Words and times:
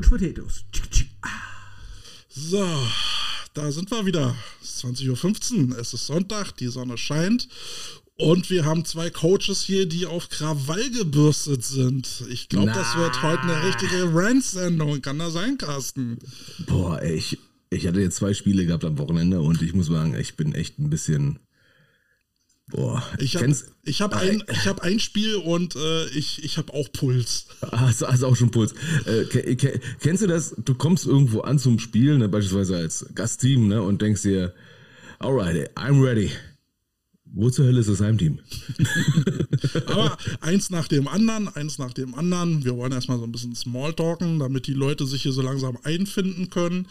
Coach 0.00 0.08
Potatoes. 0.08 0.64
So, 2.28 2.66
da 3.52 3.70
sind 3.70 3.90
wir 3.90 4.06
wieder. 4.06 4.34
Es 4.62 4.70
ist 4.70 4.84
20.15 4.84 5.72
Uhr, 5.72 5.78
es 5.78 5.92
ist 5.92 6.06
Sonntag, 6.06 6.56
die 6.56 6.68
Sonne 6.68 6.96
scheint. 6.96 7.48
Und 8.16 8.50
wir 8.50 8.64
haben 8.64 8.84
zwei 8.84 9.10
Coaches 9.10 9.62
hier, 9.62 9.86
die 9.86 10.06
auf 10.06 10.28
Krawall 10.28 10.90
gebürstet 10.90 11.64
sind. 11.64 12.24
Ich 12.30 12.48
glaube, 12.48 12.72
das 12.72 12.96
wird 12.96 13.22
heute 13.22 13.42
eine 13.42 13.64
richtige 13.64 14.14
Rant-Sendung. 14.14 15.00
Kann 15.00 15.18
das 15.18 15.32
sein, 15.32 15.58
Carsten? 15.58 16.18
Boah, 16.66 17.00
ey, 17.00 17.14
ich, 17.14 17.38
ich 17.70 17.86
hatte 17.86 18.00
jetzt 18.00 18.16
zwei 18.16 18.34
Spiele 18.34 18.66
gehabt 18.66 18.84
am 18.84 18.98
Wochenende 18.98 19.40
und 19.40 19.62
ich 19.62 19.74
muss 19.74 19.86
sagen, 19.86 20.14
ich 20.14 20.36
bin 20.36 20.54
echt 20.54 20.78
ein 20.78 20.90
bisschen. 20.90 21.40
Boah, 22.70 23.02
Ich 23.18 23.36
habe 23.36 23.54
ich 23.84 24.00
hab 24.00 24.14
ein, 24.14 24.42
ich 24.50 24.66
hab 24.66 24.80
ein 24.80 25.00
Spiel 25.00 25.34
und 25.36 25.74
äh, 25.76 26.06
ich, 26.10 26.44
ich 26.44 26.56
habe 26.58 26.72
auch 26.72 26.90
Puls. 26.92 27.46
Hast, 27.72 28.02
hast 28.02 28.22
auch 28.22 28.36
schon 28.36 28.50
Puls. 28.50 28.74
Äh, 29.06 29.24
ke- 29.24 29.56
ke- 29.56 29.80
kennst 30.00 30.22
du 30.22 30.26
das? 30.28 30.54
Du 30.64 30.74
kommst 30.74 31.06
irgendwo 31.06 31.40
an 31.40 31.58
zum 31.58 31.78
Spiel, 31.78 32.16
ne, 32.18 32.28
beispielsweise 32.28 32.76
als 32.76 33.06
Gastteam, 33.14 33.66
ne, 33.68 33.82
und 33.82 34.00
denkst 34.02 34.22
dir, 34.22 34.54
alright, 35.18 35.70
I'm 35.76 36.02
ready. 36.02 36.30
Wo 37.32 37.48
zur 37.48 37.66
Hölle 37.66 37.78
ist 37.78 37.88
das 37.88 38.00
Heimteam? 38.00 38.40
Aber 39.86 40.18
eins 40.40 40.70
nach 40.70 40.88
dem 40.88 41.06
anderen, 41.06 41.46
eins 41.48 41.78
nach 41.78 41.92
dem 41.92 42.14
anderen. 42.16 42.64
Wir 42.64 42.76
wollen 42.76 42.90
erstmal 42.90 43.18
so 43.18 43.24
ein 43.24 43.30
bisschen 43.30 43.54
Smalltalken, 43.54 44.40
damit 44.40 44.66
die 44.66 44.72
Leute 44.74 45.06
sich 45.06 45.22
hier 45.22 45.30
so 45.32 45.40
langsam 45.40 45.78
einfinden 45.84 46.50
können. 46.50 46.86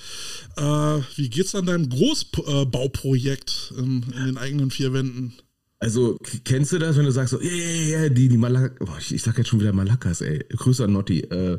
Äh, 0.55 0.99
wie 1.17 1.29
geht's 1.29 1.55
an 1.55 1.65
deinem 1.65 1.89
Großbauprojekt 1.89 3.73
in, 3.77 4.03
in 4.17 4.25
den 4.27 4.37
eigenen 4.37 4.71
vier 4.71 4.93
Wänden? 4.93 5.33
Also, 5.81 6.17
kennst 6.43 6.73
du 6.73 6.77
das, 6.77 6.97
wenn 6.97 7.05
du 7.05 7.11
sagst 7.11 7.31
so, 7.31 7.41
ja, 7.41 7.49
ja, 7.49 8.01
ja, 8.01 8.09
die, 8.09 8.27
die 8.27 8.37
Malak, 8.37 8.75
oh, 8.81 8.97
ich, 8.99 9.15
ich 9.15 9.21
sag 9.23 9.37
jetzt 9.37 9.47
schon 9.47 9.61
wieder 9.61 9.71
Malakas, 9.71 10.19
ey. 10.19 10.45
Grüße 10.49 10.83
an 10.83 10.91
Notti, 10.91 11.21
äh, 11.21 11.57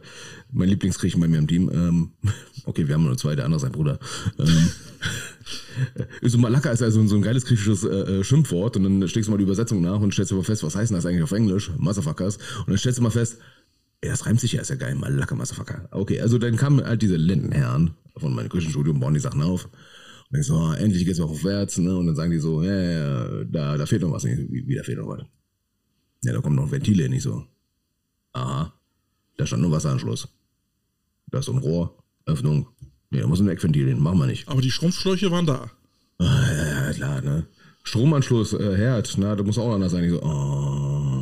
mein 0.53 0.69
Lieblingsgriechen 0.69 1.19
bei 1.19 1.27
mir 1.27 1.39
im 1.39 1.49
Team. 1.49 1.71
Ähm, 1.73 2.11
okay, 2.67 2.87
wir 2.87 2.95
haben 2.95 3.05
nur 3.05 3.17
zwei, 3.17 3.35
der 3.35 3.47
andere 3.47 3.57
ist 3.57 3.63
sein 3.63 3.73
Bruder. 3.73 3.99
Ähm, 4.39 4.71
so 6.29 6.37
Malaka 6.37 6.71
ist 6.71 6.83
also 6.83 7.07
so 7.07 7.17
ein 7.17 7.23
geiles 7.23 7.47
griechisches 7.47 7.83
äh, 7.85 8.19
äh, 8.19 8.25
Schimpfwort 8.25 8.77
und 8.77 8.85
dann 8.85 9.09
schlägst 9.09 9.29
du 9.29 9.31
mal 9.31 9.39
die 9.39 9.45
Übersetzung 9.45 9.81
nach 9.81 10.01
und 10.01 10.13
stellst 10.13 10.33
dir 10.33 10.37
mal 10.37 10.45
fest, 10.45 10.63
was 10.65 10.77
heißt 10.77 10.91
denn 10.91 10.97
das 10.97 11.07
eigentlich 11.07 11.23
auf 11.23 11.33
Englisch? 11.33 11.71
Motherfuckers. 11.79 12.37
Und 12.59 12.69
dann 12.69 12.79
stellst 12.79 12.99
du 12.99 13.03
mal 13.03 13.11
fest, 13.11 13.39
ey, 14.03 14.11
das 14.11 14.27
reimt 14.27 14.41
sich 14.41 14.53
ja, 14.53 14.61
ist 14.61 14.69
ja 14.69 14.77
geil, 14.77 14.97
Malaka, 14.97 15.35
Motherfucker. 15.35 15.89
Okay, 15.93 16.21
also 16.21 16.37
dann 16.37 16.57
kamen 16.57 16.85
halt 16.85 17.01
diese 17.01 17.17
Lindenherren 17.17 17.93
von 18.19 18.35
meinem 18.35 18.51
Küchenstudio 18.51 18.93
und 18.93 19.01
bauen 19.01 19.15
die 19.15 19.21
Sachen 19.21 19.41
auf. 19.41 19.71
Und 20.33 20.39
ich 20.39 20.47
so, 20.47 20.57
ah, 20.57 20.75
endlich 20.77 21.05
geht's 21.05 21.19
mal 21.19 21.25
aufwärts, 21.27 21.79
ne? 21.79 21.97
Und 21.97 22.07
dann 22.07 22.15
sagen 22.17 22.31
die 22.31 22.39
so, 22.39 22.63
ja, 22.63 22.73
ja, 22.73 23.45
da, 23.45 23.77
da 23.77 23.87
fehlt 23.87 24.03
noch 24.03 24.13
was. 24.13 24.25
Nicht, 24.25 24.51
wie, 24.51 24.67
wie, 24.67 24.77
da 24.77 24.83
fehlt 24.83 24.99
noch 24.99 25.09
was? 25.09 25.23
Ja, 26.23 26.33
da 26.33 26.41
kommen 26.41 26.57
noch 26.57 26.71
Ventile, 26.71 27.09
nicht 27.09 27.23
so. 27.23 27.45
Aha. 28.33 28.73
Da 29.37 29.47
stand 29.47 29.63
nur 29.63 29.73
Wasseranschluss. 29.73 30.29
Da 31.31 31.39
ist 31.39 31.47
so 31.47 31.53
ein 31.53 31.59
Rohr, 31.59 31.97
Öffnung. 32.27 32.69
Ja, 33.11 33.23
da 33.23 33.27
muss 33.27 33.41
ein 33.41 33.49
Eckventil 33.49 33.89
hin, 33.89 34.01
machen 34.01 34.19
wir 34.19 34.27
nicht. 34.27 34.49
Aber 34.49 34.61
die 34.61 34.71
Schrumpfschläuche 34.71 35.31
waren 35.31 35.47
da. 35.47 35.71
Ah, 36.19 36.53
ja, 36.53 36.87
ja, 36.87 36.93
klar, 36.93 37.21
ne? 37.23 37.47
Stromanschluss, 37.83 38.53
äh, 38.53 38.77
Herd, 38.77 39.15
na, 39.19 39.35
da 39.35 39.43
muss 39.43 39.59
auch 39.59 39.73
anders 39.73 39.93
sein. 39.93 40.05
Ich 40.05 40.11
so, 40.11 40.23
oh, 40.23 41.20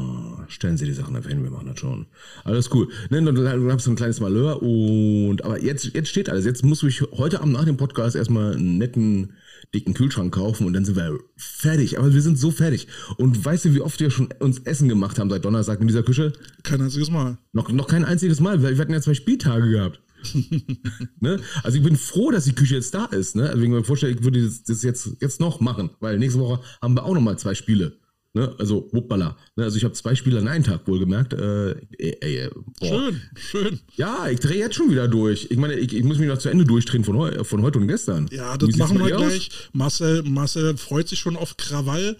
stellen 0.49 0.77
Sie 0.77 0.85
die 0.85 0.93
Sachen 0.93 1.15
einfach 1.15 1.31
hin, 1.31 1.43
wir 1.43 1.51
machen 1.51 1.69
das 1.69 1.79
schon. 1.79 2.07
Alles 2.45 2.71
cool. 2.75 2.89
Ne, 3.11 3.23
dann, 3.23 3.69
ich 3.69 3.83
so 3.83 3.91
ein 3.91 3.97
kleines 3.97 4.21
Malheur 4.21 4.63
und, 4.63 5.45
aber 5.45 5.63
jetzt, 5.63 5.85
jetzt 5.95 6.09
steht 6.09 6.29
alles. 6.29 6.45
Jetzt 6.45 6.65
muss 6.65 6.83
ich 6.83 7.03
heute 7.13 7.41
Abend 7.41 7.53
nach 7.53 7.65
dem 7.65 7.77
Podcast 7.77 8.17
erstmal 8.17 8.55
einen 8.55 8.79
netten, 8.79 9.35
dicken 9.75 9.95
Kühlschrank 9.95 10.35
kaufen 10.35 10.67
und 10.67 10.73
dann 10.73 10.85
sind 10.85 10.97
wir 10.97 11.19
fertig. 11.37 11.99
Aber 11.99 12.13
wir 12.13 12.23
sind 12.23 12.39
so 12.39 12.51
fertig. 12.51 12.89
Und 13.17 13.45
weißt 13.45 13.67
du, 13.67 13.75
wie 13.75 13.81
oft 13.81 14.01
wir 14.01 14.11
schon 14.11 14.29
uns 14.41 14.61
Essen 14.61 14.89
gemacht 14.89 15.19
haben 15.19 15.31
seit 15.31 15.45
Donnerstag 15.45 15.81
in 15.81 15.87
dieser 15.87 16.03
Küche? 16.03 16.33
Kein 16.63 16.81
einziges 16.81 17.11
Mal. 17.11 17.39
Noch, 17.53 17.71
noch 17.71 17.87
kein 17.87 18.05
einziges 18.05 18.41
Mal, 18.41 18.63
weil 18.63 18.77
wir 18.77 18.81
hatten 18.81 18.93
ja 18.93 19.01
zwei 19.01 19.15
Spieltage 19.15 19.71
gehabt. 19.71 20.01
ne? 21.21 21.41
Also 21.63 21.79
ich 21.79 21.85
bin 21.85 21.97
froh, 21.97 22.31
dass 22.31 22.45
die 22.45 22.55
Küche 22.55 22.75
jetzt 22.75 22.95
da 22.95 23.05
ist. 23.07 23.37
Ne? 23.37 23.45
Also 23.45 23.57
wenn 23.57 23.65
ich 23.65 23.71
mir 23.71 23.85
vorstelle, 23.85 24.13
ich 24.15 24.25
würde 24.25 24.45
das, 24.45 24.63
das 24.65 24.83
jetzt, 24.83 25.11
jetzt 25.21 25.41
noch 25.41 25.61
machen, 25.61 25.91
weil 26.01 26.19
nächste 26.19 26.41
Woche 26.41 26.61
haben 26.83 26.95
wir 26.95 27.05
auch 27.05 27.15
noch 27.15 27.21
mal 27.21 27.39
zwei 27.39 27.55
Spiele. 27.55 27.99
Ne? 28.35 28.55
Also, 28.59 28.91
hoppala. 28.93 29.37
Ne? 29.57 29.65
Also 29.65 29.79
ich 29.79 29.85
habe 29.85 29.95
zwei 29.95 30.15
Spiele 30.15 30.39
an 30.39 30.49
einem 30.49 30.63
Tag 30.63 30.87
wohlgemerkt. 30.87 31.33
Äh, 31.33 31.77
ey, 31.99 32.51
boah. 32.79 32.87
Schön, 32.89 33.23
schön. 33.37 33.81
Ja, 33.97 34.29
ich 34.29 34.39
drehe 34.39 34.59
jetzt 34.59 34.75
schon 34.75 34.91
wieder 34.91 35.09
durch. 35.09 35.47
Ich 35.51 35.57
meine, 35.57 35.75
ich, 35.75 35.95
ich 35.95 36.05
muss 36.05 36.19
mich 36.19 36.29
noch 36.29 36.37
zu 36.37 36.51
Ende 36.51 36.67
durchdrehen 36.67 37.05
von, 37.05 37.17
heu, 37.17 37.43
von 37.45 37.63
heute 37.63 37.79
und 37.79 37.89
gestern. 37.89 38.29
Ja, 38.31 38.57
das 38.59 38.77
machen 38.77 38.99
wir 38.99 39.17
aus? 39.17 39.23
gleich. 39.29 39.51
Marcel, 39.73 40.23
Marcel 40.25 40.77
freut 40.77 41.09
sich 41.09 41.19
schon 41.19 41.37
auf 41.37 41.57
Krawall. 41.57 42.17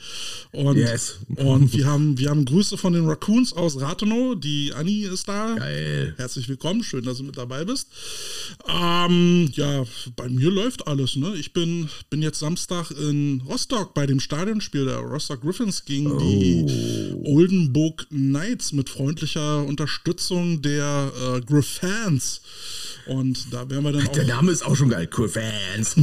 Und, 0.53 0.79
Yes. 0.79 1.19
und 1.37 1.75
wir, 1.75 1.87
haben, 1.87 2.17
wir 2.19 2.31
haben 2.31 2.47
Grüße 2.47 2.79
von 2.79 2.95
den 2.95 3.07
Raccoons 3.07 3.53
aus 3.53 3.79
Rathenow. 3.79 4.35
Die 4.41 4.73
Anni 4.73 5.03
ist 5.03 5.29
da. 5.29 5.57
Geil. 5.57 6.15
Herzlich 6.17 6.49
willkommen, 6.49 6.83
schön, 6.83 7.05
dass 7.05 7.19
du 7.19 7.25
mit 7.25 7.37
dabei 7.37 7.65
bist. 7.67 7.89
Ähm, 8.67 9.51
ja, 9.53 9.85
bei 10.17 10.29
mir 10.31 10.51
läuft 10.51 10.87
alles. 10.87 11.17
Ne? 11.17 11.35
Ich 11.37 11.53
bin, 11.53 11.91
bin 12.09 12.23
jetzt 12.23 12.39
Samstag 12.39 12.91
in 12.93 13.43
Rostock 13.47 13.93
bei 13.93 14.07
dem 14.07 14.21
Stadionspiel 14.21 14.87
der 14.87 14.97
Rostock 14.99 15.43
Griffins 15.43 15.85
gegen 15.85 15.98
Oh. 16.07 16.19
die 16.19 16.67
Oldenburg 17.25 18.07
Knights 18.11 18.73
mit 18.73 18.89
freundlicher 18.89 19.65
Unterstützung 19.65 20.63
der 20.63 21.13
äh, 21.15 21.41
Griffans. 21.41 22.41
Und 23.07 23.53
da 23.53 23.69
werden 23.71 23.85
wir 23.85 23.93
dann 23.93 24.07
auch. 24.07 24.13
Der 24.13 24.27
Name 24.27 24.53
ist 24.53 24.65
auch 24.65 24.77
schon 24.77 24.91
geil. 24.91 25.09
Cool 25.17 25.29
Fans. 25.29 25.97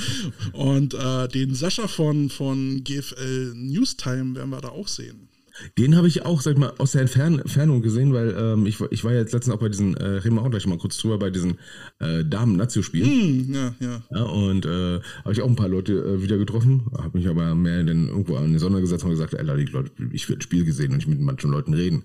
Und 0.52 0.94
äh, 0.94 1.28
den 1.28 1.54
Sascha 1.54 1.88
von, 1.88 2.28
von 2.28 2.84
GFL 2.84 3.54
Newstime 3.54 4.36
werden 4.36 4.50
wir 4.50 4.60
da 4.60 4.68
auch 4.68 4.88
sehen. 4.88 5.29
Den 5.78 5.96
habe 5.96 6.08
ich 6.08 6.24
auch, 6.24 6.40
sag 6.40 6.52
ich 6.54 6.58
mal, 6.58 6.72
aus 6.78 6.92
der 6.92 7.02
Entfern 7.02 7.38
Entfernung 7.38 7.82
gesehen, 7.82 8.12
weil 8.12 8.34
ähm, 8.38 8.66
ich, 8.66 8.80
war- 8.80 8.90
ich 8.92 9.04
war 9.04 9.12
ja 9.12 9.20
jetzt 9.20 9.32
letztens 9.32 9.54
auch 9.54 9.60
bei 9.60 9.68
diesen, 9.68 9.96
äh, 9.96 10.04
reden 10.04 10.34
wir 10.36 10.42
auch 10.42 10.50
gleich 10.50 10.66
mal 10.66 10.78
kurz 10.78 10.96
drüber, 10.98 11.18
bei 11.18 11.30
diesen 11.30 11.58
äh, 11.98 12.24
Damen-Nazio-Spielen. 12.24 13.08
Hm, 13.08 13.54
ja, 13.54 13.74
ja. 13.80 14.02
Ja, 14.14 14.22
und 14.24 14.66
äh, 14.66 15.00
habe 15.24 15.32
ich 15.32 15.42
auch 15.42 15.48
ein 15.48 15.56
paar 15.56 15.68
Leute 15.68 15.92
äh, 15.94 16.22
wieder 16.22 16.38
getroffen, 16.38 16.82
habe 16.96 17.18
mich 17.18 17.28
aber 17.28 17.54
mehr 17.54 17.82
dann 17.84 18.08
irgendwo 18.08 18.36
an 18.36 18.52
die 18.52 18.58
Sonne 18.58 18.80
gesetzt 18.80 19.04
und 19.04 19.10
gesagt, 19.10 19.32
die 19.32 19.44
Leute, 19.44 19.90
ich 20.12 20.28
will 20.28 20.36
ein 20.36 20.40
Spiel 20.42 20.64
gesehen 20.64 20.90
und 20.92 20.96
nicht 20.98 21.08
mit 21.08 21.20
manchen 21.20 21.50
Leuten 21.50 21.74
reden. 21.74 22.04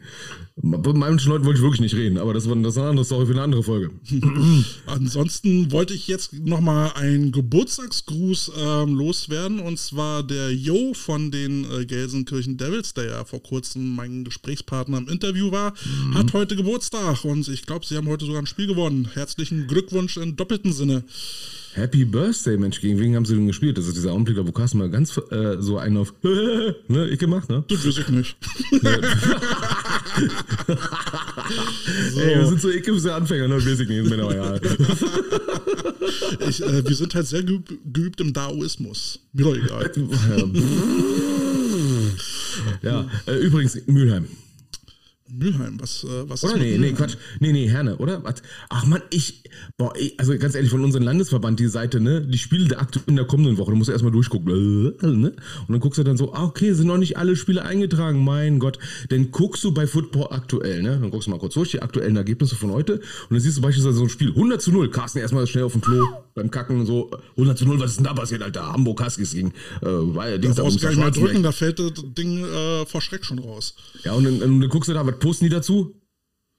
Mit 0.61 0.85
manchen 0.95 1.29
Leuten 1.31 1.45
wollte 1.45 1.57
ich 1.59 1.63
wirklich 1.63 1.81
nicht 1.81 1.95
reden, 1.95 2.17
aber 2.17 2.33
das 2.33 2.47
war, 2.49 2.55
das 2.57 2.73
ist 2.73 2.77
eine 2.77 2.89
andere 2.89 3.05
Story 3.05 3.25
für 3.25 3.31
eine 3.33 3.41
andere 3.41 3.63
Folge. 3.63 3.91
Ansonsten 4.85 5.71
wollte 5.71 5.93
ich 5.93 6.07
jetzt 6.07 6.33
nochmal 6.33 6.91
einen 6.95 7.31
Geburtstagsgruß 7.31 8.51
ähm, 8.57 8.95
loswerden 8.95 9.59
und 9.59 9.79
zwar 9.79 10.23
der 10.23 10.53
Jo 10.53 10.93
von 10.93 11.31
den 11.31 11.65
äh, 11.71 11.85
Gelsenkirchen 11.85 12.57
Devils, 12.57 12.93
der 12.93 13.05
ja 13.05 13.25
vor 13.25 13.41
kurzem 13.45 13.95
mein 13.95 14.23
Gesprächspartner 14.23 14.97
im 14.97 15.07
Interview 15.07 15.51
war, 15.51 15.73
hat 16.13 16.33
heute 16.33 16.55
Geburtstag 16.55 17.23
und 17.25 17.47
ich 17.47 17.65
glaube, 17.65 17.85
sie 17.85 17.95
haben 17.95 18.07
heute 18.07 18.25
sogar 18.25 18.41
ein 18.41 18.47
Spiel 18.47 18.67
gewonnen. 18.67 19.09
Herzlichen 19.13 19.67
Glückwunsch 19.67 20.17
in 20.17 20.35
doppelten 20.35 20.73
Sinne. 20.73 21.03
Happy 21.75 22.05
Birthday, 22.05 22.57
Mensch, 22.57 22.79
gegen 22.79 22.97
wen 22.99 23.15
haben 23.17 23.25
sie 23.25 23.35
denn 23.35 23.47
gespielt? 23.47 23.77
Das 23.77 23.85
ist 23.85 23.97
dieser 23.97 24.13
Augenblick, 24.13 24.37
da 24.37 24.47
wo 24.47 24.53
Carsten 24.53 24.77
mal 24.77 24.89
ganz 24.89 25.17
äh, 25.29 25.57
so 25.59 25.77
einen 25.77 25.97
auf, 25.97 26.13
ne, 26.23 27.09
ich 27.09 27.19
gemacht, 27.19 27.49
ne? 27.49 27.65
Das 27.67 27.85
weiß 27.85 27.97
ich 27.97 28.07
nicht. 28.07 28.37
Ey, 32.15 32.37
wir 32.37 32.47
sind 32.47 32.61
so 32.61 32.71
ekelhafte 32.71 33.13
Anfänger, 33.13 33.49
ne? 33.49 33.57
Weiß 33.57 33.77
ich 33.77 33.89
nicht, 33.89 33.97
ist 33.97 34.09
mir 34.09 34.29
egal. 34.29 34.61
Ich, 36.47 36.63
äh, 36.63 36.87
wir 36.87 36.95
sind 36.95 37.13
halt 37.13 37.27
sehr 37.27 37.43
geübt, 37.43 37.73
geübt 37.91 38.21
im 38.21 38.31
Daoismus. 38.31 39.19
Mir 39.33 39.43
doch 39.43 39.55
egal. 39.55 39.91
ja, 42.85 43.09
äh, 43.27 43.35
übrigens, 43.37 43.77
Mülheim. 43.87 44.27
Mülheim, 45.31 45.79
was, 45.81 46.03
äh, 46.03 46.29
was 46.29 46.43
Oder? 46.43 46.53
mit 46.53 46.61
Nee, 46.63 46.77
nee? 46.77 46.91
Quatsch. 46.91 47.15
Nee, 47.39 47.51
nee, 47.51 47.67
Herne, 47.67 47.97
oder? 47.97 48.23
Was? 48.23 48.35
Ach 48.69 48.85
man, 48.85 49.01
ich, 49.09 49.43
boah, 49.75 49.91
ich, 49.97 50.19
also 50.19 50.37
ganz 50.37 50.53
ehrlich, 50.53 50.69
von 50.69 50.83
unserem 50.83 51.03
Landesverband, 51.03 51.59
die 51.59 51.67
Seite, 51.67 51.99
ne, 51.99 52.21
die 52.21 52.37
Spiele 52.37 52.67
der 52.67 52.79
aktu 52.79 52.99
in 53.07 53.15
der 53.15 53.25
kommenden 53.25 53.57
Woche, 53.57 53.71
du 53.71 53.77
musst 53.77 53.89
erstmal 53.89 54.11
durchgucken, 54.11 54.51
äh, 55.01 55.07
ne? 55.07 55.29
Und 55.29 55.69
dann 55.69 55.79
guckst 55.79 55.97
du 55.97 56.03
dann 56.03 56.15
so, 56.15 56.33
ah, 56.33 56.43
okay, 56.43 56.73
sind 56.73 56.85
noch 56.87 56.97
nicht 56.97 57.17
alle 57.17 57.35
Spiele 57.35 57.63
eingetragen, 57.65 58.23
mein 58.23 58.59
Gott. 58.59 58.77
Dann 59.09 59.31
guckst 59.31 59.63
du 59.63 59.73
bei 59.73 59.87
Football 59.87 60.27
aktuell, 60.29 60.83
ne? 60.83 60.99
Dann 61.01 61.09
guckst 61.09 61.25
du 61.25 61.31
mal 61.31 61.39
kurz 61.39 61.55
durch, 61.55 61.71
die 61.71 61.81
aktuellen 61.81 62.15
Ergebnisse 62.15 62.55
von 62.55 62.71
heute. 62.71 62.93
Und 62.95 63.01
dann 63.31 63.39
siehst 63.39 63.57
du 63.57 63.61
beispielsweise 63.61 63.97
so 63.97 64.03
ein 64.03 64.09
Spiel, 64.09 64.29
100 64.29 64.61
zu 64.61 64.71
0. 64.71 64.91
Carsten 64.91 65.19
erstmal 65.19 65.47
schnell 65.47 65.63
auf 65.63 65.71
dem 65.71 65.81
Klo 65.81 66.05
beim 66.35 66.51
Kacken 66.51 66.81
und 66.81 66.85
so, 66.85 67.09
100 67.31 67.57
zu 67.57 67.65
0, 67.65 67.79
was 67.79 67.91
ist 67.91 67.97
denn 67.97 68.03
da 68.05 68.13
passiert, 68.13 68.43
Alter? 68.43 68.71
Hamburg 68.73 69.03
Huskies 69.03 69.33
gegen, 69.33 69.53
äh, 69.81 69.85
war 69.85 70.27
ja, 70.29 70.35
Da 70.35 70.37
Dings, 70.39 70.57
brauchst 70.57 70.77
du 70.77 70.81
gar 70.81 70.89
nicht 70.89 70.97
mal 70.99 71.05
Schwarzenberg. 71.05 71.31
drücken, 71.31 71.43
da 71.43 71.51
fällt 71.51 71.79
das 71.79 71.93
Ding 72.15 72.43
äh, 72.45 72.85
vor 72.85 73.01
Schreck 73.01 73.25
schon 73.25 73.39
raus. 73.39 73.73
Ja, 74.03 74.13
und 74.13 74.25
dann, 74.25 74.41
und 74.41 74.61
dann 74.61 74.69
guckst 74.69 74.89
du 74.89 74.93
da, 74.93 75.05
was 75.07 75.15
posten 75.25 75.45
die 75.45 75.49
dazu? 75.49 75.99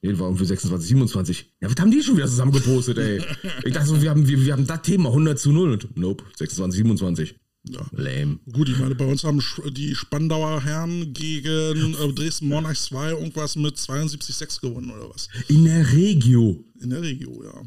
Nee, 0.02 0.18
war 0.18 0.26
irgendwie 0.26 0.44
26, 0.44 0.88
27. 0.88 1.54
Ja, 1.60 1.70
was 1.70 1.76
haben 1.80 1.90
die 1.90 2.02
schon 2.02 2.16
wieder 2.16 2.26
zusammen 2.26 2.52
gepostet, 2.52 2.98
ey? 2.98 3.22
Ich 3.64 3.72
dachte 3.72 3.88
so, 3.88 4.02
wir 4.02 4.10
haben, 4.10 4.26
wir, 4.26 4.44
wir 4.44 4.52
haben 4.52 4.66
das 4.66 4.82
Thema 4.82 5.08
100 5.08 5.38
zu 5.38 5.52
0 5.52 5.70
und 5.72 5.96
nope, 5.96 6.24
26, 6.36 6.78
27. 6.78 7.36
Ja. 7.68 7.86
Lame. 7.92 8.38
Gut, 8.52 8.68
ich 8.68 8.78
meine, 8.78 8.94
bei 8.94 9.06
uns 9.06 9.24
haben 9.24 9.40
die 9.70 9.94
Spandauer 9.94 10.62
Herren 10.62 11.12
gegen 11.12 11.94
äh, 11.94 12.12
Dresden 12.12 12.48
Monarchs 12.48 12.86
2 12.86 13.10
irgendwas 13.10 13.56
mit 13.56 13.76
72,6 13.76 14.60
gewonnen 14.60 14.90
oder 14.90 15.10
was. 15.10 15.28
In 15.48 15.64
der 15.64 15.92
Regio. 15.92 16.64
In 16.80 16.90
der 16.90 17.02
Regio, 17.02 17.42
ja. 17.42 17.62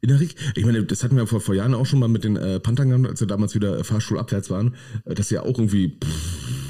In 0.00 0.08
der 0.08 0.20
Reg 0.20 0.34
ich 0.54 0.64
meine, 0.64 0.84
das 0.84 1.02
hatten 1.02 1.16
wir 1.16 1.26
vor, 1.26 1.40
vor 1.40 1.54
Jahren 1.54 1.74
auch 1.74 1.86
schon 1.86 1.98
mal 1.98 2.08
mit 2.08 2.24
den 2.24 2.36
äh, 2.36 2.60
Panthern 2.60 2.88
gehabt, 2.88 3.06
als 3.06 3.20
wir 3.20 3.26
damals 3.26 3.54
wieder 3.54 3.78
äh, 3.78 3.84
fahrstuhlabwärts 3.84 4.50
waren, 4.50 4.74
äh, 5.04 5.14
dass 5.14 5.28
sie 5.28 5.36
ja 5.36 5.42
auch 5.42 5.58
irgendwie, 5.58 5.88
pff, 5.88 6.65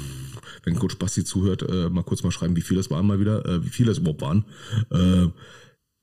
wenn 0.67 0.75
Coach 0.75 0.97
Basti 0.97 1.23
zuhört, 1.23 1.63
äh, 1.63 1.89
mal 1.89 2.03
kurz 2.03 2.23
mal 2.23 2.31
schreiben, 2.31 2.55
wie 2.57 2.61
viel 2.61 2.75
das 2.75 2.91
waren 2.91 3.07
mal 3.07 3.19
wieder, 3.19 3.45
äh, 3.45 3.63
wie 3.63 3.69
viele 3.69 3.89
das 3.89 3.99
überhaupt 3.99 4.21
waren. 4.21 4.45
Äh, 4.91 5.29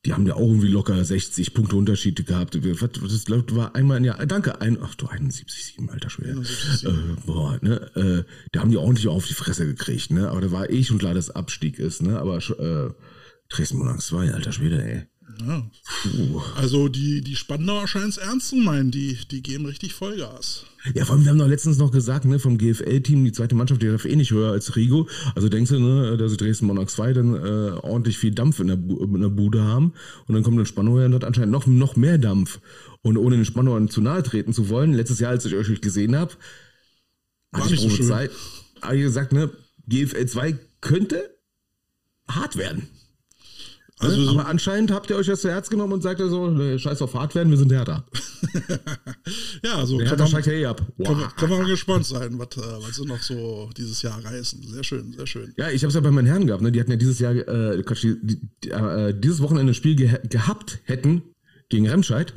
die 0.07 0.13
haben 0.13 0.27
ja 0.27 0.35
auch 0.35 0.41
irgendwie 0.41 0.69
locker 0.69 1.03
60 1.03 1.55
Punkte 1.55 1.77
Unterschied 1.77 2.27
gehabt. 2.27 2.59
Was, 2.63 3.25
das 3.25 3.31
war 3.55 3.75
einmal 3.75 3.99
ein 3.99 4.05
Jahr, 4.05 4.25
danke, 4.27 4.61
ein, 4.61 4.79
ach 4.83 4.95
du 4.95 5.07
71, 5.07 5.75
7, 5.77 5.91
alter 5.91 6.11
Schwede. 6.11 6.43
Äh, 6.83 7.27
boah, 7.27 7.59
ne, 7.63 7.91
äh, 7.95 8.25
da 8.53 8.61
haben 8.61 8.71
die 8.71 8.77
ordentlich 8.77 9.09
auf 9.09 9.27
die 9.27 9.35
Fresse 9.35 9.67
gekriegt, 9.67 10.11
ne, 10.11 10.31
aber 10.31 10.41
da 10.41 10.51
war 10.51 10.71
eh 10.71 10.83
schon 10.83 10.99
klar, 10.99 11.15
dass 11.15 11.31
Abstieg 11.31 11.79
ist, 11.79 12.03
ne, 12.03 12.19
aber 12.19 12.39
äh, 12.39 12.91
Dresden 13.51 13.79
Monarchs 13.79 14.07
2, 14.07 14.33
alter 14.33 14.53
Schwede, 14.53 14.83
ey. 14.83 15.07
Ja. 15.47 15.71
Also 16.57 16.89
die, 16.89 17.21
die 17.23 17.37
Spandauer 17.37 17.89
scheinen 17.89 18.09
es 18.09 18.19
ernst 18.19 18.49
zu 18.49 18.57
meinen, 18.57 18.91
die, 18.91 19.19
die 19.31 19.43
geben 19.43 19.67
richtig 19.67 19.93
Vollgas. 19.95 20.67
Ja, 20.93 21.07
vor 21.07 21.15
allem, 21.15 21.25
wir 21.25 21.31
haben 21.31 21.39
doch 21.39 21.49
letztens 21.49 21.79
noch 21.79 21.91
gesagt, 21.91 22.27
ne, 22.27 22.39
vom 22.39 22.59
GFL-Team, 22.59 23.25
die 23.25 23.33
zweite 23.33 23.55
Mannschaft, 23.55 23.81
die 23.81 23.87
darf 23.87 24.05
eh 24.05 24.17
nicht 24.17 24.33
höher 24.33 24.53
als 24.53 24.77
Rigo. 24.77 25.09
Also 25.35 25.49
denkst 25.49 25.71
du, 25.71 25.79
ne, 25.79 26.19
dass 26.19 26.33
sie 26.33 26.37
Dresden 26.37 26.67
Monarchs 26.67 26.95
2 26.95 27.13
dann 27.15 27.35
äh, 27.35 27.71
ordentlich 27.81 28.19
viel 28.19 28.33
Dampf 28.33 28.61
in 28.61 28.67
der, 28.67 28.77
in 28.77 29.21
der 29.21 29.31
Bude 29.31 29.63
haben 29.63 29.95
und 30.27 30.35
dann 30.35 30.43
kommt 30.43 30.59
ein 30.59 30.67
Spannauer 30.67 31.07
und 31.07 31.15
hat 31.15 31.25
anscheinend 31.25 31.53
noch, 31.53 31.67
noch 31.67 31.97
mehr 31.97 32.19
Dampf. 32.19 32.61
Und 33.01 33.17
ohne 33.17 33.37
den 33.37 33.47
Spannauern 33.47 33.89
zu 33.89 34.03
nahe 34.03 34.23
treten 34.23 34.53
zu 34.53 34.69
wollen, 34.69 34.93
letztes 34.93 35.21
Jahr, 35.21 35.31
als 35.31 35.47
ich 35.47 35.55
euch 35.55 35.81
gesehen 35.81 36.17
habe, 36.17 36.35
hatte 37.55 37.75
ich 37.75 37.81
so 37.81 38.15
habe 38.15 38.97
ich 38.97 39.03
gesagt, 39.03 39.33
ne, 39.33 39.51
GFL 39.89 40.27
2 40.27 40.59
könnte 40.83 41.31
hart 42.29 42.57
werden. 42.57 42.89
Also 44.05 44.17
ne? 44.17 44.25
so 44.25 44.31
Aber 44.33 44.49
anscheinend 44.49 44.91
habt 44.91 45.11
ihr 45.11 45.17
euch 45.17 45.27
das 45.27 45.41
zu 45.41 45.51
Herz 45.51 45.71
genommen 45.71 45.93
und 45.93 46.03
sagt 46.03 46.21
so, 46.21 46.51
ne, 46.51 46.79
scheiß 46.79 47.03
auf 47.03 47.15
hart 47.15 47.35
werden, 47.35 47.51
wir 47.51 47.57
sind 47.57 47.73
härter. 47.73 48.05
ja, 49.65 49.77
also 49.77 49.99
Der 49.99 50.09
Hertha 50.09 50.27
steigt 50.27 50.47
ja 50.47 50.53
eh 50.53 50.67
ab. 50.67 50.83
Wow. 50.97 51.09
Können, 51.09 51.21
wir, 51.21 51.29
können 51.29 51.53
wir 51.53 51.59
mal 51.59 51.69
gespannt 51.69 52.07
sein, 52.07 52.39
was, 52.39 52.57
äh, 52.57 52.87
was 52.87 52.97
sie 52.97 53.07
noch 53.07 53.23
so 53.23 53.71
dieses 53.77 54.03
Jahr 54.03 54.25
reißen. 54.25 54.63
Sehr 54.63 54.85
schön, 54.85 55.13
sehr 55.13 55.27
schön. 55.27 55.53
Ja, 55.57 55.71
ich 55.71 55.83
habe 55.83 55.89
es 55.89 55.95
ja 55.95 56.01
bei 56.01 56.11
meinen 56.11 56.27
Herren 56.27 56.47
gehabt. 56.47 56.63
Ne? 56.63 56.73
Die 56.73 56.81
hatten 56.81 56.91
ja 56.91 56.97
dieses 56.97 57.19
Jahr, 57.19 57.35
äh, 57.35 57.83
die, 57.83 58.21
die, 58.63 58.71
äh, 58.71 59.15
dieses 59.19 59.41
Wochenende 59.41 59.73
ein 59.73 59.75
Spiel 59.75 59.97
ge 59.97 60.19
gehabt 60.29 60.81
hätten 60.85 61.23
gegen 61.69 61.89
Remscheid. 61.89 62.35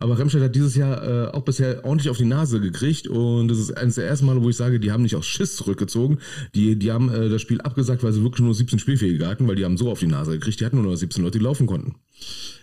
Aber 0.00 0.16
Remscheid 0.16 0.42
hat 0.42 0.54
dieses 0.54 0.76
Jahr 0.76 1.02
äh, 1.02 1.30
auch 1.32 1.42
bisher 1.42 1.84
ordentlich 1.84 2.08
auf 2.08 2.18
die 2.18 2.24
Nase 2.24 2.60
gekriegt 2.60 3.08
und 3.08 3.48
das 3.48 3.58
ist 3.58 3.76
eines 3.76 3.96
der 3.96 4.06
ersten 4.06 4.26
Male, 4.26 4.42
wo 4.42 4.48
ich 4.48 4.56
sage, 4.56 4.78
die 4.78 4.92
haben 4.92 5.02
nicht 5.02 5.16
aus 5.16 5.26
Schiss 5.26 5.56
zurückgezogen. 5.56 6.18
Die, 6.54 6.78
die 6.78 6.92
haben 6.92 7.12
äh, 7.12 7.28
das 7.28 7.42
Spiel 7.42 7.60
abgesagt, 7.60 8.04
weil 8.04 8.12
sie 8.12 8.22
wirklich 8.22 8.44
nur 8.44 8.54
17 8.54 8.78
Spielfähige 8.78 9.26
hatten, 9.26 9.48
weil 9.48 9.56
die 9.56 9.64
haben 9.64 9.76
so 9.76 9.90
auf 9.90 9.98
die 9.98 10.06
Nase 10.06 10.32
gekriegt. 10.32 10.60
Die 10.60 10.64
hatten 10.64 10.80
nur 10.80 10.92
noch 10.92 10.96
17 10.96 11.24
Leute, 11.24 11.38
die 11.38 11.44
laufen 11.44 11.66
konnten. 11.66 11.96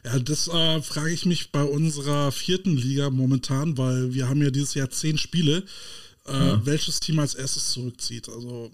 Ja, 0.06 0.18
das 0.20 0.48
äh, 0.48 0.82
frage 0.82 1.12
ich 1.12 1.26
mich 1.26 1.52
bei 1.52 1.64
unserer 1.64 2.32
vierten 2.32 2.78
Liga 2.78 3.10
momentan, 3.10 3.78
weil 3.78 4.14
wir 4.14 4.30
haben 4.30 4.42
ja 4.42 4.50
dieses 4.50 4.74
Jahr 4.74 4.90
zehn 4.90 5.18
Spiele 5.18 5.64
äh, 6.26 6.58
welches 6.66 7.00
Team 7.00 7.20
als 7.20 7.36
erstes 7.36 7.72
zurückzieht. 7.72 8.30
Also 8.30 8.72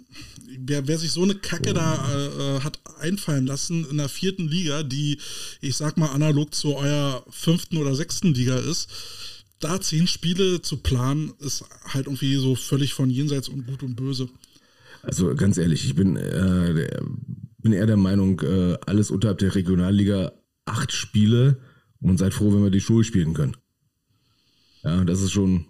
wer, 0.60 0.88
wer 0.88 0.98
sich 0.98 1.12
so 1.12 1.24
eine 1.24 1.36
Kacke 1.36 1.72
oh. 1.72 1.74
da 1.74 2.58
äh, 2.58 2.60
hat 2.62 2.80
einfallen 3.00 3.46
lassen 3.46 3.86
in 3.90 3.98
der 3.98 4.10
vierten 4.10 4.48
Liga, 4.48 4.84
die, 4.84 5.18
ich 5.60 5.76
sag 5.76 5.98
mal, 5.98 6.10
analog 6.10 6.54
zu 6.56 6.76
eurer 6.76 7.26
fünften 7.30 7.78
oder 7.78 7.96
sechsten 7.96 8.34
Liga 8.34 8.58
ist, 8.58 8.90
da 9.60 9.80
zehn 9.80 10.08
Spiele 10.08 10.62
zu 10.62 10.78
planen, 10.78 11.34
ist 11.40 11.64
halt 11.86 12.08
irgendwie 12.08 12.36
so 12.36 12.56
völlig 12.56 12.94
von 12.94 13.10
jenseits 13.10 13.50
und 13.50 13.68
gut 13.68 13.84
und 13.84 13.96
böse. 13.96 14.30
Also 15.04 15.36
ganz 15.36 15.58
ehrlich, 15.58 15.86
ich 15.86 15.96
bin, 15.96 16.16
äh, 16.16 16.74
der, 16.74 17.04
bin 17.58 17.74
eher 17.74 17.86
der 17.86 17.98
Meinung, 17.98 18.40
äh, 18.42 18.78
alles 18.86 19.12
unterhalb 19.12 19.40
der 19.40 19.56
Regionalliga 19.56 20.34
acht 20.66 20.92
Spiele 20.92 21.60
und 22.00 22.18
seid 22.18 22.34
froh, 22.34 22.54
wenn 22.54 22.64
wir 22.64 22.72
die 22.72 22.82
Schule 22.82 23.04
spielen 23.04 23.34
können. 23.34 23.58
Ja, 24.84 25.04
das 25.04 25.22
ist 25.22 25.32
schon, 25.32 25.66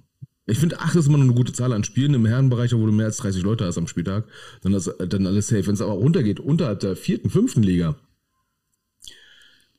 ich 0.48 0.58
finde, 0.58 0.80
8 0.80 0.96
ist 0.96 1.08
immer 1.08 1.18
noch 1.18 1.26
eine 1.26 1.34
gute 1.34 1.54
Zahl 1.54 1.72
an 1.72 1.84
Spielen 1.84 2.14
im 2.14 2.26
Herrenbereich, 2.26 2.74
wo 2.74 2.86
du 2.86 2.92
mehr 2.92 3.06
als 3.06 3.18
30 3.18 3.44
Leute 3.44 3.66
hast 3.66 3.78
am 3.78 3.88
Spieltag. 3.88 4.26
Dann, 4.62 4.74
ist 4.74 4.92
dann 5.00 5.28
alles 5.28 5.48
safe. 5.48 5.68
Wenn 5.68 5.76
es 5.76 5.82
aber 5.82 5.94
runtergeht, 5.94 6.40
unterhalb 6.40 6.80
der 6.80 6.96
vierten, 6.96 7.30
fünften 7.30 7.64
Liga, 7.64 7.96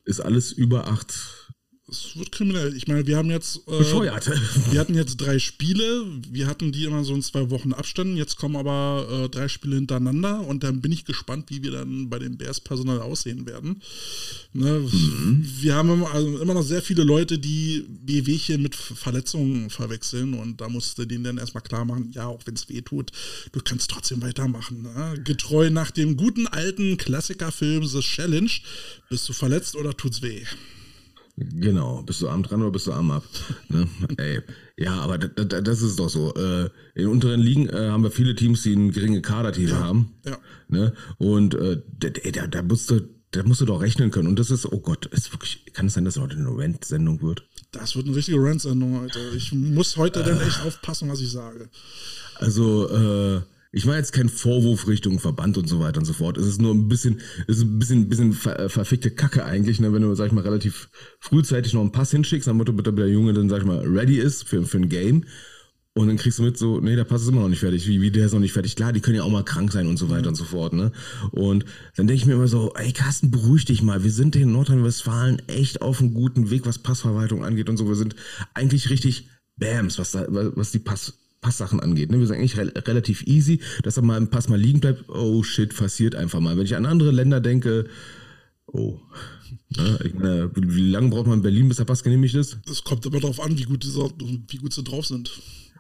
ist 0.05 0.20
alles 0.20 0.53
über 0.53 0.88
8 0.88 1.42
es 1.90 2.17
wird 2.17 2.31
kriminell. 2.31 2.76
Ich 2.76 2.87
meine, 2.87 3.06
wir 3.08 3.17
haben 3.17 3.31
jetzt. 3.31 3.61
Äh, 3.67 3.79
Bescheuert. 3.79 4.31
Wir 4.70 4.79
hatten 4.79 4.94
jetzt 4.94 5.17
drei 5.17 5.38
Spiele. 5.40 6.06
Wir 6.31 6.46
hatten 6.46 6.70
die 6.70 6.84
immer 6.84 7.05
so 7.05 7.12
in 7.12 7.23
zwei 7.23 7.50
Wochen 7.50 7.73
Abständen. 7.73 8.17
Jetzt 8.17 8.37
kommen 8.37 8.55
aber 8.55 9.06
äh, 9.11 9.29
drei 9.29 9.49
Spiele 9.49 9.75
hintereinander. 9.76 10.40
Und 10.46 10.62
dann 10.62 10.81
bin 10.81 10.93
ich 10.93 11.05
gespannt, 11.05 11.50
wie 11.50 11.62
wir 11.62 11.73
dann 11.73 12.08
bei 12.08 12.20
den 12.20 12.38
Bears 12.38 12.61
Personal 12.61 13.00
aussehen 13.00 13.46
werden. 13.46 13.82
Ne? 14.52 14.79
Mhm. 14.79 15.44
Wir 15.61 15.75
haben 15.75 15.90
immer, 15.90 16.11
also 16.12 16.38
immer 16.38 16.55
noch 16.55 16.62
sehr 16.62 16.82
viele 16.82 17.02
Leute, 17.02 17.38
die 17.38 17.84
Wehwehchen 18.05 18.62
mit 18.62 18.76
Verletzungen 18.76 19.69
verwechseln. 19.69 20.34
Und 20.34 20.61
da 20.61 20.69
musste 20.69 21.06
denen 21.06 21.25
dann 21.25 21.38
erstmal 21.38 21.64
klar 21.64 21.84
machen: 21.84 22.12
ja, 22.12 22.26
auch 22.26 22.43
wenn 22.46 22.55
es 22.55 22.69
weh 22.69 22.82
tut, 22.82 23.11
du 23.50 23.61
kannst 23.61 23.90
trotzdem 23.90 24.23
weitermachen. 24.23 24.82
Ne? 24.82 25.20
Getreu 25.25 25.69
nach 25.70 25.90
dem 25.90 26.17
guten 26.17 26.46
alten 26.46 26.96
Klassikerfilm 26.96 27.84
The 27.84 28.00
Challenge. 28.00 28.52
Bist 29.11 29.29
du 29.29 29.32
verletzt 29.32 29.75
oder 29.75 29.96
tut's 29.96 30.23
weh? 30.23 30.44
Genau, 31.44 32.03
bist 32.03 32.23
du 32.23 32.29
arm 32.29 32.43
dran 32.43 32.62
oder 32.62 32.71
bist 32.71 32.87
du 32.87 32.93
arm 32.93 33.11
ab? 33.11 33.25
ne? 33.69 33.89
Ey, 34.17 34.41
ja, 34.77 35.00
aber 35.00 35.19
das 35.19 35.83
ist 35.83 35.99
doch 35.99 36.09
so. 36.09 36.35
Äh, 36.35 36.71
in 36.94 37.09
unteren 37.09 37.41
Ligen 37.41 37.69
äh, 37.69 37.91
haben 37.91 38.03
wir 38.03 38.11
viele 38.11 38.35
Teams, 38.35 38.62
die 38.62 38.73
eine 38.73 38.91
geringe 38.91 39.23
Kadertiefe 39.23 39.73
ja, 39.73 39.81
haben. 39.81 40.15
Ja. 40.25 40.39
Ne? 40.69 40.93
Und 41.19 41.55
äh, 41.55 41.81
da, 41.99 42.47
da, 42.47 42.62
musst 42.62 42.91
du, 42.91 43.00
da 43.31 43.43
musst 43.44 43.61
du 43.61 43.65
doch 43.65 43.81
rechnen 43.81 44.11
können. 44.11 44.29
Und 44.29 44.39
das 44.39 44.50
ist, 44.50 44.67
oh 44.67 44.81
Gott, 44.81 45.06
ist 45.06 45.33
wirklich, 45.33 45.73
kann 45.73 45.87
es 45.87 45.94
sein, 45.94 46.05
dass 46.05 46.19
heute 46.19 46.37
eine 46.37 46.50
Rant-Sendung 46.50 47.23
wird? 47.23 47.44
Das 47.73 47.97
wird 47.97 48.06
eine 48.06 48.17
richtige 48.17 48.39
Rant-Sendung 48.43 49.00
heute. 49.00 49.19
Ich 49.37 49.53
muss 49.53 49.97
heute 49.97 50.23
dann 50.23 50.41
echt 50.41 50.62
aufpassen, 50.65 51.09
was 51.09 51.21
ich 51.21 51.31
sage. 51.31 51.69
Also, 52.37 52.89
äh, 52.89 53.41
ich 53.73 53.87
meine 53.87 53.99
jetzt 53.99 54.13
kein 54.13 54.29
Vorwurf 54.29 54.87
Richtung 54.87 55.19
Verband 55.19 55.57
und 55.57 55.67
so 55.67 55.81
weiter 55.81 55.99
und 55.99 56.05
so 56.05 56.13
fort. 56.13 56.37
Es 56.37 56.47
ist 56.47 56.61
nur 56.61 56.75
ein 56.75 56.89
bisschen, 56.89 57.21
es 57.47 57.57
ist 57.57 57.65
ein 57.65 57.79
bisschen, 57.79 58.09
bisschen 58.09 58.33
ver, 58.35 58.61
äh, 58.61 58.69
verfickte 58.69 59.11
Kacke 59.11 59.47
eigentlich, 59.47 59.81
ne? 59.81 59.93
wenn 59.95 60.03
du, 60.03 60.15
sag 60.15 60.27
ich 60.27 60.33
mal, 60.33 60.43
relativ 60.43 60.91
frühzeitig 61.21 61.73
noch 61.73 61.81
einen 61.81 61.91
Pass 61.91 62.11
hinschickst, 62.11 62.47
damit 62.47 62.69
der 62.69 63.09
Junge 63.09 63.33
dann, 63.33 63.49
sag 63.49 63.61
ich 63.61 63.67
mal, 63.67 63.81
ready 63.81 64.19
ist 64.19 64.47
für, 64.47 64.65
für 64.65 64.77
ein 64.77 64.91
Game. 64.91 65.25
Und 65.95 66.09
dann 66.09 66.17
kriegst 66.17 66.39
du 66.39 66.43
mit 66.43 66.57
so, 66.57 66.81
nee, 66.81 66.97
der 66.97 67.05
Pass 67.05 67.23
ist 67.23 67.29
immer 67.29 67.43
noch 67.43 67.49
nicht 67.49 67.61
fertig. 67.61 67.87
Wie, 67.87 68.01
wie 68.01 68.11
der 68.11 68.27
ist 68.27 68.33
noch 68.33 68.41
nicht 68.41 68.53
fertig. 68.53 68.77
Klar, 68.77 68.93
die 68.93 69.01
können 69.01 69.17
ja 69.17 69.25
auch 69.25 69.31
mal 69.31 69.45
krank 69.45 69.73
sein 69.73 69.87
und 69.87 69.99
so 69.99 70.09
weiter 70.09 70.23
mhm. 70.23 70.29
und 70.29 70.35
so 70.37 70.45
fort, 70.45 70.73
ne? 70.73 70.93
Und 71.33 71.67
dann 71.97 72.07
denke 72.07 72.23
ich 72.23 72.27
mir 72.27 72.33
immer 72.35 72.49
so, 72.49 72.73
ey 72.75 72.93
Carsten, 72.93 73.31
beruhig 73.31 73.67
dich 73.67 73.83
mal. 73.83 74.03
Wir 74.03 74.11
sind 74.11 74.37
in 74.37 74.53
Nordrhein-Westfalen 74.53 75.43
echt 75.49 75.83
auf 75.83 76.01
einem 76.01 76.15
guten 76.15 76.51
Weg, 76.51 76.65
was 76.65 76.79
Passverwaltung 76.79 77.45
angeht 77.45 77.69
und 77.69 77.77
so. 77.77 77.89
Wir 77.89 77.95
sind 77.95 78.17
eigentlich 78.55 78.89
richtig 78.89 79.29
Bams, 79.57 79.99
was 79.99 80.13
da, 80.13 80.27
was 80.29 80.73
die 80.73 80.79
Pass, 80.79 81.15
Passsachen 81.43 81.81
angeht. 81.81 82.11
Ne? 82.11 82.19
Wir 82.19 82.27
sind 82.27 82.37
eigentlich 82.37 82.56
re 82.56 82.73
relativ 82.87 83.27
easy, 83.27 83.61
dass 83.83 83.99
er 83.99 84.03
mal 84.03 84.17
ein 84.17 84.31
Pass 84.31 84.49
mal 84.49 84.59
liegen 84.59 84.81
bleibt. 84.81 85.09
Oh 85.09 85.43
shit, 85.43 85.77
passiert 85.77 86.15
einfach 86.15 86.41
mal. 86.41 86.56
Wenn 86.56 86.65
ich 86.65 86.77
an 86.77 86.87
andere 86.87 87.11
Länder 87.11 87.41
denke, 87.41 87.87
oh. 88.67 88.99
Ne? 89.77 89.99
Ich 90.05 90.15
meine, 90.15 90.51
wie 90.55 90.91
lange 90.91 91.11
braucht 91.11 91.27
man 91.27 91.39
in 91.39 91.43
Berlin, 91.43 91.69
bis 91.69 91.77
der 91.77 91.84
Pass 91.84 92.03
genehmigt 92.03 92.34
ist? 92.34 92.58
Es 92.70 92.84
kommt 92.84 93.05
immer 93.05 93.20
darauf 93.20 93.41
an, 93.41 93.58
wie 93.58 93.65
gut, 93.65 93.82
diese, 93.82 94.01
wie 94.49 94.56
gut 94.56 94.72
sie 94.72 94.82
drauf 94.82 95.06
sind. 95.06 95.31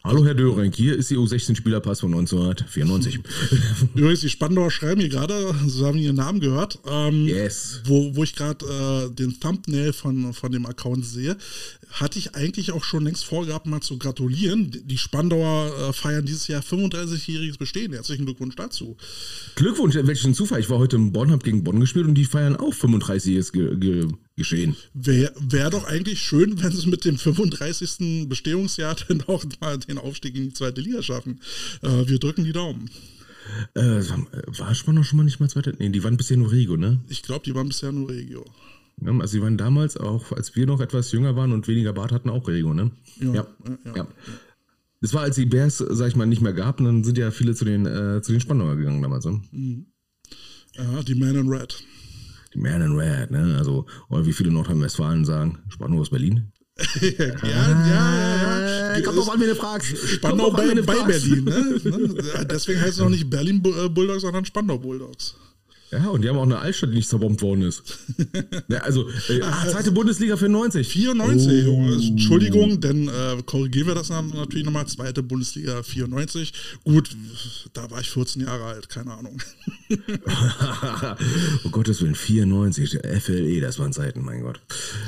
Hallo 0.04 0.24
Herr 0.26 0.34
Döring, 0.34 0.72
hier 0.72 0.96
ist 0.96 1.12
die 1.12 1.16
U16-Spielerpass 1.16 2.00
von 2.00 2.12
1994. 2.12 3.20
Übrigens, 3.94 4.20
die 4.20 4.30
Spandauer 4.30 4.72
schreiben 4.72 5.00
hier 5.00 5.08
gerade, 5.08 5.54
Sie 5.68 5.84
haben 5.84 5.96
Ihren 5.96 6.16
Namen 6.16 6.40
gehört, 6.40 6.80
ähm, 6.90 7.28
yes. 7.28 7.82
wo, 7.84 8.16
wo 8.16 8.24
ich 8.24 8.34
gerade 8.34 8.66
äh, 8.66 9.14
den 9.14 9.38
Thumbnail 9.38 9.92
von, 9.92 10.32
von 10.32 10.50
dem 10.50 10.66
Account 10.66 11.06
sehe, 11.06 11.36
hatte 11.92 12.18
ich 12.18 12.34
eigentlich 12.34 12.72
auch 12.72 12.82
schon 12.82 13.04
längst 13.04 13.24
vorgehabt, 13.24 13.66
mal 13.66 13.80
zu 13.80 13.96
gratulieren. 13.96 14.72
Die 14.84 14.98
Spandauer 14.98 15.72
äh, 15.90 15.92
feiern 15.92 16.26
dieses 16.26 16.48
Jahr 16.48 16.62
35-jähriges 16.62 17.58
Bestehen. 17.58 17.92
Herzlichen 17.92 18.24
Glückwunsch 18.24 18.56
dazu. 18.56 18.96
Glückwunsch, 19.54 19.94
welchen 19.94 20.34
Zufall. 20.34 20.58
Ich 20.58 20.68
war 20.68 20.78
heute 20.78 20.96
in 20.96 21.12
Bonn, 21.12 21.30
habe 21.30 21.44
gegen 21.44 21.62
Bonn 21.62 21.78
gespielt 21.78 22.06
und 22.06 22.16
die 22.16 22.24
feiern 22.24 22.56
auch 22.56 22.74
35-jähriges 22.74 23.52
ge 23.52 23.76
ge 23.78 24.08
geschehen. 24.42 24.76
Wäre 24.94 25.32
wär 25.38 25.70
doch 25.70 25.84
eigentlich 25.84 26.20
schön, 26.20 26.62
wenn 26.62 26.72
sie 26.72 26.88
mit 26.88 27.04
dem 27.04 27.16
35. 27.16 28.28
Bestehungsjahr 28.28 28.96
dann 29.08 29.22
auch 29.26 29.44
mal 29.60 29.78
den 29.78 29.98
Aufstieg 29.98 30.34
in 30.36 30.44
die 30.44 30.52
zweite 30.52 30.80
Liga 30.80 31.02
schaffen. 31.02 31.40
Äh, 31.82 32.08
wir 32.08 32.18
drücken 32.18 32.44
die 32.44 32.52
Daumen. 32.52 32.90
Äh, 33.74 34.02
war 34.58 34.74
Spandau 34.74 35.02
schon 35.02 35.18
mal 35.18 35.24
nicht 35.24 35.40
mal 35.40 35.48
zweite? 35.48 35.74
Nee, 35.78 35.88
die 35.88 36.04
waren 36.04 36.16
bisher 36.16 36.36
nur 36.36 36.52
Regio, 36.52 36.76
ne? 36.76 37.00
Ich 37.08 37.22
glaube, 37.22 37.44
die 37.44 37.54
waren 37.54 37.68
bisher 37.68 37.92
nur 37.92 38.08
Regio. 38.08 38.44
Also 39.04 39.26
sie 39.26 39.42
waren 39.42 39.56
damals 39.56 39.96
auch, 39.96 40.32
als 40.32 40.54
wir 40.54 40.66
noch 40.66 40.80
etwas 40.80 41.10
jünger 41.12 41.34
waren 41.34 41.52
und 41.52 41.66
weniger 41.66 41.92
Bart 41.92 42.12
hatten, 42.12 42.30
auch 42.30 42.46
Regio, 42.46 42.74
ne? 42.74 42.90
Ja. 43.20 43.34
ja, 43.34 43.46
ja, 43.84 43.96
ja. 43.96 44.08
Das 45.00 45.12
war, 45.14 45.22
als 45.22 45.34
die 45.34 45.46
Bears, 45.46 45.78
sag 45.78 46.08
ich 46.08 46.16
mal, 46.16 46.26
nicht 46.26 46.42
mehr 46.42 46.52
gab, 46.52 46.78
und 46.78 46.86
dann 46.86 47.04
sind 47.04 47.18
ja 47.18 47.32
viele 47.32 47.54
zu 47.54 47.64
den, 47.64 47.86
äh, 47.86 48.22
zu 48.22 48.30
den 48.30 48.40
Spandauer 48.40 48.76
gegangen 48.76 49.02
damals. 49.02 49.24
Ne? 49.24 49.40
Mhm. 49.50 49.86
Ja, 50.74 51.02
die 51.02 51.16
Man 51.16 51.36
in 51.36 51.48
Red. 51.48 51.82
Die 52.54 52.58
Man 52.58 52.82
in 52.82 52.96
Red, 52.98 53.30
ne? 53.30 53.56
Also, 53.58 53.86
oder 54.08 54.26
wie 54.26 54.32
viele 54.32 54.50
Nordrhein-Westfalen 54.50 55.24
sagen, 55.24 55.58
Spandau 55.68 56.00
aus 56.00 56.10
Berlin. 56.10 56.52
ja, 57.00 57.10
ja, 57.10 57.76
ja, 57.86 58.96
ja. 58.96 59.00
Kommt 59.02 59.18
drauf 59.18 59.30
an, 59.30 59.40
wenn 59.40 59.48
du 59.48 59.54
fragst. 59.54 59.96
Spandau 59.96 60.50
bei, 60.50 60.74
bei 60.74 61.02
Berlin, 61.04 61.44
ne? 61.44 61.80
ne? 61.84 62.46
Deswegen 62.50 62.80
heißt 62.80 62.94
es 62.94 63.00
auch 63.00 63.10
nicht 63.10 63.28
Berlin 63.28 63.62
äh, 63.64 63.88
Bulldogs, 63.88 64.22
sondern 64.22 64.44
Spandau 64.44 64.78
Bulldogs. 64.78 65.34
Ja, 65.92 66.08
und 66.08 66.22
die 66.22 66.28
haben 66.30 66.38
auch 66.38 66.44
eine 66.44 66.58
Altstadt, 66.58 66.90
die 66.90 66.96
nicht 66.96 67.08
zerbombt 67.08 67.42
worden 67.42 67.62
ist. 67.62 67.82
ja, 68.68 68.78
also, 68.82 69.08
äh, 69.28 69.42
ah, 69.42 69.66
zweite 69.68 69.92
Bundesliga 69.92 70.38
94. 70.38 70.88
94, 70.88 71.66
oh. 71.66 71.92
Entschuldigung, 71.92 72.80
denn 72.80 73.08
äh, 73.08 73.42
korrigieren 73.44 73.88
wir 73.88 73.94
das 73.94 74.08
natürlich 74.08 74.64
nochmal. 74.64 74.86
Zweite 74.86 75.22
Bundesliga 75.22 75.82
94. 75.82 76.52
Gut, 76.84 77.10
da 77.74 77.90
war 77.90 78.00
ich 78.00 78.10
14 78.10 78.40
Jahre 78.40 78.64
alt, 78.64 78.88
keine 78.88 79.12
Ahnung. 79.12 79.42
oh 81.64 81.68
Gottes 81.68 82.00
Willen, 82.00 82.14
94, 82.14 82.98
FLE, 83.20 83.60
das 83.60 83.78
waren 83.78 83.92
Zeiten, 83.92 84.24
mein 84.24 84.40
Gott. 84.40 84.60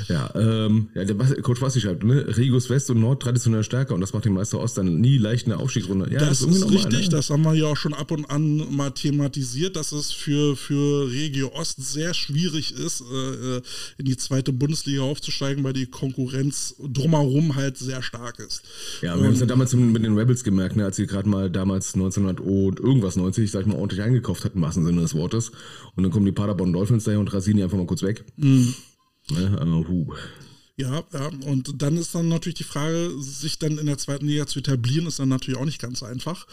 Ja, 0.07 0.31
ähm, 0.35 0.89
ja 0.93 1.03
der 1.03 1.15
Coach 1.41 1.61
Basti 1.61 1.81
schreibt, 1.81 2.03
ne? 2.03 2.25
Regus 2.37 2.69
West 2.69 2.91
und 2.91 2.99
Nord 2.99 3.23
traditionell 3.23 3.63
stärker 3.63 3.95
und 3.95 4.01
das 4.01 4.13
macht 4.13 4.25
den 4.25 4.33
Meister 4.33 4.59
Ost 4.59 4.77
dann 4.77 5.01
nie 5.01 5.17
leicht 5.17 5.47
in 5.47 5.49
der 5.49 5.59
Aufstiegsrunde. 5.59 6.11
Ja, 6.11 6.19
das, 6.19 6.41
das 6.41 6.49
ist, 6.49 6.57
ist 6.57 6.71
richtig, 6.71 7.05
ne? 7.05 7.09
das 7.09 7.31
haben 7.31 7.41
wir 7.41 7.55
ja 7.55 7.65
auch 7.65 7.77
schon 7.77 7.95
ab 7.95 8.11
und 8.11 8.29
an 8.29 8.75
mal 8.75 8.91
thematisiert, 8.91 9.75
dass 9.75 9.91
es 9.91 10.11
für, 10.11 10.55
für 10.55 10.74
für 10.75 11.09
Regio 11.09 11.51
Ost 11.53 11.81
sehr 11.81 12.13
schwierig 12.13 12.73
ist, 12.73 13.01
äh, 13.01 13.57
äh, 13.57 13.61
in 13.97 14.05
die 14.05 14.17
zweite 14.17 14.51
Bundesliga 14.51 15.03
aufzusteigen, 15.03 15.63
weil 15.63 15.73
die 15.73 15.85
Konkurrenz 15.85 16.75
drumherum 16.79 17.55
halt 17.55 17.77
sehr 17.77 18.01
stark 18.01 18.39
ist. 18.39 18.63
Ja, 19.01 19.17
wir 19.17 19.25
haben 19.25 19.33
es 19.33 19.39
ja 19.39 19.45
damals 19.45 19.73
mit 19.73 20.03
den 20.03 20.17
Rebels 20.17 20.43
gemerkt, 20.43 20.75
ne, 20.75 20.83
als 20.83 20.97
sie 20.97 21.07
gerade 21.07 21.29
mal 21.29 21.49
damals 21.49 21.93
1900 21.93 22.41
und 22.41 22.79
irgendwas 22.79 23.15
90, 23.15 23.49
sag 23.49 23.61
ich 23.61 23.67
mal, 23.67 23.77
ordentlich 23.77 24.01
eingekauft 24.01 24.43
hatten, 24.43 24.57
im 24.57 24.63
wahrsten 24.63 24.85
Sinne 24.85 25.01
des 25.01 25.13
Wortes. 25.15 25.51
Und 25.95 26.03
dann 26.03 26.11
kommen 26.11 26.25
die 26.25 26.33
Paderborn 26.33 26.73
Dolphins 26.73 27.05
daher 27.05 27.19
und 27.19 27.33
rasieren 27.33 27.57
die 27.57 27.63
einfach 27.63 27.77
mal 27.77 27.87
kurz 27.87 28.03
weg. 28.03 28.25
Mhm. 28.35 28.75
Ne, 29.31 29.85
huh. 29.87 30.13
Ja, 30.77 31.03
ja, 31.13 31.31
und 31.45 31.81
dann 31.81 31.95
ist 31.95 32.13
dann 32.13 32.27
natürlich 32.27 32.57
die 32.57 32.63
Frage, 32.65 33.11
sich 33.19 33.59
dann 33.59 33.77
in 33.77 33.85
der 33.85 33.97
zweiten 33.97 34.27
Liga 34.27 34.45
zu 34.45 34.59
etablieren, 34.59 35.07
ist 35.07 35.19
dann 35.19 35.29
natürlich 35.29 35.57
auch 35.57 35.65
nicht 35.65 35.81
ganz 35.81 36.03
einfach. 36.03 36.47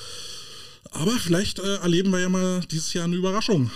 Aber 0.90 1.12
vielleicht 1.12 1.58
äh, 1.58 1.76
erleben 1.76 2.10
wir 2.10 2.20
ja 2.20 2.28
mal 2.28 2.60
dieses 2.70 2.92
Jahr 2.92 3.04
eine 3.04 3.16
Überraschung. 3.16 3.70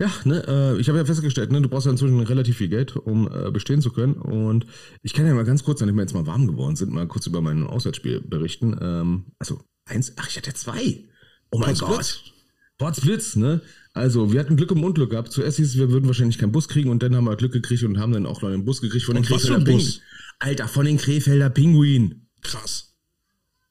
Ja, 0.00 0.10
ne, 0.24 0.42
äh, 0.48 0.80
ich 0.80 0.88
habe 0.88 0.96
ja 0.96 1.04
festgestellt, 1.04 1.52
ne, 1.52 1.60
du 1.60 1.68
brauchst 1.68 1.84
ja 1.84 1.92
inzwischen 1.92 2.18
relativ 2.20 2.56
viel 2.56 2.68
Geld, 2.68 2.96
um 2.96 3.30
äh, 3.30 3.50
bestehen 3.50 3.82
zu 3.82 3.90
können. 3.90 4.14
Und 4.14 4.64
ich 5.02 5.12
kann 5.12 5.26
ja 5.26 5.34
mal 5.34 5.44
ganz 5.44 5.62
kurz, 5.62 5.80
nachdem 5.80 5.96
wir 5.96 6.02
jetzt 6.02 6.14
mal 6.14 6.26
warm 6.26 6.46
geworden 6.46 6.74
sind, 6.74 6.90
mal 6.90 7.06
kurz 7.06 7.26
über 7.26 7.42
mein 7.42 7.66
Auswärtsspiel 7.66 8.22
berichten. 8.22 8.74
Ähm, 8.80 9.26
also 9.38 9.60
eins, 9.84 10.14
ach, 10.16 10.26
ich 10.30 10.38
hatte 10.38 10.54
zwei. 10.54 11.04
Oh 11.50 11.58
mein 11.58 11.76
Potsblitz. 11.76 12.20
Gott. 12.22 12.32
Potsblitz, 12.78 13.36
ne? 13.36 13.60
Also, 13.92 14.32
wir 14.32 14.40
hatten 14.40 14.56
Glück 14.56 14.70
im 14.70 14.82
Unglück 14.82 15.10
gehabt. 15.10 15.32
Zuerst 15.32 15.58
hieß 15.58 15.68
es, 15.68 15.76
wir 15.76 15.90
würden 15.90 16.06
wahrscheinlich 16.06 16.38
keinen 16.38 16.52
Bus 16.52 16.68
kriegen 16.68 16.88
und 16.88 17.02
dann 17.02 17.14
haben 17.14 17.24
wir 17.24 17.36
Glück 17.36 17.52
gekriegt 17.52 17.82
und 17.82 17.98
haben 17.98 18.12
dann 18.12 18.24
auch 18.24 18.40
noch 18.40 18.48
einen 18.48 18.64
Bus 18.64 18.80
gekriegt 18.80 19.04
von 19.04 19.16
den 19.16 19.24
Krefelder 19.24 19.62
Pinguinen. 19.62 20.00
Alter, 20.38 20.66
von 20.66 20.86
den 20.86 20.96
Krefelder 20.96 21.50
Pinguinen. 21.50 22.26
Krass. 22.40 22.94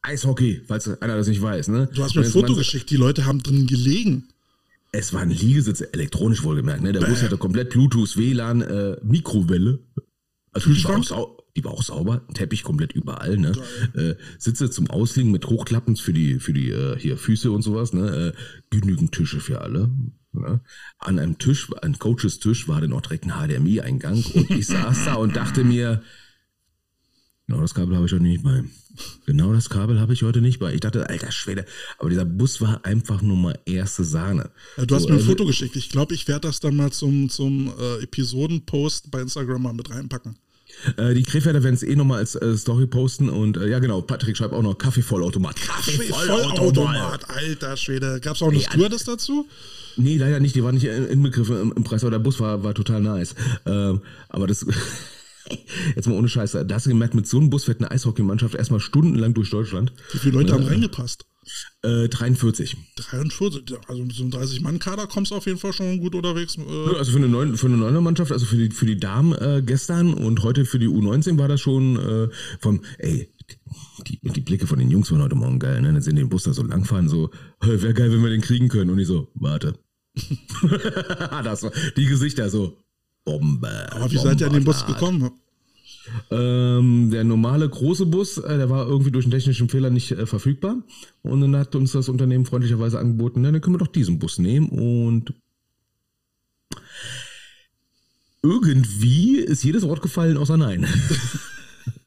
Eishockey, 0.04 0.62
falls 0.68 0.88
einer 1.02 1.18
das 1.18 1.28
nicht 1.28 1.42
weiß, 1.42 1.70
ne? 1.70 1.90
Du 1.92 2.04
hast 2.04 2.16
mir 2.16 2.22
ein 2.22 2.30
Foto 2.30 2.54
geschickt, 2.54 2.92
die 2.92 2.98
Leute 2.98 3.26
haben 3.26 3.42
drin 3.42 3.66
gelegen. 3.66 4.30
Es 4.92 5.14
war 5.14 5.22
ein 5.22 5.30
Liegesitz, 5.30 5.82
elektronisch 5.82 6.44
wohlgemerkt. 6.44 6.82
Ne? 6.82 6.92
Der 6.92 7.02
Bus 7.02 7.22
hatte 7.22 7.38
komplett 7.38 7.70
Bluetooth, 7.70 8.18
WLAN, 8.18 8.62
äh, 8.62 8.98
Mikrowelle. 9.04 9.80
Also 10.52 10.74
die 10.74 10.84
war, 10.84 10.98
auch, 11.18 11.44
die 11.56 11.64
war, 11.64 11.72
auch, 11.72 11.84
sauber, 11.84 12.26
Teppich 12.34 12.64
komplett 12.64 12.94
überall. 12.94 13.38
Ne? 13.38 13.52
Äh, 13.94 14.16
Sitze 14.40 14.72
zum 14.72 14.90
Ausliegen 14.90 15.32
mit 15.32 15.46
Hochklappen 15.46 15.96
für 15.96 16.14
die, 16.14 16.40
für 16.40 16.54
die 16.54 16.70
äh, 16.70 16.98
hier 16.98 17.18
Füße 17.18 17.52
und 17.52 17.62
sowas. 17.62 17.94
Ne? 17.94 18.34
Äh, 18.34 18.76
genügend 18.76 19.12
Tische 19.12 19.40
für 19.40 19.62
alle. 19.62 19.92
Ne? 20.32 20.62
An 20.98 21.20
einem 21.20 21.38
Tisch, 21.38 21.70
an 21.82 22.00
Coaches 22.00 22.40
Tisch 22.40 22.68
war 22.68 22.82
dann 22.82 22.94
auch 22.94 23.02
direkt 23.02 23.26
ein 23.26 23.32
HDMI-Eingang 23.32 24.24
und 24.34 24.50
ich 24.52 24.68
saß 24.68 25.06
da 25.06 25.16
und 25.16 25.36
dachte 25.36 25.64
mir, 25.64 26.02
Genau 27.50 27.62
das 27.62 27.74
Kabel 27.74 27.96
habe 27.96 28.06
ich 28.06 28.12
heute 28.12 28.22
nicht 28.22 28.44
bei. 28.44 28.64
Genau 29.26 29.54
das 29.54 29.72
Kabel 29.72 30.00
habe 30.00 30.14
ich 30.14 30.22
heute 30.22 30.40
nicht 30.40 30.60
bei. 30.60 30.72
Ich 30.72 30.82
dachte, 30.82 31.10
alter 31.10 31.32
Schwede, 31.32 31.66
aber 31.98 32.12
dieser 32.12 32.24
Bus 32.26 32.62
war 32.62 32.86
einfach 32.86 33.24
nur 33.24 33.38
mal 33.38 33.58
erste 33.66 34.04
Sahne. 34.04 34.52
Ja, 34.78 34.86
du 34.86 34.94
hast 34.94 35.06
mir 35.06 35.14
ein 35.14 35.18
also, 35.18 35.32
Foto 35.32 35.48
geschickt. 35.48 35.76
Ich 35.76 35.90
glaube, 35.90 36.14
ich 36.14 36.28
werde 36.28 36.42
das 36.42 36.60
dann 36.60 36.76
mal 36.76 36.92
zum, 36.92 37.28
zum 37.28 37.74
äh, 37.80 38.04
Episodenpost 38.04 39.10
bei 39.10 39.22
Instagram 39.22 39.64
mal 39.64 39.74
mit 39.74 39.90
reinpacken. 39.90 40.38
Äh, 40.98 41.16
die 41.16 41.24
Krefelder 41.24 41.64
werden 41.64 41.74
es 41.74 41.82
eh 41.82 41.96
nochmal 41.96 42.20
als 42.20 42.36
äh, 42.36 42.56
Story 42.56 42.86
posten 42.86 43.30
und 43.30 43.58
äh, 43.58 43.68
ja 43.68 43.80
genau, 43.80 44.04
Patrick 44.04 44.38
schreibt 44.38 44.54
auch 44.54 44.62
noch 44.62 44.78
Kaffeevollautomat. 44.78 45.56
Kaffeevollautomat, 45.56 47.32
alter 47.32 47.78
Schwede. 47.78 48.20
Gab 48.22 48.36
es 48.36 48.44
auch 48.44 48.50
eine 48.50 48.60
Stewardess 48.60 49.06
dazu? 49.06 49.48
Nee, 49.98 50.18
leider 50.18 50.40
nicht, 50.40 50.56
die 50.56 50.64
war 50.64 50.72
nicht 50.72 50.86
inbegriffen 50.86 51.60
im, 51.60 51.74
im 51.76 51.84
Preis, 51.84 52.04
aber 52.04 52.12
der 52.12 52.20
Bus 52.20 52.40
war, 52.40 52.64
war 52.64 52.76
total 52.76 53.02
nice. 53.02 53.34
Ähm, 53.66 54.02
aber 54.30 54.46
das 54.46 54.68
Jetzt 55.96 56.08
mal 56.08 56.16
ohne 56.16 56.30
Scheiße. 56.30 56.66
Da 56.66 56.76
hast 56.76 56.86
du 56.86 56.90
gemerkt, 56.90 57.16
mit 57.16 57.28
so 57.28 57.38
einem 57.38 57.50
Bus 57.50 57.66
fährt 57.66 57.80
eine 57.80 57.92
Eishockeymannschaft 57.92 58.56
erstmal 58.56 58.80
stundenlang 58.80 59.34
durch 59.34 59.50
Deutschland. 59.50 59.94
Wie 60.12 60.20
viele 60.20 60.38
Leute 60.38 60.52
äh, 60.52 60.56
haben 60.56 60.66
reingepasst? 60.66 61.26
Äh, 61.82 62.10
43. 62.10 62.78
43, 62.96 63.78
also 63.88 64.04
mit 64.04 64.16
so 64.16 64.24
einem 64.24 64.32
30-Mann-Kader 64.32 65.08
kommst 65.08 65.32
du 65.32 65.36
auf 65.36 65.46
jeden 65.46 65.58
Fall 65.58 65.74
schon 65.74 66.00
gut 66.00 66.14
unterwegs. 66.14 66.58
Äh 66.58 66.96
also 66.96 67.12
für 67.12 67.18
eine, 67.18 67.30
neun, 67.30 67.58
für 67.58 67.68
eine 67.68 67.78
neunte 67.78 68.02
Mannschaft, 68.02 68.32
also 68.32 68.46
für 68.46 68.58
die, 68.58 68.70
für 68.70 68.86
die 68.86 69.00
Damen 69.00 69.34
äh, 69.34 69.64
gestern 69.66 70.14
und 70.14 70.44
heute 70.44 70.66
für 70.66 70.78
die 70.78 70.88
U19 70.88 71.38
war 71.38 71.48
das 71.48 71.62
schon 71.62 71.98
äh, 71.98 72.30
vom, 72.60 72.82
ey, 73.00 73.32
die, 74.08 74.20
die 74.22 74.42
Blicke 74.42 74.68
von 74.68 74.80
den 74.80 74.92
Jungs 74.92 75.12
waren 75.12 75.24
heute 75.24 75.36
Morgen 75.36 75.60
geil, 75.60 75.82
ne? 75.82 75.92
Dann 75.92 76.02
sind 76.02 76.16
die 76.16 76.22
den 76.22 76.30
Bus 76.30 76.44
da 76.44 76.54
so 76.54 76.64
langfahren, 76.64 77.10
so, 77.10 77.32
hey, 77.62 77.82
wäre 77.82 77.94
geil, 77.94 78.12
wenn 78.12 78.22
wir 78.22 78.30
den 78.30 78.42
kriegen 78.42 78.68
können. 78.68 78.90
Und 78.90 79.00
ich 79.00 79.08
so, 79.08 79.32
warte. 79.36 79.74
das 81.44 81.64
war, 81.64 81.72
die 81.96 82.06
Gesichter 82.06 82.50
so, 82.50 82.78
Bombe. 83.30 83.92
Aber 83.92 84.12
wie 84.12 84.16
Bombe 84.16 84.30
seid 84.30 84.42
ihr 84.42 84.48
an 84.48 84.54
den 84.54 84.64
Bus 84.64 84.86
gekommen? 84.86 85.32
Ähm, 86.32 87.10
der 87.12 87.24
normale 87.24 87.70
große 87.70 88.06
Bus, 88.08 88.38
äh, 88.38 88.58
der 88.58 88.70
war 88.70 88.88
irgendwie 88.88 89.12
durch 89.12 89.26
einen 89.26 89.32
technischen 89.32 89.70
Fehler 89.70 89.90
nicht 89.90 90.12
äh, 90.12 90.26
verfügbar. 90.26 90.78
Und 91.22 91.42
dann 91.42 91.56
hat 91.56 91.76
uns 91.76 91.92
das 91.92 92.10
Unternehmen 92.10 92.46
freundlicherweise 92.46 92.98
angeboten, 92.98 93.44
dann 93.44 93.62
können 93.62 93.76
wir 93.76 93.80
doch 93.80 93.88
diesen 93.88 94.18
Bus 94.18 94.40
nehmen. 94.40 94.70
Und 94.70 95.34
irgendwie 98.42 99.38
ist 99.38 99.64
jedes 99.64 99.84
Wort 99.84 100.02
gefallen 100.02 100.38
außer 100.38 100.58
Nein. 100.58 100.88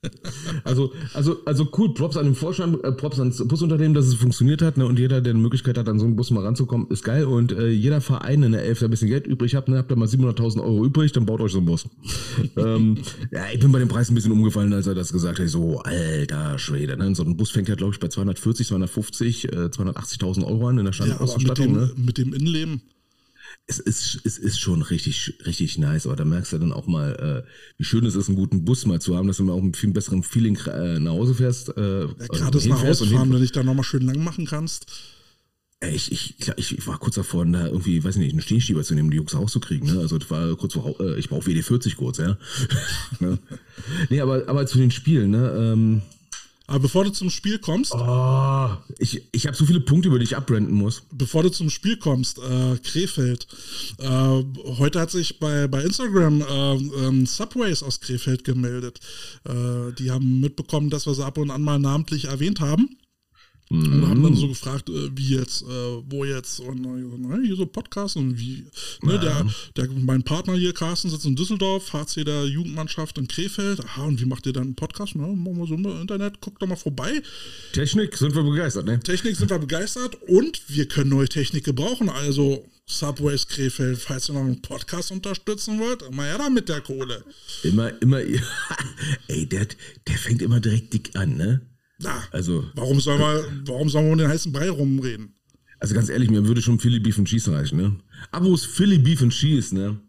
also, 0.64 0.92
also, 1.14 1.44
also 1.44 1.68
cool, 1.78 1.94
Props 1.94 2.16
an 2.16 2.24
den 2.24 2.34
Vorstand, 2.34 2.82
äh, 2.82 2.90
Props 2.90 3.20
ans 3.20 3.46
Busunternehmen, 3.46 3.94
dass 3.94 4.06
es 4.06 4.14
funktioniert 4.14 4.60
hat, 4.60 4.76
ne? 4.76 4.84
Und 4.84 4.98
jeder, 4.98 5.20
der 5.20 5.32
eine 5.32 5.40
Möglichkeit 5.40 5.78
hat, 5.78 5.88
an 5.88 6.00
so 6.00 6.06
einen 6.06 6.16
Bus 6.16 6.30
mal 6.32 6.44
ranzukommen, 6.44 6.88
ist 6.90 7.04
geil. 7.04 7.24
Und 7.24 7.52
äh, 7.52 7.68
jeder 7.68 8.00
Verein 8.00 8.42
in 8.42 8.52
der 8.52 8.64
Elf, 8.64 8.80
der 8.80 8.88
ein 8.88 8.90
bisschen 8.90 9.08
Geld 9.08 9.28
übrig 9.28 9.54
hat, 9.54 9.68
ne, 9.68 9.78
habt 9.78 9.92
ihr 9.92 9.96
mal 9.96 10.08
700.000 10.08 10.60
Euro 10.60 10.84
übrig, 10.84 11.12
dann 11.12 11.24
baut 11.24 11.40
euch 11.40 11.52
so 11.52 11.58
einen 11.58 11.66
Bus. 11.66 11.88
ähm, 12.56 12.98
ja, 13.30 13.44
ich 13.52 13.60
bin 13.60 13.70
bei 13.70 13.78
dem 13.78 13.88
Preis 13.88 14.10
ein 14.10 14.16
bisschen 14.16 14.32
umgefallen, 14.32 14.72
als 14.72 14.88
er 14.88 14.94
das 14.94 15.12
gesagt 15.12 15.38
hat. 15.38 15.48
So, 15.48 15.78
alter 15.80 16.58
Schwede, 16.58 16.96
ne? 16.96 17.14
So 17.14 17.22
ein 17.22 17.36
Bus 17.36 17.50
fängt 17.50 17.68
ja, 17.68 17.76
glaube 17.76 17.92
ich, 17.92 18.00
bei 18.00 18.08
240, 18.08 18.66
250, 18.66 19.44
äh, 19.44 19.56
280.000 19.66 20.44
Euro 20.44 20.66
an 20.66 20.78
in 20.78 20.84
der 20.84 20.92
Standausstattung. 20.92 21.74
Ja, 21.74 21.80
mit, 21.80 21.88
dem, 21.88 21.94
ne? 21.96 22.04
mit 22.06 22.18
dem 22.18 22.34
Innenleben 22.34 22.82
es 23.66 23.78
ist, 23.78 24.20
es 24.24 24.38
ist 24.38 24.58
schon 24.58 24.82
richtig, 24.82 25.38
richtig 25.46 25.78
nice, 25.78 26.06
aber 26.06 26.16
da 26.16 26.24
merkst 26.24 26.52
du 26.52 26.58
dann 26.58 26.72
auch 26.72 26.86
mal, 26.86 27.44
äh, 27.46 27.48
wie 27.78 27.84
schön 27.84 28.04
es 28.04 28.14
ist, 28.14 28.28
einen 28.28 28.36
guten 28.36 28.64
Bus 28.64 28.86
mal 28.86 29.00
zu 29.00 29.16
haben, 29.16 29.28
dass 29.28 29.38
du 29.38 29.44
mal 29.44 29.52
auch 29.52 29.62
mit 29.62 29.76
viel 29.76 29.92
besserem 29.92 30.22
Feeling 30.22 30.58
äh, 30.66 30.98
nach 30.98 31.12
Hause 31.12 31.34
fährst. 31.34 31.76
Äh, 31.76 32.02
ja, 32.02 32.06
Gerade 32.06 32.50
das 32.50 32.66
nach 32.66 32.82
Hause 32.82 33.06
fahren, 33.06 33.28
wenn 33.28 33.32
du 33.32 33.38
dich 33.38 33.52
da 33.52 33.62
nochmal 33.62 33.84
schön 33.84 34.02
lang 34.02 34.22
machen 34.22 34.46
kannst. 34.46 34.86
Ich, 35.90 36.12
ich, 36.12 36.36
ich, 36.56 36.78
ich 36.78 36.86
war 36.86 36.98
kurz 36.98 37.16
davor, 37.16 37.44
da 37.44 37.66
irgendwie, 37.66 38.04
weiß 38.04 38.14
ich 38.14 38.20
nicht, 38.20 38.32
einen 38.32 38.40
Stehschieber 38.40 38.84
zu 38.84 38.94
nehmen, 38.94 39.10
die 39.10 39.16
Jungs 39.16 39.34
rauszukriegen. 39.34 39.92
Ne? 39.92 40.00
Also 40.00 40.16
das 40.16 40.30
war 40.30 40.54
kurz 40.56 40.74
vor, 40.74 41.00
äh, 41.00 41.18
ich 41.18 41.28
brauche 41.28 41.50
WD-40 41.50 41.96
kurz, 41.96 42.18
ja. 42.18 42.38
ne? 43.20 43.38
Nee, 44.08 44.20
aber, 44.20 44.48
aber 44.48 44.66
zu 44.66 44.78
den 44.78 44.92
Spielen, 44.92 45.32
ne? 45.32 45.52
Ähm, 45.56 46.02
aber 46.72 46.80
bevor 46.80 47.04
du 47.04 47.10
zum 47.10 47.28
Spiel 47.28 47.58
kommst. 47.58 47.92
Oh, 47.94 48.70
ich 48.98 49.22
ich 49.30 49.46
habe 49.46 49.54
so 49.54 49.66
viele 49.66 49.80
Punkte, 49.80 50.08
über 50.08 50.18
die 50.18 50.24
ich 50.24 50.38
abbranden 50.38 50.72
muss. 50.74 51.02
Bevor 51.12 51.42
du 51.42 51.50
zum 51.50 51.68
Spiel 51.68 51.98
kommst, 51.98 52.38
äh, 52.38 52.78
Krefeld. 52.78 53.46
Äh, 53.98 54.42
heute 54.78 54.98
hat 54.98 55.10
sich 55.10 55.38
bei, 55.38 55.68
bei 55.68 55.82
Instagram 55.82 56.40
äh, 56.40 56.74
ähm, 57.06 57.26
Subways 57.26 57.82
aus 57.82 58.00
Krefeld 58.00 58.44
gemeldet. 58.44 59.00
Äh, 59.44 59.92
die 59.98 60.10
haben 60.10 60.40
mitbekommen, 60.40 60.88
dass 60.88 61.04
wir 61.04 61.12
sie 61.12 61.26
ab 61.26 61.36
und 61.36 61.50
an 61.50 61.62
mal 61.62 61.78
namentlich 61.78 62.24
erwähnt 62.28 62.60
haben. 62.60 62.96
Und 63.70 64.06
haben 64.06 64.22
dann 64.22 64.34
so 64.34 64.48
gefragt, 64.48 64.90
äh, 64.90 65.10
wie 65.16 65.36
jetzt, 65.36 65.62
äh, 65.62 65.66
wo 66.10 66.26
jetzt, 66.26 66.60
und 66.60 66.84
hier 67.42 67.56
so 67.56 67.64
Podcast 67.64 68.16
und 68.16 68.38
wie, 68.38 68.66
ne, 69.02 69.18
der, 69.18 69.46
der, 69.76 69.88
mein 69.92 70.22
Partner 70.22 70.54
hier, 70.54 70.74
Carsten, 70.74 71.08
sitzt 71.08 71.24
in 71.24 71.36
Düsseldorf, 71.36 71.90
HC 71.92 72.24
der 72.24 72.44
Jugendmannschaft 72.44 73.16
in 73.16 73.28
Krefeld, 73.28 73.82
aha, 73.82 74.04
und 74.04 74.20
wie 74.20 74.26
macht 74.26 74.44
ihr 74.44 74.52
dann 74.52 74.64
einen 74.64 74.74
Podcast? 74.74 75.14
Na, 75.14 75.26
machen 75.26 75.56
wir 75.56 75.66
so 75.66 75.74
im 75.74 75.86
Internet, 75.86 76.40
guckt 76.42 76.60
doch 76.60 76.66
mal 76.66 76.76
vorbei. 76.76 77.22
Technik 77.72 78.14
sind 78.16 78.34
wir 78.34 78.42
begeistert, 78.42 78.84
ne? 78.84 79.00
Technik 79.00 79.36
sind 79.36 79.48
wir 79.48 79.58
begeistert 79.58 80.16
und 80.28 80.60
wir 80.68 80.86
können 80.86 81.08
neue 81.08 81.28
Technik 81.28 81.64
gebrauchen, 81.64 82.10
also 82.10 82.68
Subways 82.86 83.48
Krefeld, 83.48 83.98
falls 83.98 84.28
ihr 84.28 84.34
noch 84.34 84.42
einen 84.42 84.60
Podcast 84.60 85.12
unterstützen 85.12 85.78
wollt, 85.78 86.02
immer 86.02 86.24
her 86.24 86.38
da 86.38 86.50
mit 86.50 86.68
der 86.68 86.82
Kohle. 86.82 87.24
Immer, 87.62 88.00
immer, 88.02 88.20
ey, 89.28 89.48
der, 89.48 89.66
der 90.06 90.18
fängt 90.18 90.42
immer 90.42 90.60
direkt 90.60 90.92
dick 90.92 91.16
an, 91.16 91.36
ne? 91.36 91.71
Na, 92.02 92.24
also, 92.30 92.64
warum 92.74 93.00
soll 93.00 93.18
man, 93.18 93.62
warum 93.66 93.88
soll 93.88 94.02
man 94.02 94.12
um 94.12 94.18
den 94.18 94.28
heißen 94.28 94.52
Brei 94.52 94.70
rumreden? 94.70 95.34
Also 95.78 95.94
ganz 95.94 96.08
ehrlich, 96.08 96.30
mir 96.30 96.46
würde 96.46 96.62
schon 96.62 96.78
Philly 96.78 97.00
Beef 97.00 97.18
and 97.18 97.26
Cheese 97.26 97.52
reichen, 97.52 97.76
ne? 97.76 97.96
Abos 98.30 98.64
Philly 98.64 98.98
Beef 98.98 99.20
and 99.20 99.32
Cheese, 99.32 99.74
ne? 99.74 100.00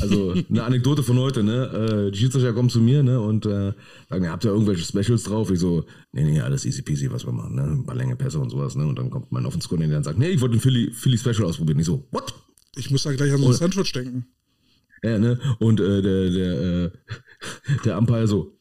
Also 0.00 0.34
eine 0.48 0.64
Anekdote 0.64 1.02
von 1.02 1.18
heute, 1.18 1.42
ne? 1.42 2.06
Äh, 2.08 2.10
die 2.10 2.18
Schiedsrichter 2.18 2.52
kommen 2.52 2.70
zu 2.70 2.80
mir, 2.80 3.02
ne? 3.02 3.20
Und 3.20 3.44
äh, 3.44 3.72
sagen, 4.08 4.24
ja, 4.24 4.30
habt 4.30 4.44
ihr 4.44 4.50
irgendwelche 4.50 4.84
Specials 4.84 5.24
drauf? 5.24 5.50
Ich 5.50 5.58
so, 5.58 5.84
nee, 6.12 6.24
nee, 6.24 6.40
alles 6.40 6.64
easy 6.64 6.80
peasy, 6.82 7.10
was 7.10 7.26
wir 7.26 7.32
machen, 7.32 7.56
ne? 7.56 7.62
Ein 7.62 7.84
paar 7.84 7.94
Länge 7.94 8.16
Pässe 8.16 8.38
und 8.38 8.50
sowas, 8.50 8.74
ne? 8.74 8.86
Und 8.86 8.98
dann 8.98 9.10
kommt 9.10 9.30
mein 9.30 9.44
Offenskoordinator 9.44 9.98
und 9.98 10.04
sagt, 10.04 10.18
nee, 10.18 10.30
ich 10.30 10.40
wollte 10.40 10.56
ein 10.56 10.60
Philly, 10.60 10.90
Philly 10.92 11.18
Special 11.18 11.44
ausprobieren. 11.44 11.78
Ich 11.78 11.86
so, 11.86 12.06
what? 12.10 12.32
Ich 12.76 12.90
muss 12.90 13.02
da 13.02 13.12
gleich 13.12 13.32
an 13.32 13.40
so 13.40 13.48
ein 13.48 13.52
Sandwich 13.52 13.92
denken. 13.92 14.26
Ja, 15.02 15.18
ne? 15.18 15.38
Und 15.58 15.78
äh, 15.80 16.00
der, 16.00 16.30
der, 16.30 16.60
äh, 16.60 16.90
der 17.84 17.98
Umpire 17.98 18.26
so, 18.26 18.58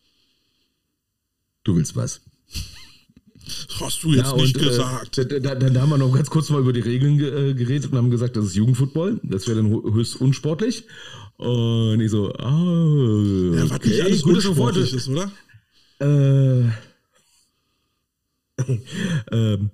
du 1.63 1.75
willst 1.75 1.95
was. 1.95 2.26
Hast 3.79 4.03
du 4.03 4.13
jetzt 4.13 4.31
Ja, 4.31 4.35
nicht 4.35 4.55
und, 4.57 4.63
äh, 4.63 4.67
gesagt. 4.69 5.17
Da, 5.17 5.23
da, 5.23 5.55
da, 5.55 5.69
da 5.69 5.81
haben 5.81 5.89
wir 5.89 5.97
noch 5.97 6.11
ganz 6.13 6.29
kurz 6.29 6.49
mal 6.49 6.59
über 6.61 6.73
die 6.73 6.79
Regeln 6.81 7.17
ge- 7.17 7.51
äh, 7.51 7.53
geredet 7.53 7.91
und 7.91 7.97
haben 7.97 8.09
gesagt, 8.09 8.35
das 8.35 8.45
ist 8.45 8.55
Jugendfootball. 8.55 9.19
Das 9.23 9.47
wäre 9.47 9.61
dann 9.61 9.69
höchst 9.71 10.19
unsportlich. 10.19 10.83
Und 11.37 12.01
ich 12.01 12.09
so, 12.11 12.33
ah, 12.33 13.55
ja, 13.55 13.69
was 13.69 13.81
nicht 13.85 14.01
alles 14.01 14.21
gutes 14.23 14.45
unsportlich 14.47 14.91
Wort. 14.91 14.93
ist, 15.01 15.07
oder? 15.07 15.31
Äh, 15.99 16.69
ähm, 19.31 19.71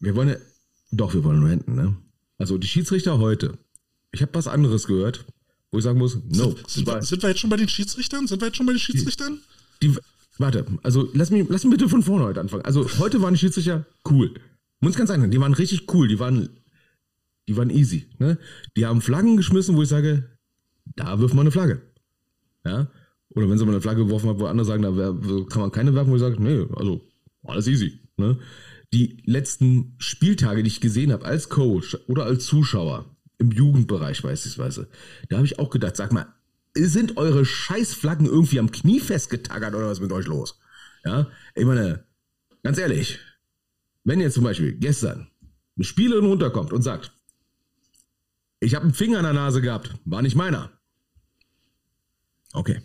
wir 0.00 0.14
wollen 0.14 0.28
ja, 0.28 0.36
doch, 0.92 1.12
wir 1.14 1.24
wollen 1.24 1.42
renten, 1.44 1.74
ne? 1.74 1.96
Also 2.38 2.56
die 2.58 2.68
Schiedsrichter 2.68 3.18
heute. 3.18 3.58
Ich 4.12 4.22
habe 4.22 4.32
was 4.34 4.46
anderes 4.46 4.86
gehört, 4.86 5.24
wo 5.72 5.78
ich 5.78 5.84
sagen 5.84 5.98
muss, 5.98 6.16
no. 6.30 6.54
Sind 6.68 6.86
wir, 6.86 7.02
sind 7.02 7.22
wir 7.22 7.30
jetzt 7.30 7.40
schon 7.40 7.50
bei 7.50 7.56
den 7.56 7.68
Schiedsrichtern? 7.68 8.26
Sind 8.28 8.40
wir 8.40 8.46
jetzt 8.46 8.56
schon 8.56 8.66
bei 8.66 8.72
den 8.72 8.78
Schiedsrichtern? 8.78 9.40
Die, 9.82 9.94
warte, 10.40 10.66
also 10.82 11.08
lass 11.14 11.30
mich, 11.30 11.46
lass 11.48 11.64
mich 11.64 11.72
bitte 11.72 11.88
von 11.88 12.02
vorne 12.02 12.24
heute 12.24 12.40
anfangen. 12.40 12.64
Also 12.64 12.86
heute 12.98 13.22
waren 13.22 13.34
die 13.34 13.40
Schiedsrichter 13.40 13.86
cool. 14.08 14.34
Muss 14.80 14.96
ganz 14.96 15.10
einfach, 15.10 15.28
die 15.28 15.40
waren 15.40 15.54
richtig 15.54 15.92
cool, 15.92 16.08
die 16.08 16.18
waren, 16.18 16.48
die 17.48 17.56
waren 17.56 17.70
easy. 17.70 18.06
Ne? 18.18 18.38
Die 18.76 18.86
haben 18.86 19.00
Flaggen 19.00 19.36
geschmissen, 19.36 19.76
wo 19.76 19.82
ich 19.82 19.88
sage, 19.88 20.28
da 20.96 21.18
wirft 21.20 21.34
man 21.34 21.42
eine 21.42 21.50
Flagge. 21.50 21.82
Ja? 22.64 22.90
Oder 23.30 23.48
wenn 23.48 23.58
sie 23.58 23.64
mal 23.64 23.72
eine 23.72 23.80
Flagge 23.80 24.04
geworfen 24.04 24.30
hat, 24.30 24.40
wo 24.40 24.46
andere 24.46 24.66
sagen, 24.66 24.82
da 24.82 24.90
kann 25.48 25.62
man 25.62 25.72
keine 25.72 25.94
werfen, 25.94 26.10
wo 26.10 26.16
ich 26.16 26.20
sage, 26.20 26.42
nee, 26.42 26.66
also 26.76 27.04
alles 27.42 27.66
easy. 27.66 28.00
Ne? 28.16 28.38
Die 28.92 29.22
letzten 29.24 29.94
Spieltage, 29.98 30.62
die 30.62 30.68
ich 30.68 30.80
gesehen 30.80 31.12
habe 31.12 31.24
als 31.24 31.48
Coach 31.48 31.96
oder 32.06 32.24
als 32.24 32.46
Zuschauer 32.46 33.04
im 33.38 33.50
Jugendbereich 33.50 34.22
beispielsweise, 34.22 34.88
da 35.28 35.36
habe 35.36 35.46
ich 35.46 35.58
auch 35.58 35.70
gedacht, 35.70 35.96
sag 35.96 36.12
mal, 36.12 36.26
sind 36.86 37.16
eure 37.16 37.44
Scheißflaggen 37.44 38.26
irgendwie 38.26 38.58
am 38.58 38.70
Knie 38.70 39.00
festgetackert 39.00 39.74
oder 39.74 39.86
was 39.86 39.98
ist 39.98 40.02
mit 40.02 40.12
euch 40.12 40.26
los? 40.26 40.58
Ja, 41.04 41.28
ich 41.54 41.64
meine, 41.64 42.04
ganz 42.62 42.78
ehrlich, 42.78 43.18
wenn 44.04 44.20
jetzt 44.20 44.34
zum 44.34 44.44
Beispiel 44.44 44.72
gestern 44.72 45.30
eine 45.76 45.84
Spielerin 45.84 46.26
runterkommt 46.26 46.72
und 46.72 46.82
sagt, 46.82 47.12
ich 48.60 48.74
habe 48.74 48.84
einen 48.84 48.94
Finger 48.94 49.18
an 49.18 49.24
der 49.24 49.32
Nase 49.32 49.60
gehabt, 49.60 49.94
war 50.04 50.22
nicht 50.22 50.34
meiner. 50.34 50.72
Okay. 52.52 52.82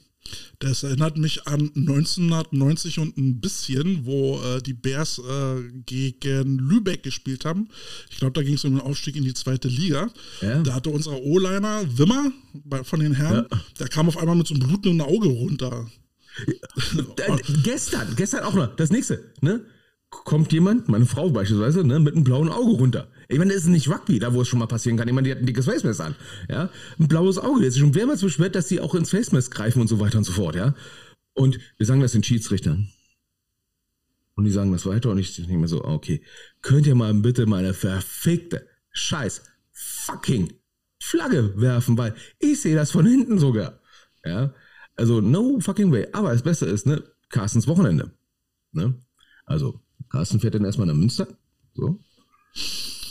Das 0.60 0.84
erinnert 0.84 1.18
mich 1.18 1.48
an 1.48 1.72
1990 1.76 3.00
und 3.00 3.18
ein 3.18 3.42
bisschen, 3.42 4.06
wo 4.06 4.40
äh, 4.42 4.62
die 4.62 4.74
Bears 4.74 5.20
äh, 5.20 5.62
gegen 5.86 6.58
Lübeck 6.58 7.04
gespielt 7.04 7.46
haben. 7.46 7.68
Ich 8.10 8.18
glaube, 8.18 8.34
da 8.34 8.42
ging 8.42 8.56
es 8.56 8.64
um 8.64 8.72
den 8.72 8.82
Aufstieg 8.82 9.16
in 9.16 9.24
die 9.24 9.34
zweite 9.34 9.68
Liga. 9.68 10.10
Ja. 10.42 10.62
Da 10.64 10.76
hatte 10.76 10.90
unser 10.90 11.22
O-Liner 11.22 11.84
Wimmer 11.98 12.32
bei, 12.54 12.84
von 12.84 13.00
den 13.00 13.14
Herren, 13.14 13.46
der 13.80 13.88
kam 13.90 14.08
auf 14.08 14.18
einmal 14.18 14.36
mit 14.36 14.48
so 14.48 14.54
einem 14.54 14.68
blutenden 14.68 15.02
Auge 15.02 15.28
runter. 15.28 15.88
Äh, 16.48 17.38
gestern, 17.64 18.16
gestern 18.16 18.44
auch 18.44 18.54
noch, 18.54 18.76
das 18.76 18.90
nächste, 18.90 19.32
ne? 19.42 19.66
Kommt 20.10 20.54
jemand, 20.54 20.90
meine 20.90 21.08
Frau 21.08 21.30
beispielsweise, 21.32 21.84
ne, 21.84 22.00
mit 22.00 22.14
einem 22.14 22.24
blauen 22.24 22.50
Auge 22.50 22.74
runter. 22.74 23.08
Ich 23.28 23.38
meine, 23.38 23.54
das 23.54 23.64
ist 23.64 23.70
nicht 23.70 23.90
Rugby, 23.90 24.20
da 24.20 24.34
wo 24.34 24.42
es 24.42 24.48
schon 24.48 24.60
mal 24.60 24.68
passieren 24.68 24.98
kann. 24.98 25.08
Ich 25.08 25.14
meine, 25.14 25.26
die 25.28 25.32
hat 25.32 25.40
ein 25.40 25.46
dickes 25.46 25.66
Facemask 25.66 26.00
an. 26.02 26.16
Ja? 26.50 26.70
Ein 27.00 27.08
blaues 27.08 27.38
Auge. 27.38 27.62
Der 27.62 27.70
ist 27.70 27.78
schon 27.78 27.92
mehrmals 27.92 28.22
beschwert, 28.22 28.56
dass 28.56 28.68
sie 28.68 28.80
auch 28.80 28.96
ins 28.96 29.10
Facemask 29.10 29.54
greifen 29.54 29.82
und 29.82 29.88
so 29.88 30.00
weiter 30.00 30.18
und 30.18 30.24
so 30.24 30.32
fort, 30.32 30.56
ja. 30.56 30.76
Und 31.34 31.60
wir 31.78 31.86
sagen 31.86 32.02
das 32.02 32.12
den 32.12 32.24
Schiedsrichtern. 32.24 32.90
Und 34.36 34.46
die 34.46 34.52
sagen 34.52 34.72
das 34.72 34.86
weiter 34.86 35.12
und 35.12 35.20
ich 35.20 35.36
denke 35.36 35.58
mir 35.58 35.68
so, 35.68 35.84
okay, 35.84 36.24
könnt 36.62 36.88
ihr 36.88 36.96
mal 36.96 37.14
bitte 37.14 37.46
meine 37.46 37.74
verfickte 37.74 38.68
Scheiß 38.92 39.44
fucking 39.72 40.54
Flagge 41.00 41.60
werfen, 41.60 41.98
weil 41.98 42.16
ich 42.40 42.62
sehe 42.62 42.76
das 42.76 42.92
von 42.92 43.06
hinten 43.06 43.38
sogar. 43.38 43.80
Ja, 44.26 44.54
also 44.96 45.22
no 45.22 45.60
fucking 45.60 45.92
way. 45.92 46.08
Aber 46.14 46.32
das 46.32 46.42
Beste 46.42 46.66
ist, 46.66 46.88
ne, 46.88 47.04
Carstens 47.30 47.68
Wochenende. 47.68 48.12
Ne? 48.72 48.96
Also, 49.46 49.82
Carsten 50.10 50.40
fährt 50.40 50.56
dann 50.56 50.66
erstmal 50.66 50.88
nach 50.88 50.94
Münster. 50.94 51.28
So. 51.74 52.00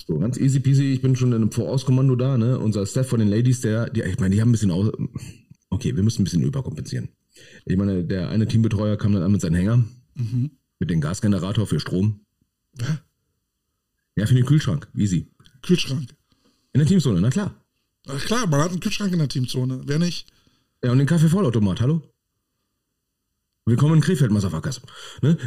So, 0.06 0.18
ganz 0.18 0.36
easy 0.36 0.60
peasy. 0.60 0.92
Ich 0.92 1.02
bin 1.02 1.16
schon 1.16 1.30
in 1.30 1.36
einem 1.36 1.52
Vorauskommando 1.52 2.16
da, 2.16 2.36
ne? 2.36 2.58
Unser 2.58 2.86
Staff 2.86 3.08
von 3.08 3.20
den 3.20 3.28
Ladies, 3.28 3.60
der, 3.60 3.88
die, 3.90 4.02
ich 4.02 4.18
meine, 4.18 4.34
die 4.34 4.40
haben 4.40 4.48
ein 4.48 4.52
bisschen 4.52 4.70
aus. 4.70 4.92
Okay, 5.70 5.94
wir 5.94 6.02
müssen 6.02 6.22
ein 6.22 6.24
bisschen 6.24 6.42
überkompensieren. 6.42 7.08
Ich 7.64 7.76
meine, 7.76 8.04
der 8.04 8.28
eine 8.28 8.46
Teambetreuer 8.46 8.96
kam 8.96 9.12
dann 9.12 9.22
an 9.22 9.32
mit 9.32 9.40
seinem 9.40 9.54
Hänger. 9.54 9.84
Mit 10.78 10.90
dem 10.90 11.00
Gasgenerator 11.00 11.66
für 11.66 11.80
Strom. 11.80 12.20
Hä? 12.78 12.98
Ja, 14.16 14.26
für 14.26 14.34
den 14.34 14.44
Kühlschrank. 14.44 14.88
Easy. 14.96 15.30
Kühlschrank. 15.62 16.10
In 16.72 16.80
der 16.80 16.86
Teamzone, 16.86 17.20
na 17.20 17.30
klar. 17.30 17.54
Ach 18.08 18.24
klar, 18.24 18.46
man 18.46 18.60
hat 18.60 18.70
einen 18.70 18.80
Kühlschrank 18.80 19.12
in 19.12 19.18
der 19.20 19.28
Teamzone. 19.28 19.82
Wer 19.86 19.98
nicht? 19.98 20.26
Ja, 20.82 20.90
und 20.90 20.98
den 20.98 21.06
Kaffee-Vollautomat, 21.06 21.80
hallo? 21.80 22.02
Willkommen 23.64 23.94
in 23.94 24.00
Krefeld, 24.00 24.32
Motherfuckers. 24.32 24.82
Ne? 25.22 25.38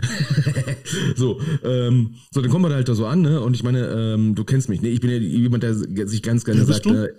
so, 1.17 1.41
ähm, 1.63 2.15
so, 2.32 2.39
dann 2.41 2.49
kommen 2.49 2.63
wir 2.63 2.69
da 2.69 2.75
halt 2.75 2.88
da 2.88 2.95
so 2.95 3.06
an, 3.08 3.21
ne? 3.21 3.41
Und 3.41 3.56
ich 3.56 3.63
meine, 3.63 3.88
ähm, 3.88 4.36
du 4.36 4.45
kennst 4.45 4.69
mich, 4.69 4.82
ne? 4.82 4.88
Ich 4.88 5.01
bin 5.01 5.10
ja 5.10 5.17
jemand, 5.17 5.63
der 5.63 5.73
sich 5.73 6.23
ganz 6.23 6.45
gerne 6.45 6.63
sagt, 6.63 6.86
ne? 6.86 7.10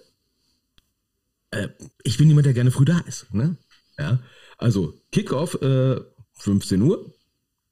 äh, 1.50 1.68
ich 2.02 2.16
bin 2.16 2.28
jemand, 2.28 2.46
der 2.46 2.54
gerne 2.54 2.70
früh 2.70 2.86
da 2.86 2.98
ist, 3.00 3.32
ne? 3.34 3.58
Ja. 3.98 4.20
Also, 4.56 4.94
Kickoff, 5.12 5.60
äh, 5.60 6.00
15 6.32 6.80
Uhr. 6.80 7.12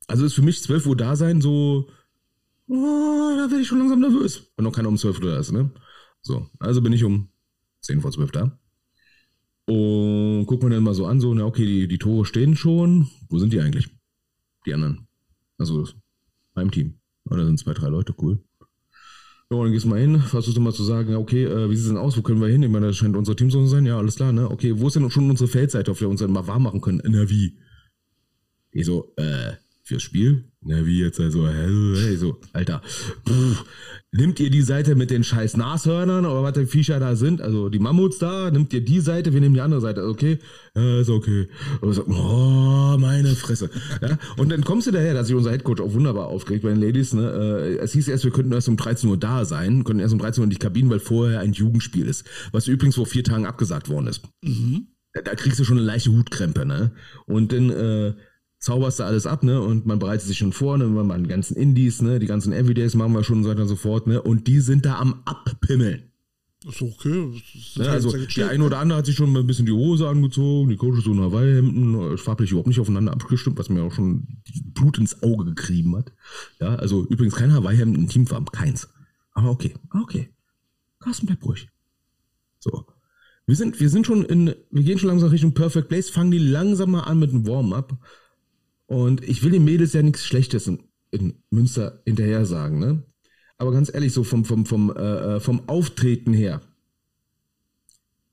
Also 0.07 0.27
ist 0.27 0.35
für 0.35 0.43
mich 0.43 0.63
12 0.63 0.85
Uhr 0.85 0.97
da 0.97 1.17
sein, 1.17 1.41
so, 1.41 1.89
oh, 2.69 3.35
da 3.39 3.47
werde 3.49 3.63
ich 3.63 3.69
schon 3.69 3.79
langsam 3.79 4.01
nervös, 4.01 4.53
wenn 4.57 4.65
noch 4.65 4.73
keiner 4.73 4.89
um 4.89 4.99
12 4.99 5.21
Uhr 5.21 5.31
da 5.31 5.39
ist, 5.39 5.51
ne? 5.51 5.71
So, 6.21 6.51
also 6.59 6.83
bin 6.83 6.93
ich 6.93 7.05
um 7.05 7.31
10 7.81 8.03
vor 8.03 8.13
12 8.13 8.33
da. 8.33 8.59
Und 9.67 10.47
guckt 10.47 10.63
man 10.63 10.73
dann 10.73 10.83
mal 10.83 10.95
so 10.95 11.07
an, 11.07 11.21
so, 11.21 11.33
na 11.33 11.45
okay, 11.45 11.65
die, 11.65 11.89
die 11.89 11.99
Tore 11.99 12.25
stehen 12.25 12.57
schon. 12.57 13.09
Wo 13.29 13.39
sind 13.39 13.53
die 13.53 13.61
eigentlich? 13.61 13.89
Die 14.67 14.75
anderen. 14.75 15.07
Also 15.59 15.81
das 15.81 15.95
Heimteam. 16.57 16.95
Ja, 17.31 17.37
da 17.37 17.47
sind 17.47 17.59
zwei, 17.59 17.73
drei 17.73 17.89
Leute, 17.89 18.15
cool. 18.21 18.39
Ja, 19.51 19.57
und 19.59 19.65
dann 19.65 19.73
gehst 19.73 19.85
du 19.85 19.89
mal 19.89 20.01
hin, 20.01 20.19
versuchst 20.21 20.57
du 20.57 20.61
mal 20.61 20.73
zu 20.73 20.85
sagen, 20.85 21.11
ja, 21.11 21.19
okay, 21.19 21.45
äh, 21.45 21.71
wie 21.71 21.77
sieht 21.77 21.85
es 21.85 21.91
denn 21.91 21.99
aus? 21.99 22.17
Wo 22.17 22.23
können 22.23 22.41
wir 22.41 22.49
hin? 22.49 22.63
Ich 22.63 22.71
meine, 22.71 22.89
das 22.89 22.97
scheint 22.97 23.17
unsere 23.17 23.37
Teamzone 23.37 23.65
zu 23.65 23.71
sein. 23.71 23.87
Ja, 23.87 23.99
alles 23.99 24.17
klar, 24.17 24.33
ne? 24.33 24.51
Okay, 24.51 24.79
wo 24.79 24.89
ist 24.89 24.97
denn 24.97 25.11
schon 25.11 25.31
unsere 25.31 25.49
Feldseite, 25.49 25.91
auf 25.91 25.99
der 25.99 26.07
wir 26.07 26.11
uns 26.11 26.21
dann 26.21 26.33
mal 26.33 26.47
warm 26.47 26.65
machen 26.65 26.81
können? 26.81 27.03
Na, 27.05 27.29
wie? 27.29 27.59
Ich 28.71 28.87
so, 28.87 29.13
äh, 29.17 29.53
fürs 29.85 30.03
Spiel? 30.03 30.45
Na, 30.63 30.87
wie 30.87 31.01
jetzt? 31.01 31.21
Also, 31.21 31.47
hey, 31.47 32.17
so, 32.17 32.41
Alter, 32.55 32.81
pff, 33.29 33.65
nimmt 34.13 34.41
ihr 34.41 34.49
die 34.49 34.63
Seite 34.63 34.95
mit 34.95 35.11
den 35.11 35.23
scheiß 35.23 35.59
Nashörnern 35.59 36.25
oder 36.25 36.43
was 36.43 36.55
die 36.55 36.65
Viecher 36.65 36.99
da 36.99 37.17
sind? 37.17 37.43
Also, 37.43 37.69
die 37.69 37.79
Mammuts 37.79 38.19
da, 38.19 38.51
nimmt 38.51 38.73
ihr 38.73 38.83
die 38.83 39.01
Seite, 39.01 39.35
wir 39.35 39.41
nehmen 39.43 39.55
die 39.55 39.61
andere 39.61 39.83
Seite, 39.83 40.07
okay? 40.07 40.39
Ja, 40.75 41.01
ist 41.01 41.11
okay. 41.11 41.49
So, 41.83 42.07
oh, 42.07 42.97
meine 42.99 43.35
Fresse. 43.35 43.69
Ja? 44.01 44.19
Und 44.39 44.51
dann 44.51 44.65
kommst 44.65 44.87
du 44.87 44.91
daher, 44.91 45.13
dass 45.13 45.27
sich 45.27 45.37
unser 45.37 45.53
Headcoach 45.53 45.81
auch 45.81 45.93
wunderbar 45.93 46.29
aufgeregt 46.29 46.63
bei 46.63 46.71
den 46.71 46.81
Ladies, 46.81 47.13
ne? 47.13 47.31
Äh, 47.31 47.77
es 47.77 47.93
hieß 47.93 48.09
erst, 48.09 48.25
wir 48.25 48.33
könnten 48.33 48.53
erst 48.53 48.69
um 48.69 48.79
13 48.79 49.11
Uhr 49.11 49.19
da 49.19 49.45
sein, 49.45 49.85
könnten 49.85 50.01
erst 50.01 50.15
um 50.15 50.19
13 50.19 50.41
Uhr 50.41 50.45
in 50.45 50.51
die 50.51 50.57
Kabinen, 50.57 50.89
weil 50.91 51.01
vorher 51.01 51.41
ein 51.41 51.53
Jugendspiel 51.53 52.07
ist. 52.07 52.25
Was 52.53 52.69
übrigens 52.69 52.95
vor 52.95 53.07
vier 53.07 53.23
Tagen 53.23 53.45
abgesagt 53.45 53.91
worden 53.91 54.07
ist. 54.07 54.23
Da, 55.13 55.21
da 55.21 55.35
kriegst 55.35 55.61
du 55.61 55.65
schon 55.65 55.77
eine 55.77 55.87
leichte 55.87 56.11
Hutkrempe, 56.11 56.65
ne? 56.65 56.93
Und 57.27 57.53
dann 57.53 57.69
äh, 57.69 58.15
zauberst 58.65 58.99
du 58.99 59.05
alles 59.05 59.27
ab, 59.27 59.43
ne? 59.43 59.61
Und 59.61 59.87
man 59.87 59.99
bereitet 59.99 60.27
sich 60.27 60.39
schon 60.39 60.53
vor, 60.53 60.79
ne? 60.79 60.87
Man 60.87 61.25
die 61.25 61.29
ganzen 61.29 61.57
Indies, 61.57 62.01
ne? 62.01 62.19
Die 62.19 62.27
ganzen 62.27 62.53
Everydays 62.53 62.95
machen 62.95 63.13
wir 63.13 63.23
schon 63.23 63.39
und 63.39 63.45
so 63.45 63.51
weiter 63.51 63.63
und 63.63 63.69
so 63.69 63.77
fort, 63.77 64.07
ne? 64.07 64.23
Und 64.23 64.47
die 64.47 64.61
sind 64.61 64.87
da 64.87 64.99
am 64.99 65.23
Abpimmeln. 65.27 66.11
Ist 66.67 66.81
okay. 66.81 67.31
Das 67.31 67.55
ist 67.55 67.77
Ne? 67.77 67.85
halt 67.85 67.93
Also 67.93 68.17
der 68.17 68.49
eine 68.49 68.65
oder 68.65 68.79
andere 68.79 68.99
hat 68.99 69.07
sich 69.07 69.17
schon 69.17 69.31
mal 69.33 69.41
ein 69.41 69.47
bisschen 69.47 69.67
die 69.67 69.73
Hose 69.73 70.09
angezogen, 70.09 70.71
die 70.71 70.77
Coaches 70.77 71.05
so 71.05 71.13
in 71.13 71.21
Hawaii-Hemden, 71.21 72.15
äh, 72.15 72.17
farblich 72.17 72.51
überhaupt 72.53 72.69
nicht 72.69 72.81
aufeinander 72.81 73.13
abgestimmt, 73.13 73.59
was 73.59 73.69
mir 73.69 73.83
auch 73.83 73.93
schon 73.93 74.27
Blut 74.73 74.97
ins 74.97 75.23
Auge 75.23 75.45
gekrieben 75.45 75.95
hat. 75.97 76.13
Ja, 76.59 76.75
also 76.77 77.05
übrigens 77.07 77.35
kein 77.35 77.53
Hawaii-Hemden 77.53 78.09
Teamfarben, 78.09 78.47
keins. 78.47 78.89
Aber 79.33 79.51
okay, 79.51 79.75
okay. 79.93 80.31
Carsten, 81.01 81.27
bleib 81.27 81.45
ruhig. 81.45 81.69
So. 82.61 82.87
Wir 83.47 83.57
sind, 83.57 83.79
wir 83.79 83.91
sind 83.91 84.07
schon 84.07 84.25
in, 84.25 84.55
wir 84.71 84.83
gehen 84.85 84.99
schon 84.99 85.11
langsam 85.11 85.29
Richtung 85.29 85.53
Perfect 85.53 85.91
Place, 85.91 86.09
fangen 86.09 86.31
die 86.31 86.39
langsam 86.39 86.93
mal 86.93 87.03
an 87.03 87.19
mit 87.19 87.31
einem 87.31 87.47
Warm-up. 87.47 87.99
Und 88.87 89.23
ich 89.25 89.43
will 89.43 89.53
den 89.53 89.65
Mädels 89.65 89.93
ja 89.93 90.03
nichts 90.03 90.25
Schlechtes 90.25 90.67
in, 90.67 90.83
in 91.11 91.43
Münster 91.51 92.03
hinterher 92.05 92.45
sagen, 92.45 92.79
ne? 92.79 93.03
Aber 93.57 93.73
ganz 93.73 93.93
ehrlich, 93.93 94.13
so 94.13 94.25
vom, 94.25 94.45
vom, 94.45 94.67
vom, 94.67 94.91
äh, 94.95 95.37
äh, 95.37 95.41
vom 95.41 95.69
Auftreten 95.69 96.33
her 96.33 96.61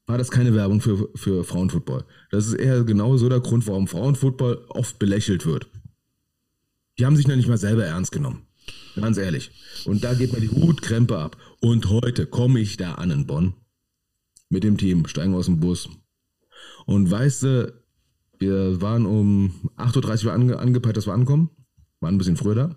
war 0.07 0.17
das 0.17 0.31
keine 0.31 0.55
Werbung 0.55 0.81
für, 0.81 1.09
für 1.15 1.43
Frauenfootball. 1.43 2.05
Das 2.31 2.47
ist 2.47 2.55
eher 2.55 2.83
genau 2.83 3.17
so 3.17 3.29
der 3.29 3.39
Grund, 3.39 3.65
warum 3.67 3.87
Frauenfootball 3.87 4.65
oft 4.69 4.99
belächelt 4.99 5.45
wird. 5.45 5.67
Die 6.97 7.05
haben 7.05 7.15
sich 7.15 7.27
noch 7.27 7.35
nicht 7.35 7.47
mal 7.47 7.57
selber 7.57 7.85
ernst 7.85 8.11
genommen. 8.11 8.47
Ganz 8.95 9.17
ehrlich. 9.17 9.51
Und 9.85 10.03
da 10.03 10.13
geht 10.13 10.33
mir 10.33 10.41
die 10.41 10.49
Hutkrempe 10.49 11.17
ab. 11.17 11.37
Und 11.61 11.89
heute 11.89 12.25
komme 12.25 12.59
ich 12.59 12.77
da 12.77 12.95
an 12.95 13.11
in 13.11 13.25
Bonn 13.25 13.53
mit 14.49 14.63
dem 14.63 14.77
Team, 14.77 15.07
steigen 15.07 15.33
aus 15.33 15.45
dem 15.45 15.59
Bus. 15.59 15.87
Und 16.85 17.09
weißt 17.09 17.43
du, 17.43 17.80
wir 18.41 18.81
waren 18.81 19.05
um 19.05 19.53
8.30 19.77 20.25
Uhr 20.25 20.33
ange 20.33 20.57
angepeilt, 20.59 20.97
dass 20.97 21.07
wir 21.07 21.13
ankommen. 21.13 21.49
Waren 21.99 22.15
ein 22.15 22.17
bisschen 22.17 22.37
früher 22.37 22.55
da. 22.55 22.75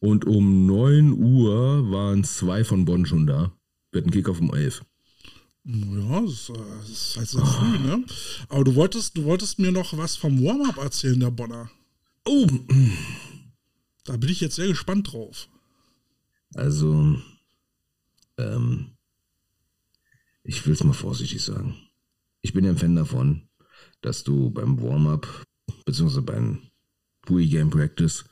Und 0.00 0.26
um 0.26 0.66
9 0.66 1.12
Uhr 1.12 1.90
waren 1.90 2.22
zwei 2.22 2.62
von 2.62 2.84
Bonn 2.84 3.06
schon 3.06 3.26
da. 3.26 3.52
Wir 3.90 4.00
hatten 4.02 4.10
Kickoff 4.10 4.38
um 4.40 4.54
11. 4.54 4.84
Ja, 5.64 6.20
das, 6.20 6.52
das 6.54 6.88
ist 6.88 7.16
halt 7.16 7.28
sehr 7.28 7.44
früh, 7.44 7.78
ne? 7.78 8.04
Aber 8.48 8.64
du 8.64 8.74
wolltest, 8.74 9.16
du 9.16 9.24
wolltest 9.24 9.58
mir 9.58 9.72
noch 9.72 9.96
was 9.96 10.16
vom 10.16 10.42
Warm-up 10.42 10.76
erzählen, 10.76 11.18
der 11.18 11.30
Bonner. 11.30 11.70
Oh, 12.26 12.46
Da 14.04 14.16
bin 14.16 14.30
ich 14.30 14.40
jetzt 14.40 14.56
sehr 14.56 14.68
gespannt 14.68 15.12
drauf. 15.12 15.48
also, 16.54 17.16
ähm, 18.36 18.90
ich 20.44 20.64
will 20.66 20.74
es 20.74 20.84
mal 20.84 20.92
vorsichtig 20.92 21.42
sagen. 21.42 21.74
Ich 22.40 22.52
bin 22.52 22.64
ja 22.64 22.70
ein 22.70 22.78
Fan 22.78 22.94
davon, 22.94 23.47
dass 24.00 24.24
du 24.24 24.50
beim 24.50 24.80
Warm-up, 24.80 25.26
beziehungsweise 25.84 26.22
beim 26.22 26.62
Pre-Game 27.22 27.70
Practice, 27.70 28.24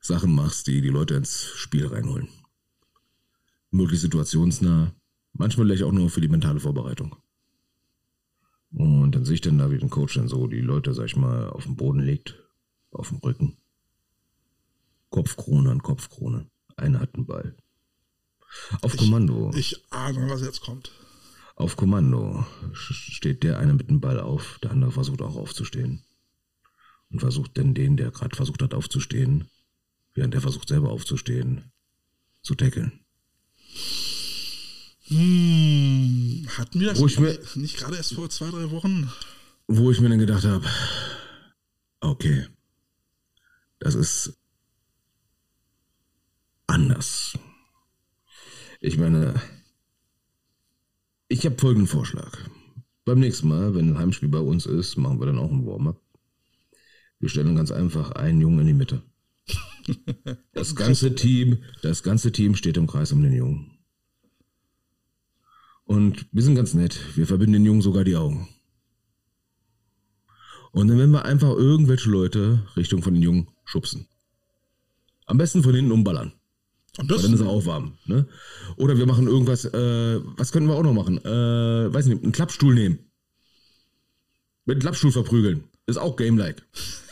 Sachen 0.00 0.34
machst, 0.34 0.66
die 0.66 0.80
die 0.80 0.88
Leute 0.88 1.14
ins 1.14 1.44
Spiel 1.44 1.86
reinholen. 1.86 2.28
Möglichst 3.70 4.02
situationsnah, 4.02 4.94
manchmal 5.32 5.66
vielleicht 5.66 5.82
auch 5.82 5.92
nur 5.92 6.08
für 6.10 6.20
die 6.20 6.28
mentale 6.28 6.60
Vorbereitung. 6.60 7.16
Und 8.72 9.12
dann 9.12 9.24
sehe 9.24 9.34
ich 9.34 9.40
dann 9.40 9.58
da, 9.58 9.70
wie 9.70 9.80
ein 9.80 9.90
Coach 9.90 10.14
dann 10.14 10.28
so 10.28 10.46
die 10.46 10.60
Leute, 10.60 10.94
sag 10.94 11.06
ich 11.06 11.16
mal, 11.16 11.48
auf 11.48 11.64
den 11.64 11.76
Boden 11.76 12.00
legt, 12.00 12.36
auf 12.90 13.08
dem 13.08 13.18
Rücken. 13.18 13.56
Kopfkrone 15.10 15.70
an 15.70 15.82
Kopfkrone. 15.82 16.50
Einer 16.76 17.00
hat 17.00 17.14
einen 17.14 17.26
Ball. 17.26 17.56
Auf 18.82 18.96
Kommando. 18.96 19.50
Ich 19.54 19.84
ahne, 19.90 20.28
was 20.30 20.42
jetzt 20.42 20.60
kommt. 20.60 20.92
Auf 21.58 21.74
Kommando 21.74 22.46
steht 22.72 23.42
der 23.42 23.58
eine 23.58 23.74
mit 23.74 23.90
dem 23.90 24.00
Ball 24.00 24.20
auf, 24.20 24.60
der 24.62 24.70
andere 24.70 24.92
versucht 24.92 25.20
auch 25.22 25.34
aufzustehen. 25.34 26.04
Und 27.10 27.18
versucht 27.18 27.58
dann 27.58 27.74
den, 27.74 27.96
der 27.96 28.12
gerade 28.12 28.36
versucht 28.36 28.62
hat 28.62 28.74
aufzustehen, 28.74 29.50
während 30.14 30.36
er 30.36 30.40
versucht 30.40 30.68
selber 30.68 30.90
aufzustehen, 30.90 31.72
zu 32.42 32.54
tackeln. 32.54 33.00
Hm, 35.08 36.46
hatten 36.56 36.78
wir 36.78 36.90
das 36.90 37.00
Wo 37.00 37.06
ich 37.06 37.18
mir- 37.18 37.40
nicht 37.56 37.76
gerade 37.76 37.96
erst 37.96 38.14
vor 38.14 38.30
zwei, 38.30 38.50
drei 38.50 38.70
Wochen? 38.70 39.10
Wo 39.66 39.90
ich 39.90 40.00
mir 40.00 40.10
dann 40.10 40.20
gedacht 40.20 40.44
habe, 40.44 40.64
okay, 41.98 42.46
das 43.80 43.96
ist 43.96 44.38
anders. 46.68 47.36
Ich 48.80 48.96
meine, 48.96 49.34
ich 51.28 51.44
habe 51.44 51.58
folgenden 51.58 51.86
Vorschlag. 51.86 52.38
Beim 53.04 53.20
nächsten 53.20 53.48
Mal, 53.48 53.74
wenn 53.74 53.90
ein 53.90 53.98
Heimspiel 53.98 54.28
bei 54.28 54.40
uns 54.40 54.66
ist, 54.66 54.96
machen 54.96 55.20
wir 55.20 55.26
dann 55.26 55.38
auch 55.38 55.50
ein 55.50 55.66
Warm-up. 55.66 56.00
Wir 57.20 57.28
stellen 57.28 57.56
ganz 57.56 57.70
einfach 57.70 58.12
einen 58.12 58.40
Jungen 58.40 58.60
in 58.60 58.66
die 58.66 58.74
Mitte. 58.74 59.02
Das 60.52 60.74
ganze 60.74 61.14
Team, 61.14 61.58
das 61.82 62.02
ganze 62.02 62.32
Team 62.32 62.54
steht 62.54 62.76
im 62.76 62.86
Kreis 62.86 63.12
um 63.12 63.22
den 63.22 63.32
Jungen. 63.32 63.78
Und 65.84 66.26
wir 66.32 66.42
sind 66.42 66.56
ganz 66.56 66.74
nett. 66.74 67.00
Wir 67.16 67.26
verbinden 67.26 67.54
den 67.54 67.64
Jungen 67.64 67.80
sogar 67.80 68.04
die 68.04 68.16
Augen. 68.16 68.48
Und 70.72 70.88
dann 70.88 70.98
werden 70.98 71.12
wir 71.12 71.24
einfach 71.24 71.50
irgendwelche 71.56 72.10
Leute 72.10 72.66
Richtung 72.76 73.02
von 73.02 73.14
den 73.14 73.22
Jungen 73.22 73.48
schubsen. 73.64 74.06
Am 75.24 75.38
besten 75.38 75.62
von 75.62 75.74
hinten 75.74 75.92
umballern. 75.92 76.32
Und 76.98 77.10
dann 77.10 77.32
ist 77.32 77.40
er 77.40 77.48
auch 77.48 77.64
warm. 77.64 77.96
Ne? 78.06 78.26
Oder 78.76 78.98
wir 78.98 79.06
machen 79.06 79.28
irgendwas, 79.28 79.64
äh, 79.64 80.20
was 80.36 80.50
können 80.50 80.66
wir 80.66 80.74
auch 80.74 80.82
noch 80.82 80.92
machen? 80.92 81.18
Äh, 81.18 81.94
weiß 81.94 82.06
nicht, 82.06 82.22
einen 82.22 82.32
Klappstuhl 82.32 82.74
nehmen. 82.74 82.98
Mit 84.64 84.74
einem 84.74 84.82
Klappstuhl 84.82 85.12
verprügeln. 85.12 85.64
Ist 85.86 85.96
auch 85.96 86.16
game-like. 86.16 86.62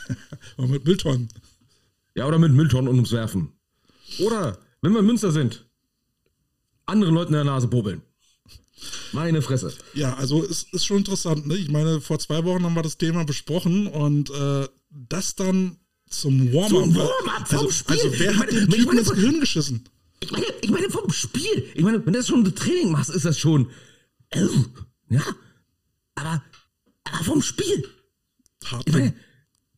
war 0.57 0.67
mit 0.67 0.85
Milton. 0.85 1.29
Ja, 2.15 2.27
oder 2.27 2.37
mit 2.37 2.51
Mülltonnen 2.51 2.89
und 2.89 2.95
ums 2.95 3.11
Werfen. 3.11 3.53
Oder, 4.19 4.57
wenn 4.81 4.91
wir 4.91 4.99
in 4.99 5.05
Münster 5.05 5.31
sind, 5.31 5.65
anderen 6.85 7.13
Leuten 7.13 7.33
in 7.33 7.37
der 7.37 7.43
Nase 7.45 7.67
popeln. 7.67 8.01
Meine 9.13 9.41
Fresse. 9.41 9.73
Ja, 9.93 10.15
also 10.15 10.43
es 10.43 10.63
ist 10.71 10.85
schon 10.85 10.97
interessant. 10.97 11.47
Ne? 11.47 11.55
Ich 11.55 11.69
meine, 11.69 12.01
vor 12.01 12.19
zwei 12.19 12.43
Wochen 12.43 12.63
haben 12.63 12.75
wir 12.75 12.83
das 12.83 12.97
Thema 12.97 13.23
besprochen 13.23 13.87
und 13.87 14.29
äh, 14.29 14.67
das 14.89 15.35
dann 15.35 15.77
zum 16.09 16.53
Warm-up. 16.53 16.69
Zum 16.69 16.95
Warm-up 16.95 17.47
vom 17.47 17.57
also, 17.59 17.71
Spiel. 17.71 17.95
also 17.97 18.19
wer 18.19 18.31
Ich 18.31 18.37
hat 18.39 18.51
den 18.51 18.67
ich 18.69 18.75
Typen 18.75 18.97
ins 18.97 19.09
Gehirn 19.11 19.39
geschissen? 19.39 19.83
Ich 20.19 20.31
meine, 20.31 20.45
ich 20.61 20.69
meine 20.69 20.89
vom 20.89 21.11
Spiel. 21.11 21.65
Ich 21.75 21.83
meine, 21.83 21.99
wenn 22.05 22.13
du 22.13 22.19
das 22.19 22.27
schon 22.27 22.45
im 22.45 22.55
Training 22.55 22.91
machst, 22.91 23.09
ist 23.09 23.25
das 23.25 23.37
schon. 23.37 23.69
Äh, 24.29 24.45
ja. 25.09 25.21
Aber, 26.15 26.43
aber 27.03 27.23
vom 27.23 27.41
Spiel. 27.41 27.87
Hart. 28.65 28.83
Ich 28.87 28.93
meine, 28.93 29.13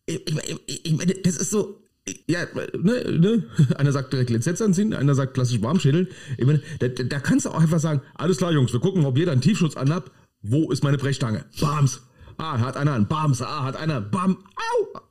ich, 0.05 0.27
ich, 0.27 0.33
meine- 0.33 0.59
ich 0.65 0.93
meine, 0.93 1.13
das 1.15 1.35
ist 1.37 1.51
so. 1.51 1.83
Ja, 2.27 2.45
ne, 2.73 3.17
ne? 3.19 3.43
Einer 3.77 3.91
sagt 3.91 4.13
direkt 4.13 4.29
Lizenz 4.31 4.61
anziehen, 4.61 4.93
einer 4.95 5.13
sagt 5.13 5.35
klassisch 5.35 5.61
Warmschädeln. 5.61 6.07
Ich 6.37 6.45
meine, 6.45 6.59
da, 6.79 6.87
da 6.87 7.03
da 7.03 7.19
kannst 7.19 7.45
du 7.45 7.49
auch 7.51 7.59
einfach 7.59 7.79
sagen: 7.79 8.01
Alles 8.15 8.37
klar, 8.37 8.51
Jungs, 8.51 8.73
wir 8.73 8.79
gucken, 8.79 9.05
ob 9.05 9.15
jeder 9.17 9.31
einen 9.31 9.41
Tiefschutz 9.41 9.75
anhat. 9.77 10.09
Wo 10.41 10.71
ist 10.71 10.83
meine 10.83 10.97
Brechstange? 10.97 11.45
Bams. 11.59 12.01
Ah, 12.37 12.57
hat 12.59 12.77
einer 12.77 12.93
einen. 12.93 13.07
Bams. 13.07 13.41
Ah, 13.41 13.63
hat 13.63 13.75
einer. 13.75 14.01
Bam. 14.01 14.37
Au. 14.55 15.01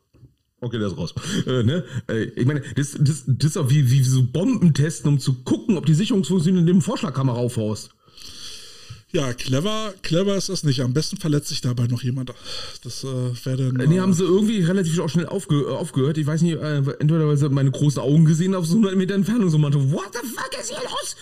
Okay, 0.60 0.78
der 0.78 0.88
ist 0.88 0.96
raus. 0.96 1.14
Äh, 1.46 1.62
ne? 1.62 1.84
äh, 2.08 2.24
ich 2.24 2.46
meine, 2.46 2.62
das, 2.74 2.96
das, 2.98 3.24
das 3.26 3.50
ist 3.50 3.56
auch 3.56 3.70
wie, 3.70 3.90
wie 3.90 4.02
so 4.02 4.24
Bomben 4.24 4.74
testen, 4.74 5.08
um 5.12 5.20
zu 5.20 5.34
gucken, 5.44 5.76
ob 5.76 5.86
die 5.86 5.94
Sicherungsfunktion 5.94 6.56
in 6.56 6.66
dem 6.66 6.82
Vorschlagkammer 6.82 7.32
raufhaust. 7.32 7.90
Ja, 9.10 9.32
clever, 9.32 9.94
clever 10.02 10.36
ist 10.36 10.50
das 10.50 10.64
nicht. 10.64 10.80
Am 10.82 10.92
besten 10.92 11.16
verletzt 11.16 11.48
sich 11.48 11.62
dabei 11.62 11.86
noch 11.86 12.02
jemand. 12.02 12.30
Das 12.82 13.04
äh, 13.04 13.06
wäre 13.06 13.72
dann. 13.72 13.80
Äh, 13.80 13.86
Nee, 13.86 14.00
haben 14.00 14.12
sie 14.12 14.24
irgendwie 14.24 14.60
relativ 14.60 14.98
auch 14.98 15.08
schnell 15.08 15.26
aufge 15.26 15.62
äh, 15.62 15.70
aufgehört. 15.70 16.18
Ich 16.18 16.26
weiß 16.26 16.42
nicht, 16.42 16.56
äh, 16.56 16.76
entweder 16.76 17.26
weil 17.26 17.38
sie 17.38 17.48
meine 17.48 17.70
großen 17.70 18.02
Augen 18.02 18.26
gesehen 18.26 18.54
auf 18.54 18.66
so 18.66 18.72
100 18.72 18.96
Meter 18.96 19.14
Entfernung 19.14 19.48
so 19.48 19.56
meinte, 19.56 19.92
what 19.92 20.10
the 20.12 20.28
fuck 20.28 20.50
ist 20.60 20.68
hier 20.68 20.82
los? 20.82 21.16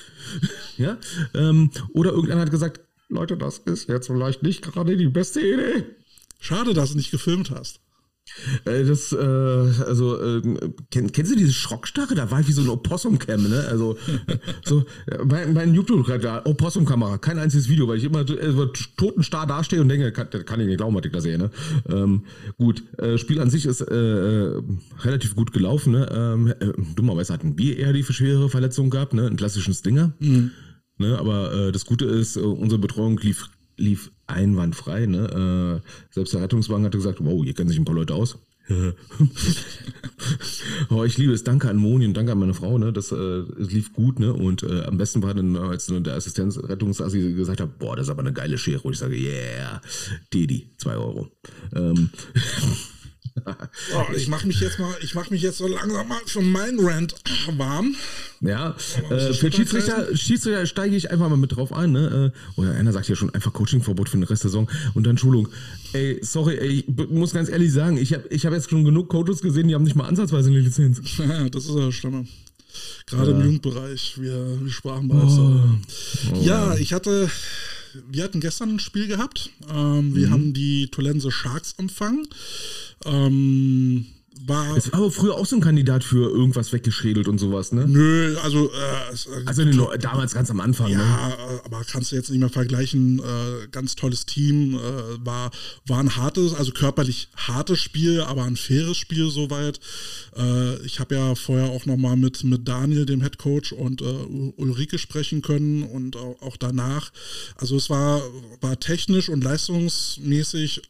ja, 0.79 0.99
ähm, 1.35 1.71
oder 1.95 2.11
irgendeiner 2.11 2.41
hat 2.41 2.51
gesagt, 2.51 2.81
Leute, 3.09 3.37
das 3.37 3.59
ist 3.59 3.89
jetzt 3.89 4.09
vielleicht 4.09 4.43
nicht 4.43 4.63
gerade 4.63 4.97
die 4.97 5.07
beste 5.07 5.41
Idee. 5.41 5.85
Schade, 6.41 6.75
dass 6.75 6.91
du 6.91 6.97
nicht 6.97 7.13
gefilmt 7.13 7.53
hast. 7.53 7.81
Äh, 8.65 8.85
das, 8.85 9.13
äh, 9.13 9.17
also, 9.17 10.21
äh, 10.21 10.43
kenn, 10.91 11.13
kennst 11.13 11.33
du 11.33 11.37
diese 11.37 11.53
Schrockstarre? 11.53 12.15
Da 12.15 12.31
war 12.31 12.41
ich 12.41 12.49
wie 12.49 12.53
so 12.53 12.63
ein 12.63 12.69
Opossum-Cam, 12.69 13.49
ne? 13.49 13.67
Also, 13.69 13.97
so, 14.65 14.85
mein, 15.25 15.53
mein 15.53 15.75
YouTube 15.75 16.05
gerade 16.07 16.23
da, 16.23 16.43
Opossum-Kamera, 16.45 17.19
kein 17.19 17.39
einziges 17.39 17.69
Video, 17.69 17.89
weil 17.89 17.99
ich 17.99 18.05
immer 18.05 18.29
äh, 18.29 18.69
totenstarr 18.97 19.47
dastehe 19.47 19.81
und 19.81 19.89
denke, 19.89 20.13
kann, 20.13 20.29
kann 20.31 20.61
ich 20.61 20.67
nicht 20.67 20.79
glauben, 20.79 20.95
was 20.97 21.05
ich 21.05 21.13
da 21.13 21.21
sehe, 21.21 21.39
ne? 21.39 21.51
Ähm, 21.89 22.25
gut, 22.59 22.83
äh, 22.99 23.17
Spiel 23.19 23.41
an 23.41 23.51
sich 23.51 23.67
ist 23.67 23.81
äh, 23.81 23.95
äh, 23.95 24.63
relativ 25.01 25.35
gut 25.35 25.53
gelaufen, 25.53 25.93
ne? 25.93 26.09
Ähm, 26.13 26.49
äh, 26.49 26.73
dummerweise 26.95 27.33
hatten 27.33 27.57
wir 27.59 27.79
eher 27.79 27.93
die 27.93 28.05
schwere 28.05 28.49
Verletzung 28.49 28.91
gehabt, 28.91 29.15
ne? 29.15 29.27
Einen 29.27 29.37
klassischen 29.37 29.75
Stinger. 29.75 30.15
Ne, 30.99 31.19
aber 31.19 31.53
äh, 31.53 31.73
das 31.73 31.85
Gute 31.85 32.07
ist, 32.07 32.37
äh, 32.37 32.41
unsere 32.41 32.81
Betreuung 32.81 33.19
lief, 33.19 33.51
lief 33.77 34.11
einwandfrei. 34.27 35.07
Ne? 35.07 35.83
Äh, 35.83 36.15
selbst 36.15 36.35
der 36.35 36.43
Rettungswagen 36.43 36.85
hatte 36.85 36.99
gesagt, 36.99 37.19
wow, 37.21 37.43
hier 37.45 37.55
kennen 37.55 37.69
sich 37.69 37.79
ein 37.79 37.85
paar 37.85 37.95
Leute 37.95 38.15
aus. 38.15 38.39
oh, 40.91 41.05
ich 41.05 41.19
liebe 41.19 41.33
es. 41.33 41.45
Danke 41.45 41.69
an 41.69 41.77
Moni 41.77 42.05
und 42.05 42.15
danke 42.15 42.33
an 42.33 42.39
meine 42.39 42.55
Frau. 42.55 42.79
Ne? 42.79 42.93
Das 42.93 43.13
äh, 43.13 43.15
es 43.15 43.71
lief 43.71 43.93
gut. 43.93 44.19
Ne? 44.19 44.33
Und 44.33 44.65
äh, 44.65 44.83
am 44.83 44.99
besten 44.99 45.23
war 45.23 45.35
dann, 45.35 45.57
als 45.57 45.87
der 45.87 46.15
Assistenz 46.15 46.59
Rettungsassi 46.59 47.35
gesagt 47.35 47.61
hat, 47.61 47.79
boah, 47.79 47.95
das 47.95 48.07
ist 48.07 48.11
aber 48.11 48.23
eine 48.23 48.33
geile 48.33 48.59
Schere. 48.59 48.83
Und 48.83 48.95
ich 48.95 48.99
sage, 48.99 49.15
yeah, 49.17 49.81
Dedi, 50.35 50.73
zwei 50.79 50.97
Euro. 50.97 51.29
Ähm, 51.75 52.11
Oh, 53.45 54.03
ich 54.17 54.29
mache 54.29 54.47
mich 54.47 54.61
jetzt 54.61 54.79
mal, 54.79 54.95
ich 55.03 55.15
mache 55.15 55.31
mich 55.31 55.43
jetzt 55.43 55.59
so 55.59 55.67
langsam 55.67 56.09
mal 56.09 56.19
für 56.27 56.41
meinen 56.41 56.81
Rant 56.81 57.15
warm. 57.57 57.95
Ja, 58.41 58.75
Oh, 59.09 59.13
äh, 59.15 59.33
für 59.35 59.53
Schiedsrichter, 59.53 60.17
Schiedsrichter 60.17 60.67
steige 60.67 60.97
ich 60.97 61.11
einfach 61.11 61.29
mal 61.29 61.37
mit 61.37 61.55
drauf 61.57 61.73
ein. 61.73 61.93
Ne? 61.93 62.33
Äh, 62.57 62.61
Oder 62.61 62.73
einer 62.73 62.93
sagt 62.93 63.09
ja 63.09 63.17
schon 63.17 63.35
einfach 63.35 63.53
Coachingverbot 63.53 64.09
für 64.09 64.17
den 64.17 64.25
Rest 64.25 64.45
der 64.45 64.51
Saison 64.51 64.71
und 64.95 65.07
dann 65.07 65.19
Schulung. 65.19 65.49
Ey, 65.93 66.19
sorry, 66.23 66.57
ey, 66.59 66.69
ich 66.69 67.09
muss 67.09 67.33
ganz 67.33 67.49
ehrlich 67.49 67.73
sagen, 67.73 67.97
ich 67.97 68.13
habe 68.13 68.25
ich 68.31 68.45
hab 68.47 68.53
jetzt 68.53 68.71
schon 68.71 68.85
genug 68.85 69.09
Coaches 69.09 69.41
gesehen, 69.41 69.69
die 69.69 69.75
haben 69.75 69.85
nicht 69.85 69.97
mal 69.97 70.07
ansatzweise 70.07 70.51
eine 70.51 70.61
Lizenz. 70.61 71.01
das 71.51 71.65
ist 71.65 71.75
ja 71.77 71.93
schlimmer. 71.93 72.25
Gerade 73.07 73.31
im 73.31 73.41
Jugendbereich, 73.43 74.21
wir, 74.21 74.61
wir 74.61 74.71
sprachen 74.71 75.09
bereits. 75.09 75.37
darüber. 75.37 75.79
ja, 76.43 76.75
ich 76.77 76.93
hatte, 76.93 77.31
wir 78.09 78.25
hatten 78.25 78.41
gestern 78.41 78.75
ein 78.75 78.79
Spiel 78.79 79.07
gehabt. 79.07 79.51
Ähm, 79.69 80.15
wir 80.15 80.31
haben 80.31 80.53
die 80.53 80.89
Tolense 80.89 81.31
Sharks 81.31 81.75
empfangen. 81.79 82.27
Ähm, 83.05 84.07
war, 84.45 84.77
war 84.77 84.95
aber 84.95 85.11
früher 85.11 85.35
auch 85.35 85.47
so 85.47 85.57
ein 85.57 85.61
Kandidat 85.63 86.05
für 86.05 86.31
irgendwas 86.31 86.73
weggeschädelt 86.73 87.29
und 87.29 87.39
sowas, 87.39 87.73
ne? 87.73 87.87
nö, 87.89 88.37
also, 88.43 88.71
äh, 88.71 89.13
es- 89.13 89.27
äh, 89.27 89.31
Also 89.47 89.65
Neu- 89.65 89.97
damals 89.99 90.35
ganz 90.35 90.51
am 90.51 90.61
Anfang, 90.61 90.89
ne? 90.89 90.95
Ja, 90.99 91.29
äh, 91.31 91.61
aber 91.65 91.83
kannst 91.85 92.13
du 92.13 92.17
jetzt 92.17 92.31
nicht 92.31 92.41
mehr 92.41 92.49
vergleichen. 92.49 93.19
Äh, 93.19 93.69
ganz 93.71 93.95
tolles 93.95 94.27
Team. 94.27 94.75
Äh, 94.75 94.79
war, 95.25 95.51
war 95.87 95.99
ein 96.01 96.17
hartes, 96.17 96.55
also 96.55 96.73
körperlich 96.73 97.29
hartes 97.37 97.79
Spiel, 97.79 98.21
aber 98.21 98.45
ein 98.45 98.57
faires 98.57 98.97
Spiel 98.97 99.31
soweit. 99.31 99.81
Äh, 100.37 100.77
ich 100.85 101.01
habe 101.01 101.15
ja 101.15 101.35
vorher 101.35 101.71
auch 101.71 101.87
nochmal 101.87 102.17
mit, 102.17 102.45
mit 102.45 102.69
Daniel, 102.69 103.07
dem 103.07 103.23
Head 103.23 103.39
Coach, 103.39 103.73
und 103.73 104.03
äh, 104.03 104.05
Ulrike 104.57 104.99
sprechen 104.99 105.43
können 105.43 105.83
und 105.83 106.17
auch, 106.17 106.41
auch 106.43 106.57
danach. 106.57 107.11
Also 107.57 107.77
es 107.77 107.89
war, 107.91 108.21
war 108.61 108.79
technisch 108.79 109.29
und 109.29 109.43
leistungsmäßig 109.43 110.83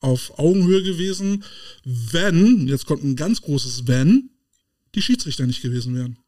auf 0.00 0.38
Augenhöhe 0.38 0.82
gewesen, 0.82 1.44
wenn, 1.84 2.66
jetzt 2.68 2.86
kommt 2.86 3.04
ein 3.04 3.16
ganz 3.16 3.42
großes 3.42 3.86
Wenn, 3.86 4.30
die 4.94 5.02
Schiedsrichter 5.02 5.46
nicht 5.46 5.62
gewesen 5.62 5.94
wären. 5.94 6.18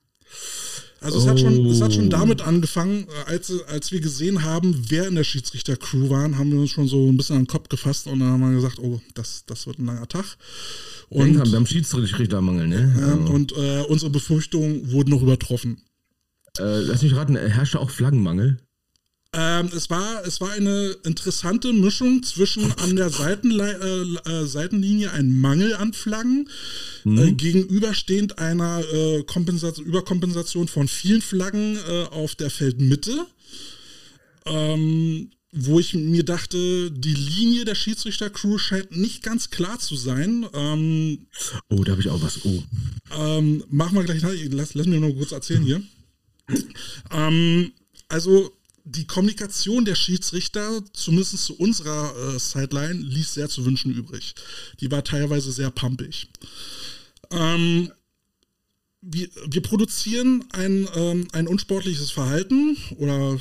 Also 1.00 1.18
es, 1.18 1.26
hat 1.26 1.40
schon, 1.40 1.66
es 1.66 1.80
hat 1.80 1.92
schon 1.92 2.11
damit 2.11 2.42
angefangen, 2.42 3.08
äh, 3.08 3.30
als, 3.30 3.52
als 3.66 3.90
wir 3.90 4.00
gesehen 4.00 4.44
haben, 4.44 4.85
wer 4.88 5.08
in 5.08 5.16
der 5.16 5.24
Schiedsrichter-Crew 5.24 6.11
waren, 6.11 6.38
haben 6.38 6.52
wir 6.52 6.61
uns 6.61 6.70
schon 6.70 6.87
so 6.87 7.08
ein 7.08 7.16
bisschen 7.16 7.37
an 7.37 7.42
den 7.42 7.48
Kopf 7.48 7.68
gefasst 7.68 8.06
und 8.06 8.20
dann 8.20 8.28
haben 8.28 8.40
wir 8.40 8.54
gesagt, 8.54 8.78
oh, 8.78 9.00
das, 9.14 9.44
das 9.46 9.66
wird 9.66 9.80
ein 9.80 9.87
langer 9.87 10.06
Tag. 10.06 10.37
Und, 11.08 11.35
wir 11.35 11.56
haben 11.56 11.66
Schiedsrichtermangel, 11.66 12.68
ne? 12.68 12.96
Ja, 13.00 13.14
und 13.14 13.52
äh, 13.52 13.82
unsere 13.88 14.11
Befürchtungen 14.11 14.92
wurden 14.92 15.11
noch 15.11 15.22
übertroffen. 15.22 15.82
Äh, 16.58 16.80
lass 16.82 17.02
mich 17.02 17.16
raten, 17.16 17.37
herrschte 17.37 17.80
auch 17.80 17.90
Flaggenmangel? 17.90 18.58
Ähm, 19.35 19.71
es, 19.75 19.88
war, 19.88 20.27
es 20.27 20.42
war 20.42 20.51
eine 20.51 20.95
interessante 21.05 21.73
Mischung 21.73 22.23
zwischen 22.23 22.71
an 22.73 22.97
der 22.97 23.09
Seitenle 23.09 24.18
äh, 24.27 24.31
äh, 24.31 24.47
Seitenlinie 24.47 25.11
ein 25.12 25.40
Mangel 25.40 25.75
an 25.75 25.95
Flaggen, 25.95 26.51
mhm. 27.05 27.18
äh, 27.18 27.33
gegenüberstehend 27.33 28.38
einer 28.38 28.83
äh, 28.92 29.25
Überkompensation 29.81 30.68
von 30.68 30.87
vielen 30.87 31.23
Flaggen 31.23 31.79
äh, 31.88 32.05
auf 32.11 32.35
der 32.35 32.51
Feldmitte. 32.51 33.27
Ähm, 34.45 35.31
wo 35.53 35.79
ich 35.79 35.95
mir 35.95 36.25
dachte, 36.25 36.90
die 36.90 37.14
Linie 37.14 37.66
der 37.66 37.75
Schiedsrichter-Crew 37.75 38.57
scheint 38.57 38.97
nicht 38.97 39.23
ganz 39.23 39.51
klar 39.51 39.79
zu 39.79 39.97
sein. 39.97 40.47
Ähm, 40.55 41.27
oh, 41.68 41.85
da 41.85 41.92
habe 41.92 42.01
ich 42.01 42.09
auch 42.09 42.23
was. 42.23 42.45
Oh. 42.45 42.62
Ähm, 43.18 43.62
machen 43.68 43.97
wir 43.97 44.05
gleich. 44.05 44.23
Lass, 44.51 44.75
lass 44.75 44.87
mir 44.87 44.99
nur 44.99 45.14
kurz 45.14 45.33
erzählen 45.33 45.62
hier. 45.62 45.83
ähm, 47.11 47.73
also 48.09 48.51
die 48.85 49.07
Kommunikation 49.07 49.85
der 49.85 49.95
Schiedsrichter, 49.95 50.83
zumindest 50.92 51.38
zu 51.38 51.57
unserer 51.57 52.35
äh, 52.35 52.38
Sideline, 52.38 53.01
ließ 53.01 53.35
sehr 53.35 53.49
zu 53.49 53.64
wünschen 53.64 53.92
übrig. 53.92 54.35
Die 54.81 54.90
war 54.90 55.05
teilweise 55.05 55.53
sehr 55.53 55.71
pumpig. 55.71 56.29
Ähm, 57.31 57.92
wir, 59.05 59.29
wir, 59.49 59.62
produzieren 59.62 60.45
ein, 60.53 60.88
ähm, 60.95 61.27
ein 61.33 61.49
unsportliches 61.49 62.12
Verhalten 62.12 62.77
oder 62.99 63.37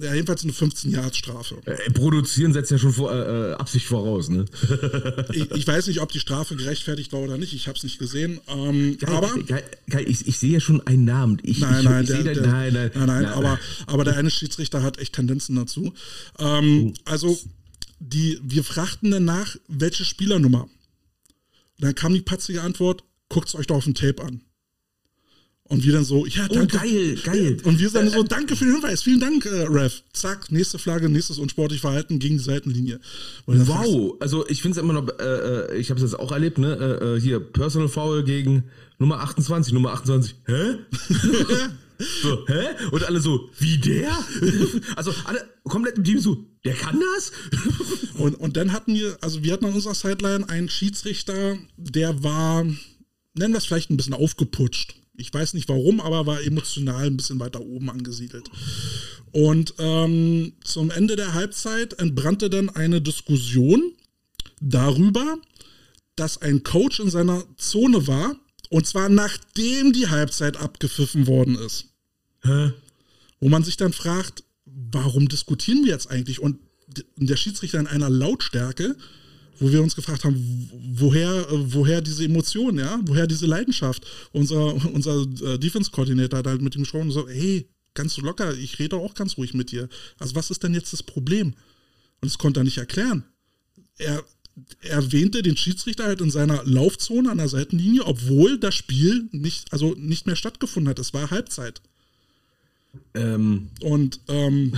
äh, 0.00 0.14
jedenfalls 0.14 0.42
eine 0.42 0.52
15-Jahres-Strafe. 0.52 1.62
Äh, 1.64 1.92
produzieren 1.92 2.52
setzt 2.52 2.72
ja 2.72 2.78
schon 2.78 2.92
vor, 2.92 3.12
äh, 3.12 3.52
äh 3.52 3.54
Absicht 3.54 3.86
voraus, 3.86 4.28
ne? 4.28 4.46
ich, 5.32 5.48
ich, 5.52 5.66
weiß 5.66 5.86
nicht, 5.86 6.00
ob 6.00 6.10
die 6.10 6.18
Strafe 6.18 6.56
gerechtfertigt 6.56 7.12
war 7.12 7.20
oder 7.20 7.38
nicht, 7.38 7.52
ich 7.54 7.68
habe 7.68 7.78
es 7.78 7.84
nicht 7.84 8.00
gesehen. 8.00 8.40
Ähm, 8.48 8.98
geil, 8.98 9.14
aber 9.14 9.28
geil, 9.44 9.62
geil, 9.88 10.04
ich, 10.08 10.26
ich 10.26 10.38
sehe 10.38 10.54
ja 10.54 10.60
schon 10.60 10.84
einen 10.88 11.04
Namen. 11.04 11.38
Ich, 11.44 11.60
nein, 11.60 11.84
nein, 11.84 12.04
der, 12.04 12.24
der, 12.24 12.42
nein, 12.42 12.72
nein, 12.72 12.90
nein, 12.92 13.06
nein, 13.06 13.26
aber, 13.26 13.60
aber 13.86 14.02
der 14.02 14.16
eine 14.16 14.30
Schiedsrichter 14.30 14.82
hat 14.82 14.98
echt 14.98 15.14
Tendenzen 15.14 15.54
dazu. 15.54 15.94
Ähm, 16.40 16.86
uh. 16.88 16.94
Also, 17.04 17.38
die, 18.00 18.40
wir 18.42 18.64
fragten 18.64 19.12
danach, 19.12 19.56
welche 19.68 20.04
Spielernummer. 20.04 20.62
Und 20.62 21.84
dann 21.84 21.94
kam 21.94 22.12
die 22.12 22.22
patzige 22.22 22.62
Antwort, 22.62 23.04
guckt 23.28 23.48
es 23.48 23.54
euch 23.54 23.68
doch 23.68 23.76
auf 23.76 23.84
dem 23.84 23.94
Tape 23.94 24.24
an. 24.24 24.40
Und 25.68 25.84
wir 25.84 25.92
dann 25.92 26.04
so, 26.04 26.26
ja, 26.26 26.46
oh, 26.48 26.54
danke. 26.54 26.76
Oh, 26.76 26.80
geil, 26.80 27.18
geil. 27.24 27.56
Und 27.64 27.80
wir 27.80 27.90
dann 27.90 28.08
so, 28.08 28.22
danke 28.22 28.54
für 28.54 28.64
den 28.64 28.74
Hinweis, 28.74 29.02
vielen 29.02 29.18
Dank, 29.18 29.46
äh, 29.46 29.62
Rev. 29.62 29.92
Zack, 30.12 30.52
nächste 30.52 30.78
Flagge, 30.78 31.08
nächstes 31.08 31.38
unsportlich 31.38 31.80
Verhalten 31.80 32.20
gegen 32.20 32.36
die 32.36 32.42
Seitenlinie. 32.42 33.00
Wow, 33.46 34.14
also 34.20 34.46
ich 34.48 34.62
finde 34.62 34.78
es 34.78 34.84
immer 34.84 34.92
noch, 34.92 35.08
äh, 35.18 35.24
äh 35.24 35.76
ich 35.76 35.90
habe 35.90 35.98
es 35.98 36.10
jetzt 36.10 36.20
auch 36.20 36.30
erlebt, 36.30 36.58
ne? 36.58 36.76
Äh, 36.76 37.16
äh, 37.16 37.20
hier, 37.20 37.40
Personal 37.40 37.88
Foul 37.88 38.22
gegen 38.22 38.64
Nummer 38.98 39.20
28, 39.20 39.72
Nummer 39.72 39.92
28. 39.92 40.36
Hä? 40.46 40.76
so, 42.22 42.46
hä? 42.46 42.66
Und 42.92 43.04
alle 43.04 43.20
so, 43.20 43.50
wie 43.58 43.78
der? 43.78 44.16
also 44.96 45.12
alle 45.24 45.48
komplett 45.64 45.96
im 45.98 46.04
Team 46.04 46.20
so, 46.20 46.44
der 46.64 46.74
kann 46.74 47.00
das? 47.14 47.32
und, 48.18 48.36
und 48.36 48.56
dann 48.56 48.72
hatten 48.72 48.94
wir, 48.94 49.18
also 49.20 49.42
wir 49.42 49.52
hatten 49.52 49.64
an 49.64 49.74
unserer 49.74 49.94
Sideline 49.94 50.48
einen 50.48 50.68
Schiedsrichter, 50.68 51.58
der 51.76 52.22
war, 52.22 52.62
nennen 52.62 53.52
wir 53.52 53.58
es 53.58 53.66
vielleicht 53.66 53.90
ein 53.90 53.96
bisschen 53.96 54.14
aufgeputscht. 54.14 54.94
Ich 55.18 55.32
weiß 55.32 55.54
nicht 55.54 55.68
warum, 55.68 56.00
aber 56.00 56.26
war 56.26 56.42
emotional 56.42 57.06
ein 57.06 57.16
bisschen 57.16 57.40
weiter 57.40 57.60
oben 57.60 57.90
angesiedelt. 57.90 58.50
Und 59.32 59.74
ähm, 59.78 60.52
zum 60.64 60.90
Ende 60.90 61.16
der 61.16 61.34
Halbzeit 61.34 61.94
entbrannte 61.94 62.50
dann 62.50 62.70
eine 62.70 63.00
Diskussion 63.00 63.92
darüber, 64.60 65.38
dass 66.16 66.40
ein 66.40 66.62
Coach 66.62 67.00
in 67.00 67.10
seiner 67.10 67.44
Zone 67.56 68.06
war, 68.06 68.36
und 68.70 68.86
zwar 68.86 69.08
nachdem 69.08 69.92
die 69.92 70.08
Halbzeit 70.08 70.56
abgepfiffen 70.56 71.26
worden 71.26 71.56
ist. 71.56 71.86
Hä? 72.42 72.72
Wo 73.40 73.48
man 73.48 73.62
sich 73.62 73.76
dann 73.76 73.92
fragt, 73.92 74.44
warum 74.64 75.28
diskutieren 75.28 75.84
wir 75.84 75.92
jetzt 75.92 76.10
eigentlich? 76.10 76.40
Und 76.40 76.58
der 77.16 77.36
Schiedsrichter 77.36 77.78
in 77.78 77.86
einer 77.86 78.10
Lautstärke, 78.10 78.96
wo 79.58 79.70
wir 79.70 79.82
uns 79.82 79.96
gefragt 79.96 80.24
haben, 80.24 80.70
woher, 80.94 81.46
woher 81.50 82.00
diese 82.00 82.24
Emotionen, 82.24 82.78
ja, 82.78 83.00
woher 83.04 83.26
diese 83.26 83.46
Leidenschaft. 83.46 84.06
Unser, 84.32 84.74
unser 84.92 85.22
äh, 85.42 85.58
Defense-Koordinator 85.58 86.38
hat 86.38 86.46
halt 86.46 86.62
mit 86.62 86.74
ihm 86.76 86.82
gesprochen 86.82 87.08
und 87.08 87.12
so, 87.12 87.28
hey, 87.28 87.68
ganz 87.94 88.16
locker, 88.18 88.54
ich 88.54 88.78
rede 88.78 88.96
auch 88.96 89.14
ganz 89.14 89.36
ruhig 89.38 89.54
mit 89.54 89.72
dir. 89.72 89.88
Also 90.18 90.34
was 90.34 90.50
ist 90.50 90.62
denn 90.62 90.74
jetzt 90.74 90.92
das 90.92 91.02
Problem? 91.02 91.54
Und 92.20 92.30
das 92.30 92.38
konnte 92.38 92.60
er 92.60 92.64
nicht 92.64 92.78
erklären. 92.78 93.24
Er 93.98 94.24
erwähnte 94.80 95.42
den 95.42 95.56
Schiedsrichter 95.56 96.04
halt 96.04 96.20
in 96.20 96.30
seiner 96.30 96.64
Laufzone 96.64 97.30
an 97.30 97.38
der 97.38 97.48
Seitenlinie, 97.48 98.04
obwohl 98.04 98.58
das 98.58 98.74
Spiel 98.74 99.28
nicht, 99.32 99.72
also 99.72 99.94
nicht 99.94 100.26
mehr 100.26 100.36
stattgefunden 100.36 100.88
hat. 100.88 100.98
Es 100.98 101.12
war 101.12 101.30
Halbzeit. 101.30 101.82
Ähm. 103.14 103.70
Und, 103.80 104.20
ähm, 104.28 104.72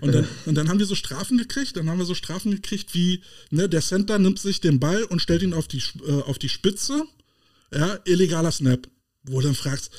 und, 0.00 0.14
dann, 0.14 0.28
und 0.46 0.54
dann 0.54 0.68
haben 0.68 0.78
wir 0.78 0.86
so 0.86 0.94
Strafen 0.94 1.38
gekriegt. 1.38 1.76
Dann 1.76 1.88
haben 1.88 1.98
wir 1.98 2.04
so 2.04 2.14
Strafen 2.14 2.50
gekriegt 2.50 2.94
wie, 2.94 3.22
ne, 3.50 3.68
der 3.68 3.82
Center 3.82 4.18
nimmt 4.18 4.38
sich 4.38 4.60
den 4.60 4.80
Ball 4.80 5.04
und 5.04 5.20
stellt 5.20 5.42
ihn 5.42 5.54
auf 5.54 5.68
die, 5.68 5.82
äh, 6.06 6.22
auf 6.22 6.38
die 6.38 6.48
Spitze. 6.48 7.04
Ja, 7.72 7.98
illegaler 8.04 8.52
Snap. 8.52 8.88
Wo 9.24 9.40
du 9.40 9.46
dann 9.46 9.56
fragst, 9.56 9.90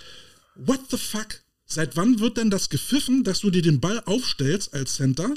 what 0.55 0.79
the 0.89 0.97
fuck? 0.97 1.41
Seit 1.65 1.97
wann 1.97 2.19
wird 2.19 2.37
denn 2.37 2.49
das 2.49 2.69
gepfiffen, 2.69 3.23
dass 3.23 3.41
du 3.41 3.49
dir 3.49 3.61
den 3.61 3.81
Ball 3.81 4.01
aufstellst 4.05 4.73
als 4.73 4.95
Center? 4.95 5.33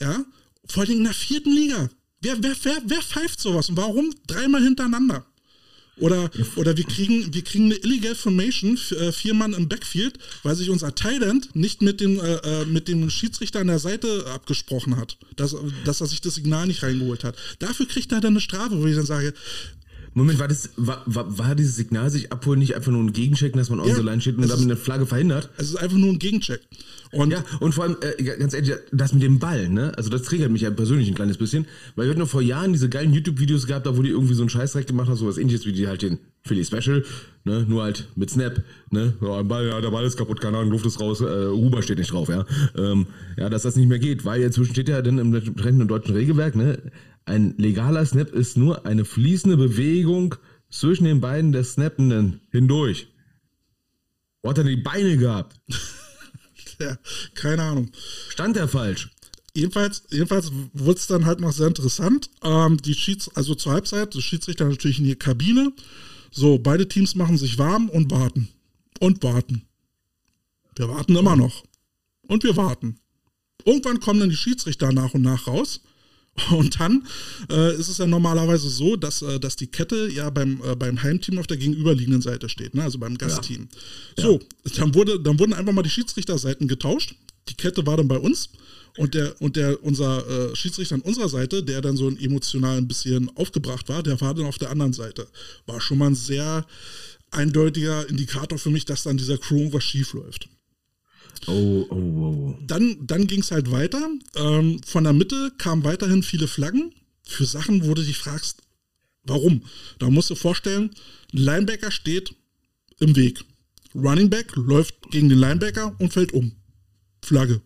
Ja, 0.00 0.24
vor 0.66 0.82
allem 0.82 0.98
in 0.98 1.04
der 1.04 1.12
vierten 1.12 1.52
Liga. 1.52 1.90
Wer, 2.22 2.42
wer, 2.42 2.56
wer, 2.62 2.82
wer 2.86 3.02
pfeift 3.02 3.40
sowas 3.40 3.68
und 3.68 3.76
warum 3.76 4.14
dreimal 4.26 4.62
hintereinander? 4.62 5.26
Oder, 6.02 6.30
oder 6.56 6.76
wir, 6.76 6.84
kriegen, 6.84 7.32
wir 7.32 7.42
kriegen 7.42 7.66
eine 7.66 7.76
Illegal 7.76 8.16
Formation, 8.16 8.76
äh, 8.98 9.12
vier 9.12 9.34
Mann 9.34 9.52
im 9.52 9.68
Backfield, 9.68 10.18
weil 10.42 10.56
sich 10.56 10.68
unser 10.68 10.96
Thailand 10.96 11.54
nicht 11.54 11.80
mit 11.80 12.00
dem, 12.00 12.18
äh, 12.18 12.34
äh, 12.34 12.64
mit 12.64 12.88
dem 12.88 13.08
Schiedsrichter 13.08 13.60
an 13.60 13.68
der 13.68 13.78
Seite 13.78 14.26
abgesprochen 14.34 14.96
hat, 14.96 15.16
dass, 15.36 15.54
dass 15.84 16.00
er 16.00 16.08
sich 16.08 16.20
das 16.20 16.34
Signal 16.34 16.66
nicht 16.66 16.82
reingeholt 16.82 17.22
hat. 17.22 17.36
Dafür 17.60 17.86
kriegt 17.86 18.10
er 18.10 18.20
dann 18.20 18.32
eine 18.32 18.40
Strafe, 18.40 18.82
wo 18.82 18.86
ich 18.86 18.96
dann 18.96 19.06
sage, 19.06 19.32
Moment, 20.14 20.38
war, 20.38 20.48
das, 20.48 20.70
war, 20.76 21.02
war, 21.06 21.38
war 21.38 21.54
dieses 21.54 21.76
Signal 21.76 22.10
sich 22.10 22.32
abholen 22.32 22.58
nicht 22.58 22.76
einfach 22.76 22.92
nur 22.92 23.02
ein 23.02 23.12
Gegencheck, 23.12 23.54
dass 23.54 23.70
man 23.70 23.80
on 23.80 23.88
ja, 23.88 23.94
the 23.94 24.02
line 24.02 24.20
steht 24.20 24.36
und 24.36 24.46
damit 24.46 24.64
eine 24.64 24.76
Flagge 24.76 25.06
verhindert? 25.06 25.48
Es 25.56 25.70
ist 25.70 25.76
einfach 25.76 25.96
nur 25.96 26.10
ein 26.10 26.18
Gegencheck. 26.18 26.60
Und 27.12 27.30
ja, 27.30 27.44
und 27.60 27.74
vor 27.74 27.84
allem, 27.84 27.96
äh, 28.00 28.22
ganz 28.22 28.52
ehrlich, 28.52 28.74
das 28.90 29.12
mit 29.14 29.22
dem 29.22 29.38
Ball, 29.38 29.68
ne? 29.68 29.92
Also 29.96 30.10
das 30.10 30.22
triggert 30.22 30.50
mich 30.50 30.62
ja 30.62 30.70
persönlich 30.70 31.08
ein 31.08 31.14
kleines 31.14 31.38
bisschen, 31.38 31.66
weil 31.94 32.06
wir 32.06 32.10
hatten 32.10 32.20
noch 32.20 32.28
vor 32.28 32.42
Jahren 32.42 32.72
diese 32.72 32.88
geilen 32.88 33.12
YouTube-Videos 33.12 33.66
gehabt, 33.66 33.86
da 33.86 33.96
wo 33.96 34.02
die 34.02 34.10
irgendwie 34.10 34.34
so 34.34 34.42
einen 34.42 34.50
Scheißrecht 34.50 34.88
gemacht 34.88 35.08
haben, 35.08 35.16
sowas 35.16 35.38
ähnliches 35.38 35.66
wie 35.66 35.72
die 35.72 35.88
halt 35.88 36.02
den 36.02 36.18
Philly 36.42 36.64
Special, 36.64 37.04
ne? 37.44 37.64
Nur 37.68 37.82
halt 37.82 38.08
mit 38.16 38.30
Snap, 38.30 38.62
ne? 38.90 39.14
Ja, 39.20 39.38
ein 39.38 39.48
Ball, 39.48 39.66
ja, 39.66 39.80
der 39.80 39.90
Ball 39.90 40.04
ist 40.04 40.16
kaputt, 40.16 40.40
keine 40.40 40.58
Ahnung, 40.58 40.72
Luft 40.72 40.86
ist 40.86 41.00
raus, 41.00 41.20
äh, 41.20 41.46
Huber 41.48 41.82
steht 41.82 41.98
nicht 41.98 42.12
drauf, 42.12 42.28
ja. 42.28 42.44
Ähm, 42.76 43.06
ja, 43.36 43.48
dass 43.48 43.62
das 43.62 43.76
nicht 43.76 43.88
mehr 43.88 43.98
geht, 43.98 44.24
weil 44.24 44.42
inzwischen 44.42 44.72
steht 44.72 44.88
ja 44.88 45.00
dann 45.02 45.18
im 45.18 45.34
entsprechenden 45.34 45.88
deutschen 45.88 46.14
Regelwerk, 46.14 46.56
ne? 46.56 46.78
Ein 47.24 47.54
legaler 47.56 48.04
Snap 48.04 48.30
ist 48.30 48.56
nur 48.56 48.84
eine 48.86 49.04
fließende 49.04 49.56
Bewegung 49.56 50.34
zwischen 50.70 51.04
den 51.04 51.20
beiden 51.20 51.52
der 51.52 51.64
Snappenden 51.64 52.40
hindurch. 52.50 53.08
Wo 54.42 54.50
hat 54.50 54.58
er 54.58 54.64
die 54.64 54.76
Beine 54.76 55.16
gehabt? 55.16 55.60
ja, 56.80 56.98
keine 57.34 57.62
Ahnung. 57.62 57.90
Stand 58.28 58.56
er 58.56 58.68
falsch? 58.68 59.10
Jedenfalls, 59.54 60.04
jedenfalls 60.10 60.50
wurde 60.72 60.98
es 60.98 61.06
dann 61.06 61.26
halt 61.26 61.40
noch 61.40 61.52
sehr 61.52 61.68
interessant. 61.68 62.30
Ähm, 62.42 62.78
die 62.78 62.94
Schieds, 62.94 63.28
also 63.36 63.54
zur 63.54 63.72
Halbzeit, 63.72 64.14
das 64.14 64.22
Schiedsrichter 64.22 64.64
natürlich 64.64 64.98
in 64.98 65.04
die 65.04 65.14
Kabine. 65.14 65.72
So, 66.30 66.58
beide 66.58 66.88
Teams 66.88 67.14
machen 67.14 67.36
sich 67.36 67.58
warm 67.58 67.90
und 67.90 68.10
warten. 68.10 68.48
Und 68.98 69.22
warten. 69.22 69.66
Wir 70.74 70.88
warten 70.88 71.14
immer 71.14 71.36
noch. 71.36 71.64
Und 72.22 72.44
wir 72.44 72.56
warten. 72.56 72.98
Irgendwann 73.64 74.00
kommen 74.00 74.20
dann 74.20 74.30
die 74.30 74.36
Schiedsrichter 74.36 74.90
nach 74.92 75.12
und 75.12 75.22
nach 75.22 75.46
raus. 75.46 75.82
Und 76.50 76.80
dann 76.80 77.06
äh, 77.50 77.76
ist 77.76 77.88
es 77.88 77.98
ja 77.98 78.06
normalerweise 78.06 78.70
so, 78.70 78.96
dass, 78.96 79.20
äh, 79.20 79.38
dass 79.38 79.56
die 79.56 79.66
Kette 79.66 80.08
ja 80.10 80.30
beim, 80.30 80.62
äh, 80.64 80.74
beim 80.74 81.02
Heimteam 81.02 81.38
auf 81.38 81.46
der 81.46 81.58
gegenüberliegenden 81.58 82.22
Seite 82.22 82.48
steht, 82.48 82.74
ne? 82.74 82.82
also 82.82 82.98
beim 82.98 83.18
Gastteam. 83.18 83.68
Ja. 84.16 84.24
So. 84.24 84.40
Dann, 84.76 84.94
wurde, 84.94 85.20
dann 85.20 85.38
wurden 85.38 85.52
einfach 85.52 85.72
mal 85.72 85.82
die 85.82 85.90
Schiedsrichterseiten 85.90 86.68
getauscht. 86.68 87.14
Die 87.48 87.54
Kette 87.54 87.86
war 87.86 87.98
dann 87.98 88.08
bei 88.08 88.16
uns 88.16 88.48
und 88.96 89.14
der, 89.14 89.40
und 89.40 89.56
der, 89.56 89.82
unser 89.82 90.26
äh, 90.52 90.56
Schiedsrichter 90.56 90.94
an 90.94 91.00
unserer 91.02 91.28
Seite, 91.28 91.62
der 91.62 91.80
dann 91.80 91.96
so 91.96 92.08
emotional 92.08 92.78
ein 92.78 92.88
bisschen 92.88 93.30
aufgebracht 93.36 93.88
war, 93.88 94.02
der 94.02 94.20
war 94.20 94.34
dann 94.34 94.46
auf 94.46 94.58
der 94.58 94.70
anderen 94.70 94.92
Seite. 94.92 95.26
War 95.66 95.80
schon 95.80 95.98
mal 95.98 96.08
ein 96.08 96.14
sehr 96.14 96.66
eindeutiger 97.30 98.08
Indikator 98.08 98.58
für 98.58 98.70
mich, 98.70 98.84
dass 98.84 99.02
dann 99.02 99.16
dieser 99.16 99.38
Crew 99.38 99.72
was 99.72 99.84
schief 99.84 100.12
läuft. 100.12 100.48
Oh, 101.46 101.86
oh, 101.90 101.94
oh. 101.94 102.58
Dann, 102.66 103.06
dann 103.06 103.26
ging 103.26 103.40
es 103.40 103.50
halt 103.50 103.70
weiter. 103.70 104.08
Ähm, 104.36 104.80
von 104.86 105.04
der 105.04 105.12
Mitte 105.12 105.52
kamen 105.58 105.84
weiterhin 105.84 106.22
viele 106.22 106.46
Flaggen 106.46 106.94
für 107.24 107.44
Sachen, 107.44 107.86
wo 107.86 107.94
du 107.94 108.02
dich 108.02 108.16
fragst, 108.16 108.62
warum? 109.24 109.62
Da 109.98 110.10
musst 110.10 110.30
du 110.30 110.34
vorstellen, 110.34 110.90
ein 111.32 111.38
Linebacker 111.38 111.90
steht 111.90 112.34
im 113.00 113.16
Weg. 113.16 113.44
Running 113.94 114.30
Back 114.30 114.54
läuft 114.56 115.10
gegen 115.10 115.28
den 115.28 115.38
Linebacker 115.38 115.94
und 115.98 116.12
fällt 116.12 116.32
um. 116.32 116.52
Flagge. 117.22 117.60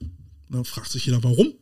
Da 0.48 0.64
fragt 0.64 0.90
sich 0.90 1.06
jeder, 1.06 1.22
warum? 1.22 1.54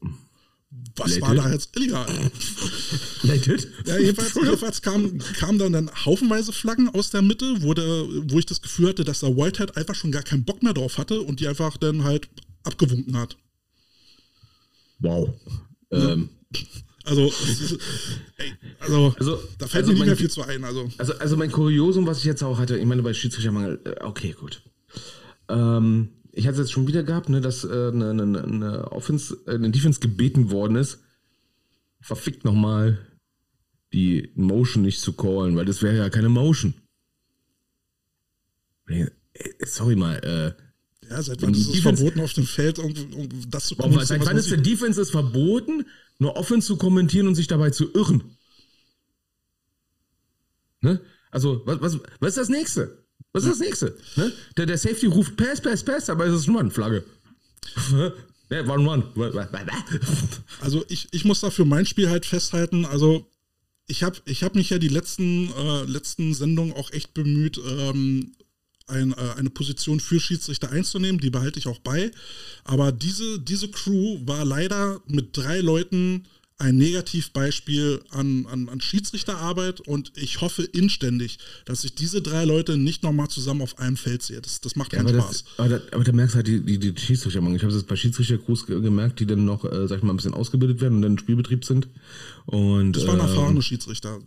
Was 0.97 1.11
Let 1.15 1.23
war 1.23 1.33
it. 1.35 1.39
da 1.41 1.53
jetzt 1.53 1.77
illegal? 1.77 2.07
It. 3.25 3.69
Ja, 3.87 3.99
jedenfalls, 3.99 4.35
jedenfalls 4.35 4.81
kamen 4.83 5.19
kam 5.39 5.59
dann, 5.59 5.73
dann 5.73 5.91
haufenweise 6.05 6.53
Flaggen 6.53 6.89
aus 6.91 7.11
der 7.11 7.23
Mitte, 7.23 7.63
wo, 7.63 7.75
der, 7.75 7.85
wo 7.85 8.39
ich 8.39 8.47
das 8.47 8.63
Gefühl 8.63 8.91
hatte, 8.91 9.03
dass 9.03 9.21
der 9.21 9.37
Whitehead 9.37 9.77
einfach 9.77 9.95
schon 9.97 10.13
gar 10.13 10.23
keinen 10.23 10.45
Bock 10.45 10.63
mehr 10.63 10.73
drauf 10.75 10.99
hatte 10.99 11.21
und 11.21 11.41
die 11.41 11.49
einfach 11.49 11.77
dann 11.79 12.05
halt 12.05 12.29
abgewunken 12.63 13.17
hat. 13.17 13.37
Wow. 15.01 15.31
Ähm, 15.91 16.29
Also, 17.07 17.27
ist, 17.27 17.73
ey, 18.39 18.53
also, 18.79 19.15
Also- 19.19 19.43
da 19.59 19.67
fällt 19.67 19.85
also 19.85 19.89
mir 19.89 19.93
nicht 19.95 19.99
mein- 20.01 20.07
mehr 20.09 20.17
viel 20.17 20.31
zu 20.31 20.43
ein. 20.43 20.65
Also, 20.65 20.89
Also, 20.97 21.15
also 21.19 21.37
mein 21.37 21.51
Kuriosum, 21.51 22.07
was 22.07 22.19
ich 22.19 22.25
jetzt 22.25 22.43
auch 22.43 22.59
hatte, 22.59 22.79
ich 22.79 22.87
meine, 22.87 23.03
bei 23.03 23.13
Schiedsrichtermangel, 23.13 23.81
äh, 23.85 24.05
okay, 24.05 24.35
gut. 24.39 24.63
Ähm, 25.49 26.09
ich 26.37 26.47
hatte 26.47 26.61
es 26.61 26.67
jetzt 26.69 26.73
schon 26.73 26.87
wieder 26.87 27.03
gehabt, 27.03 27.29
ne, 27.29 27.41
dass 27.41 27.65
äh, 27.65 27.69
eine, 27.69 28.11
eine, 28.11 28.43
eine, 28.43 28.93
Offense, 28.93 29.39
äh, 29.47 29.55
eine 29.55 29.71
Defense 29.71 30.01
gebeten 30.01 30.51
worden 30.51 30.77
ist, 30.77 31.01
verfickt 32.01 32.45
nochmal 32.45 32.99
die 33.93 34.33
Motion 34.35 34.83
nicht 34.83 35.01
zu 35.01 35.13
callen, 35.13 35.57
weil 35.57 35.65
das 35.65 35.83
wäre 35.83 35.97
ja 35.97 36.11
keine 36.11 36.29
Motion. 36.29 36.75
Äh, 38.89 39.07
Sorry 39.65 39.97
mal, 39.97 40.17
äh, 40.19 41.09
ja, 41.09 41.23
seit 41.23 41.43
wann 41.43 41.55
ist 41.55 41.69
es 41.69 41.81
verboten, 41.81 42.21
auf 42.21 42.33
dem 42.33 42.47
Feld 42.47 42.79
um, 42.79 42.93
um 43.15 43.51
das 43.51 43.67
zu 43.67 43.79
warum, 43.79 43.93
kommunizieren, 43.93 44.21
seit 44.21 44.29
wann 44.29 44.37
ist 44.37 44.51
der? 44.51 44.59
Defense 44.59 45.01
es 45.01 45.11
verboten, 45.11 45.87
nur 46.19 46.37
Offense 46.37 46.67
zu 46.67 46.77
kommentieren 46.77 47.27
und 47.27 47.35
sich 47.35 47.47
dabei 47.47 47.71
zu 47.71 47.93
irren? 47.93 48.37
Ne? 50.81 51.01
Also, 51.31 51.63
was, 51.65 51.81
was, 51.81 52.01
was 52.21 52.29
ist 52.31 52.39
das 52.39 52.49
nächste? 52.49 53.04
Was 53.35 53.45
ist 53.45 53.51
das 53.51 53.59
nächste? 53.59 53.97
Ne? 54.17 54.33
Der, 54.57 54.65
der 54.65 54.79
Safety 54.79 55.07
ruft 55.07 55.37
Pass, 55.37 55.61
Pass, 55.61 55.83
Pass, 55.83 56.09
aber 56.09 56.25
es 56.27 56.35
ist 56.41 56.49
ein 56.49 56.57
Run-Flagge. 56.57 57.05
Ne, 57.91 58.13
war 58.69 58.79
ein 58.79 58.87
Run. 58.87 59.05
Also 60.61 60.85
ich, 60.89 61.09
ich 61.11 61.25
muss 61.25 61.41
da 61.41 61.51
für 61.51 61.65
mein 61.65 61.85
Spiel 61.85 62.09
halt 62.09 62.27
festhalten, 62.27 62.85
also 62.85 63.27
ich 63.87 64.03
habe 64.03 64.19
ich 64.27 64.45
hab 64.45 64.55
mich 64.55 64.71
ja 64.71 64.79
die 64.79 64.89
letzten, 64.89 65.53
äh, 65.53 65.83
letzten 65.85 66.33
Sendungen 66.33 66.75
auch 66.75 66.93
echt 66.93 67.13
bemüht, 67.15 67.59
ähm, 67.59 68.33
ein, 68.87 69.13
äh, 69.13 69.35
eine 69.37 69.51
Position 69.51 69.99
für 69.99 70.21
Schiedsrichter 70.21 70.71
einzunehmen, 70.71 71.21
die 71.21 71.31
behalte 71.31 71.59
ich 71.59 71.67
auch 71.67 71.81
bei. 71.81 72.11
Aber 72.65 72.93
diese, 72.93 73.41
diese 73.41 73.69
Crew 73.69 74.21
war 74.25 74.45
leider 74.45 75.01
mit 75.07 75.37
drei 75.37 75.61
Leuten 75.61 76.27
ein 76.59 76.77
Negativbeispiel 76.77 78.01
an, 78.11 78.47
an, 78.47 78.69
an 78.69 78.81
Schiedsrichterarbeit 78.81 79.81
und 79.81 80.13
ich 80.17 80.41
hoffe 80.41 80.63
inständig, 80.63 81.39
dass 81.65 81.83
ich 81.85 81.95
diese 81.97 82.23
drei 82.23 82.45
Leute 82.45 82.77
nicht 82.79 83.03
nochmal 83.03 83.29
zusammen 83.29 83.61
auf 83.63 83.79
einem 83.79 83.97
Feld 83.97 84.23
sehe. 84.23 84.41
Das, 84.41 84.61
das 84.61 84.77
macht 84.77 84.93
keinen 84.93 85.09
aber, 85.09 85.21
Spaß. 85.21 85.45
das, 85.45 85.59
aber, 85.59 85.69
da, 85.69 85.81
aber 85.91 86.05
da 86.05 86.13
merkst 86.13 86.35
du 86.35 86.37
halt 86.37 86.47
die, 86.47 86.61
die, 86.61 86.79
die 86.79 87.01
Schiedsrichtermangel. 87.01 87.57
Ich 87.57 87.63
habe 87.63 87.73
es 87.73 87.79
jetzt 87.81 87.89
bei 87.89 87.97
Schiedsrichtercrews 87.97 88.67
ge- 88.67 88.81
gemerkt, 88.81 89.19
die 89.19 89.27
dann 89.27 89.45
noch, 89.45 89.65
äh, 89.65 89.89
sag 89.89 89.99
ich 89.99 90.05
mal, 90.05 90.13
ein 90.13 90.17
bisschen 90.17 90.35
ausgebildet 90.35 90.81
werden 90.81 90.97
und 90.97 91.03
dann 91.03 91.13
im 91.13 91.19
Spielbetrieb 91.19 91.65
sind. 91.65 91.89
Und, 92.47 92.93
Das 92.93 93.07
waren 93.07 93.19
ähm, 93.19 93.27
erfahrene 93.27 93.61
Schiedsrichter. 93.63 94.21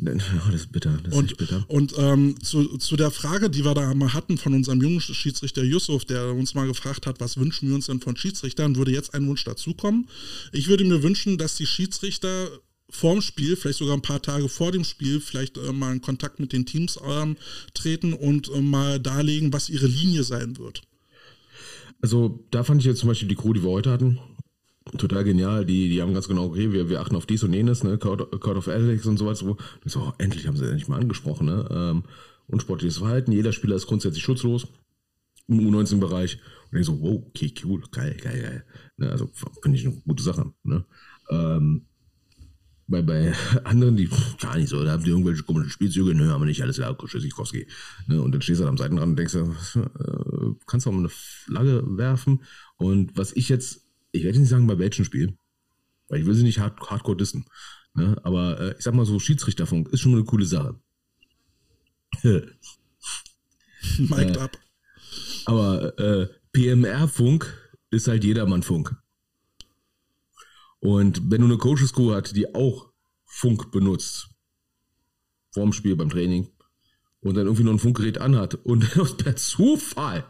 Oh, 0.00 0.50
das 0.50 0.60
ist 0.62 0.72
bitter. 0.72 0.96
Das 1.02 1.12
ist 1.12 1.18
Und, 1.18 1.24
echt 1.26 1.36
bitter. 1.38 1.64
und 1.68 1.94
ähm, 1.98 2.36
zu, 2.42 2.78
zu 2.78 2.96
der 2.96 3.10
Frage, 3.10 3.50
die 3.50 3.64
wir 3.64 3.74
da 3.74 3.92
mal 3.94 4.14
hatten 4.14 4.38
von 4.38 4.54
unserem 4.54 4.80
jungen 4.80 5.00
Schiedsrichter 5.00 5.64
Yusuf, 5.64 6.04
der 6.04 6.34
uns 6.34 6.54
mal 6.54 6.66
gefragt 6.66 7.06
hat, 7.06 7.20
was 7.20 7.36
wünschen 7.36 7.68
wir 7.68 7.74
uns 7.74 7.86
denn 7.86 8.00
von 8.00 8.16
Schiedsrichtern, 8.16 8.76
würde 8.76 8.92
jetzt 8.92 9.14
ein 9.14 9.26
Wunsch 9.26 9.44
dazukommen. 9.44 10.08
Ich 10.52 10.68
würde 10.68 10.84
mir 10.84 11.02
wünschen, 11.02 11.36
dass 11.36 11.56
die 11.56 11.66
Schiedsrichter 11.66 12.48
vorm 12.90 13.20
Spiel, 13.20 13.56
vielleicht 13.56 13.78
sogar 13.78 13.94
ein 13.94 14.02
paar 14.02 14.22
Tage 14.22 14.48
vor 14.48 14.72
dem 14.72 14.84
Spiel, 14.84 15.20
vielleicht 15.20 15.58
äh, 15.58 15.72
mal 15.72 15.92
in 15.92 16.00
Kontakt 16.00 16.40
mit 16.40 16.52
den 16.52 16.64
Teams 16.64 16.98
ähm, 17.04 17.36
treten 17.74 18.12
und 18.14 18.48
äh, 18.54 18.60
mal 18.60 19.00
darlegen, 19.00 19.52
was 19.52 19.68
ihre 19.68 19.86
Linie 19.86 20.22
sein 20.22 20.56
wird. 20.58 20.82
Also 22.00 22.46
da 22.50 22.62
fand 22.62 22.80
ich 22.80 22.86
jetzt 22.86 23.00
zum 23.00 23.08
Beispiel 23.08 23.28
die 23.28 23.34
Crew, 23.34 23.52
die 23.52 23.62
wir 23.62 23.70
heute 23.70 23.90
hatten, 23.90 24.20
total 24.96 25.24
genial. 25.24 25.64
Die, 25.64 25.88
die 25.88 26.00
haben 26.00 26.14
ganz 26.14 26.28
genau, 26.28 26.46
okay, 26.46 26.72
wir, 26.72 26.88
wir 26.88 27.00
achten 27.00 27.16
auf 27.16 27.26
dies 27.26 27.42
und 27.42 27.52
jenes, 27.52 27.84
ne, 27.84 27.98
Code, 27.98 28.28
of 28.30 28.66
Ethics 28.66 29.06
und 29.06 29.18
sowas. 29.18 29.40
So, 29.40 29.56
ich 29.84 29.92
so, 29.92 30.12
endlich 30.18 30.46
haben 30.46 30.56
sie 30.56 30.64
endlich 30.64 30.88
mal 30.88 31.00
angesprochen, 31.00 31.46
ne? 31.46 31.68
Ähm, 31.70 32.04
unsportliches 32.46 32.98
Verhalten, 32.98 33.32
jeder 33.32 33.52
Spieler 33.52 33.76
ist 33.76 33.86
grundsätzlich 33.86 34.24
schutzlos 34.24 34.68
im 35.48 35.60
U19-Bereich. 35.60 36.38
Und 36.70 36.78
ich 36.78 36.86
so, 36.86 37.00
wow, 37.00 37.22
okay, 37.26 37.52
cool, 37.64 37.82
geil, 37.90 38.16
geil, 38.22 38.40
geil. 38.42 38.64
Ne, 38.96 39.10
also 39.10 39.28
finde 39.62 39.78
ich 39.78 39.86
eine 39.86 39.96
gute 40.06 40.22
Sache. 40.22 40.52
Ne? 40.62 40.84
Ähm, 41.30 41.86
bei, 42.86 43.02
bei 43.02 43.32
anderen, 43.64 43.96
die 43.96 44.08
gar 44.40 44.56
nicht 44.56 44.68
so, 44.68 44.82
da 44.82 44.92
haben 44.92 45.04
die 45.04 45.10
irgendwelche 45.10 45.42
komischen 45.42 45.70
Spielzüge, 45.70 46.14
nö, 46.14 46.30
haben 46.30 46.40
wir 46.40 46.46
nicht, 46.46 46.62
alles 46.62 46.76
klar, 46.76 46.96
Tschüssikowski. 46.96 47.66
Ne? 48.06 48.20
Und 48.20 48.32
dann 48.32 48.42
stehst 48.42 48.60
du 48.60 48.64
da 48.64 48.70
am 48.70 48.78
Seitenrand 48.78 49.10
und 49.10 49.16
denkst, 49.16 49.34
äh, 49.34 49.44
kannst 50.66 50.86
du 50.86 50.90
auch 50.90 50.94
mal 50.94 51.00
eine 51.00 51.10
Flagge 51.10 51.84
werfen. 51.86 52.42
Und 52.76 53.16
was 53.16 53.32
ich 53.32 53.48
jetzt, 53.48 53.87
ich 54.12 54.24
werde 54.24 54.38
nicht 54.38 54.48
sagen, 54.48 54.66
bei 54.66 54.78
welchem 54.78 55.04
Spiel, 55.04 55.36
weil 56.08 56.20
ich 56.20 56.26
will 56.26 56.34
sie 56.34 56.42
nicht 56.42 56.58
hard, 56.58 56.80
hardcore 56.80 57.16
dissen. 57.16 57.46
Ne? 57.94 58.16
Aber 58.22 58.60
äh, 58.60 58.74
ich 58.78 58.84
sag 58.84 58.94
mal 58.94 59.06
so, 59.06 59.18
Schiedsrichterfunk 59.18 59.88
ist 59.88 60.00
schon 60.00 60.12
eine 60.12 60.24
coole 60.24 60.46
Sache. 60.46 60.78
Mic'd 63.98 64.38
up. 64.38 64.58
Aber 65.44 65.98
äh, 65.98 66.28
PMR-Funk 66.52 67.46
ist 67.90 68.08
halt 68.08 68.24
Jedermann-Funk. 68.24 68.96
Und 70.80 71.30
wenn 71.30 71.40
du 71.40 71.46
eine 71.46 71.58
Coaches-Crew 71.58 72.12
hast, 72.14 72.36
die 72.36 72.54
auch 72.54 72.92
Funk 73.24 73.70
benutzt, 73.70 74.28
vorm 75.52 75.72
Spiel, 75.72 75.96
beim 75.96 76.10
Training, 76.10 76.48
und 77.20 77.34
dann 77.34 77.46
irgendwie 77.46 77.64
noch 77.64 77.72
ein 77.72 77.78
Funkgerät 77.78 78.18
anhat 78.18 78.54
und 78.54 78.88
per 79.18 79.36
Zufall 79.36 80.24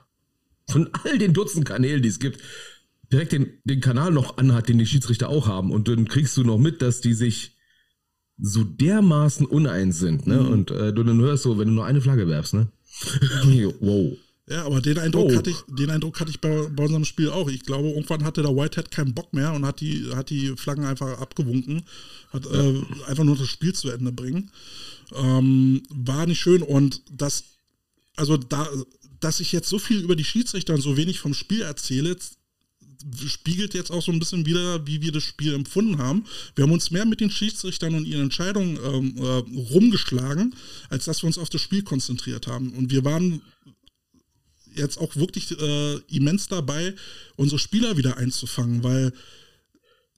von 0.71 0.91
all 1.05 1.19
den 1.19 1.35
Dutzend 1.35 1.67
Kanälen, 1.67 2.03
die 2.03 2.09
es 2.09 2.19
gibt, 2.19 2.41
direkt 3.13 3.33
den, 3.33 3.53
den 3.65 3.81
Kanal 3.81 4.13
noch 4.13 4.37
anhat, 4.39 4.69
den 4.69 4.79
die 4.79 4.87
Schiedsrichter 4.87 5.29
auch 5.29 5.47
haben, 5.47 5.71
und 5.73 5.89
dann 5.89 6.09
kriegst 6.09 6.37
du 6.37 6.45
noch 6.45 6.59
mit, 6.59 6.83
dass 6.83 7.01
die 7.01 7.15
sich 7.15 7.57
so 8.41 8.63
dermaßen 8.65 9.47
uneins 9.47 9.99
sind, 9.99 10.27
ne? 10.27 10.41
Und 10.49 10.71
äh, 10.71 10.93
du 10.93 11.03
dann 11.03 11.21
hörst 11.21 11.43
so, 11.43 11.59
wenn 11.59 11.69
du 11.69 11.75
nur 11.75 11.87
eine 11.87 12.01
Flagge 12.01 12.29
werfst, 12.29 12.55
ne? 12.55 12.69
wow. 13.81 14.17
Ja, 14.51 14.65
aber 14.65 14.81
den 14.81 14.99
Eindruck 14.99 15.31
Oh. 15.31 15.37
hatte 15.37 15.51
ich, 15.51 15.57
den 15.69 15.91
Eindruck 15.91 16.21
hatte 16.21 16.31
ich 16.31 16.41
bei, 16.41 16.69
bei 16.69 16.85
unserem 16.85 17.05
Spiel 17.05 17.29
auch. 17.29 17.49
Ich 17.51 17.65
glaube, 17.65 17.89
irgendwann 17.89 18.25
hatte 18.25 18.43
der 18.43 18.57
Whitehead 18.57 18.91
keinen 18.91 19.13
Bock 19.13 19.35
mehr 19.35 19.53
und 19.53 19.67
hat 19.67 19.81
die, 19.81 20.07
hat 20.15 20.31
die 20.31 20.55
Flaggen 20.57 20.85
einfach 20.85 21.19
abgewunken, 21.21 21.83
hat 22.33 22.47
äh, 22.47 22.75
einfach 23.07 23.25
nur 23.25 23.37
das 23.37 23.49
Spiel 23.49 23.75
zu 23.75 23.91
Ende 23.91 24.11
bringen. 24.11 24.51
Ähm, 25.15 25.83
war 25.91 26.27
nicht 26.27 26.41
schön 26.41 26.63
und 26.63 27.03
das, 27.11 27.45
also 28.17 28.37
da, 28.39 28.67
dass 29.21 29.41
ich 29.41 29.53
jetzt 29.53 29.69
so 29.69 29.79
viel 29.79 30.01
über 30.01 30.17
die 30.17 30.25
Schiedsrichter 30.25 30.75
und 30.75 30.81
so 30.81 30.97
wenig 30.97 31.19
vom 31.19 31.35
Spiel 31.35 31.61
erzähle, 31.63 32.17
spiegelt 33.27 33.75
jetzt 33.75 33.91
auch 33.91 34.03
so 34.03 34.13
ein 34.13 34.19
bisschen 34.19 34.47
wieder, 34.47 34.87
wie 34.87 35.01
wir 35.01 35.13
das 35.13 35.23
Spiel 35.23 35.55
empfunden 35.55 35.99
haben. 35.99 36.25
Wir 36.55 36.65
haben 36.65 36.73
uns 36.73 36.91
mehr 36.91 37.07
mit 37.07 37.21
den 37.21 37.31
Schiedsrichtern 37.31 37.95
und 37.95 38.07
ihren 38.07 38.23
Entscheidungen 38.23 38.79
ähm, 38.85 39.15
äh, 39.17 39.71
rumgeschlagen, 39.73 40.55
als 40.89 41.05
dass 41.05 41.23
wir 41.23 41.29
uns 41.29 41.39
auf 41.39 41.51
das 41.51 41.61
Spiel 41.61 41.83
konzentriert 41.83 42.47
haben. 42.47 42.73
Und 42.73 42.91
wir 42.91 43.05
waren 43.05 43.43
jetzt 44.75 44.99
auch 44.99 45.17
wirklich 45.17 45.59
äh, 45.61 45.97
immens 46.09 46.49
dabei, 46.49 46.95
unsere 47.37 47.59
Spieler 47.59 47.97
wieder 47.97 48.17
einzufangen, 48.17 48.83
weil 48.83 49.13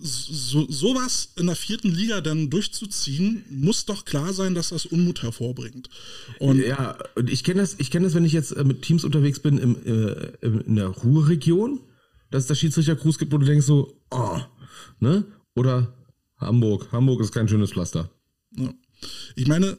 so, 0.02 0.66
sowas 0.70 1.28
in 1.36 1.46
der 1.46 1.56
vierten 1.56 1.90
Liga 1.90 2.22
dann 2.22 2.48
durchzuziehen, 2.48 3.44
muss 3.50 3.84
doch 3.84 4.06
klar 4.06 4.32
sein, 4.32 4.54
dass 4.54 4.70
das 4.70 4.86
Unmut 4.86 5.22
hervorbringt. 5.22 5.90
Und 6.38 6.64
Ja, 6.64 6.96
und 7.16 7.28
ich 7.28 7.44
kenne 7.44 7.60
das, 7.60 7.76
ich 7.78 7.90
das, 7.90 8.14
wenn 8.14 8.24
ich 8.24 8.32
jetzt 8.32 8.52
äh, 8.52 8.64
mit 8.64 8.82
Teams 8.82 9.04
unterwegs 9.04 9.40
bin 9.40 9.58
im, 9.58 9.76
äh, 9.84 10.32
in 10.40 10.76
der 10.76 10.88
Ruhrregion, 10.88 11.80
dass 12.30 12.42
es 12.44 12.48
da 12.48 12.54
Schiedsrichter-Crews 12.54 13.18
gibt, 13.18 13.32
wo 13.32 13.38
du 13.38 13.46
denkst 13.46 13.66
so, 13.66 13.96
oh, 14.10 14.38
ne? 14.98 15.24
Oder 15.54 15.92
Hamburg. 16.36 16.90
Hamburg 16.92 17.20
ist 17.20 17.32
kein 17.32 17.48
schönes 17.48 17.72
Pflaster. 17.72 18.10
Ja. 18.56 18.72
Ich 19.34 19.46
meine, 19.46 19.78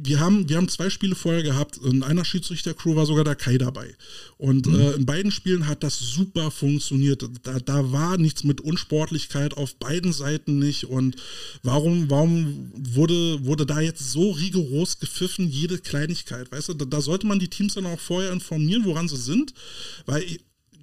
wir 0.00 0.20
haben, 0.20 0.48
wir 0.48 0.56
haben 0.56 0.68
zwei 0.68 0.90
Spiele 0.90 1.14
vorher 1.14 1.42
gehabt. 1.42 1.78
In 1.78 2.02
einer 2.02 2.24
Schiedsrichter-Crew 2.24 2.94
war 2.94 3.06
sogar 3.06 3.24
der 3.24 3.34
Kai 3.34 3.58
dabei. 3.58 3.96
Und 4.36 4.66
äh, 4.66 4.92
in 4.92 5.06
beiden 5.06 5.32
Spielen 5.32 5.66
hat 5.66 5.82
das 5.82 5.98
super 5.98 6.50
funktioniert. 6.50 7.24
Da, 7.42 7.58
da 7.58 7.90
war 7.90 8.16
nichts 8.16 8.44
mit 8.44 8.60
Unsportlichkeit 8.60 9.54
auf 9.56 9.76
beiden 9.76 10.12
Seiten 10.12 10.58
nicht. 10.58 10.84
Und 10.84 11.16
warum, 11.62 12.10
warum 12.10 12.70
wurde, 12.74 13.44
wurde 13.44 13.66
da 13.66 13.80
jetzt 13.80 14.12
so 14.12 14.30
rigoros 14.30 15.00
gepfiffen, 15.00 15.48
jede 15.48 15.78
Kleinigkeit? 15.78 16.52
Weißt 16.52 16.68
du, 16.68 16.74
da, 16.74 16.84
da 16.84 17.00
sollte 17.00 17.26
man 17.26 17.38
die 17.38 17.48
Teams 17.48 17.74
dann 17.74 17.86
auch 17.86 18.00
vorher 18.00 18.32
informieren, 18.32 18.84
woran 18.84 19.08
sie 19.08 19.16
sind. 19.16 19.52
Weil 20.06 20.24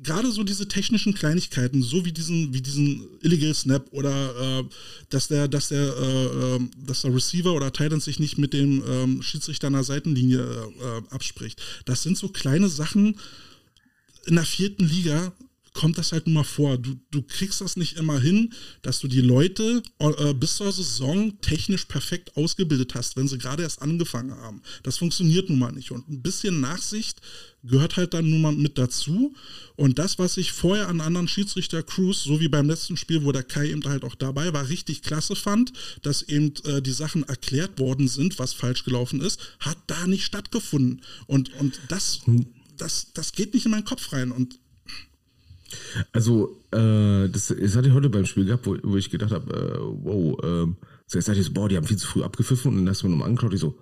gerade 0.05 0.31
so 0.31 0.43
diese 0.43 0.67
technischen 0.67 1.13
Kleinigkeiten, 1.13 1.81
so 1.81 2.05
wie 2.05 2.11
diesen, 2.11 2.53
wie 2.53 2.61
diesen 2.61 3.05
Illegal 3.21 3.53
Snap 3.53 3.87
oder 3.91 4.59
äh, 4.59 4.63
dass 5.09 5.27
der, 5.27 5.47
dass 5.47 5.69
der, 5.69 5.95
äh, 5.97 6.55
äh, 6.55 6.59
dass 6.85 7.01
der 7.01 7.13
Receiver 7.13 7.53
oder 7.53 7.73
Titan 7.73 7.99
sich 7.99 8.19
nicht 8.19 8.37
mit 8.37 8.53
dem 8.53 8.83
ähm, 8.87 9.21
Schiedsrichter 9.21 9.69
der 9.69 9.83
Seitenlinie 9.83 10.41
äh, 10.41 11.13
abspricht. 11.13 11.61
Das 11.85 12.03
sind 12.03 12.17
so 12.17 12.29
kleine 12.29 12.69
Sachen 12.69 13.19
in 14.25 14.35
der 14.35 14.45
vierten 14.45 14.85
Liga. 14.85 15.33
Kommt 15.75 15.97
das 15.97 16.13
halt 16.13 16.25
nun 16.25 16.35
mal 16.35 16.43
vor. 16.43 16.77
Du, 16.77 16.95
du 17.11 17.21
kriegst 17.21 17.61
das 17.61 17.75
nicht 17.75 17.97
immer 17.97 18.19
hin, 18.19 18.53
dass 18.81 18.99
du 18.99 19.07
die 19.07 19.21
Leute 19.21 19.83
äh, 19.99 20.33
bis 20.33 20.55
zur 20.55 20.71
Saison 20.71 21.39
technisch 21.41 21.85
perfekt 21.85 22.35
ausgebildet 22.37 22.95
hast, 22.95 23.17
wenn 23.17 23.27
sie 23.27 23.37
gerade 23.37 23.63
erst 23.63 23.81
angefangen 23.81 24.31
haben. 24.31 24.61
Das 24.83 24.97
funktioniert 24.97 25.49
nun 25.49 25.59
mal 25.59 25.73
nicht. 25.73 25.91
Und 25.91 26.09
ein 26.09 26.21
bisschen 26.21 26.61
Nachsicht 26.61 27.19
gehört 27.61 27.97
halt 27.97 28.13
dann 28.13 28.29
nun 28.29 28.41
mal 28.41 28.53
mit 28.53 28.77
dazu. 28.77 29.35
Und 29.75 29.99
das, 29.99 30.17
was 30.17 30.37
ich 30.37 30.53
vorher 30.53 30.87
an 30.87 31.01
anderen 31.01 31.27
Schiedsrichter-Crews, 31.27 32.23
so 32.23 32.39
wie 32.39 32.47
beim 32.47 32.69
letzten 32.69 32.95
Spiel, 32.95 33.25
wo 33.25 33.33
der 33.33 33.43
Kai 33.43 33.69
eben 33.69 33.83
halt 33.83 34.05
auch 34.05 34.15
dabei 34.15 34.53
war, 34.53 34.69
richtig 34.69 35.01
klasse 35.01 35.35
fand, 35.35 35.73
dass 36.01 36.21
eben 36.21 36.53
äh, 36.63 36.81
die 36.81 36.93
Sachen 36.93 37.23
erklärt 37.23 37.79
worden 37.79 38.07
sind, 38.07 38.39
was 38.39 38.53
falsch 38.53 38.85
gelaufen 38.85 39.19
ist, 39.19 39.39
hat 39.59 39.77
da 39.87 40.07
nicht 40.07 40.23
stattgefunden. 40.23 41.01
Und, 41.27 41.53
und 41.59 41.77
das, 41.89 42.21
das, 42.77 43.07
das 43.13 43.33
geht 43.33 43.53
nicht 43.53 43.65
in 43.65 43.71
meinen 43.71 43.83
Kopf 43.83 44.13
rein. 44.13 44.31
Und 44.31 44.57
also, 46.11 46.61
äh, 46.71 47.29
das, 47.29 47.47
das 47.47 47.75
hatte 47.75 47.87
ich 47.87 47.93
heute 47.93 48.09
beim 48.09 48.25
Spiel 48.25 48.45
gehabt, 48.45 48.65
wo, 48.65 48.77
wo 48.83 48.97
ich 48.97 49.09
gedacht 49.09 49.31
habe, 49.31 49.53
äh, 49.53 49.79
wow, 49.81 50.37
äh, 50.43 50.73
zuerst 51.07 51.27
dachte 51.27 51.39
ich 51.39 51.47
so, 51.47 51.53
boah, 51.53 51.69
die 51.69 51.77
haben 51.77 51.87
viel 51.87 51.97
zu 51.97 52.07
früh 52.07 52.23
abgepfiffen 52.23 52.71
und 52.71 52.77
dann 52.77 52.89
hast 52.89 53.01
du 53.01 53.07
mir 53.07 53.11
nochmal 53.11 53.29
angeschaut, 53.29 53.53
ich 53.53 53.59
so, 53.59 53.77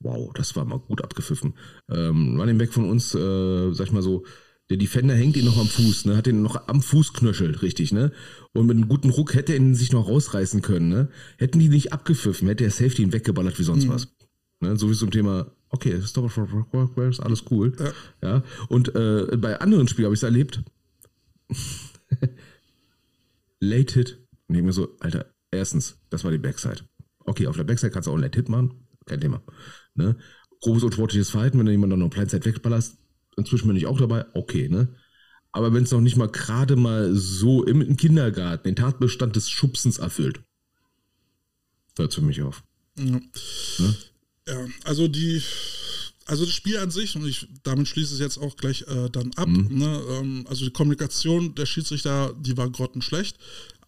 wow, 0.00 0.32
das 0.34 0.56
war 0.56 0.64
mal 0.64 0.78
gut 0.78 1.02
abgepfiffen. 1.02 1.54
Ähm, 1.90 2.38
Running 2.40 2.58
Back 2.58 2.72
von 2.72 2.88
uns, 2.88 3.14
äh, 3.14 3.72
sag 3.72 3.86
ich 3.86 3.92
mal 3.92 4.02
so, 4.02 4.24
der 4.70 4.76
Defender 4.76 5.14
hängt 5.14 5.36
ihn 5.36 5.44
noch 5.44 5.58
am 5.58 5.66
Fuß, 5.66 6.04
ne? 6.04 6.16
Hat 6.16 6.28
ihn 6.28 6.42
noch 6.42 6.68
am 6.68 6.80
Fuß 6.80 7.12
knöchelt, 7.12 7.60
richtig, 7.62 7.92
ne? 7.92 8.12
Und 8.52 8.66
mit 8.66 8.76
einem 8.76 8.88
guten 8.88 9.10
Ruck 9.10 9.34
hätte 9.34 9.52
er 9.52 9.58
ihn 9.58 9.74
sich 9.74 9.90
noch 9.90 10.06
rausreißen 10.06 10.62
können, 10.62 10.88
ne? 10.88 11.08
Hätten 11.38 11.58
die 11.58 11.68
nicht 11.68 11.92
abgepfiffen, 11.92 12.46
hätte 12.46 12.62
der 12.62 12.70
Safety 12.70 13.02
ihn 13.02 13.12
weggeballert 13.12 13.58
wie 13.58 13.64
sonst 13.64 13.86
mhm. 13.86 13.90
was. 13.90 14.08
Ne? 14.60 14.76
So 14.76 14.88
wie 14.88 14.94
zum 14.94 15.10
Thema, 15.10 15.50
okay, 15.70 16.00
Stop 16.02 16.30
for 16.30 17.08
ist 17.08 17.20
alles 17.20 17.44
cool. 17.50 17.72
Ja. 18.22 18.28
ja? 18.28 18.42
Und 18.68 18.94
äh, 18.94 19.36
bei 19.36 19.58
anderen 19.60 19.88
Spielen 19.88 20.06
habe 20.06 20.14
ich 20.14 20.20
es 20.20 20.24
erlebt. 20.24 20.62
Late 23.60 23.94
Hit. 23.94 24.26
Und 24.48 24.54
ich 24.54 24.62
mir 24.62 24.72
so, 24.72 24.96
Alter, 25.00 25.32
erstens, 25.50 25.98
das 26.10 26.24
war 26.24 26.30
die 26.30 26.38
Backside. 26.38 26.80
Okay, 27.24 27.46
auf 27.46 27.56
der 27.56 27.64
Backside 27.64 27.92
kannst 27.92 28.06
du 28.06 28.12
auch 28.12 28.16
ein 28.16 28.22
Late 28.22 28.38
Hit 28.38 28.48
machen, 28.48 28.86
kein 29.06 29.20
Thema. 29.20 29.42
Ne? 29.94 30.16
Grobes 30.60 30.82
unsportliches 30.82 31.30
Verhalten, 31.30 31.58
wenn 31.58 31.66
du 31.66 31.72
jemanden 31.72 31.98
noch 31.98 32.10
Blindside 32.10 32.44
wegballerst, 32.44 32.98
inzwischen 33.36 33.68
bin 33.68 33.76
ich 33.76 33.86
auch 33.86 33.98
dabei, 33.98 34.26
okay, 34.34 34.68
ne? 34.68 34.94
Aber 35.52 35.74
wenn 35.74 35.82
es 35.82 35.90
noch 35.90 36.00
nicht 36.00 36.16
mal 36.16 36.28
gerade 36.28 36.76
mal 36.76 37.12
so 37.14 37.64
im, 37.64 37.80
im, 37.80 37.96
Kindergarten 37.96 38.68
den 38.68 38.76
Tatbestand 38.76 39.34
des 39.34 39.50
Schubsens 39.50 39.98
erfüllt, 39.98 40.40
hört 41.96 42.10
es 42.10 42.14
für 42.14 42.22
mich 42.22 42.40
auf. 42.42 42.62
Ja. 42.96 43.20
Ne? 43.78 43.96
ja, 44.46 44.66
also 44.84 45.08
die, 45.08 45.42
also 46.30 46.44
das 46.44 46.54
Spiel 46.54 46.78
an 46.78 46.92
sich, 46.92 47.16
und 47.16 47.26
ich 47.26 47.48
damit 47.64 47.88
schließe 47.88 48.14
es 48.14 48.20
jetzt 48.20 48.38
auch 48.38 48.56
gleich 48.56 48.82
äh, 48.82 49.10
dann 49.10 49.32
ab, 49.34 49.48
mhm. 49.48 49.78
ne, 49.78 50.02
ähm, 50.10 50.46
also 50.48 50.64
die 50.64 50.70
Kommunikation 50.70 51.56
der 51.56 51.66
Schiedsrichter, 51.66 52.34
die 52.38 52.56
war 52.56 52.70
grottenschlecht. 52.70 53.36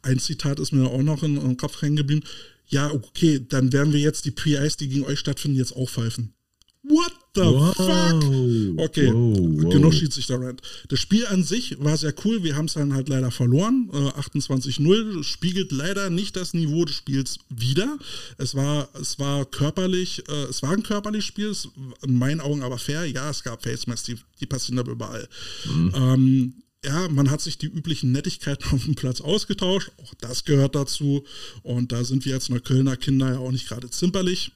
Ein 0.03 0.19
Zitat 0.19 0.59
ist 0.59 0.73
mir 0.73 0.89
auch 0.89 1.03
noch 1.03 1.23
in, 1.23 1.37
in 1.37 1.51
den 1.51 1.57
Kopf 1.57 1.81
hängen 1.81 1.95
geblieben. 1.95 2.25
Ja, 2.67 2.91
okay, 2.91 3.45
dann 3.49 3.73
werden 3.73 3.93
wir 3.93 4.01
jetzt 4.01 4.25
die 4.25 4.33
PIs, 4.33 4.77
die 4.77 4.89
gegen 4.89 5.05
euch 5.05 5.21
stattfinden, 5.21 5.57
jetzt 5.57 5.77
auch 5.77 5.89
pfeifen. 5.89 6.35
What 6.83 7.13
the 7.35 7.43
wow. 7.43 7.75
fuck? 7.75 8.85
Okay, 8.85 9.13
wow, 9.13 9.71
genug 9.71 9.95
Schiedsrichter-Rant. 9.95 10.61
Das 10.89 11.01
Spiel 11.01 11.27
an 11.27 11.45
sich 11.45 11.83
war 11.83 11.97
sehr 11.97 12.15
cool. 12.25 12.43
Wir 12.43 12.57
haben 12.57 12.67
es 12.67 12.75
dann 12.75 12.95
halt 12.95 13.09
leider 13.09 13.31
verloren. 13.31 13.91
Äh, 13.93 14.21
28-0 14.21 15.23
spiegelt 15.23 15.73
leider 15.73 16.11
nicht 16.11 16.37
das 16.37 16.55
Niveau 16.55 16.85
des 16.85 16.97
Spiels 16.97 17.39
wider. 17.49 17.99
Es 18.39 18.55
war, 18.55 18.89
es 19.01 19.19
war 19.19 19.45
körperlich, 19.47 20.29
äh, 20.29 20.45
es 20.45 20.63
war 20.63 20.71
ein 20.71 20.83
körperliches 20.83 21.27
Spiel, 21.27 21.49
es, 21.49 21.69
in 22.03 22.17
meinen 22.17 22.41
Augen 22.41 22.63
aber 22.63 22.79
fair. 22.79 23.07
Ja, 23.07 23.31
es 23.31 23.43
gab 23.43 23.63
Face-Mass, 23.63 24.03
die, 24.03 24.17
die 24.41 24.47
passieren 24.47 24.79
aber 24.79 24.93
überall. 24.93 25.29
Mhm. 25.65 25.93
Ähm, 25.95 26.55
ja, 26.85 27.09
man 27.09 27.31
hat 27.31 27.41
sich 27.41 27.59
die 27.59 27.67
üblichen 27.67 28.13
Nettigkeiten 28.13 28.65
auf 28.73 28.85
dem 28.85 28.95
Platz 28.95 29.21
ausgetauscht. 29.21 29.91
Auch 30.03 30.15
das 30.21 30.45
gehört 30.45 30.75
dazu. 30.75 31.25
Und 31.63 31.93
da 31.93 32.05
sind 32.05 32.25
wir 32.25 32.35
als 32.35 32.49
Neuköllner 32.49 32.97
Kinder 32.97 33.33
ja 33.33 33.39
auch 33.39 33.53
nicht 33.53 33.69
gerade 33.69 33.89
zimperlich. 33.91 34.53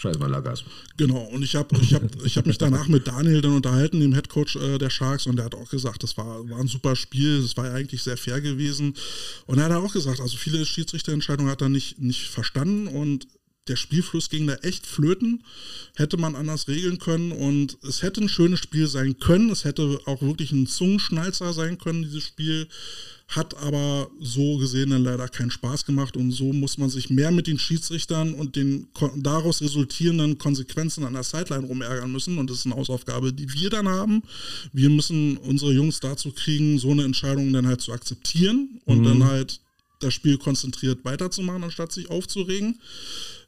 Scheiß 0.00 0.18
mal 0.18 0.30
Lagas. 0.30 0.64
Genau, 0.96 1.20
und 1.24 1.42
ich 1.42 1.56
habe 1.56 1.76
ich 1.78 1.92
hab, 1.92 2.02
ich 2.24 2.38
hab 2.38 2.46
mich 2.46 2.56
danach 2.56 2.88
mit 2.88 3.06
Daniel 3.06 3.42
dann 3.42 3.52
unterhalten, 3.52 4.00
dem 4.00 4.14
Headcoach 4.14 4.56
äh, 4.56 4.78
der 4.78 4.88
Sharks, 4.88 5.26
und 5.26 5.36
der 5.36 5.44
hat 5.44 5.54
auch 5.54 5.68
gesagt, 5.68 6.02
das 6.02 6.16
war, 6.16 6.48
war 6.48 6.58
ein 6.58 6.68
super 6.68 6.96
Spiel, 6.96 7.42
das 7.42 7.54
war 7.58 7.66
ja 7.66 7.74
eigentlich 7.74 8.02
sehr 8.02 8.16
fair 8.16 8.40
gewesen. 8.40 8.94
Und 9.44 9.58
er 9.58 9.64
hat 9.64 9.72
auch 9.72 9.92
gesagt, 9.92 10.20
also 10.20 10.38
viele 10.38 10.64
Schiedsrichterentscheidungen 10.64 11.52
hat 11.52 11.60
er 11.60 11.68
nicht, 11.68 11.98
nicht 11.98 12.28
verstanden 12.28 12.88
und 12.88 13.26
der 13.68 13.76
Spielfluss 13.76 14.30
ging 14.30 14.46
da 14.46 14.54
echt 14.54 14.86
flöten, 14.86 15.44
hätte 15.94 16.16
man 16.16 16.34
anders 16.34 16.66
regeln 16.66 16.98
können 16.98 17.30
und 17.30 17.76
es 17.86 18.00
hätte 18.00 18.22
ein 18.22 18.30
schönes 18.30 18.60
Spiel 18.60 18.86
sein 18.86 19.18
können, 19.18 19.50
es 19.50 19.64
hätte 19.64 20.00
auch 20.06 20.22
wirklich 20.22 20.50
ein 20.52 20.66
Zungenschnalzer 20.66 21.52
sein 21.52 21.76
können, 21.76 22.04
dieses 22.04 22.24
Spiel 22.24 22.68
hat 23.30 23.56
aber 23.62 24.10
so 24.18 24.58
gesehen 24.58 24.90
dann 24.90 25.04
leider 25.04 25.28
keinen 25.28 25.52
Spaß 25.52 25.84
gemacht 25.84 26.16
und 26.16 26.32
so 26.32 26.52
muss 26.52 26.78
man 26.78 26.90
sich 26.90 27.10
mehr 27.10 27.30
mit 27.30 27.46
den 27.46 27.60
Schiedsrichtern 27.60 28.34
und 28.34 28.56
den 28.56 28.88
daraus 29.16 29.62
resultierenden 29.62 30.36
Konsequenzen 30.36 31.04
an 31.04 31.12
der 31.12 31.22
Sideline 31.22 31.64
rumärgern 31.64 32.10
müssen 32.10 32.38
und 32.38 32.50
das 32.50 32.58
ist 32.58 32.66
eine 32.66 32.74
Hausaufgabe, 32.74 33.32
die 33.32 33.52
wir 33.52 33.70
dann 33.70 33.88
haben. 33.88 34.22
Wir 34.72 34.90
müssen 34.90 35.36
unsere 35.36 35.72
Jungs 35.72 36.00
dazu 36.00 36.32
kriegen, 36.32 36.80
so 36.80 36.90
eine 36.90 37.04
Entscheidung 37.04 37.52
dann 37.52 37.68
halt 37.68 37.80
zu 37.80 37.92
akzeptieren 37.92 38.80
und 38.84 39.02
mhm. 39.02 39.04
dann 39.04 39.24
halt 39.24 39.60
das 40.00 40.12
Spiel 40.12 40.36
konzentriert 40.36 41.04
weiterzumachen, 41.04 41.62
anstatt 41.62 41.92
sich 41.92 42.10
aufzuregen. 42.10 42.80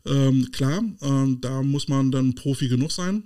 Ähm, 0.07 0.51
klar, 0.53 0.83
ähm, 1.01 1.41
da 1.41 1.63
muss 1.63 1.89
man 1.89 2.13
dann 2.13 2.35
Profi 2.37 2.69
genug 2.69 2.93
sein. 2.93 3.25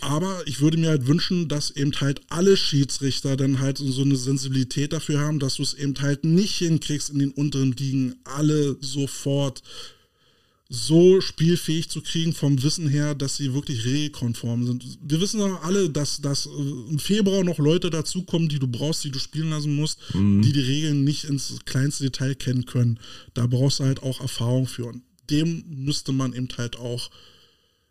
Aber 0.00 0.42
ich 0.46 0.60
würde 0.60 0.78
mir 0.78 0.88
halt 0.88 1.06
wünschen, 1.06 1.48
dass 1.48 1.70
eben 1.70 1.92
halt 2.00 2.22
alle 2.30 2.56
Schiedsrichter 2.56 3.36
dann 3.36 3.60
halt 3.60 3.78
so 3.78 4.02
eine 4.02 4.16
Sensibilität 4.16 4.92
dafür 4.92 5.20
haben, 5.20 5.38
dass 5.38 5.56
du 5.56 5.62
es 5.62 5.74
eben 5.74 5.94
halt 6.00 6.24
nicht 6.24 6.56
hinkriegst, 6.56 7.10
in 7.10 7.18
den 7.18 7.30
unteren 7.32 7.72
Ligen 7.72 8.16
alle 8.24 8.76
sofort 8.80 9.62
so 10.74 11.20
spielfähig 11.20 11.90
zu 11.90 12.00
kriegen 12.00 12.32
vom 12.32 12.62
Wissen 12.62 12.88
her, 12.88 13.14
dass 13.14 13.36
sie 13.36 13.52
wirklich 13.52 13.84
regelkonform 13.84 14.64
sind. 14.64 14.98
Wir 15.02 15.20
wissen 15.20 15.40
doch 15.40 15.62
alle, 15.62 15.90
dass, 15.90 16.22
dass 16.22 16.46
im 16.46 16.98
Februar 16.98 17.44
noch 17.44 17.58
Leute 17.58 17.90
dazukommen, 17.90 18.48
die 18.48 18.58
du 18.58 18.66
brauchst, 18.66 19.04
die 19.04 19.10
du 19.10 19.18
spielen 19.18 19.50
lassen 19.50 19.76
musst, 19.76 19.98
mhm. 20.14 20.40
die 20.40 20.52
die 20.52 20.60
Regeln 20.60 21.04
nicht 21.04 21.24
ins 21.24 21.58
kleinste 21.66 22.04
Detail 22.04 22.34
kennen 22.34 22.64
können. 22.64 22.98
Da 23.34 23.46
brauchst 23.46 23.80
du 23.80 23.84
halt 23.84 24.02
auch 24.02 24.22
Erfahrung 24.22 24.66
für. 24.66 24.86
Und 24.86 25.02
dem 25.28 25.62
müsste 25.68 26.12
man 26.12 26.32
eben 26.32 26.48
halt 26.56 26.78
auch 26.78 27.10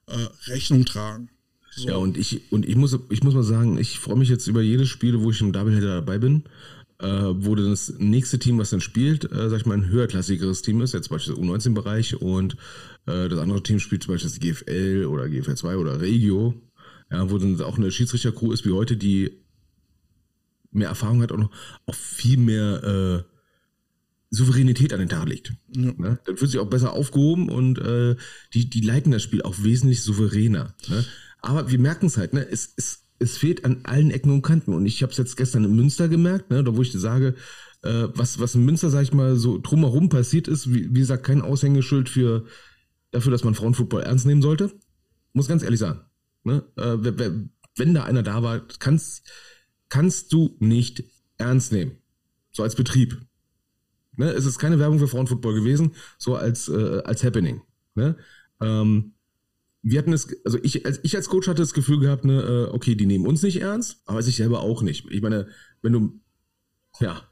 äh, 0.07 0.15
Rechnung 0.47 0.83
tragen. 0.83 1.29
So. 1.73 1.87
Ja, 1.87 1.95
und 1.95 2.17
ich, 2.17 2.51
und 2.51 2.67
ich 2.67 2.75
muss, 2.75 2.97
ich 3.09 3.23
muss 3.23 3.33
mal 3.33 3.43
sagen, 3.43 3.77
ich 3.77 3.99
freue 3.99 4.17
mich 4.17 4.29
jetzt 4.29 4.47
über 4.47 4.61
jedes 4.61 4.89
Spiel, 4.89 5.21
wo 5.21 5.31
ich 5.31 5.39
im 5.39 5.53
Doubleheader 5.53 5.95
dabei 5.95 6.17
bin, 6.17 6.43
äh, 6.99 7.07
wo 7.07 7.55
das 7.55 7.93
nächste 7.97 8.39
Team, 8.39 8.57
was 8.57 8.71
dann 8.71 8.81
spielt, 8.81 9.31
äh, 9.31 9.49
sag 9.49 9.61
ich 9.61 9.65
mal, 9.65 9.75
ein 9.75 9.87
höherklassigeres 9.87 10.61
Team 10.61 10.81
ist, 10.81 10.93
jetzt 10.93 11.07
zum 11.07 11.15
Beispiel 11.15 11.35
der 11.35 11.43
U19-Bereich 11.43 12.21
und 12.21 12.57
äh, 13.05 13.29
das 13.29 13.39
andere 13.39 13.63
Team 13.63 13.79
spielt 13.79 14.03
zum 14.03 14.13
Beispiel 14.13 14.29
das 14.29 14.39
GFL 14.39 15.05
oder 15.05 15.29
GFL 15.29 15.55
2 15.55 15.77
oder 15.77 16.01
Regio, 16.01 16.53
ja, 17.09 17.31
wo 17.31 17.37
dann 17.37 17.59
auch 17.61 17.77
eine 17.77 17.91
Schiedsrichter-Crew 17.91 18.51
ist 18.51 18.65
wie 18.65 18.73
heute, 18.73 18.97
die 18.97 19.31
mehr 20.71 20.89
Erfahrung 20.89 21.21
hat 21.21 21.31
und 21.31 21.43
auch, 21.43 21.51
auch 21.85 21.95
viel 21.95 22.37
mehr 22.37 23.23
äh, 23.25 23.31
Souveränität 24.29 24.93
an 24.93 24.99
den 24.99 25.09
Tag 25.09 25.27
legt. 25.27 25.53
Ja. 25.75 25.93
Ne? 25.97 26.19
Dann 26.25 26.37
fühlt 26.37 26.51
sich 26.51 26.59
auch 26.59 26.69
besser 26.69 26.93
aufgehoben 26.93 27.49
und 27.49 27.79
äh, 27.79 28.15
die, 28.53 28.69
die 28.69 28.81
leiten 28.81 29.11
das 29.11 29.23
Spiel 29.23 29.41
auch 29.41 29.55
wesentlich 29.61 30.03
souveräner. 30.03 30.73
Ne? 30.87 31.05
Aber 31.41 31.69
wir 31.69 31.79
merken 31.79 32.05
es 32.05 32.17
halt, 32.17 32.33
ne? 32.33 32.47
Es, 32.47 32.73
es, 32.77 33.03
es 33.19 33.37
fehlt 33.37 33.65
an 33.65 33.81
allen 33.83 34.11
Ecken 34.11 34.31
und 34.31 34.41
Kanten. 34.41 34.73
Und 34.73 34.85
ich 34.85 35.01
habe 35.03 35.11
es 35.11 35.17
jetzt 35.17 35.37
gestern 35.37 35.63
in 35.63 35.75
Münster 35.75 36.07
gemerkt, 36.07 36.49
ne? 36.49 36.63
da 36.63 36.75
wo 36.75 36.81
ich 36.81 36.91
sage, 36.91 37.35
äh, 37.83 38.07
was, 38.13 38.39
was 38.39 38.55
in 38.55 38.65
Münster, 38.65 38.89
sag 38.89 39.03
ich 39.03 39.13
mal, 39.13 39.35
so 39.35 39.59
drumherum 39.59 40.09
passiert 40.09 40.47
ist, 40.47 40.73
wie, 40.73 40.89
wie 40.93 40.99
gesagt, 40.99 41.23
kein 41.23 41.41
Aushängeschild 41.41 42.09
für, 42.09 42.45
dafür, 43.11 43.31
dass 43.31 43.43
man 43.43 43.55
Frauenfußball 43.55 44.03
ernst 44.03 44.25
nehmen 44.25 44.41
sollte. 44.41 44.71
Muss 45.33 45.47
ganz 45.47 45.63
ehrlich 45.63 45.79
sagen. 45.79 46.01
Ne? 46.43 46.63
Äh, 46.75 47.45
wenn 47.77 47.93
da 47.93 48.03
einer 48.03 48.23
da 48.23 48.43
war, 48.43 48.59
kannst, 48.79 49.29
kannst 49.89 50.33
du 50.33 50.55
nicht 50.59 51.03
ernst 51.37 51.71
nehmen. 51.71 51.97
So 52.51 52.63
als 52.63 52.75
Betrieb. 52.75 53.21
Ne? 54.17 54.29
Es 54.31 54.45
ist 54.45 54.59
keine 54.59 54.79
Werbung 54.79 54.99
für 54.99 55.07
Frauenfußball 55.07 55.53
gewesen, 55.53 55.93
so 56.17 56.35
als, 56.35 56.67
äh, 56.69 57.01
als 57.05 57.23
Happening. 57.23 57.61
Ne? 57.95 58.17
Ähm, 58.59 59.13
wir 59.83 59.99
hatten 59.99 60.13
es, 60.13 60.35
also 60.45 60.59
ich 60.61 60.85
als, 60.85 60.99
ich 61.03 61.15
als 61.15 61.29
Coach 61.29 61.47
hatte 61.47 61.61
das 61.61 61.73
Gefühl 61.73 61.99
gehabt, 61.99 62.25
ne, 62.25 62.41
äh, 62.41 62.73
okay, 62.73 62.95
die 62.95 63.05
nehmen 63.05 63.25
uns 63.25 63.41
nicht 63.41 63.61
ernst, 63.61 64.01
aber 64.05 64.21
sich 64.21 64.35
selber 64.35 64.61
auch 64.61 64.81
nicht. 64.81 65.05
Ich 65.09 65.21
meine, 65.21 65.47
wenn 65.81 65.93
du, 65.93 66.19
ja, 66.99 67.23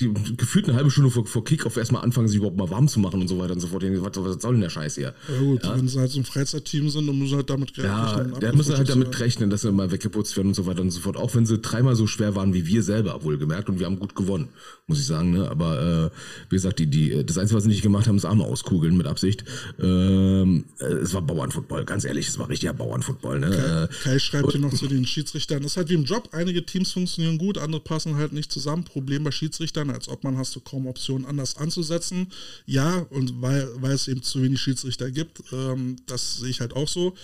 die 0.00 0.12
gefühlt 0.36 0.68
eine 0.68 0.76
halbe 0.76 0.90
Stunde 0.90 1.08
vor, 1.08 1.24
vor 1.24 1.44
Kickoff 1.44 1.76
erstmal 1.76 2.02
anfangen, 2.02 2.26
sich 2.26 2.38
überhaupt 2.38 2.56
mal 2.56 2.68
warm 2.68 2.88
zu 2.88 2.98
machen 2.98 3.20
und 3.20 3.28
so 3.28 3.38
weiter 3.38 3.52
und 3.52 3.60
so 3.60 3.68
fort. 3.68 3.84
Was, 3.84 4.24
was 4.24 4.42
soll 4.42 4.54
denn 4.54 4.62
der 4.62 4.70
Scheiß 4.70 4.96
hier? 4.96 5.14
Ja 5.28 5.38
gut, 5.38 5.62
ja. 5.62 5.76
wenn 5.76 5.86
sie 5.86 6.00
halt 6.00 6.10
so 6.10 6.18
ein 6.18 6.24
Freizeitteam 6.24 6.90
sind, 6.90 7.06
dann 7.06 7.16
müssen 7.16 7.30
sie 7.30 7.36
halt 7.36 7.48
damit 7.48 7.78
rechnen. 7.78 7.92
Ja, 7.92 8.24
da 8.40 8.52
müssen 8.52 8.76
halt 8.76 8.88
damit 8.88 9.20
rechnen, 9.20 9.50
dass 9.50 9.60
sie 9.60 9.70
mal 9.70 9.92
weggeputzt 9.92 10.36
werden 10.36 10.48
und 10.48 10.54
so 10.54 10.66
weiter 10.66 10.80
und 10.80 10.90
so 10.90 10.98
fort. 10.98 11.16
Auch 11.16 11.32
wenn 11.36 11.46
sie 11.46 11.58
dreimal 11.58 11.94
so 11.94 12.08
schwer 12.08 12.34
waren 12.34 12.52
wie 12.54 12.66
wir 12.66 12.82
selber, 12.82 13.22
wohlgemerkt. 13.22 13.68
Und 13.68 13.78
wir 13.78 13.86
haben 13.86 14.00
gut 14.00 14.16
gewonnen, 14.16 14.48
muss 14.88 14.98
ich 14.98 15.06
sagen. 15.06 15.30
Ne? 15.30 15.48
Aber 15.48 16.10
äh, 16.12 16.18
wie 16.50 16.56
gesagt, 16.56 16.80
die, 16.80 16.88
die, 16.88 17.24
das 17.24 17.38
Einzige, 17.38 17.56
was 17.56 17.62
sie 17.62 17.70
nicht 17.70 17.82
gemacht 17.82 18.08
haben, 18.08 18.16
ist 18.16 18.24
Arme 18.24 18.42
auskugeln 18.42 18.96
mit 18.96 19.06
Absicht. 19.06 19.44
Ähm, 19.80 20.64
äh, 20.80 20.86
es 20.86 21.14
war 21.14 21.22
Bauernfootball, 21.22 21.84
ganz 21.84 22.04
ehrlich, 22.04 22.26
es 22.26 22.36
war 22.40 22.48
richtiger 22.48 22.72
Bauernfootball. 22.72 23.38
Ne? 23.38 23.88
Kai, 24.02 24.10
Kai 24.10 24.18
schreibt 24.18 24.50
hier 24.50 24.60
noch 24.60 24.74
zu 24.74 24.88
den 24.88 25.06
Schiedsrichtern. 25.06 25.62
Das 25.62 25.72
ist 25.72 25.76
halt 25.76 25.88
wie 25.88 25.94
im 25.94 26.04
Job. 26.04 26.30
Einige 26.32 26.66
Teams 26.66 26.90
funktionieren 26.90 27.38
gut, 27.38 27.58
andere 27.58 27.80
passen 27.80 28.16
halt 28.16 28.32
nicht 28.32 28.50
zusammen. 28.50 28.82
Problem 28.82 29.22
bei 29.22 29.30
Schiedsrichtern, 29.30 29.83
als 29.90 30.08
ob 30.08 30.24
man 30.24 30.36
hast 30.36 30.54
du 30.56 30.60
kaum 30.60 30.86
Optionen 30.86 31.26
anders 31.26 31.56
anzusetzen. 31.56 32.28
Ja, 32.66 32.98
und 33.10 33.40
weil, 33.40 33.68
weil 33.76 33.92
es 33.92 34.08
eben 34.08 34.22
zu 34.22 34.42
wenig 34.42 34.60
Schiedsrichter 34.60 35.10
gibt, 35.10 35.42
ähm, 35.52 35.96
das 36.06 36.38
sehe 36.38 36.50
ich 36.50 36.60
halt 36.60 36.74
auch 36.74 36.88
so. 36.88 37.14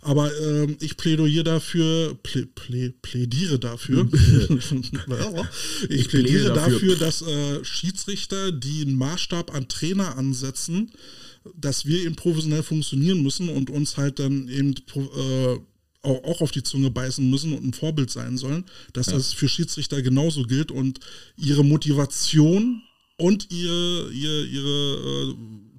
Aber 0.00 0.30
ähm, 0.40 0.76
ich 0.80 0.96
plädiere 0.96 1.44
dafür, 1.44 2.16
plä, 2.22 2.46
plä, 2.54 2.92
plädiere 3.02 3.58
dafür, 3.58 4.08
ich 5.88 6.08
plädiere 6.08 6.52
dafür, 6.54 6.96
dass 6.96 7.22
äh, 7.22 7.64
Schiedsrichter, 7.64 8.52
die 8.52 8.82
einen 8.82 8.96
Maßstab 8.96 9.54
an 9.54 9.68
Trainer 9.68 10.16
ansetzen, 10.16 10.92
dass 11.56 11.86
wir 11.86 12.04
eben 12.04 12.16
professionell 12.16 12.62
funktionieren 12.62 13.22
müssen 13.22 13.48
und 13.48 13.70
uns 13.70 13.96
halt 13.96 14.18
dann 14.18 14.48
eben 14.48 14.74
äh, 14.96 15.58
auch 16.04 16.40
auf 16.40 16.50
die 16.50 16.62
Zunge 16.62 16.90
beißen 16.90 17.28
müssen 17.28 17.52
und 17.54 17.64
ein 17.64 17.72
Vorbild 17.72 18.10
sein 18.10 18.36
sollen, 18.36 18.64
dass 18.92 19.06
ja. 19.06 19.14
das 19.14 19.32
für 19.32 19.48
Schiedsrichter 19.48 20.02
genauso 20.02 20.44
gilt 20.44 20.70
und 20.70 21.00
ihre 21.36 21.64
Motivation 21.64 22.82
und 23.16 23.50
ihr, 23.52 24.10
ihr, 24.10 24.44
ihre 24.44 25.30
äh, 25.30 25.34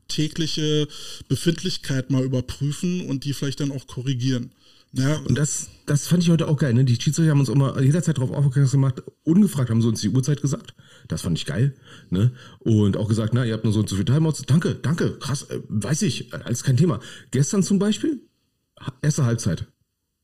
tägliche 0.07 0.87
Befindlichkeit 1.27 2.11
mal 2.11 2.23
überprüfen 2.23 3.01
und 3.07 3.23
die 3.23 3.33
vielleicht 3.33 3.59
dann 3.59 3.71
auch 3.71 3.87
korrigieren. 3.87 4.51
Ja. 4.93 5.17
Und 5.17 5.37
das, 5.37 5.69
das 5.85 6.07
fand 6.07 6.23
ich 6.23 6.29
heute 6.29 6.47
auch 6.47 6.57
geil. 6.57 6.73
Ne? 6.73 6.85
Die 6.85 6.95
Schiedsrichter 6.95 7.31
haben 7.31 7.39
uns 7.41 7.49
immer 7.49 7.81
jederzeit 7.81 8.17
darauf 8.17 8.31
aufmerksam 8.31 8.81
gemacht, 8.81 9.03
ungefragt 9.23 9.69
haben 9.69 9.81
sie 9.81 9.89
uns 9.89 10.01
die 10.01 10.09
Uhrzeit 10.09 10.41
gesagt. 10.41 10.73
Das 11.09 11.21
fand 11.21 11.37
ich 11.37 11.45
geil. 11.45 11.75
Ne? 12.09 12.31
Und 12.59 12.95
auch 12.95 13.09
gesagt, 13.09 13.33
na, 13.33 13.43
ihr 13.45 13.53
habt 13.53 13.65
nur 13.65 13.73
so 13.73 13.81
und 13.81 13.89
so 13.89 13.95
viel 13.97 14.05
Timeouts. 14.05 14.43
Danke, 14.43 14.75
danke, 14.75 15.17
krass, 15.19 15.43
äh, 15.49 15.59
weiß 15.67 16.03
ich, 16.03 16.33
alles 16.33 16.63
kein 16.63 16.77
Thema. 16.77 17.01
Gestern 17.31 17.61
zum 17.61 17.77
Beispiel, 17.77 18.21
erste 19.01 19.25
Halbzeit 19.25 19.67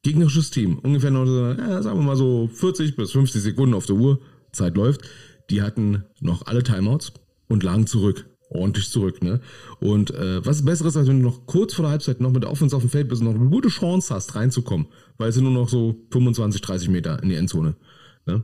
gegnerisches 0.04 0.50
Team, 0.50 0.80
ungefähr 0.80 1.12
noch, 1.12 1.26
ja, 1.26 1.82
sagen 1.82 2.00
wir 2.00 2.04
mal 2.04 2.16
so 2.16 2.50
40 2.54 2.96
bis 2.96 3.12
50 3.12 3.42
Sekunden 3.42 3.76
auf 3.76 3.86
der 3.86 3.96
Uhr, 3.96 4.20
Zeit 4.52 4.76
läuft, 4.76 5.02
die 5.50 5.62
hatten 5.62 6.04
noch 6.20 6.48
alle 6.48 6.64
Timeouts 6.64 7.14
und 7.48 7.64
lagen 7.64 7.88
zurück. 7.88 8.28
Ordentlich 8.50 8.90
zurück, 8.90 9.24
ne? 9.24 9.40
Und 9.80 10.12
äh, 10.12 10.46
was 10.46 10.66
Besseres, 10.66 10.98
als 10.98 11.08
wenn 11.08 11.20
du 11.20 11.26
noch 11.26 11.46
kurz 11.46 11.74
vor 11.74 11.84
der 11.84 11.92
Halbzeit 11.92 12.20
noch 12.20 12.32
mit 12.32 12.44
der 12.44 12.52
Offense 12.52 12.76
auf 12.76 12.82
dem 12.82 12.90
Feld 12.90 13.08
bist 13.08 13.22
und 13.22 13.30
noch 13.30 13.40
eine 13.40 13.50
gute 13.50 13.70
Chance 13.70 14.14
hast, 14.14 14.36
reinzukommen, 14.36 14.88
weil 15.18 15.30
es 15.30 15.36
sind 15.36 15.46
nur 15.46 15.54
noch 15.54 15.70
so 15.70 16.06
25, 16.12 16.60
30 16.60 16.90
Meter 16.90 17.24
in 17.24 17.30
die 17.30 17.36
Endzone. 17.36 17.78
Ne? 18.26 18.44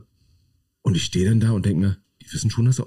Und 0.80 0.96
ich 0.96 1.04
stehe 1.04 1.28
dann 1.28 1.40
da 1.40 1.50
und 1.50 1.66
denke 1.66 1.80
mir, 1.80 1.96
die 2.22 2.32
wissen 2.32 2.50
schon, 2.50 2.64
dass 2.64 2.76
sie, 2.76 2.84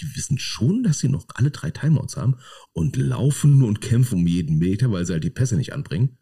die 0.00 0.16
wissen 0.16 0.38
schon, 0.38 0.82
dass 0.82 1.00
sie 1.00 1.10
noch 1.10 1.26
alle 1.34 1.50
drei 1.50 1.70
Timeouts 1.70 2.16
haben 2.16 2.36
und 2.72 2.96
laufen 2.96 3.62
und 3.62 3.82
kämpfen 3.82 4.20
um 4.20 4.26
jeden 4.26 4.56
Meter, 4.56 4.90
weil 4.90 5.04
sie 5.04 5.12
halt 5.12 5.24
die 5.24 5.30
Pässe 5.30 5.56
nicht 5.56 5.74
anbringen. 5.74 6.16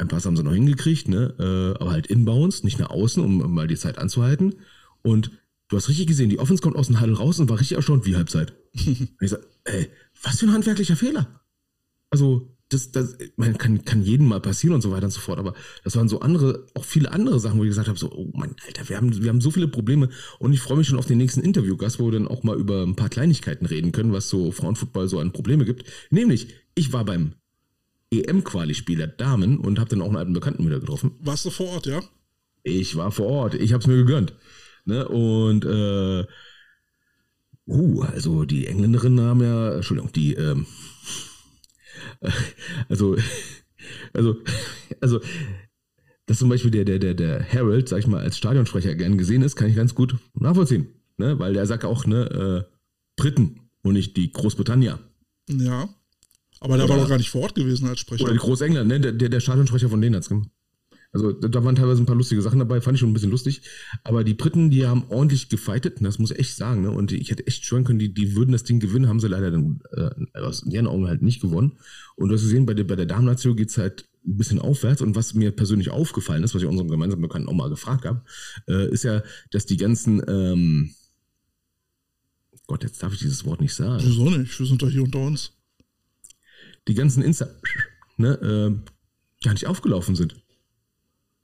Ein 0.00 0.08
Pass 0.08 0.24
haben 0.24 0.36
sie 0.36 0.42
noch 0.42 0.54
hingekriegt, 0.54 1.08
ne? 1.08 1.34
Äh, 1.38 1.80
aber 1.80 1.90
halt 1.90 2.06
inbounds, 2.06 2.64
nicht 2.64 2.78
nach 2.78 2.88
außen, 2.88 3.22
um 3.22 3.52
mal 3.52 3.66
die 3.66 3.76
Zeit 3.76 3.98
anzuhalten. 3.98 4.54
Und 5.02 5.30
du 5.68 5.76
hast 5.76 5.90
richtig 5.90 6.06
gesehen, 6.06 6.30
die 6.30 6.38
Offense 6.38 6.62
kommt 6.62 6.76
aus 6.76 6.86
dem 6.86 7.00
Huddle 7.00 7.18
raus 7.18 7.38
und 7.38 7.50
war 7.50 7.60
richtig 7.60 7.76
erstaunt 7.76 8.06
wie 8.06 8.16
Halbzeit. 8.16 8.54
und 8.86 9.10
ich 9.20 9.30
sag, 9.30 9.40
ey, 9.64 9.90
was 10.22 10.40
für 10.40 10.46
ein 10.46 10.54
handwerklicher 10.54 10.96
Fehler. 10.96 11.42
Also, 12.08 12.56
das, 12.70 12.92
das 12.92 13.18
man 13.36 13.58
kann, 13.58 13.84
kann 13.84 14.02
jedem 14.02 14.26
mal 14.26 14.40
passieren 14.40 14.74
und 14.74 14.80
so 14.80 14.90
weiter 14.90 15.04
und 15.04 15.10
so 15.10 15.20
fort. 15.20 15.38
Aber 15.38 15.54
das 15.84 15.96
waren 15.96 16.08
so 16.08 16.20
andere, 16.20 16.66
auch 16.74 16.84
viele 16.84 17.12
andere 17.12 17.38
Sachen, 17.38 17.58
wo 17.58 17.64
ich 17.64 17.70
gesagt 17.70 17.88
habe, 17.88 17.98
so, 17.98 18.10
oh 18.10 18.30
mein 18.32 18.54
Alter, 18.66 18.88
wir 18.88 18.96
haben, 18.96 19.22
wir 19.22 19.28
haben 19.28 19.40
so 19.42 19.50
viele 19.50 19.68
Probleme 19.68 20.08
und 20.38 20.54
ich 20.54 20.60
freue 20.60 20.78
mich 20.78 20.86
schon 20.86 20.98
auf 20.98 21.06
den 21.06 21.18
nächsten 21.18 21.40
Interviewgast, 21.40 21.98
wo 21.98 22.06
wir 22.06 22.12
dann 22.12 22.28
auch 22.28 22.42
mal 22.42 22.56
über 22.56 22.84
ein 22.84 22.96
paar 22.96 23.08
Kleinigkeiten 23.10 23.66
reden 23.66 23.92
können, 23.92 24.12
was 24.12 24.30
so 24.30 24.50
Frauenfußball 24.50 25.08
so 25.08 25.18
an 25.18 25.32
Probleme 25.32 25.66
gibt. 25.66 25.84
Nämlich, 26.10 26.54
ich 26.74 26.92
war 26.92 27.04
beim 27.04 27.34
EM-Quali-Spieler 28.10 29.06
Damen 29.06 29.58
und 29.58 29.78
habe 29.78 29.90
dann 29.90 30.02
auch 30.02 30.08
einen 30.08 30.16
alten 30.16 30.32
Bekannten 30.32 30.66
wieder 30.66 30.80
getroffen. 30.80 31.12
Warst 31.20 31.44
du 31.44 31.50
vor 31.50 31.68
Ort, 31.68 31.86
ja? 31.86 32.02
Ich 32.62 32.96
war 32.96 33.10
vor 33.10 33.26
Ort. 33.26 33.54
Ich 33.54 33.72
habe 33.72 33.80
es 33.80 33.86
mir 33.86 33.96
gegönnt. 33.96 34.34
Ne? 34.84 35.06
Und 35.08 35.64
äh, 35.64 36.26
uh, 37.66 38.02
also 38.02 38.44
die 38.44 38.66
Engländerinnen 38.66 39.20
haben 39.20 39.42
ja, 39.42 39.74
Entschuldigung, 39.76 40.12
die, 40.12 40.34
ähm, 40.34 40.66
also, 42.88 43.16
also, 44.12 44.36
also, 45.00 45.20
dass 46.26 46.38
zum 46.38 46.48
Beispiel 46.48 46.70
der, 46.70 46.84
der, 46.84 46.98
der, 46.98 47.14
der 47.14 47.52
Harold, 47.52 47.88
sag 47.88 47.98
ich 47.98 48.06
mal, 48.06 48.20
als 48.20 48.36
Stadionsprecher 48.36 48.94
gern 48.94 49.18
gesehen 49.18 49.42
ist, 49.42 49.56
kann 49.56 49.68
ich 49.68 49.76
ganz 49.76 49.94
gut 49.94 50.16
nachvollziehen. 50.34 50.88
Ne? 51.16 51.38
Weil 51.38 51.54
der 51.54 51.66
sagt 51.66 51.84
auch, 51.84 52.06
ne, 52.06 52.66
äh, 52.66 52.74
Briten 53.16 53.60
und 53.82 53.94
nicht 53.94 54.16
die 54.16 54.32
Großbritannia. 54.32 54.98
Ja. 55.48 55.88
Aber 56.60 56.76
der 56.76 56.84
oder, 56.84 56.94
war 56.94 57.02
doch 57.02 57.08
gar 57.08 57.18
nicht 57.18 57.30
vor 57.30 57.42
Ort 57.42 57.54
gewesen 57.54 57.88
als 57.88 58.00
Sprecher. 58.00 58.24
Oder 58.24 58.36
Großengland, 58.36 58.86
ne? 58.86 59.00
Der, 59.00 59.28
der 59.28 59.40
Stadionsprecher 59.40 59.88
von 59.88 60.00
denen 60.00 60.14
hat's 60.14 60.28
gemacht. 60.28 60.48
Also 61.12 61.32
da 61.32 61.64
waren 61.64 61.74
teilweise 61.74 62.02
ein 62.02 62.06
paar 62.06 62.14
lustige 62.14 62.40
Sachen 62.40 62.60
dabei, 62.60 62.80
fand 62.80 62.94
ich 62.94 63.00
schon 63.00 63.10
ein 63.10 63.14
bisschen 63.14 63.32
lustig. 63.32 63.62
Aber 64.04 64.22
die 64.22 64.34
Briten, 64.34 64.70
die 64.70 64.86
haben 64.86 65.04
ordentlich 65.08 65.48
gefightet, 65.48 65.96
das 66.00 66.20
muss 66.20 66.30
ich 66.30 66.38
echt 66.38 66.56
sagen. 66.56 66.82
Ne? 66.82 66.90
Und 66.92 67.10
ich 67.10 67.30
hätte 67.30 67.46
echt 67.48 67.64
schwören 67.64 67.82
können, 67.82 67.98
die, 67.98 68.14
die 68.14 68.36
würden 68.36 68.52
das 68.52 68.62
Ding 68.62 68.78
gewinnen, 68.78 69.08
haben 69.08 69.18
sie 69.18 69.26
leider 69.26 69.50
dann 69.50 69.80
äh, 69.92 70.38
aus 70.38 70.64
ihren 70.64 70.86
Augen 70.86 71.08
halt 71.08 71.22
nicht 71.22 71.40
gewonnen. 71.40 71.78
Und 72.14 72.28
du 72.28 72.34
hast 72.36 72.42
gesehen, 72.42 72.64
bei 72.64 72.74
der, 72.74 72.84
bei 72.84 72.94
der 72.94 73.06
Damen-Nation 73.06 73.56
geht 73.56 73.70
es 73.70 73.78
halt 73.78 74.08
ein 74.24 74.36
bisschen 74.36 74.60
aufwärts. 74.60 75.02
Und 75.02 75.16
was 75.16 75.34
mir 75.34 75.50
persönlich 75.50 75.90
aufgefallen 75.90 76.44
ist, 76.44 76.54
was 76.54 76.62
ich 76.62 76.68
unserem 76.68 76.90
gemeinsamen 76.90 77.22
Bekannten 77.22 77.48
auch 77.48 77.54
mal 77.54 77.70
gefragt 77.70 78.04
habe, 78.04 78.22
äh, 78.68 78.88
ist 78.92 79.02
ja, 79.02 79.24
dass 79.50 79.66
die 79.66 79.78
ganzen 79.78 80.22
ähm, 80.28 80.94
Gott, 82.68 82.84
jetzt 82.84 83.02
darf 83.02 83.12
ich 83.12 83.18
dieses 83.18 83.44
Wort 83.44 83.60
nicht 83.60 83.74
sagen. 83.74 84.00
Wieso 84.06 84.30
nicht? 84.30 84.56
Wir 84.56 84.66
sind 84.66 84.80
doch 84.80 84.88
hier 84.88 85.02
unter 85.02 85.18
uns 85.18 85.54
die 86.88 86.94
ganzen 86.94 87.22
Insta, 87.22 87.48
ne, 88.16 88.34
äh, 88.34 89.44
gar 89.44 89.52
nicht 89.52 89.66
aufgelaufen 89.66 90.16
sind. 90.16 90.36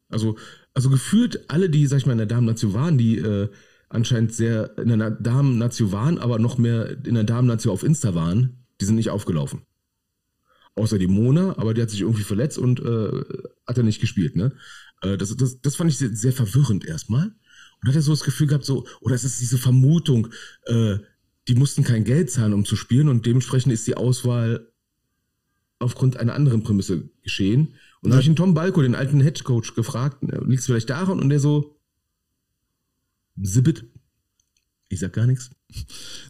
Also, 0.09 0.37
also 0.75 0.91
gefühlt 0.91 1.51
alle, 1.51 1.71
die, 1.71 1.87
sag 1.87 1.99
ich 1.99 2.07
mal, 2.07 2.13
in 2.13 2.19
der 2.19 2.27
Damen-Nation 2.27 2.75
waren, 2.75 2.99
die 2.99 3.19
äh, 3.19 3.49
anscheinend 3.89 4.33
sehr 4.35 4.77
in 4.79 4.99
der 4.99 5.11
Damen-Nation 5.11 5.93
waren, 5.93 6.19
aber 6.19 6.39
noch 6.39 6.59
mehr 6.59 7.05
in 7.05 7.15
der 7.15 7.25
Damen-Nation 7.25 7.73
auf 7.73 7.83
Insta 7.83 8.15
waren, 8.15 8.67
die 8.81 8.85
sind 8.85 8.97
nicht 8.97 9.11
aufgelaufen. 9.11 9.63
Außer 10.75 10.99
die 10.99 11.07
Mona, 11.07 11.57
aber 11.59 11.73
die 11.73 11.81
hat 11.81 11.91
sich 11.91 12.03
irgendwie 12.03 12.23
verletzt 12.23 12.59
und 12.59 12.81
äh, 12.81 13.25
hat 13.67 13.79
er 13.79 13.83
nicht 13.83 14.01
gespielt, 14.01 14.37
ne? 14.37 14.53
Äh, 15.03 15.17
das, 15.17 15.35
das, 15.37 15.61
das 15.61 15.77
fand 15.77 15.91
ich 15.91 15.99
sehr, 15.99 16.15
sehr 16.15 16.33
verwirrend 16.33 16.85
erstmal. 16.85 17.33
Und 17.81 17.89
hatte 17.89 18.03
so 18.03 18.13
das 18.13 18.25
Gefühl 18.25 18.47
gehabt, 18.47 18.65
so, 18.65 18.87
oder 19.01 19.15
es 19.15 19.25
ist 19.25 19.41
diese 19.41 19.59
Vermutung, 19.59 20.29
äh, 20.65 20.99
die 21.49 21.55
mussten 21.55 21.85
kein 21.85 22.05
Geld 22.05 22.31
zahlen, 22.31 22.53
um 22.53 22.65
zu 22.65 22.77
spielen 22.77 23.09
und 23.09 23.25
dementsprechend 23.25 23.73
ist 23.73 23.87
die 23.87 23.97
Auswahl 23.97 24.73
aufgrund 25.79 26.17
einer 26.17 26.35
anderen 26.35 26.63
Prämisse 26.63 27.09
geschehen. 27.23 27.75
Und 28.01 28.11
da 28.11 28.17
habe 28.17 28.23
ich 28.23 28.29
den 28.29 28.37
Tom 28.37 28.55
Balko, 28.55 28.83
den 28.83 28.95
alten 28.95 29.21
Headcoach, 29.21 29.75
gefragt, 29.75 30.23
äh, 30.23 30.45
liegt 30.45 30.61
es 30.61 30.67
vielleicht 30.67 30.91
daran? 30.91 31.21
Und 31.21 31.29
der 31.29 31.41
so, 31.41 31.77
Sibbit. 33.43 33.85
Ich 34.89 35.01
sag 35.01 35.13
gar 35.13 35.27
nichts. 35.27 35.51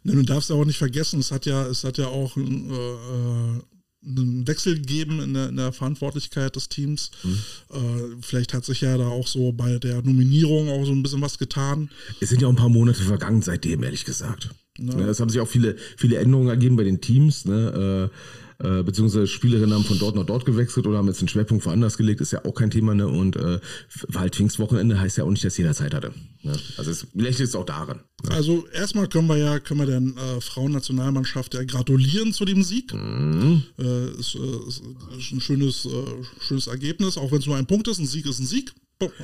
Ne, 0.03 0.13
du 0.13 0.23
darfst 0.23 0.51
aber 0.51 0.65
nicht 0.65 0.79
vergessen, 0.79 1.21
es 1.21 1.31
hat 1.31 1.47
ja, 1.47 1.67
es 1.67 1.85
hat 1.85 1.99
ja 1.99 2.07
auch 2.07 2.37
ein, 2.37 2.71
äh, 2.71 3.61
einen 4.09 4.47
Wechsel 4.47 4.77
gegeben 4.77 5.21
in 5.21 5.35
der, 5.35 5.49
in 5.51 5.57
der 5.57 5.73
Verantwortlichkeit 5.73 6.57
des 6.57 6.69
Teams. 6.69 7.11
Mhm. 7.23 7.39
Äh, 7.71 8.23
vielleicht 8.23 8.55
hat 8.55 8.65
sich 8.65 8.81
ja 8.81 8.97
da 8.97 9.09
auch 9.09 9.27
so 9.27 9.53
bei 9.53 9.79
der 9.79 10.03
Nominierung 10.03 10.71
auch 10.71 10.85
so 10.85 10.93
ein 10.93 11.03
bisschen 11.03 11.21
was 11.21 11.39
getan. 11.39 11.91
Es 12.21 12.31
sind 12.31 12.41
ja 12.41 12.49
auch 12.49 12.53
ein 12.53 12.57
paar 12.57 12.69
Monate 12.69 13.03
vergangen 13.03 13.43
seitdem, 13.43 13.83
ehrlich 13.83 14.05
gesagt. 14.05 14.51
Ja. 14.79 14.99
Es 15.09 15.21
haben 15.21 15.29
sich 15.29 15.41
auch 15.41 15.49
viele, 15.49 15.77
viele 15.97 16.17
Änderungen 16.17 16.49
ergeben 16.49 16.77
bei 16.77 16.85
den 16.85 17.01
Teams. 17.01 17.45
Ne? 17.45 18.11
Äh, 18.13 18.17
äh, 18.59 18.83
beziehungsweise 18.83 19.27
Spielerinnen 19.27 19.75
haben 19.75 19.85
von 19.85 19.99
dort 19.99 20.17
nach 20.17 20.25
dort 20.25 20.47
gewechselt 20.47 20.87
oder 20.87 20.99
haben 20.99 21.09
jetzt 21.09 21.21
den 21.21 21.29
Schwerpunkt 21.29 21.67
woanders 21.67 21.99
gelegt, 21.99 22.21
ist 22.21 22.33
ja 22.33 22.45
auch 22.45 22.55
kein 22.55 22.71
Thema, 22.71 22.95
ne? 22.95 23.07
Und 23.07 23.37
äh, 23.37 23.61
war 24.09 24.23
halt 24.23 24.37
Pfingstwochenende 24.37 24.99
heißt 24.99 25.19
ja 25.19 25.25
auch 25.25 25.31
nicht, 25.31 25.45
dass 25.45 25.59
jeder 25.59 25.75
Zeit 25.75 25.95
hatte. 25.95 26.13
Ne? 26.43 26.57
Also 26.77 26.91
es, 26.91 27.05
ist 27.15 27.41
es 27.41 27.55
auch 27.55 27.67
daran. 27.67 28.01
Ne? 28.25 28.31
Also 28.31 28.67
erstmal 28.69 29.09
können 29.09 29.29
wir 29.29 29.37
ja, 29.37 29.59
können 29.59 29.81
wir 29.81 29.87
der 29.87 29.99
äh, 29.99 30.41
Frauennationalmannschaft 30.41 31.55
ja 31.55 31.65
gratulieren 31.65 32.33
zu 32.33 32.45
dem 32.45 32.63
Sieg. 32.63 32.95
Mhm. 32.95 33.63
Äh, 33.79 34.11
ist, 34.19 34.35
äh, 34.37 34.69
ist, 34.69 34.83
ein 35.33 35.41
schönes, 35.41 35.85
äh, 35.85 35.91
schönes 36.41 36.67
Ergebnis, 36.67 37.19
auch 37.19 37.33
wenn 37.33 37.41
es 37.41 37.47
nur 37.47 37.57
ein 37.57 37.67
Punkt 37.67 37.89
ist, 37.89 37.99
ein 37.99 38.07
Sieg 38.07 38.27
ist 38.27 38.39
ein 38.39 38.47
Sieg. 38.47 38.73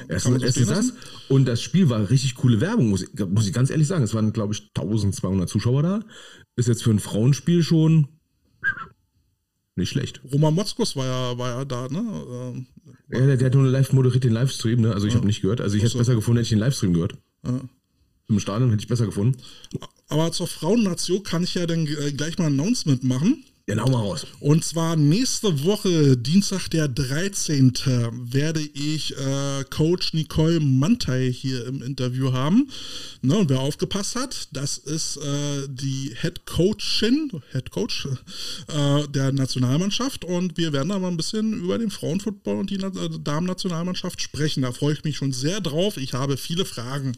Es 0.09 0.27
ist 0.27 0.71
das. 0.71 0.93
Und 1.29 1.47
das 1.47 1.63
Spiel 1.63 1.89
war 1.89 2.11
richtig 2.11 2.35
coole 2.35 2.61
Werbung, 2.61 2.91
muss 2.91 3.03
ich, 3.03 3.09
muss 3.29 3.47
ich 3.47 3.55
ganz 3.55 3.71
ehrlich 3.71 3.89
sagen. 3.89 4.05
Es 4.05 4.13
waren, 4.13 4.33
glaube 4.35 4.53
ich, 4.53 4.71
1200 4.77 5.49
Zuschauer 5.49 5.83
da. 5.83 6.01
Ist 6.57 6.69
jetzt 6.69 6.83
für 6.83 6.91
ein 6.91 6.99
Frauenspiel 6.99 7.63
schon 7.63 8.09
nicht 9.77 9.91
schlecht. 9.91 10.21
Roman 10.33 10.55
Motzkos 10.55 10.97
war 10.97 11.07
ja, 11.07 11.39
war 11.39 11.51
ja 11.59 11.65
da, 11.65 11.89
ne? 11.89 11.99
Ähm, 11.99 12.67
ja, 13.11 13.27
der, 13.27 13.37
der, 13.37 13.47
hat 13.47 13.55
nur 13.55 13.67
live 13.67 13.93
moderiert 13.93 14.25
den 14.25 14.33
Livestream, 14.33 14.81
ne? 14.81 14.93
Also 14.93 15.07
ich 15.07 15.13
ja. 15.13 15.19
habe 15.19 15.27
nicht 15.27 15.43
gehört. 15.43 15.61
Also 15.61 15.77
ich 15.77 15.83
hätte 15.83 15.93
es 15.93 15.99
besser 15.99 16.15
gefunden, 16.15 16.39
hätte 16.39 16.45
ich 16.45 16.51
den 16.51 16.59
Livestream 16.59 16.93
gehört. 16.93 17.17
Ja. 17.45 17.61
im 18.29 18.41
Stadion, 18.41 18.71
hätte 18.71 18.83
ich 18.83 18.89
besser 18.89 19.07
gefunden. 19.07 19.37
Aber 20.09 20.31
zur 20.33 20.47
Frauennation 20.47 21.23
kann 21.23 21.43
ich 21.43 21.55
ja 21.55 21.67
dann 21.67 21.87
äh, 21.87 22.13
gleich 22.13 22.39
mal 22.39 22.47
ein 22.47 22.61
Announcement 22.61 23.03
machen. 23.03 23.45
Genau 23.67 23.89
mal 23.89 24.01
raus. 24.01 24.27
Und 24.41 24.65
zwar 24.65 24.97
nächste 24.97 25.65
Woche, 25.65 26.17
Dienstag 26.17 26.69
der 26.71 26.89
13. 26.89 27.73
werde 28.11 28.61
ich 28.61 29.17
äh, 29.17 29.65
Coach 29.71 30.15
Nicole 30.15 30.59
Mantei 30.59 31.31
hier 31.33 31.67
im 31.67 31.81
Interview 31.81 32.33
haben. 32.33 32.69
Ne, 33.21 33.37
und 33.39 33.51
wer 33.51 33.61
aufgepasst 33.61 34.17
hat, 34.17 34.49
das 34.53 34.79
ist 34.79 35.17
äh, 35.19 35.69
die 35.69 36.13
Head 36.21 36.45
Coachin, 36.45 37.31
Head 37.53 37.71
Coach 37.71 38.09
äh, 38.67 39.07
der 39.09 39.31
Nationalmannschaft. 39.31 40.25
Und 40.25 40.57
wir 40.57 40.73
werden 40.73 40.89
da 40.89 40.99
mal 40.99 41.09
ein 41.09 41.17
bisschen 41.17 41.53
über 41.53 41.79
den 41.79 41.91
Frauenfootball 41.91 42.57
und 42.57 42.71
die 42.71 42.79
Na 42.79 42.89
äh, 42.89 43.11
Damen-Nationalmannschaft 43.23 44.21
sprechen. 44.21 44.63
Da 44.63 44.73
freue 44.73 44.95
ich 44.95 45.05
mich 45.05 45.17
schon 45.17 45.33
sehr 45.33 45.61
drauf. 45.61 45.99
Ich 45.99 46.15
habe 46.15 46.37
viele 46.37 46.65
Fragen. 46.65 47.13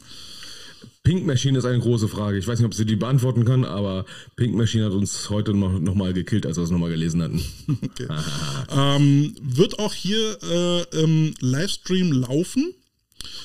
Pink 1.03 1.26
Machine 1.26 1.59
ist 1.59 1.64
eine 1.64 1.78
große 1.78 2.09
Frage. 2.09 2.39
Ich 2.39 2.47
weiß 2.47 2.59
nicht, 2.59 2.66
ob 2.66 2.74
sie 2.74 2.87
die 2.87 2.97
beantworten 2.97 3.45
kann, 3.45 3.64
aber 3.64 4.05
Pink 4.37 4.55
Machine 4.55 4.87
hat 4.87 4.93
uns 4.93 5.30
heute 5.30 5.55
noch, 5.55 5.78
noch 5.78 5.95
mal 5.95 6.12
gekillt, 6.12 6.47
als 6.47 6.57
wir 6.57 6.64
es 6.64 6.70
nochmal 6.70 6.91
gelesen 6.91 7.22
hatten. 7.22 7.43
Okay. 7.85 8.09
ähm, 8.74 9.35
wird 9.41 9.78
auch 9.78 9.93
hier 9.93 10.39
äh, 10.43 11.03
im 11.03 11.35
Livestream 11.41 12.12
laufen. 12.12 12.74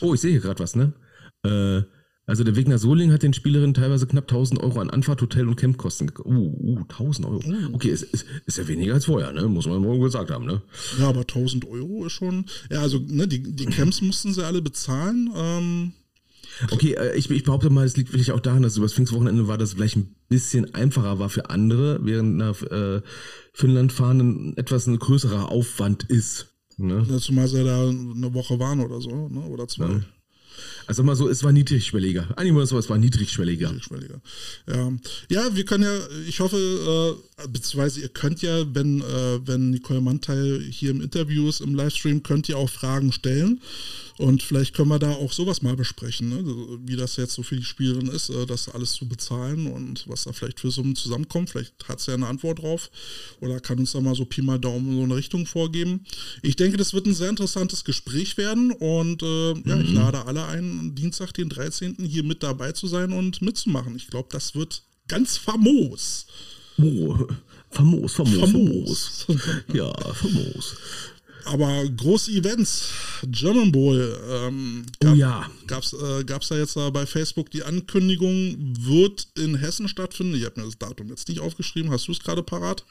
Oh, 0.01 0.13
ich 0.13 0.21
sehe 0.21 0.31
hier 0.31 0.39
gerade 0.39 0.59
was, 0.59 0.75
ne? 0.75 0.93
Äh, 1.43 1.83
also 2.29 2.43
der 2.43 2.55
Weg 2.55 2.67
nach 2.67 2.77
Soling 2.77 3.11
hat 3.11 3.23
den 3.23 3.33
Spielerinnen 3.33 3.73
teilweise 3.73 4.05
knapp 4.05 4.25
1000 4.25 4.61
Euro 4.61 4.79
an 4.79 4.91
Anfahrt, 4.91 5.19
Hotel 5.19 5.47
und 5.47 5.55
Campkosten. 5.55 6.11
Uh, 6.23 6.31
uh, 6.31 6.79
1000 6.81 7.27
Euro. 7.27 7.41
Oh. 7.43 7.73
Okay, 7.73 7.89
ist, 7.89 8.03
ist, 8.03 8.23
ist 8.45 8.59
ja 8.59 8.67
weniger 8.67 8.93
als 8.93 9.05
vorher, 9.05 9.31
ne? 9.31 9.47
Muss 9.47 9.65
man 9.65 9.81
morgen 9.81 9.99
gesagt 9.99 10.29
haben, 10.29 10.45
ne? 10.45 10.61
Ja, 10.99 11.09
aber 11.09 11.21
1000 11.21 11.65
Euro 11.65 12.05
ist 12.05 12.13
schon. 12.13 12.45
Ja, 12.69 12.81
also 12.81 12.99
ne, 12.99 13.27
die, 13.27 13.41
die 13.41 13.65
Camps 13.65 14.01
mussten 14.03 14.31
sie 14.31 14.45
alle 14.45 14.61
bezahlen. 14.61 15.31
Ähm, 15.35 15.93
Okay, 16.71 16.93
äh, 16.93 17.15
ich, 17.15 17.29
ich 17.29 17.43
behaupte 17.43 17.69
mal, 17.69 17.85
es 17.85 17.97
liegt 17.97 18.09
vielleicht 18.09 18.31
auch 18.31 18.39
daran, 18.39 18.61
dass 18.61 18.77
über 18.77 18.85
das 18.85 18.93
Pfingstwochenende 18.93 19.47
war, 19.47 19.57
dass 19.57 19.69
es 19.69 19.75
vielleicht 19.75 19.97
ein 19.97 20.15
bisschen 20.27 20.73
einfacher 20.75 21.19
war 21.19 21.29
für 21.29 21.49
andere, 21.49 21.99
während 22.03 22.37
nach 22.37 22.61
äh, 22.63 23.01
Finnland 23.53 23.91
fahren 23.93 24.19
ein, 24.19 24.57
etwas 24.57 24.87
ein 24.87 24.99
größerer 24.99 25.49
Aufwand 25.49 26.03
ist. 26.03 26.47
Ne? 26.77 27.05
zumal 27.19 27.47
sie 27.49 27.63
da 27.63 27.89
eine 27.89 28.33
Woche 28.33 28.57
waren 28.57 28.79
oder 28.79 29.01
so, 29.01 29.27
ne? 29.27 29.41
oder 29.41 29.67
zwei. 29.67 29.89
Ja. 29.89 30.01
Also 30.89 31.03
mal 31.03 31.15
so, 31.15 31.29
es 31.29 31.43
war 31.43 31.51
niedrigschwelliger. 31.51 32.35
Es 32.35 32.69
so, 32.69 32.79
es 32.79 32.89
war 32.89 32.97
niedrigschwelliger. 32.97 33.67
Niedrigschwelliger. 33.67 34.19
Ja. 34.67 34.91
ja, 35.29 35.55
wir 35.55 35.63
können 35.63 35.83
ja, 35.83 35.95
ich 36.27 36.39
hoffe, 36.39 36.57
äh, 37.37 37.47
beziehungsweise 37.47 38.01
ihr 38.01 38.09
könnt 38.09 38.41
ja, 38.41 38.65
wenn, 38.73 39.01
äh, 39.01 39.39
wenn 39.45 39.69
Nicole 39.69 40.01
Manteil 40.01 40.59
hier 40.67 40.89
im 40.89 41.01
Interview 41.01 41.47
ist, 41.47 41.61
im 41.61 41.75
Livestream, 41.75 42.23
könnt 42.23 42.49
ihr 42.49 42.57
auch 42.57 42.71
Fragen 42.71 43.11
stellen. 43.11 43.61
Und 44.19 44.43
vielleicht 44.43 44.75
können 44.75 44.89
wir 44.89 44.99
da 44.99 45.11
auch 45.11 45.31
sowas 45.31 45.61
mal 45.61 45.77
besprechen, 45.77 46.27
ne? 46.27 46.79
wie 46.85 46.97
das 46.97 47.15
jetzt 47.15 47.35
so 47.35 47.41
für 47.41 47.55
die 47.55 47.63
Spielerin 47.63 48.07
ist, 48.07 48.29
äh, 48.29 48.45
das 48.45 48.67
alles 48.67 48.91
zu 48.91 49.07
bezahlen 49.07 49.65
und 49.65 50.05
was 50.09 50.25
da 50.25 50.33
vielleicht 50.33 50.59
für 50.59 50.71
Summen 50.71 50.97
zusammenkommt. 50.97 51.51
Vielleicht 51.51 51.87
hat 51.87 52.01
sie 52.01 52.11
ja 52.11 52.15
eine 52.15 52.27
Antwort 52.27 52.59
drauf 52.59 52.91
oder 53.39 53.61
kann 53.61 53.79
uns 53.79 53.93
da 53.93 54.01
mal 54.01 54.15
so 54.15 54.25
Pi 54.25 54.41
mal 54.41 54.59
Daumen 54.59 54.93
so 54.97 55.03
eine 55.03 55.15
Richtung 55.15 55.45
vorgeben. 55.45 56.03
Ich 56.41 56.57
denke, 56.57 56.75
das 56.75 56.93
wird 56.93 57.05
ein 57.05 57.13
sehr 57.13 57.29
interessantes 57.29 57.85
Gespräch 57.85 58.35
werden 58.35 58.71
und 58.71 59.23
äh, 59.23 59.53
ja, 59.53 59.75
mhm. 59.77 59.81
ich 59.83 59.91
lade 59.93 60.25
alle 60.25 60.45
ein, 60.47 60.78
Dienstag, 60.95 61.33
den 61.33 61.49
13. 61.49 61.95
hier 61.99 62.23
mit 62.23 62.43
dabei 62.43 62.71
zu 62.71 62.87
sein 62.87 63.11
und 63.11 63.41
mitzumachen. 63.41 63.95
Ich 63.95 64.07
glaube, 64.07 64.29
das 64.31 64.55
wird 64.55 64.83
ganz 65.07 65.37
famos. 65.37 66.27
Oh, 66.77 67.27
famos, 67.71 68.13
famos, 68.13 68.51
famos. 68.51 69.25
ja, 69.73 69.93
famos. 70.13 70.75
Aber 71.45 71.83
große 71.89 72.31
Events, 72.31 72.89
German 73.27 73.71
Bowl, 73.71 74.17
ähm, 74.29 74.85
gab, 74.99 75.13
oh 75.13 75.15
ja. 75.15 75.49
gab 75.67 75.83
es 75.83 75.93
äh, 75.93 76.23
da 76.23 76.57
jetzt 76.57 76.75
äh, 76.77 76.91
bei 76.91 77.05
Facebook 77.05 77.49
die 77.49 77.63
Ankündigung, 77.63 78.55
wird 78.79 79.27
in 79.37 79.55
Hessen 79.55 79.87
stattfinden. 79.87 80.35
Ich 80.35 80.45
habe 80.45 80.59
mir 80.59 80.67
das 80.67 80.77
Datum 80.77 81.09
jetzt 81.09 81.27
nicht 81.27 81.39
aufgeschrieben. 81.39 81.91
Hast 81.91 82.07
du 82.07 82.11
es 82.11 82.19
gerade 82.19 82.43
parat? 82.43 82.85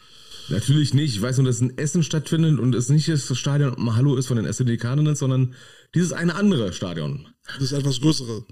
Natürlich 0.49 0.95
nicht. 0.95 1.14
Ich 1.14 1.22
weiß 1.22 1.36
nur, 1.36 1.47
dass 1.47 1.57
es 1.57 1.62
in 1.62 1.76
Essen 1.76 2.03
stattfindet 2.03 2.59
und 2.59 2.74
es 2.74 2.89
nicht 2.89 3.09
das 3.09 3.36
Stadion 3.36 3.74
Mahalo 3.76 4.16
ist 4.16 4.26
von 4.26 4.36
den 4.36 4.47
SED-Kaninen, 4.47 5.14
sondern 5.14 5.55
dieses 5.95 6.12
eine 6.12 6.34
andere 6.34 6.72
Stadion. 6.72 7.26
Das 7.47 7.62
ist 7.62 7.72
etwas 7.72 8.01
größere. 8.01 8.45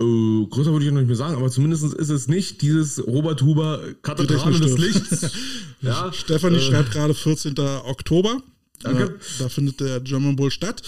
Äh, 0.00 0.46
größer 0.48 0.72
würde 0.72 0.86
ich 0.86 0.90
noch 0.90 1.00
nicht 1.00 1.08
mehr 1.08 1.16
sagen, 1.16 1.36
aber 1.36 1.50
zumindest 1.50 1.92
ist 1.94 2.08
es 2.08 2.28
nicht 2.28 2.62
dieses 2.62 3.06
Robert 3.06 3.42
Huber 3.42 3.80
Kathedrale 4.02 4.58
des 4.58 4.78
Lichts. 4.78 5.30
ja, 5.82 6.12
Stefanie 6.12 6.56
äh, 6.56 6.60
schreibt 6.60 6.92
gerade 6.92 7.14
14. 7.14 7.58
Oktober. 7.58 8.42
Danke. 8.82 9.04
Äh, 9.04 9.18
da 9.38 9.48
findet 9.48 9.80
der 9.80 10.00
German 10.00 10.36
Bowl 10.36 10.50
statt. 10.50 10.82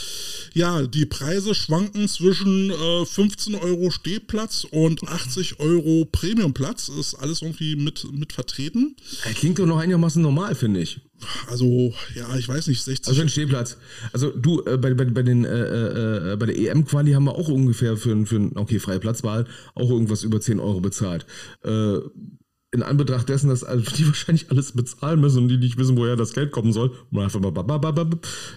Ja, 0.54 0.82
die 0.82 1.06
Preise 1.06 1.54
schwanken 1.54 2.08
zwischen 2.08 2.70
äh, 2.70 3.04
15 3.04 3.54
Euro 3.54 3.90
Stehplatz 3.90 4.66
und 4.70 5.06
80 5.06 5.60
Euro 5.60 6.06
Premiumplatz. 6.10 6.88
Ist 6.88 7.14
alles 7.14 7.42
irgendwie 7.42 7.76
mit, 7.76 8.06
mit 8.12 8.32
vertreten. 8.32 8.96
Klingt 9.34 9.58
doch 9.58 9.66
noch 9.66 9.78
einigermaßen 9.78 10.22
normal, 10.22 10.54
finde 10.54 10.80
ich. 10.80 11.00
Also, 11.48 11.94
ja, 12.14 12.34
ich 12.36 12.48
weiß 12.48 12.66
nicht, 12.66 12.82
60. 12.82 13.08
Also 13.08 13.22
ein 13.22 13.28
Stehplatz. 13.28 13.76
Also 14.12 14.30
du, 14.30 14.64
äh, 14.64 14.76
bei, 14.76 14.94
bei, 14.94 15.04
bei, 15.04 15.22
den, 15.22 15.44
äh, 15.44 15.48
äh, 15.48 16.32
äh 16.32 16.36
bei 16.36 16.46
der 16.46 16.58
EM-Quali 16.58 17.12
haben 17.12 17.24
wir 17.24 17.34
auch 17.34 17.48
ungefähr 17.48 17.96
für, 17.96 18.26
für 18.26 18.36
ein, 18.36 18.56
okay, 18.56 18.78
freie 18.78 18.98
Platzwahl, 18.98 19.46
auch 19.74 19.90
irgendwas 19.90 20.24
über 20.24 20.40
10 20.40 20.58
Euro 20.60 20.80
bezahlt. 20.80 21.26
Äh, 21.62 21.98
in 22.74 22.82
Anbetracht 22.82 23.28
dessen, 23.28 23.50
dass 23.50 23.60
die 23.96 24.06
wahrscheinlich 24.06 24.50
alles 24.50 24.72
bezahlen 24.72 25.20
müssen 25.20 25.42
und 25.42 25.48
die 25.48 25.58
nicht 25.58 25.76
wissen, 25.76 25.96
woher 25.96 26.16
das 26.16 26.32
Geld 26.32 26.52
kommen 26.52 26.72
soll. 26.72 26.90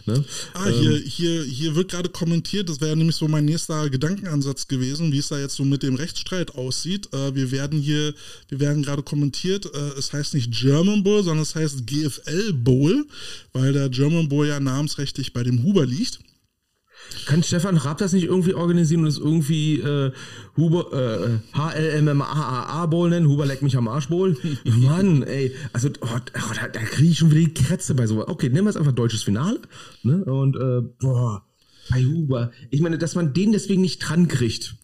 Ne? 0.06 0.24
Ah, 0.54 0.68
hier, 0.70 0.98
ähm. 0.98 1.04
hier, 1.06 1.44
hier 1.44 1.76
wird 1.76 1.92
gerade 1.92 2.10
kommentiert, 2.10 2.70
das 2.70 2.80
wäre 2.80 2.96
nämlich 2.96 3.18
so 3.18 3.28
mein 3.28 3.44
nächster 3.44 3.90
Gedankenansatz 3.90 4.70
gewesen, 4.70 5.12
wie 5.12 5.18
es 5.18 5.28
da 5.28 5.38
jetzt 5.38 5.56
so 5.56 5.66
mit 5.66 5.84
dem 5.84 5.96
Rechtsstreit 5.96 6.56
aussieht. 6.56 7.14
Äh, 7.14 7.36
wir 7.36 7.52
werden 7.52 7.80
hier, 7.80 8.14
wir 8.48 8.60
werden 8.62 8.84
gerade 8.84 9.04
kommentiert, 9.04 9.66
äh, 9.66 10.00
es 10.00 10.14
heißt 10.14 10.34
nicht 10.34 10.52
German 10.52 11.04
Bowl, 11.04 11.22
sondern 11.22 11.44
es 11.44 11.54
heißt 11.54 11.86
GFL 11.86 12.54
Bowl, 12.54 13.06
weil 13.52 13.74
der 13.74 13.90
German 13.90 14.30
Bowl 14.30 14.48
ja 14.48 14.62
namensrechtlich 14.62 15.34
bei 15.34 15.44
dem 15.44 15.64
Huber 15.64 15.86
liegt. 15.86 16.20
Kann 17.26 17.44
Stefan 17.44 17.78
Raab 17.78 17.98
das 17.98 18.14
nicht 18.14 18.26
irgendwie 18.26 18.54
organisieren 18.54 19.02
und 19.02 19.08
es 19.08 19.18
irgendwie 19.18 19.80
äh, 19.80 20.12
Huber, 20.58 20.94
äh, 20.94 21.58
HLMMAAA 21.58 22.86
Bowl 22.88 23.10
nennen? 23.10 23.28
Huber 23.28 23.46
leckt 23.46 23.62
mich 23.64 23.78
am 23.78 23.88
Arsch 23.88 24.10
Bowl? 24.10 24.38
Mann, 24.66 25.24
ey. 25.24 25.56
Also, 25.74 25.90
oh, 26.02 26.08
oh, 26.12 26.54
da, 26.56 26.68
da 26.68 26.80
kriege 26.82 27.10
ich 27.10 27.18
schon 27.18 27.32
wieder 27.32 27.42
die 27.42 27.54
Krätze 27.54 27.96
bei 27.96 28.08
sowas. 28.08 28.28
Okay, 28.28 28.50
nehmen 28.50 28.66
wir 28.66 28.70
es 28.70 28.78
einfach 28.78 28.92
deutsches 28.92 29.24
Finale. 29.24 29.60
Ne? 30.04 30.24
Und, 30.26 30.56
äh, 30.56 30.82
boah, 31.00 31.44
bei 31.90 32.04
Huber. 32.04 32.52
Ich 32.70 32.82
meine, 32.82 32.98
dass 32.98 33.16
man 33.16 33.34
den 33.34 33.52
deswegen 33.52 33.82
nicht 33.82 34.00
dran 34.00 34.28
kriegt. 34.28 34.76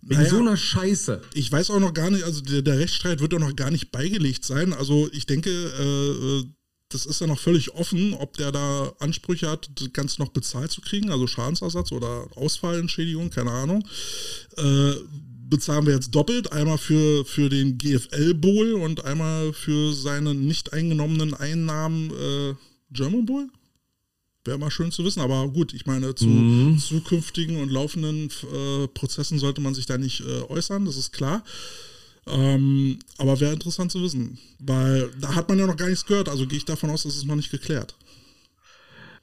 Wegen 0.00 0.20
naja, 0.20 0.30
so 0.30 0.38
einer 0.38 0.56
Scheiße. 0.56 1.20
Ich 1.34 1.50
weiß 1.50 1.70
auch 1.70 1.80
noch 1.80 1.92
gar 1.92 2.10
nicht, 2.10 2.24
also 2.24 2.40
der, 2.40 2.62
der, 2.62 2.78
Rechtsstreit 2.78 3.20
wird 3.20 3.34
auch 3.34 3.40
noch 3.40 3.56
gar 3.56 3.70
nicht 3.70 3.90
beigelegt 3.90 4.44
sein. 4.44 4.72
Also 4.72 5.08
ich 5.12 5.26
denke, 5.26 5.50
äh, 5.50 6.44
das 6.90 7.04
ist 7.04 7.20
ja 7.20 7.26
noch 7.26 7.38
völlig 7.38 7.74
offen, 7.74 8.14
ob 8.14 8.36
der 8.36 8.50
da 8.52 8.92
Ansprüche 8.98 9.50
hat, 9.50 9.70
das 9.74 9.92
Ganze 9.92 10.22
noch 10.22 10.30
bezahlt 10.30 10.70
zu 10.70 10.80
kriegen, 10.80 11.10
also 11.10 11.26
Schadensersatz 11.26 11.92
oder 11.92 12.26
Ausfallentschädigung, 12.34 13.30
keine 13.30 13.50
Ahnung. 13.50 13.86
Äh, 14.56 14.92
bezahlen 15.48 15.86
wir 15.86 15.94
jetzt 15.94 16.14
doppelt, 16.14 16.52
einmal 16.52 16.78
für, 16.78 17.24
für 17.24 17.48
den 17.48 17.78
GFL 17.78 18.34
Bowl 18.34 18.74
und 18.74 19.04
einmal 19.04 19.52
für 19.52 19.92
seine 19.92 20.34
nicht 20.34 20.72
eingenommenen 20.72 21.34
Einnahmen 21.34 22.10
äh, 22.10 22.54
German 22.90 23.26
Bowl? 23.26 23.48
Wäre 24.44 24.58
mal 24.58 24.70
schön 24.70 24.92
zu 24.92 25.04
wissen, 25.04 25.20
aber 25.20 25.48
gut, 25.48 25.74
ich 25.74 25.84
meine, 25.84 26.14
zu 26.14 26.26
mhm. 26.26 26.78
zukünftigen 26.78 27.60
und 27.60 27.70
laufenden 27.70 28.30
äh, 28.52 28.88
Prozessen 28.88 29.38
sollte 29.38 29.60
man 29.60 29.74
sich 29.74 29.86
da 29.86 29.98
nicht 29.98 30.20
äh, 30.20 30.42
äußern, 30.48 30.86
das 30.86 30.96
ist 30.96 31.12
klar. 31.12 31.44
Ähm, 32.30 32.98
aber 33.16 33.40
wäre 33.40 33.52
interessant 33.52 33.92
zu 33.92 34.02
wissen, 34.02 34.38
weil 34.58 35.10
da 35.20 35.34
hat 35.34 35.48
man 35.48 35.58
ja 35.58 35.66
noch 35.66 35.76
gar 35.76 35.88
nichts 35.88 36.06
gehört, 36.06 36.28
also 36.28 36.46
gehe 36.46 36.58
ich 36.58 36.64
davon 36.64 36.90
aus, 36.90 37.04
dass 37.04 37.16
es 37.16 37.24
noch 37.24 37.36
nicht 37.36 37.50
geklärt. 37.50 37.94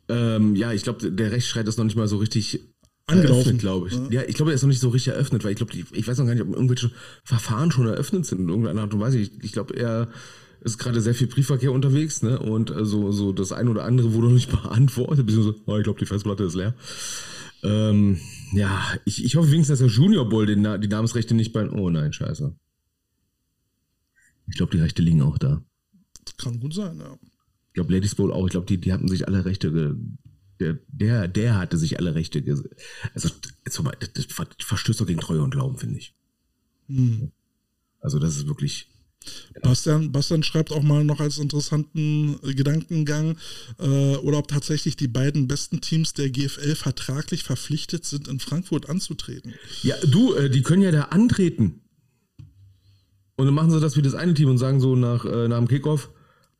Ähm, 0.07 0.55
ja, 0.55 0.71
ich 0.71 0.83
glaube, 0.83 1.11
der 1.11 1.31
Rechtsstreit 1.31 1.67
ist 1.67 1.77
noch 1.77 1.85
nicht 1.85 1.97
mal 1.97 2.07
so 2.07 2.17
richtig 2.17 2.59
angelaufen, 3.07 3.57
glaube 3.57 3.87
ich. 3.87 3.93
Ja. 3.93 4.07
ja. 4.09 4.21
ich 4.27 4.35
glaube, 4.35 4.51
er 4.51 4.55
ist 4.55 4.61
noch 4.61 4.69
nicht 4.69 4.79
so 4.79 4.89
richtig 4.89 5.13
eröffnet, 5.13 5.43
weil 5.43 5.51
ich 5.51 5.57
glaube, 5.57 5.73
ich 5.73 6.07
weiß 6.07 6.17
noch 6.17 6.25
gar 6.25 6.33
nicht, 6.33 6.43
ob 6.43 6.53
irgendwelche 6.53 6.91
Verfahren 7.23 7.71
schon 7.71 7.87
eröffnet 7.87 8.25
sind 8.25 8.41
in 8.41 8.49
irgendeiner 8.49 8.81
Art 8.81 8.93
und 8.93 8.99
Weise. 8.99 9.19
Ich, 9.19 9.31
ich 9.43 9.51
glaube, 9.51 9.75
er 9.75 10.09
ist 10.61 10.77
gerade 10.77 11.01
sehr 11.01 11.13
viel 11.13 11.27
Briefverkehr 11.27 11.71
unterwegs, 11.71 12.23
ne? 12.23 12.39
Und 12.39 12.71
äh, 12.71 12.85
so, 12.85 13.11
so 13.11 13.31
das 13.31 13.51
eine 13.51 13.69
oder 13.69 13.83
andere 13.83 14.13
wurde 14.13 14.27
noch 14.27 14.33
nicht 14.33 14.51
beantwortet, 14.63 15.25
beziehungsweise, 15.25 15.59
oh, 15.65 15.77
ich 15.77 15.83
glaube, 15.83 15.99
die 15.99 16.05
Festplatte 16.05 16.43
ist 16.43 16.55
leer. 16.55 16.73
Ähm, 17.63 18.19
ja, 18.53 18.83
ich, 19.05 19.23
ich 19.23 19.35
hoffe 19.35 19.51
wenigstens, 19.51 19.79
dass 19.79 19.87
der 19.87 19.95
Junior 19.95 20.27
Bowl 20.27 20.45
den, 20.45 20.81
die 20.81 20.87
Namensrechte 20.87 21.35
nicht 21.35 21.53
bei. 21.53 21.69
Oh 21.69 21.89
nein, 21.89 22.13
scheiße. 22.13 22.55
Ich 24.47 24.55
glaube, 24.55 24.71
die 24.75 24.81
Rechte 24.81 25.01
liegen 25.01 25.21
auch 25.21 25.37
da. 25.37 25.61
Das 26.23 26.37
kann 26.37 26.59
gut 26.59 26.73
sein, 26.73 26.99
ja. 26.99 27.17
Ich 27.67 27.73
glaube, 27.73 27.93
Ladies 27.93 28.15
Bowl 28.15 28.31
auch. 28.31 28.45
Ich 28.45 28.51
glaube, 28.51 28.67
die, 28.67 28.77
die 28.77 28.93
hatten 28.93 29.07
sich 29.07 29.27
alle 29.27 29.45
Rechte. 29.45 29.97
Der, 30.59 30.79
der, 30.87 31.27
der 31.27 31.57
hatte 31.57 31.77
sich 31.77 31.99
alle 31.99 32.15
Rechte. 32.15 32.43
Also, 33.13 33.29
jetzt 33.65 33.83
mal, 33.83 33.95
das 34.13 34.25
verstößt 34.59 35.01
doch 35.01 35.07
gegen 35.07 35.19
Treue 35.19 35.41
und 35.41 35.51
Glauben, 35.51 35.77
finde 35.77 35.99
ich. 35.99 36.15
Hm. 36.87 37.31
Also, 37.99 38.19
das 38.19 38.37
ist 38.37 38.47
wirklich. 38.47 38.87
Bastian, 39.61 40.11
Bastian 40.11 40.43
schreibt 40.43 40.71
auch 40.71 40.83
mal 40.83 41.03
noch 41.03 41.19
als 41.19 41.39
interessanten 41.39 42.39
Gedankengang, 42.43 43.37
äh, 43.79 44.15
oder 44.17 44.37
ob 44.37 44.47
tatsächlich 44.47 44.95
die 44.95 45.07
beiden 45.07 45.47
besten 45.47 45.81
Teams 45.81 46.13
der 46.13 46.29
GFL 46.29 46.75
vertraglich 46.75 47.43
verpflichtet 47.43 48.05
sind, 48.05 48.27
in 48.27 48.39
Frankfurt 48.39 48.87
anzutreten. 48.87 49.55
Ja, 49.81 49.95
du, 50.05 50.35
äh, 50.35 50.49
die 50.49 50.61
können 50.61 50.83
ja 50.83 50.91
da 50.91 51.05
antreten. 51.05 51.81
Und 53.37 53.45
dann 53.45 53.53
machen 53.53 53.69
sie 53.69 53.79
das 53.79 53.97
wie 53.97 54.01
das 54.01 54.15
eine 54.15 54.33
Team 54.33 54.49
und 54.49 54.57
sagen 54.57 54.79
so 54.79 54.95
nach, 54.95 55.25
äh, 55.25 55.47
nach 55.47 55.57
dem 55.57 55.67
Kickoff, 55.67 56.09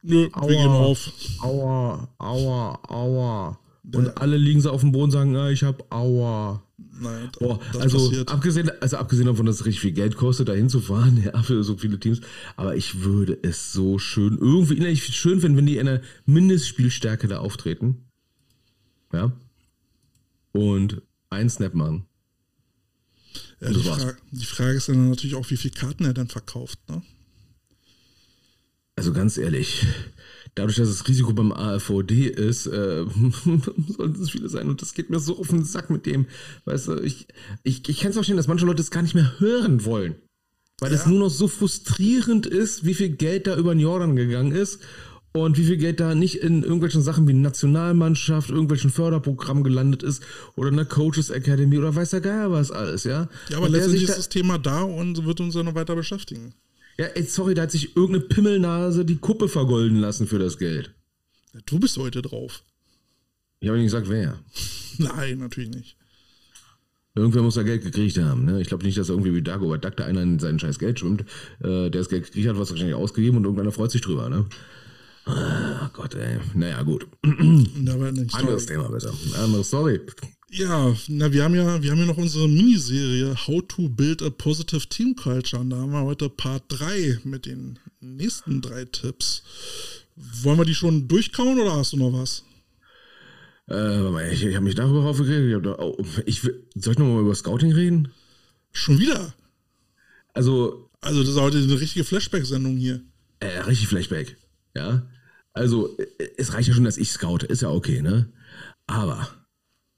Nö, 0.01 0.27
Aua, 0.33 0.49
wir 0.49 0.55
gehen 0.55 0.67
auf. 0.67 1.11
Aua, 1.41 2.07
aua, 2.19 2.79
aua. 2.87 3.59
Und 3.93 4.17
alle 4.17 4.37
liegen 4.37 4.61
so 4.61 4.71
auf 4.71 4.81
dem 4.81 4.91
Boden 4.91 5.05
und 5.05 5.11
sagen, 5.11 5.33
ja, 5.33 5.49
ich 5.49 5.63
hab 5.63 5.91
Aua. 5.93 6.61
Nein, 6.77 7.29
Boah, 7.39 7.59
das 7.73 7.81
also 7.81 7.97
passiert. 8.09 8.31
abgesehen, 8.31 8.71
also 8.79 8.97
abgesehen 8.97 9.27
davon, 9.27 9.45
dass 9.45 9.57
es 9.57 9.65
richtig 9.65 9.81
viel 9.81 9.91
Geld 9.91 10.15
kostet, 10.15 10.47
da 10.47 10.53
hinzufahren, 10.53 11.23
ja, 11.25 11.41
für 11.43 11.63
so 11.63 11.75
viele 11.75 11.99
Teams. 11.99 12.21
Aber 12.55 12.75
ich 12.75 13.03
würde 13.03 13.37
es 13.41 13.73
so 13.73 13.99
schön, 13.99 14.37
irgendwie 14.39 14.75
innerlich 14.75 15.03
schön 15.03 15.41
finden, 15.41 15.57
wenn 15.57 15.65
die 15.65 15.77
in 15.77 15.87
einer 15.87 16.01
Mindestspielstärke 16.25 17.27
da 17.27 17.39
auftreten. 17.39 18.05
Ja. 19.11 19.31
Und 20.51 21.01
einen 21.29 21.49
Snap 21.49 21.73
machen. 21.73 22.05
Ja, 23.65 23.73
die. 23.77 23.83
Frage, 23.83 24.17
die 24.31 24.45
Frage 24.45 24.77
ist 24.77 24.89
dann 24.89 25.09
natürlich 25.09 25.35
auch, 25.35 25.49
wie 25.49 25.57
viele 25.57 25.73
Karten 25.73 26.05
er 26.05 26.13
dann 26.13 26.27
verkauft. 26.27 26.79
Ne? 26.89 27.01
Also 28.97 29.11
ganz 29.11 29.37
ehrlich, 29.37 29.85
dadurch, 30.55 30.77
dass 30.77 30.87
das 30.89 31.07
Risiko 31.07 31.33
beim 31.33 31.51
AFVD 31.51 32.27
ist, 32.27 32.65
äh, 32.67 33.05
sollten 33.97 34.21
es 34.21 34.29
viele 34.31 34.47
sein. 34.49 34.69
Und 34.69 34.81
das 34.81 34.93
geht 34.93 35.09
mir 35.09 35.19
so 35.19 35.37
auf 35.37 35.49
den 35.49 35.65
Sack 35.65 35.89
mit 35.89 36.05
dem. 36.05 36.27
Weißt 36.63 36.87
du, 36.87 36.99
ich, 37.01 37.27
ich, 37.63 37.87
ich 37.89 37.99
kann 37.99 38.09
es 38.09 38.15
verstehen, 38.15 38.37
dass 38.37 38.47
manche 38.47 38.65
Leute 38.65 38.81
es 38.81 38.91
gar 38.91 39.01
nicht 39.01 39.15
mehr 39.15 39.39
hören 39.39 39.83
wollen. 39.83 40.15
Weil 40.79 40.93
es 40.93 41.03
Ja. 41.03 41.09
nur 41.09 41.19
noch 41.19 41.29
so 41.29 41.47
frustrierend 41.47 42.45
ist, 42.45 42.85
wie 42.85 42.93
viel 42.93 43.09
Geld 43.09 43.47
da 43.47 43.55
über 43.57 43.73
den 43.73 43.79
Jordan 43.79 44.15
gegangen 44.15 44.51
ist 44.51 44.79
und 45.35 45.57
wie 45.57 45.65
viel 45.65 45.77
Geld 45.77 45.99
da 45.99 46.15
nicht 46.15 46.35
in 46.35 46.63
irgendwelchen 46.63 47.01
Sachen 47.01 47.27
wie 47.27 47.33
Nationalmannschaft, 47.33 48.49
irgendwelchen 48.49 48.89
Förderprogrammen 48.89 49.63
gelandet 49.63 50.01
ist 50.03 50.23
oder 50.55 50.69
eine 50.69 50.85
Coaches 50.85 51.29
Academy 51.29 51.77
oder 51.77 51.93
weiß 51.95 52.11
der 52.11 52.21
Geier 52.21 52.51
was 52.51 52.71
alles, 52.71 53.03
ja. 53.03 53.27
Ja, 53.49 53.57
aber 53.57 53.65
Und 53.67 53.73
letztendlich 53.73 54.03
ist 54.03 54.11
da- 54.11 54.15
das 54.15 54.29
Thema 54.29 54.57
da 54.57 54.81
und 54.81 55.25
wird 55.25 55.39
uns 55.41 55.55
ja 55.55 55.63
noch 55.63 55.75
weiter 55.75 55.95
beschäftigen. 55.95 56.53
Ja, 56.97 57.07
ey, 57.07 57.23
sorry, 57.23 57.53
da 57.53 57.63
hat 57.63 57.71
sich 57.71 57.95
irgendeine 57.97 58.25
Pimmelnase 58.29 59.03
die 59.03 59.17
Kuppe 59.17 59.49
vergolden 59.49 59.97
lassen 59.99 60.27
für 60.27 60.39
das 60.39 60.57
Geld. 60.57 60.93
Ja, 61.53 61.59
du 61.65 61.79
bist 61.79 61.97
heute 61.97 62.21
drauf. 62.21 62.63
Ich 63.59 63.67
habe 63.67 63.77
nicht 63.77 63.87
gesagt, 63.87 64.09
wer. 64.09 64.39
Nein, 64.97 65.39
natürlich 65.39 65.69
nicht. 65.71 65.97
Irgendwer 67.17 67.41
muss 67.43 67.55
da 67.55 67.63
Geld 67.63 67.81
gekriegt 67.83 68.17
haben. 68.17 68.43
Ne? 68.45 68.61
Ich 68.61 68.67
glaube 68.67 68.83
nicht, 68.83 68.97
dass 68.97 69.07
irgendwie 69.09 69.33
wie 69.33 69.41
Dagobert 69.41 69.83
Duck 69.85 69.95
da 69.97 70.05
einer 70.05 70.21
in 70.21 70.37
sein 70.39 70.59
scheiß 70.59 70.79
Geld 70.79 70.99
schwimmt, 70.99 71.21
äh, 71.61 71.89
der 71.89 71.89
das 71.91 72.09
Geld 72.09 72.25
gekriegt 72.25 72.47
hat, 72.49 72.57
was 72.57 72.71
wahrscheinlich 72.71 72.95
ausgegeben 72.95 73.37
und 73.37 73.43
irgendeiner 73.45 73.71
freut 73.71 73.91
sich 73.91 74.01
drüber. 74.01 74.29
Ne? 74.29 74.45
Ah, 75.25 75.89
Gott, 75.93 76.13
ey. 76.15 76.39
Naja, 76.53 76.81
gut. 76.83 77.07
Anderes 77.23 78.65
Thema 78.67 78.89
besser. 78.89 79.13
Andere 79.37 79.63
Story. 79.63 79.99
Ja, 80.51 80.95
na, 81.07 81.33
wir 81.33 81.43
haben 81.43 81.55
ja, 81.55 81.81
wir 81.81 81.91
haben 81.91 81.99
ja 81.99 82.05
noch 82.05 82.17
unsere 82.17 82.47
Miniserie 82.47 83.35
How 83.47 83.63
to 83.67 83.89
Build 83.89 84.21
a 84.21 84.29
Positive 84.29 84.87
Team 84.87 85.15
Culture. 85.15 85.61
Und 85.61 85.71
da 85.71 85.77
haben 85.77 85.91
wir 85.91 86.03
heute 86.03 86.29
Part 86.29 86.63
3 86.69 87.19
mit 87.23 87.45
den 87.45 87.79
nächsten 87.99 88.61
drei 88.61 88.85
Tipps. 88.85 89.43
Wollen 90.15 90.57
wir 90.59 90.65
die 90.65 90.75
schon 90.75 91.07
durchkauen 91.07 91.59
oder 91.59 91.75
hast 91.75 91.93
du 91.93 91.97
noch 91.97 92.13
was? 92.13 92.43
Äh, 93.69 94.31
ich, 94.31 94.43
ich 94.43 94.55
habe 94.55 94.63
mich 94.65 94.75
darüber 94.75 95.03
aufgeregt. 95.05 95.65
Oh, 95.65 95.97
ich, 96.25 96.41
soll 96.41 96.93
ich 96.93 96.99
nochmal 96.99 97.21
über 97.21 97.33
Scouting 97.35 97.73
reden? 97.73 98.09
Schon 98.71 98.99
wieder? 98.99 99.33
Also, 100.33 100.89
Also, 101.01 101.21
das 101.21 101.31
ist 101.31 101.39
heute 101.39 101.57
eine 101.57 101.79
richtige 101.79 102.05
Flashback-Sendung 102.05 102.77
hier. 102.77 103.01
Äh, 103.39 103.59
richtig 103.61 103.87
Flashback. 103.87 104.37
Ja. 104.75 105.05
Also, 105.55 105.97
äh, 105.97 106.05
es 106.37 106.53
reicht 106.53 106.67
ja 106.67 106.73
schon, 106.73 106.83
dass 106.83 106.97
ich 106.97 107.09
scoute. 107.11 107.45
Ist 107.47 107.61
ja 107.61 107.71
okay, 107.71 108.01
ne? 108.01 108.31
Aber, 108.87 109.27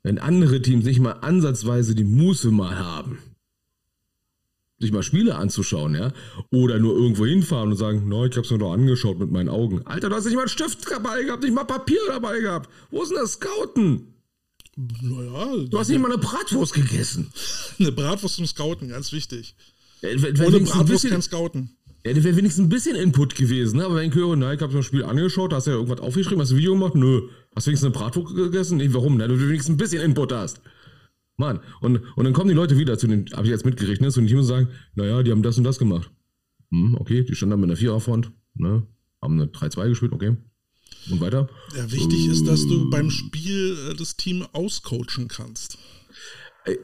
wenn 0.03 0.20
andere 0.20 0.62
Teams 0.62 0.86
nicht 0.86 0.99
mal 0.99 1.12
ansatzweise 1.14 1.93
die 1.95 2.03
Muße 2.05 2.51
mal 2.51 2.78
haben, 2.78 3.18
sich 4.80 4.91
mal 4.91 5.01
Spiele 5.03 5.36
anzuschauen, 5.36 5.95
ja, 5.95 6.14
oder 6.51 6.78
nur 6.78 6.95
irgendwo 6.95 7.26
hinfahren 7.26 7.72
und 7.72 7.78
sagen, 7.78 8.08
no, 8.08 8.26
ich 8.26 8.38
hab's 8.38 8.51
mir 8.51 8.60
doch 8.60 8.72
angeschaut 8.74 9.18
mit 9.18 9.32
meinen 9.32 9.49
Augen. 9.49 9.82
Alter, 9.88 10.10
du 10.10 10.16
hast 10.16 10.26
nicht 10.26 10.36
mal 10.36 10.41
einen 10.41 10.49
Stift 10.49 10.89
dabei 10.89 11.24
gehabt, 11.24 11.41
nicht 11.43 11.53
mal 11.55 11.64
Papier 11.66 11.99
dabei 12.08 12.39
gehabt. 12.39 12.70
Wo 12.91 13.01
ist 13.01 13.10
denn 13.10 13.18
das 13.18 13.34
Scouten? 13.34 14.14
Naja, 14.76 15.66
Du 15.68 15.80
hast 15.80 15.89
nicht 15.89 15.99
mal 15.99 16.12
eine 16.12 16.20
Bratwurst 16.22 16.74
gegessen. 16.76 17.32
eine 17.80 17.91
Bratwurst 17.91 18.36
zum 18.36 18.45
Scouten, 18.45 18.89
ganz 18.89 19.12
wichtig. 19.12 19.55
Äh, 20.01 20.22
wenn- 20.22 20.38
wenn 20.38 20.45
Ohne 20.47 20.60
Bratwurst 20.60 20.88
bisschen- 20.89 21.10
kein 21.10 21.22
Scouten. 21.24 21.77
Ja, 22.08 22.14
das 22.14 22.24
wäre 22.24 22.38
wenigstens 22.38 22.66
ein 22.66 22.70
bisschen 22.70 22.95
Input 22.95 23.36
gewesen, 23.36 23.78
ne? 23.78 23.86
Aber 23.86 23.95
wenn 23.95 24.10
ich 24.10 24.16
höre, 24.16 24.38
na, 24.38 24.53
ich 24.53 24.62
habe 24.62 24.72
das 24.72 24.86
Spiel 24.86 25.03
angeschaut, 25.03 25.53
hast 25.53 25.68
du 25.68 25.72
ja 25.72 25.76
irgendwas 25.76 25.99
aufgeschrieben, 25.99 26.39
hast 26.39 26.51
du 26.51 26.55
ein 26.55 26.60
Video 26.60 26.72
gemacht? 26.72 26.95
Nö. 26.95 27.24
Hast 27.53 27.68
du 27.68 27.70
wenigstens 27.70 27.88
eine 27.88 27.93
Bratwurst 27.93 28.34
gegessen? 28.34 28.78
Nee, 28.78 28.88
warum? 28.91 29.18
Na, 29.18 29.28
du 29.28 29.38
wenigstens 29.38 29.74
ein 29.74 29.78
bisschen 29.78 30.01
Input 30.01 30.32
hast. 30.32 30.62
Mann, 31.36 31.60
und, 31.82 32.01
und 32.16 32.24
dann 32.24 32.32
kommen 32.32 32.47
die 32.47 32.55
Leute 32.55 32.78
wieder 32.78 32.97
zu 32.97 33.08
den, 33.08 33.26
habe 33.34 33.43
ich 33.43 33.51
jetzt 33.51 33.66
mitgerichtet, 33.66 34.01
ne, 34.01 34.10
zu 34.10 34.22
den 34.22 34.28
Teams 34.28 34.41
und 34.41 34.47
sagen, 34.47 34.70
naja, 34.95 35.22
die 35.22 35.32
haben 35.32 35.43
das 35.43 35.58
und 35.58 35.66
das 35.66 35.80
gemacht. 35.80 36.10
Hm, 36.72 36.95
okay, 36.97 37.24
die 37.26 37.36
standen 37.36 37.51
da 37.51 37.58
mit 37.58 37.66
einer 37.66 37.76
Viererfront, 37.78 38.32
ne, 38.55 38.88
haben 39.22 39.34
eine 39.34 39.45
3-2 39.47 39.89
gespielt, 39.89 40.14
okay. 40.14 40.38
Und 41.12 41.22
weiter? 41.22 41.49
Ja, 41.76 41.91
wichtig 41.91 42.28
ist, 42.28 42.47
dass 42.47 42.66
du 42.66 42.89
beim 42.89 43.10
Spiel 43.12 43.78
äh, 43.91 43.95
das 43.95 44.16
Team 44.16 44.45
auscoachen 44.53 45.28
kannst. 45.28 45.78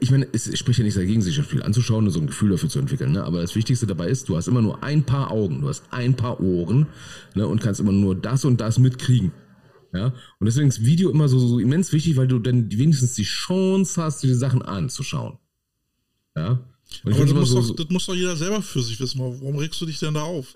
Ich 0.00 0.10
meine, 0.10 0.26
es 0.32 0.58
spricht 0.58 0.78
ja 0.78 0.84
nicht 0.84 0.96
dagegen, 0.96 1.20
sich 1.20 1.36
ein 1.38 1.44
Spiel 1.44 1.62
anzuschauen 1.62 2.06
und 2.06 2.10
so 2.10 2.20
ein 2.20 2.26
Gefühl 2.26 2.50
dafür 2.50 2.68
zu 2.68 2.78
entwickeln. 2.78 3.12
Ne? 3.12 3.22
Aber 3.22 3.40
das 3.40 3.54
Wichtigste 3.54 3.86
dabei 3.86 4.08
ist, 4.08 4.28
du 4.28 4.36
hast 4.36 4.48
immer 4.48 4.62
nur 4.62 4.82
ein 4.82 5.04
paar 5.04 5.30
Augen, 5.30 5.60
du 5.60 5.68
hast 5.68 5.84
ein 5.90 6.14
paar 6.16 6.40
Ohren 6.40 6.86
ne? 7.34 7.46
und 7.46 7.60
kannst 7.60 7.80
immer 7.80 7.92
nur 7.92 8.14
das 8.14 8.44
und 8.44 8.60
das 8.60 8.78
mitkriegen. 8.78 9.32
Ja? 9.92 10.06
Und 10.38 10.46
deswegen 10.46 10.68
ist 10.68 10.84
Video 10.84 11.10
immer 11.10 11.28
so, 11.28 11.38
so 11.38 11.58
immens 11.58 11.92
wichtig, 11.92 12.16
weil 12.16 12.26
du 12.26 12.38
dann 12.38 12.70
wenigstens 12.72 13.14
die 13.14 13.24
Chance 13.24 14.02
hast, 14.02 14.22
dir 14.22 14.28
die 14.28 14.34
Sachen 14.34 14.62
anzuschauen. 14.62 15.38
Ja? 16.34 16.60
Und 17.04 17.14
Aber 17.14 17.24
das 17.24 17.34
muss, 17.34 17.50
so, 17.50 17.60
doch, 17.60 17.76
das 17.76 17.90
muss 17.90 18.06
doch 18.06 18.14
jeder 18.14 18.36
selber 18.36 18.62
für 18.62 18.82
sich 18.82 18.98
wissen. 19.00 19.20
Warum 19.20 19.56
regst 19.56 19.80
du 19.80 19.86
dich 19.86 19.98
denn 19.98 20.14
da 20.14 20.22
auf? 20.22 20.54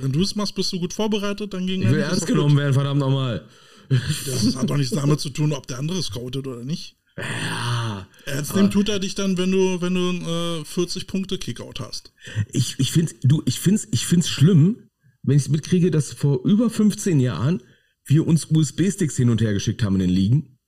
Wenn 0.00 0.12
du 0.12 0.22
es 0.22 0.34
machst, 0.34 0.54
bist 0.54 0.72
du 0.72 0.78
gut 0.78 0.92
vorbereitet, 0.92 1.52
dann 1.52 1.66
ging 1.66 1.82
ich 1.82 1.90
will 1.90 1.98
ernst 1.98 2.26
genommen 2.26 2.56
werden, 2.56 2.74
verdammt 2.74 3.00
nochmal. 3.00 3.46
Das 3.88 4.56
hat 4.56 4.70
doch 4.70 4.76
nichts 4.76 4.94
damit 4.94 5.20
zu 5.20 5.30
tun, 5.30 5.52
ob 5.52 5.66
der 5.66 5.78
andere 5.78 6.02
scoutet 6.02 6.46
oder 6.46 6.64
nicht. 6.64 6.96
Ja, 7.16 8.06
Ernst 8.24 8.54
nehmen 8.54 8.70
tut 8.70 8.88
er 8.88 8.98
dich 8.98 9.14
dann, 9.14 9.36
wenn 9.36 9.50
du, 9.50 9.80
wenn 9.80 9.94
du 9.94 10.60
äh, 10.60 10.64
40 10.64 11.06
Punkte 11.06 11.38
Kickout 11.38 11.80
hast. 11.80 12.12
ich, 12.52 12.76
ich 12.78 12.92
finde 12.92 13.12
du, 13.22 13.42
ich 13.44 13.60
find's, 13.60 13.86
ich 13.90 14.06
find's 14.06 14.28
schlimm, 14.28 14.88
wenn 15.22 15.36
ich 15.36 15.48
mitkriege, 15.48 15.90
dass 15.90 16.12
vor 16.12 16.44
über 16.44 16.70
15 16.70 17.20
Jahren 17.20 17.62
wir 18.04 18.26
uns 18.26 18.46
USB-Sticks 18.50 19.16
hin 19.16 19.30
und 19.30 19.40
her 19.40 19.52
geschickt 19.52 19.82
haben 19.82 19.94
in 19.96 20.00
den 20.00 20.10
Ligen. 20.10 20.58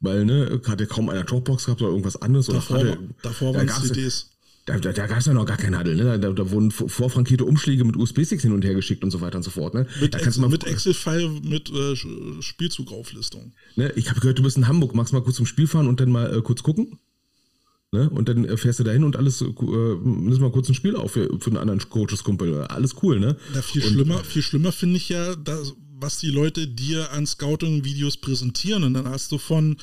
Weil, 0.00 0.24
ne, 0.24 0.60
hatte 0.66 0.86
kaum 0.86 1.08
einer 1.08 1.24
Dropbox 1.24 1.64
gehabt 1.66 1.82
oder 1.82 1.90
irgendwas 1.90 2.16
anderes. 2.16 2.48
Oder 2.48 2.58
Davor, 2.58 2.78
hatte, 2.78 2.98
davor 3.22 3.52
da 3.52 3.58
waren 3.58 3.66
gab's- 3.66 3.88
CDs. 3.88 4.37
Da, 4.68 4.78
da, 4.78 4.92
da 4.92 5.06
gab 5.06 5.18
es 5.18 5.24
ja 5.26 5.32
noch 5.32 5.46
gar 5.46 5.56
keinen 5.56 5.78
Huddle, 5.78 5.96
ne? 5.96 6.18
Da, 6.20 6.30
da, 6.30 6.50
wurden 6.50 6.70
vor- 6.70 6.90
vorfrankierte 6.90 7.44
Umschläge 7.46 7.84
mit 7.84 7.96
USB-Sticks 7.96 8.42
hin 8.42 8.52
und 8.52 8.64
her 8.66 8.74
geschickt 8.74 9.02
und 9.02 9.10
so 9.10 9.20
weiter 9.22 9.38
und 9.38 9.42
so 9.42 9.50
fort, 9.50 9.72
ne? 9.72 9.86
Mit, 10.00 10.12
da 10.12 10.18
kannst 10.18 10.36
du 10.36 10.42
mal, 10.42 10.50
mit 10.50 10.64
Excel-File 10.64 11.40
mit 11.42 11.70
äh, 11.70 11.96
Spielzugauflistung. 12.42 13.52
ne? 13.76 13.92
Ich 13.96 14.10
habe 14.10 14.20
gehört, 14.20 14.38
du 14.38 14.42
bist 14.42 14.56
in 14.56 14.68
Hamburg, 14.68 14.94
magst 14.94 15.12
mal 15.12 15.22
kurz 15.22 15.36
zum 15.36 15.46
Spiel 15.46 15.66
fahren 15.66 15.88
und 15.88 16.00
dann 16.00 16.10
mal 16.10 16.36
äh, 16.36 16.42
kurz 16.42 16.62
gucken. 16.62 16.98
Ne? 17.92 18.10
Und 18.10 18.28
dann 18.28 18.44
äh, 18.44 18.56
fährst 18.58 18.80
du 18.80 18.84
dahin 18.84 19.04
und 19.04 19.16
alles, 19.16 19.40
äh, 19.40 19.46
äh, 19.46 19.96
nimmst 20.04 20.40
mal 20.40 20.50
kurz 20.52 20.68
ein 20.68 20.74
Spiel 20.74 20.96
auf 20.96 21.12
für, 21.12 21.28
für 21.40 21.48
einen 21.50 21.56
anderen 21.56 21.80
Coaches-Kumpel. 21.88 22.64
Alles 22.64 22.96
cool, 23.02 23.18
ne? 23.20 23.36
Ja, 23.54 23.62
viel 23.62 23.82
schlimmer, 23.82 24.22
viel 24.24 24.42
schlimmer 24.42 24.72
finde 24.72 24.98
ich 24.98 25.08
ja, 25.08 25.34
das, 25.36 25.72
was 25.98 26.18
die 26.18 26.30
Leute 26.30 26.68
dir 26.68 27.10
an 27.12 27.26
Scouting-Videos 27.26 28.18
präsentieren. 28.18 28.84
Und 28.84 28.92
dann 28.94 29.08
hast 29.08 29.32
du 29.32 29.38
von 29.38 29.78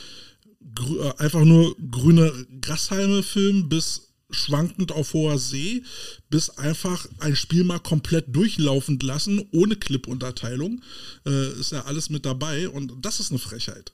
äh, 0.79 1.11
einfach 1.17 1.43
nur 1.43 1.75
grüne 1.89 2.31
Grashalme 2.61 3.23
filmen 3.23 3.67
bis 3.69 4.13
schwankend 4.29 4.91
auf 4.91 5.13
hoher 5.13 5.37
See, 5.37 5.83
bis 6.29 6.49
einfach 6.49 7.07
ein 7.19 7.35
Spiel 7.35 7.63
mal 7.63 7.79
komplett 7.79 8.35
durchlaufend 8.35 9.03
lassen, 9.03 9.47
ohne 9.51 9.75
Clip-Unterteilung. 9.75 10.81
Äh, 11.25 11.59
ist 11.59 11.71
ja 11.71 11.85
alles 11.85 12.09
mit 12.09 12.25
dabei 12.25 12.69
und 12.69 12.93
das 13.01 13.19
ist 13.19 13.31
eine 13.31 13.39
Frechheit. 13.39 13.93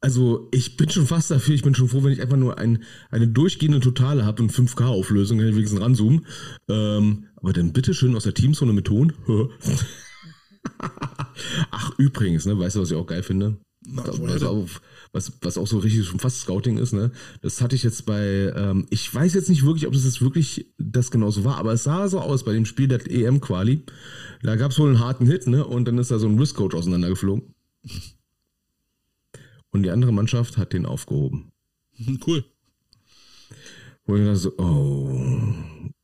Also 0.00 0.48
ich 0.50 0.76
bin 0.76 0.90
schon 0.90 1.06
fast 1.06 1.30
dafür, 1.30 1.54
ich 1.54 1.62
bin 1.62 1.76
schon 1.76 1.88
froh, 1.88 2.02
wenn 2.02 2.12
ich 2.12 2.20
einfach 2.20 2.36
nur 2.36 2.58
ein, 2.58 2.82
eine 3.10 3.28
durchgehende 3.28 3.78
Totale 3.78 4.24
habe 4.24 4.42
und 4.42 4.52
5K-Auflösung, 4.52 5.38
kann 5.38 5.48
ich 5.48 5.54
wenigstens 5.54 5.80
ranzoomen. 5.80 6.26
Ähm, 6.68 7.28
aber 7.36 7.52
dann 7.52 7.72
bitte 7.72 7.94
schön 7.94 8.16
aus 8.16 8.24
der 8.24 8.34
Teamzone 8.34 8.72
mit 8.72 8.86
Ton. 8.86 9.12
Ach, 11.70 11.92
übrigens, 11.98 12.46
ne, 12.46 12.58
weißt 12.58 12.76
du, 12.76 12.80
was 12.80 12.90
ich 12.90 12.96
auch 12.96 13.06
geil 13.06 13.22
finde? 13.22 13.58
Na, 13.86 14.04
was, 14.06 14.40
denn? 14.40 14.48
auch, 14.48 14.68
was, 15.12 15.32
was 15.42 15.58
auch 15.58 15.66
so 15.66 15.78
richtig 15.78 16.06
schon 16.06 16.20
fast 16.20 16.40
Scouting 16.40 16.78
ist, 16.78 16.92
ne? 16.92 17.12
Das 17.42 17.60
hatte 17.60 17.76
ich 17.76 17.82
jetzt 17.82 18.06
bei, 18.06 18.52
ähm, 18.56 18.86
ich 18.90 19.14
weiß 19.14 19.34
jetzt 19.34 19.48
nicht 19.50 19.64
wirklich, 19.64 19.86
ob 19.86 19.92
das 19.92 20.04
jetzt 20.04 20.22
wirklich 20.22 20.72
das 20.78 21.10
genauso 21.10 21.44
war, 21.44 21.58
aber 21.58 21.72
es 21.72 21.84
sah 21.84 22.08
so 22.08 22.20
aus 22.20 22.44
bei 22.44 22.52
dem 22.52 22.64
Spiel 22.64 22.88
der 22.88 23.10
EM-Quali. 23.10 23.84
Da 24.42 24.56
gab 24.56 24.70
es 24.70 24.78
wohl 24.78 24.88
einen 24.88 25.00
harten 25.00 25.26
Hit, 25.26 25.46
ne? 25.46 25.66
Und 25.66 25.84
dann 25.86 25.98
ist 25.98 26.10
da 26.10 26.18
so 26.18 26.26
ein 26.26 26.38
Risk-Coach 26.38 26.74
auseinandergeflogen. 26.74 27.54
Und 29.70 29.82
die 29.82 29.90
andere 29.90 30.12
Mannschaft 30.12 30.56
hat 30.56 30.72
den 30.72 30.86
aufgehoben. 30.86 31.52
Cool. 32.26 32.44
Wo 34.04 34.16
ich 34.16 34.24
dachte 34.24 34.36
so, 34.36 34.52
oh, 34.58 35.44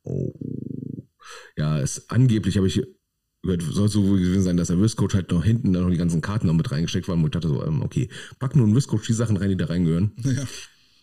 oh, 0.03 0.33
es 1.79 2.09
angeblich, 2.09 2.57
habe 2.57 2.67
ich 2.67 2.81
gehört, 3.41 3.61
soll 3.61 3.89
so 3.89 4.03
gewesen 4.03 4.43
sein, 4.43 4.57
dass 4.57 4.67
der 4.67 4.81
Risk-Coach 4.81 5.15
halt 5.15 5.31
noch 5.31 5.43
hinten 5.43 5.71
noch 5.71 5.89
die 5.89 5.97
ganzen 5.97 6.21
Karten 6.21 6.47
noch 6.47 6.53
mit 6.53 6.71
reingesteckt 6.71 7.07
waren, 7.07 7.21
wo 7.21 7.27
ich 7.27 7.31
dachte 7.31 7.47
so, 7.47 7.63
ähm, 7.63 7.81
okay, 7.81 8.09
pack 8.39 8.55
nur 8.55 8.65
einen 8.65 8.75
Risk-Coach 8.75 9.07
die 9.07 9.13
Sachen 9.13 9.37
rein, 9.37 9.49
die 9.49 9.57
da 9.57 9.65
reingehören. 9.65 10.11
Ja. 10.23 10.43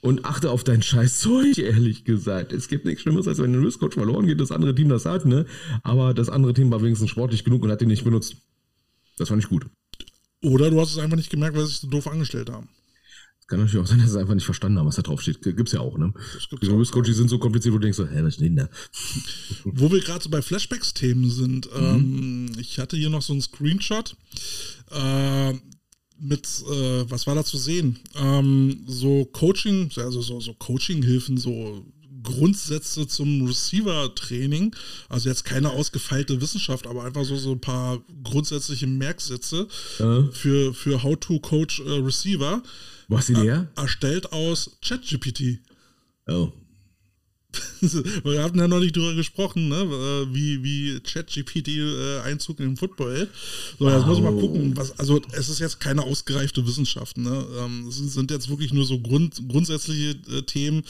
Und 0.02 0.24
achte 0.24 0.50
auf 0.50 0.62
dein 0.62 0.82
scheiß 0.82 1.18
Zeug, 1.18 1.58
ehrlich 1.58 2.04
gesagt. 2.04 2.52
Es 2.52 2.68
gibt 2.68 2.84
nichts 2.84 3.02
Schlimmeres, 3.02 3.26
als 3.26 3.38
wenn 3.38 3.52
ein 3.52 3.64
Risk-Coach 3.64 3.94
verloren 3.94 4.26
geht, 4.26 4.40
das 4.40 4.52
andere 4.52 4.74
Team 4.74 4.88
das 4.88 5.06
hat, 5.06 5.24
ne? 5.24 5.46
Aber 5.82 6.14
das 6.14 6.28
andere 6.28 6.52
Team 6.52 6.70
war 6.70 6.82
wenigstens 6.82 7.10
sportlich 7.10 7.44
genug 7.44 7.62
und 7.64 7.70
hat 7.70 7.80
den 7.80 7.88
nicht 7.88 8.04
benutzt. 8.04 8.36
Das 9.16 9.28
fand 9.28 9.42
ich 9.42 9.48
gut. 9.48 9.66
Oder 10.42 10.70
du 10.70 10.80
hast 10.80 10.92
es 10.92 10.98
einfach 10.98 11.16
nicht 11.16 11.30
gemerkt, 11.30 11.56
weil 11.56 11.64
sie 11.64 11.70
sich 11.70 11.80
so 11.80 11.88
doof 11.88 12.06
angestellt 12.06 12.50
haben. 12.50 12.68
Kann 13.48 13.60
natürlich 13.60 13.80
auch 13.80 13.86
sein, 13.86 14.00
dass 14.00 14.12
sie 14.12 14.18
einfach 14.18 14.34
nicht 14.34 14.44
verstanden 14.44 14.78
haben, 14.78 14.86
was 14.86 14.96
da 14.96 15.02
drauf 15.02 15.22
steht. 15.22 15.40
Gibt's 15.40 15.70
ja 15.72 15.80
auch, 15.80 15.98
ne? 15.98 16.12
Risk-Coach, 16.62 17.06
die 17.06 17.12
sind 17.14 17.28
so 17.30 17.38
kompliziert, 17.38 17.72
wo 17.74 17.78
du 17.78 17.82
denkst 17.82 17.96
so, 17.96 18.06
hä, 18.06 18.22
was 18.22 18.34
steht 18.34 18.46
denn 18.48 18.56
da? 18.56 18.68
Wo 19.64 19.90
wir 19.92 20.00
gerade 20.00 20.22
so 20.22 20.30
bei 20.30 20.42
Flashbacks-Themen 20.42 21.30
sind, 21.30 21.68
ähm, 21.76 22.50
ich 22.58 22.78
hatte 22.80 22.96
hier 22.96 23.08
noch 23.10 23.22
so 23.22 23.32
einen 23.32 23.42
Screenshot 23.42 24.16
äh, 24.90 25.52
mit, 26.18 26.46
äh, 26.70 27.08
was 27.10 27.26
war 27.28 27.36
da 27.36 27.44
zu 27.44 27.56
sehen? 27.56 28.00
Ähm, 28.16 28.82
so 28.88 29.24
Coaching, 29.26 29.90
also 29.96 30.22
so, 30.22 30.40
so 30.40 30.52
Coaching-Hilfen, 30.54 31.36
so 31.36 31.84
Grundsätze 32.24 33.06
zum 33.06 33.46
Receiver-Training. 33.46 34.74
Also 35.08 35.28
jetzt 35.28 35.44
keine 35.44 35.70
ausgefeilte 35.70 36.40
Wissenschaft, 36.40 36.88
aber 36.88 37.04
einfach 37.04 37.24
so, 37.24 37.36
so 37.36 37.52
ein 37.52 37.60
paar 37.60 38.02
grundsätzliche 38.24 38.88
Merksätze 38.88 39.68
Ja. 40.00 40.28
für, 40.32 40.74
für 40.74 41.04
How 41.04 41.16
to 41.20 41.38
Coach 41.38 41.78
äh, 41.80 41.90
Receiver. 42.00 42.62
Wo 43.08 43.18
hast 43.18 43.28
du 43.28 43.34
die 43.34 43.42
her? 43.42 43.68
Erstellt 43.76 44.32
aus 44.32 44.78
ChatGPT. 44.82 45.60
Oh. 46.28 46.50
Wir 48.24 48.42
hatten 48.42 48.58
ja 48.58 48.68
noch 48.68 48.80
nicht 48.80 48.96
drüber 48.96 49.14
gesprochen, 49.14 49.68
ne? 49.68 49.76
äh, 49.76 50.34
wie, 50.34 50.62
wie 50.62 51.00
ChatGPT 51.00 51.68
äh, 51.68 52.20
Einzug 52.20 52.60
in 52.60 52.66
den 52.66 52.76
Football. 52.76 53.28
So, 53.78 53.88
jetzt 53.88 54.06
muss 54.06 54.20
mal 54.20 54.34
Wow. 54.34 54.40
gucken, 54.40 54.76
was, 54.76 54.98
also 54.98 55.22
es 55.32 55.48
ist 55.48 55.60
jetzt 55.60 55.80
keine 55.80 56.02
ausgereifte 56.02 56.66
Wissenschaft, 56.66 57.16
ne? 57.16 57.46
Ähm, 57.58 57.86
es 57.88 57.96
sind 57.96 58.30
jetzt 58.30 58.48
wirklich 58.48 58.72
nur 58.74 58.84
so 58.84 58.98
Grund, 59.00 59.40
grundsätzliche 59.48 60.16
äh, 60.30 60.42
Themen. 60.42 60.82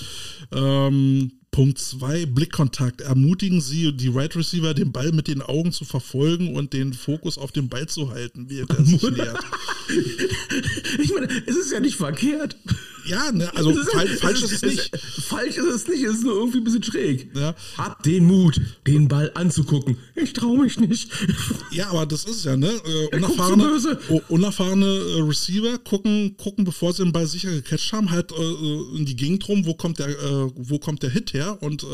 Ähm, 0.53 1.33
Punkt 1.53 1.79
2, 1.79 2.27
Blickkontakt. 2.27 3.01
Ermutigen 3.01 3.63
Sie 3.63 3.91
die 3.97 4.09
Right 4.09 4.37
Receiver, 4.37 4.75
den 4.75 4.93
Ball 4.93 5.13
mit 5.13 5.27
den 5.27 5.41
Augen 5.41 5.73
zu 5.73 5.87
verfolgen 5.87 6.55
und 6.55 6.75
den 6.75 6.93
Fokus 6.93 7.39
auf 7.39 7.51
den 7.51 7.71
Ball 7.71 7.87
zu 7.89 8.11
halten, 8.11 8.51
wie 8.51 8.59
er 8.61 8.85
sich 8.85 9.03
nähert. 9.03 9.43
Ich 10.99 11.13
meine, 11.13 11.29
es 11.47 11.57
ist 11.57 11.73
ja 11.73 11.81
nicht 11.81 11.97
verkehrt. 11.97 12.57
Ja, 13.07 13.31
ne? 13.31 13.51
also 13.55 13.71
ist- 13.79 13.91
fal 13.93 14.07
falsch 14.09 14.43
ist 14.43 14.53
es 14.53 14.63
nicht. 14.63 14.91
Falsch 15.29 15.57
ist 15.57 15.65
es 15.65 15.87
nicht, 15.89 16.03
es 16.03 16.17
ist 16.17 16.25
nur 16.25 16.35
irgendwie 16.35 16.59
ein 16.59 16.65
bisschen 16.65 16.83
schräg. 16.83 17.31
Ja. 17.37 17.55
Hab 17.77 18.03
den 18.03 18.25
Mut, 18.27 18.61
den 18.87 19.07
Ball 19.09 19.31
anzugucken. 19.35 19.97
Ich 20.15 20.33
traue 20.33 20.59
mich 20.63 20.79
nicht. 20.81 21.11
Ja, 21.71 21.89
aber 21.91 22.07
das 22.07 22.25
ist 22.25 22.45
ja, 22.45 22.57
ne? 22.57 22.69
Äh, 22.69 23.09
Er 23.13 23.21
guckt 23.21 23.37
so 23.37 23.43
unerfahrene 23.53 23.99
unerfahrene 24.29 24.87
äh, 24.87 25.21
Receiver 25.23 25.79
gucken, 25.79 26.37
gucken, 26.37 26.65
bevor 26.65 26.93
sie 26.93 27.05
den 27.05 27.13
Ball 27.13 27.27
sicher 27.27 27.51
gecatcht 27.51 27.93
haben, 27.93 28.11
halt 28.11 28.33
äh, 28.33 28.35
äh, 28.43 28.97
in 28.97 29.07
die 29.07 29.17
Gegend 29.17 29.47
rum, 29.49 29.65
wo 29.67 29.75
kommt 29.75 29.99
der, 29.99 30.09
äh, 30.09 30.51
wo 30.57 30.79
kommt 30.79 31.03
der 31.03 31.11
Hit 31.11 31.33
her 31.33 31.59
und 31.63 31.85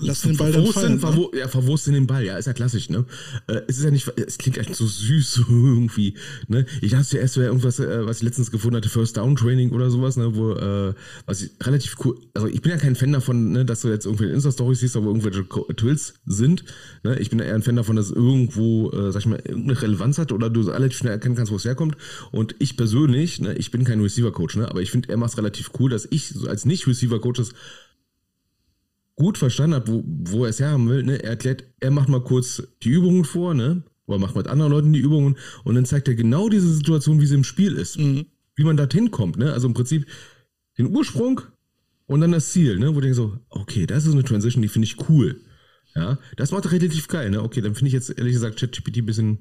lassen 0.00 0.28
den 0.28 0.36
Ball 0.36 0.52
dann 0.52 0.66
fallen. 0.66 0.72
Verwursten, 0.72 0.94
Ne? 0.94 0.98
verwo 1.00 1.30
ja, 1.36 1.48
verwursten 1.48 1.94
den 1.94 2.06
Ball, 2.06 2.24
ja, 2.24 2.36
ist 2.36 2.46
ja 2.46 2.52
klassisch, 2.52 2.90
ne? 2.90 3.04
Äh, 3.46 3.60
es 3.68 3.78
ist 3.78 3.84
ja 3.84 3.90
nicht, 3.90 4.10
es 4.16 4.38
klingt 4.38 4.58
echt 4.58 4.74
so 4.74 4.86
süß 4.86 5.44
irgendwie, 5.48 6.14
ne? 6.48 6.66
Ich 6.80 6.92
dachte 6.92 7.06
zuerst, 7.06 7.34
so 7.34 7.40
wäre 7.40 7.50
irgendwas, 7.50 7.78
äh, 7.78 8.06
was 8.06 8.18
ich 8.18 8.22
letztens 8.22 8.50
gefunden 8.50 8.76
hatte, 8.76 8.88
First 8.88 9.16
Down 9.16 9.36
Training 9.36 9.70
oder 9.72 9.90
sowas, 9.90 10.16
ne? 10.16 10.34
Wo, 10.36 10.52
äh, 10.52 10.94
was 11.26 11.42
ich 11.42 11.50
relativ 11.62 11.96
cool, 12.04 12.18
also 12.34 12.46
ich 12.46 12.62
bin 12.62 12.70
ja 12.72 12.78
kein 12.78 12.96
Fan 12.96 13.12
davon, 13.12 13.52
ne, 13.52 13.64
dass 13.64 13.80
du 13.82 13.88
jetzt 13.88 14.06
irgendwelche 14.06 14.34
Insta-Stories 14.34 14.80
siehst, 14.80 14.96
wo 14.96 15.06
irgendwelche 15.06 15.46
Tools 15.76 16.14
sind, 16.26 16.64
ne? 17.02 17.18
Ich 17.18 17.30
bin 17.30 17.38
eher 17.38 17.54
ein 17.54 17.62
Fan 17.62 17.76
davon, 17.76 17.96
dass 17.96 18.10
irgendwo, 18.10 18.90
äh, 18.90 19.12
sag 19.12 19.20
ich 19.20 19.26
mal, 19.26 19.40
irgendeine 19.44 19.80
Relevanz 19.80 20.18
hat 20.18 20.32
oder 20.32 20.50
du 20.50 20.62
relativ 20.62 20.98
schnell 20.98 21.12
erkennen 21.12 21.36
kannst, 21.36 21.52
wo 21.52 21.56
es 21.56 21.64
herkommt. 21.64 21.96
Und 22.32 22.54
ich 22.58 22.76
persönlich, 22.76 23.40
ne, 23.40 23.54
ich 23.54 23.70
bin 23.70 23.84
kein 23.84 24.00
Receiver-Coach, 24.00 24.56
ne? 24.56 24.68
Aber 24.68 24.82
ich 24.82 24.90
finde, 24.90 25.08
er 25.08 25.16
macht 25.16 25.32
es 25.32 25.38
relativ 25.38 25.70
cool, 25.78 25.90
dass 25.90 26.06
ich 26.10 26.28
so 26.28 26.48
als 26.48 26.64
Nicht-Receiver-Coach 26.64 27.38
das 27.38 27.50
gut 29.16 29.38
verstanden 29.38 29.76
hat, 29.76 29.88
wo, 29.88 30.04
wo 30.06 30.44
er 30.44 30.50
es 30.50 30.60
herhaben 30.60 30.88
will, 30.88 31.02
ne? 31.02 31.22
Er 31.22 31.30
erklärt, 31.30 31.64
er 31.80 31.90
macht 31.90 32.08
mal 32.08 32.22
kurz 32.22 32.62
die 32.82 32.90
Übungen 32.90 33.24
vor, 33.24 33.54
ne? 33.54 33.82
Oder 34.06 34.18
macht 34.18 34.36
mit 34.36 34.46
anderen 34.46 34.70
Leuten 34.70 34.92
die 34.92 35.00
Übungen 35.00 35.36
und 35.64 35.74
dann 35.74 35.84
zeigt 35.84 36.06
er 36.06 36.14
genau 36.14 36.48
diese 36.48 36.72
Situation, 36.72 37.20
wie 37.20 37.26
sie 37.26 37.34
im 37.34 37.44
Spiel 37.44 37.74
ist. 37.74 37.98
Mhm. 37.98 38.26
Wie 38.54 38.64
man 38.64 38.76
dorthin 38.76 39.10
kommt, 39.10 39.36
ne? 39.36 39.52
Also 39.52 39.66
im 39.66 39.74
Prinzip 39.74 40.06
den 40.78 40.94
Ursprung 40.94 41.40
und 42.06 42.20
dann 42.20 42.32
das 42.32 42.52
Ziel, 42.52 42.78
ne? 42.78 42.90
Wo 42.90 42.94
du 42.94 43.00
denkst 43.00 43.16
so, 43.16 43.38
okay, 43.48 43.86
das 43.86 44.06
ist 44.06 44.12
eine 44.12 44.22
Transition, 44.22 44.62
die 44.62 44.68
finde 44.68 44.86
ich 44.86 45.08
cool. 45.08 45.40
Ja, 45.96 46.18
das 46.36 46.50
macht 46.50 46.66
er 46.66 46.72
relativ 46.72 47.08
geil, 47.08 47.30
ne? 47.30 47.42
Okay, 47.42 47.62
dann 47.62 47.74
finde 47.74 47.88
ich 47.88 47.94
jetzt 47.94 48.10
ehrlich 48.10 48.34
gesagt 48.34 48.58
ChatGPT 48.58 48.98
ein 48.98 49.06
bisschen. 49.06 49.38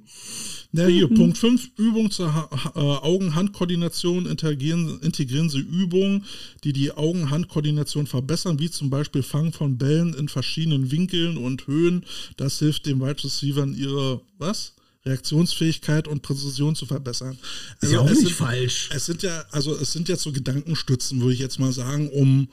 Ja, 0.71 0.87
hier, 0.87 1.07
Punkt 1.09 1.37
5, 1.37 1.71
Übung 1.77 2.11
zur 2.11 2.33
ha 2.33 2.49
äh, 2.75 2.79
Augen-Hand-Koordination. 2.79 4.25
Integrieren, 4.25 4.99
integrieren 5.01 5.49
Sie 5.49 5.59
Übungen, 5.59 6.23
die 6.63 6.71
die 6.71 6.93
Augen-Hand-Koordination 6.93 8.07
verbessern, 8.07 8.59
wie 8.59 8.69
zum 8.69 8.89
Beispiel 8.89 9.21
Fangen 9.21 9.51
von 9.51 9.77
Bällen 9.77 10.13
in 10.13 10.29
verschiedenen 10.29 10.91
Winkeln 10.91 11.37
und 11.37 11.67
Höhen. 11.67 12.05
Das 12.37 12.59
hilft 12.59 12.85
den 12.85 13.01
Wide 13.01 13.23
Receivern, 13.23 13.73
ihre, 13.73 14.21
was? 14.37 14.73
Reaktionsfähigkeit 15.05 16.07
und 16.07 16.21
Präzision 16.21 16.75
zu 16.75 16.85
verbessern. 16.85 17.37
Ist 17.81 17.91
ja 17.91 17.99
auch 17.99 18.05
es 18.05 18.19
nicht 18.19 18.29
sind, 18.29 18.37
falsch. 18.37 18.89
Es 18.93 19.05
sind 19.05 19.23
ja, 19.23 19.45
also 19.51 19.75
es 19.75 19.91
sind 19.91 20.09
jetzt 20.09 20.23
so 20.23 20.31
Gedankenstützen, 20.31 21.19
würde 21.21 21.33
ich 21.33 21.39
jetzt 21.39 21.59
mal 21.59 21.71
sagen, 21.71 22.09
um 22.09 22.47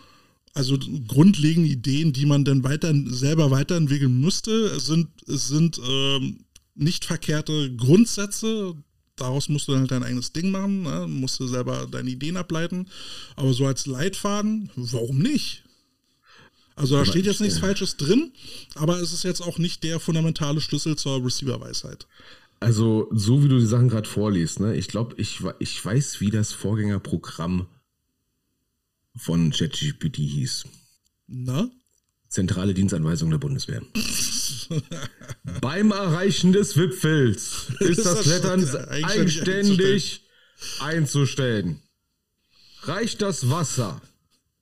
also 0.54 0.78
grundlegende 1.06 1.68
Ideen, 1.68 2.12
die 2.12 2.26
man 2.26 2.44
dann 2.44 2.62
weiter 2.64 2.92
selber 3.06 3.50
weiterentwickeln 3.50 4.20
müsste. 4.20 4.78
Sind, 4.80 5.08
sind 5.26 5.80
ähm, 5.86 6.44
nicht 6.74 7.04
verkehrte 7.04 7.74
Grundsätze. 7.74 8.74
Daraus 9.16 9.48
musst 9.48 9.68
du 9.68 9.72
dann 9.72 9.82
halt 9.82 9.90
dein 9.90 10.02
eigenes 10.02 10.32
Ding 10.32 10.50
machen, 10.50 10.82
ne? 10.82 11.06
musst 11.08 11.38
du 11.40 11.46
selber 11.46 11.86
deine 11.90 12.10
Ideen 12.10 12.36
ableiten. 12.36 12.88
Aber 13.36 13.52
so 13.52 13.66
als 13.66 13.86
Leitfaden, 13.86 14.70
warum 14.74 15.18
nicht? 15.18 15.64
Also 16.74 16.96
da 16.96 17.04
steht 17.04 17.26
jetzt 17.26 17.40
nichts 17.40 17.58
Falsches 17.58 17.98
drin, 17.98 18.32
aber 18.74 18.98
es 19.00 19.12
ist 19.12 19.24
jetzt 19.24 19.42
auch 19.42 19.58
nicht 19.58 19.84
der 19.84 20.00
fundamentale 20.00 20.60
Schlüssel 20.60 20.96
zur 20.96 21.22
Receiver-Weisheit. 21.22 22.06
Also, 22.60 23.08
so 23.12 23.44
wie 23.44 23.48
du 23.48 23.58
die 23.58 23.66
Sachen 23.66 23.88
gerade 23.88 24.08
vorliest, 24.08 24.60
ne? 24.60 24.74
Ich 24.76 24.88
glaube, 24.88 25.14
ich, 25.18 25.40
ich 25.58 25.84
weiß, 25.84 26.20
wie 26.20 26.30
das 26.30 26.52
Vorgängerprogramm 26.52 27.66
von 29.16 29.50
ChatGPT 29.50 30.16
hieß. 30.16 30.64
Na? 31.26 31.70
Zentrale 32.28 32.74
Dienstanweisung 32.74 33.30
der 33.30 33.38
Bundeswehr. 33.38 33.82
Beim 35.60 35.90
Erreichen 35.90 36.52
des 36.52 36.76
Wipfels 36.76 37.66
ist 37.80 37.98
Ist 37.98 38.06
das 38.06 38.14
das 38.14 38.22
Klettern 38.22 38.60
eigenständig 38.88 39.02
eigenständig 39.02 40.22
einzustellen. 40.80 41.82
Reicht 42.84 43.22
das 43.22 43.50
Wasser 43.50 44.00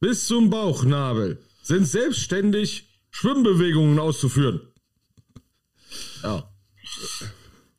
bis 0.01 0.27
zum 0.27 0.51
Bauchnabel, 0.51 1.43
sind 1.63 1.87
selbstständig 1.87 2.89
Schwimmbewegungen 3.11 3.99
auszuführen. 3.99 4.61
Ja. 6.23 6.51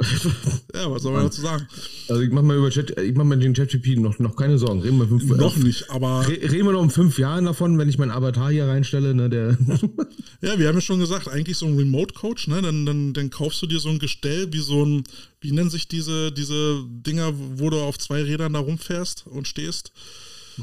Ja, 0.73 0.89
was 0.89 1.03
soll 1.03 1.13
man 1.13 1.23
dazu 1.25 1.41
sagen? 1.41 1.67
Also 2.07 2.21
ich 2.21 2.31
mach 2.31 2.41
mal 2.41 2.57
über 2.57 2.69
Chat, 2.69 2.97
ich 2.99 3.13
mach 3.15 3.23
mal 3.25 3.37
den 3.37 3.53
ChatGPT 3.53 3.97
noch, 3.99 4.17
noch 4.19 4.35
keine 4.35 4.57
Sorgen. 4.57 4.81
Reden 4.81 4.97
wir, 4.97 5.07
fünf, 5.07 5.23
Noch 5.25 5.57
äh, 5.57 5.59
nicht, 5.59 5.89
aber 5.89 6.27
re- 6.27 6.41
reden 6.41 6.65
wir 6.65 6.71
noch 6.73 6.81
um 6.81 6.89
fünf 6.89 7.19
Jahren 7.19 7.45
davon, 7.45 7.77
wenn 7.77 7.89
ich 7.89 7.97
meinen 7.97 8.11
Avatar 8.11 8.51
hier 8.51 8.65
reinstelle, 8.67 9.13
ne, 9.13 9.29
der 9.29 9.57
Ja, 10.41 10.57
wir 10.57 10.67
haben 10.67 10.75
ja 10.75 10.81
schon 10.81 10.99
gesagt, 10.99 11.27
eigentlich 11.27 11.57
so 11.57 11.65
ein 11.67 11.75
Remote-Coach, 11.77 12.47
ne? 12.47 12.61
Dann, 12.61 12.85
dann, 12.85 13.13
dann 13.13 13.29
kaufst 13.29 13.61
du 13.61 13.67
dir 13.67 13.79
so 13.79 13.89
ein 13.89 13.99
Gestell 13.99 14.51
wie 14.51 14.59
so 14.59 14.83
ein, 14.85 15.03
wie 15.39 15.51
nennen 15.51 15.69
sich 15.69 15.87
diese, 15.87 16.31
diese 16.31 16.83
Dinger, 16.89 17.31
wo 17.35 17.69
du 17.69 17.79
auf 17.79 17.99
zwei 17.99 18.23
Rädern 18.23 18.53
da 18.53 18.59
rumfährst 18.59 19.25
und 19.27 19.47
stehst? 19.47 19.91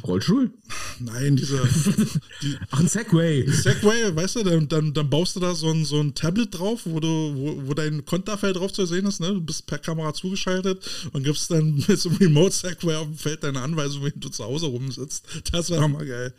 Rollstuhl? 0.04 0.52
Nein, 1.00 1.36
diese 1.36 1.60
die 2.42 2.56
Ach, 2.70 2.80
ein 2.80 2.88
Segway. 2.88 3.46
Segway, 3.50 4.14
weißt 4.14 4.36
du, 4.36 4.42
dann, 4.44 4.68
dann, 4.68 4.94
dann 4.94 5.10
baust 5.10 5.36
du 5.36 5.40
da 5.40 5.54
so 5.54 5.70
ein, 5.70 5.84
so 5.84 6.00
ein 6.00 6.14
Tablet 6.14 6.58
drauf, 6.58 6.82
wo 6.84 7.00
du, 7.00 7.08
wo, 7.08 7.68
wo 7.68 7.74
dein 7.74 8.04
Konterfeld 8.04 8.56
drauf 8.56 8.72
zu 8.72 8.86
sehen 8.86 9.06
ist, 9.06 9.20
ne? 9.20 9.28
Du 9.28 9.40
bist 9.40 9.66
per 9.66 9.78
Kamera 9.78 10.12
zugeschaltet 10.14 11.10
und 11.12 11.22
gibst 11.22 11.50
dann 11.50 11.74
mit 11.88 11.98
so 11.98 12.08
einem 12.08 12.18
Remote-Segway 12.18 12.96
auf 12.96 13.06
dem 13.06 13.16
Feld 13.16 13.44
deine 13.44 13.60
Anweisung, 13.60 14.04
wenn 14.04 14.12
du 14.16 14.28
zu 14.28 14.44
Hause 14.44 14.66
rumsitzt. 14.66 15.24
Das 15.52 15.70
wäre 15.70 15.88
mal 15.88 16.06
geil. 16.06 16.34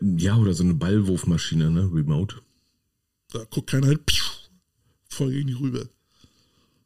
Ja, 0.00 0.36
oder 0.36 0.54
so 0.54 0.64
eine 0.64 0.74
Ballwurfmaschine, 0.74 1.70
ne, 1.70 1.90
remote. 1.92 2.36
Da 3.32 3.44
guckt 3.50 3.70
keiner 3.70 3.88
hin, 3.88 4.00
piu, 4.04 4.24
voll 5.08 5.30
gegen 5.32 5.48
die 5.48 5.54
Rübe. 5.54 5.88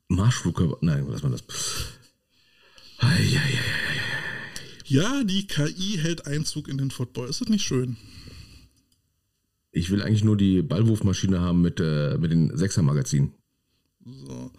Marschflugkörper, 0.09 0.79
nein, 0.81 1.07
was 1.09 1.23
war 1.23 1.31
das? 1.31 1.43
Eieiei. 2.99 3.90
Ja, 4.91 5.23
die 5.23 5.47
KI 5.47 5.99
hält 5.99 6.27
Einzug 6.27 6.67
in 6.67 6.77
den 6.77 6.91
Football. 6.91 7.29
Ist 7.29 7.41
das 7.41 7.49
nicht 7.49 7.63
schön? 7.65 7.97
Ich 9.71 9.91
will 9.91 10.03
eigentlich 10.03 10.25
nur 10.25 10.37
die 10.37 10.63
Ballwurfmaschine 10.63 11.41
haben 11.41 11.63
mit, 11.63 11.79
äh, 11.79 12.19
mit 12.19 12.33
den 12.33 12.57
Sechser-Magazinen. 12.57 13.33
So. 14.05 14.51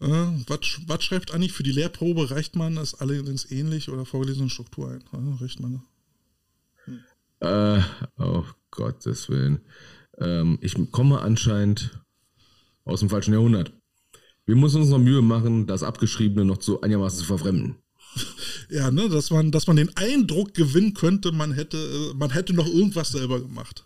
Äh, 0.00 0.28
was, 0.46 0.60
sch- 0.60 0.82
was 0.86 1.02
schreibt 1.02 1.34
Anni? 1.34 1.48
Für 1.48 1.64
die 1.64 1.72
Lehrprobe 1.72 2.30
reicht 2.30 2.54
man 2.54 2.76
es 2.76 2.94
allerdings 2.94 3.50
ähnlich 3.50 3.88
oder 3.88 4.04
vorgelesene 4.06 4.48
Struktur 4.48 4.90
ein? 4.92 5.02
Ja, 5.12 5.36
reicht 5.40 5.58
man. 5.58 5.72
ne? 5.72 5.82
Äh, 7.40 7.82
oh 8.22 8.44
Gottes 8.70 9.28
Willen. 9.28 9.60
Ähm, 10.18 10.58
ich 10.60 10.74
komme 10.92 11.20
anscheinend 11.20 12.00
aus 12.84 13.00
dem 13.00 13.10
falschen 13.10 13.32
Jahrhundert. 13.34 13.72
Wir 14.46 14.54
müssen 14.54 14.82
uns 14.82 14.90
noch 14.90 14.98
Mühe 15.00 15.22
machen, 15.22 15.66
das 15.66 15.82
Abgeschriebene 15.82 16.44
noch 16.44 16.62
so 16.62 16.80
einigermaßen 16.80 17.18
zu 17.18 17.24
verfremden. 17.24 17.76
Ja, 18.70 18.90
ne, 18.90 19.08
dass 19.08 19.30
man, 19.30 19.50
dass 19.50 19.66
man 19.66 19.76
den 19.76 19.94
Eindruck 19.96 20.54
gewinnen 20.54 20.94
könnte, 20.94 21.32
man 21.32 21.52
hätte, 21.52 21.76
äh, 21.76 22.14
man 22.16 22.30
hätte 22.30 22.54
noch 22.54 22.66
irgendwas 22.66 23.10
selber 23.10 23.40
gemacht. 23.40 23.84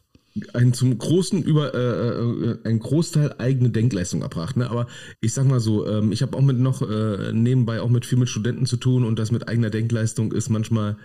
Ein 0.55 0.73
zum 0.73 0.97
großen 0.97 1.43
über 1.43 1.75
äh, 1.75 2.51
äh, 2.51 2.59
ein 2.65 2.79
Großteil 2.79 3.35
eigene 3.39 3.71
Denkleistung 3.71 4.23
erbracht. 4.23 4.57
Ne? 4.57 4.71
Aber 4.71 4.87
ich 5.21 5.33
sag 5.33 5.47
mal 5.47 5.59
so, 5.59 5.87
ähm, 5.87 6.13
ich 6.13 6.23
habe 6.23 6.37
auch 6.37 6.43
mit 6.43 6.59
noch 6.59 6.81
äh, 6.83 7.33
nebenbei 7.33 7.81
auch 7.81 7.89
mit 7.89 8.07
viel 8.07 8.19
mit 8.19 8.29
Studenten 8.29 8.65
zu 8.67 8.77
tun 8.77 9.05
und 9.05 9.19
das 9.19 9.33
mit 9.33 9.49
eigener 9.49 9.71
Denkleistung 9.71 10.33
ist 10.33 10.49
manchmal. 10.49 10.97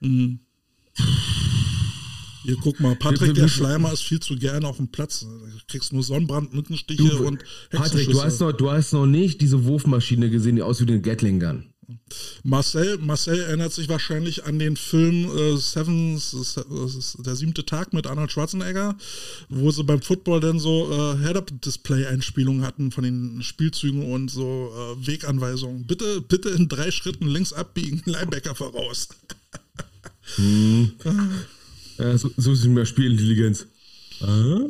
Mhm. 0.00 0.40
Hier, 2.42 2.56
guck 2.60 2.80
mal, 2.80 2.96
Patrick, 2.96 3.34
der 3.34 3.48
Schleimer 3.48 3.92
ist 3.92 4.02
viel 4.02 4.20
zu 4.20 4.36
gerne 4.36 4.66
auf 4.66 4.78
dem 4.78 4.88
Platz. 4.88 5.20
Du 5.20 5.26
kriegst 5.68 5.92
nur 5.92 6.02
Sonnenbrand, 6.02 6.54
Mückenstiche 6.54 7.04
du, 7.04 7.26
und 7.26 7.44
Patrick, 7.70 8.08
du 8.08 8.22
hast, 8.22 8.40
noch, 8.40 8.52
du 8.52 8.70
hast 8.70 8.92
noch 8.92 9.06
nicht 9.06 9.40
diese 9.40 9.64
Wurfmaschine 9.64 10.30
gesehen, 10.30 10.56
die 10.56 10.62
aussieht 10.62 10.88
wie 10.88 10.94
eine 10.94 11.02
Gatling 11.02 11.38
Gun. 11.38 11.69
Marcel, 12.42 12.98
Marcel 12.98 13.40
erinnert 13.40 13.72
sich 13.72 13.88
wahrscheinlich 13.88 14.44
an 14.44 14.58
den 14.58 14.76
Film 14.76 15.30
äh, 15.36 15.56
Seven, 15.56 16.20
der 17.24 17.36
siebte 17.36 17.64
Tag 17.66 17.92
mit 17.92 18.06
Arnold 18.06 18.32
Schwarzenegger, 18.32 18.96
wo 19.48 19.70
sie 19.70 19.84
beim 19.84 20.02
Football 20.02 20.40
dann 20.40 20.58
so 20.58 20.90
äh, 20.90 21.18
Head-Up-Display-Einspielungen 21.18 22.64
hatten 22.64 22.90
von 22.90 23.04
den 23.04 23.42
Spielzügen 23.42 24.12
und 24.12 24.30
so 24.30 24.72
äh, 24.74 25.06
Weganweisungen. 25.06 25.86
Bitte, 25.86 26.20
bitte 26.20 26.50
in 26.50 26.68
drei 26.68 26.90
Schritten 26.90 27.26
links 27.26 27.52
abbiegen, 27.52 28.02
Linebacker 28.06 28.54
voraus. 28.54 29.08
Hm. 30.36 30.92
ja, 31.98 32.16
so, 32.18 32.30
so 32.36 32.52
ist 32.52 32.64
mehr 32.64 32.86
Spielintelligenz. 32.86 33.66
Ah? 34.20 34.66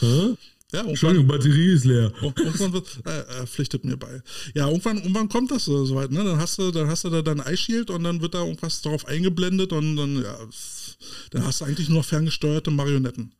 Ja, 0.72 0.82
Entschuldigung, 0.82 1.26
Batterie 1.26 1.72
ist 1.72 1.86
leer. 1.86 2.12
Irgendwann 2.22 2.74
wird, 2.74 3.00
äh, 3.06 3.20
äh, 3.20 3.46
pflichtet 3.46 3.84
mir 3.84 3.96
bei. 3.96 4.22
Ja, 4.54 4.68
irgendwann, 4.68 4.98
irgendwann 4.98 5.30
kommt 5.30 5.50
das 5.50 5.64
so 5.64 5.86
soweit, 5.86 6.10
ne? 6.10 6.22
Dann 6.22 6.38
hast 6.38 6.58
du, 6.58 6.70
dann 6.70 6.88
hast 6.88 7.04
du 7.04 7.10
da 7.10 7.22
dein 7.22 7.40
Eye-Shield 7.40 7.88
und 7.88 8.04
dann 8.04 8.20
wird 8.20 8.34
da 8.34 8.44
irgendwas 8.44 8.82
drauf 8.82 9.06
eingeblendet 9.06 9.72
und 9.72 9.96
dann, 9.96 10.22
ja, 10.22 10.38
dann 11.30 11.46
hast 11.46 11.62
du 11.62 11.64
eigentlich 11.64 11.88
nur 11.88 12.04
ferngesteuerte 12.04 12.70
Marionetten. 12.70 13.32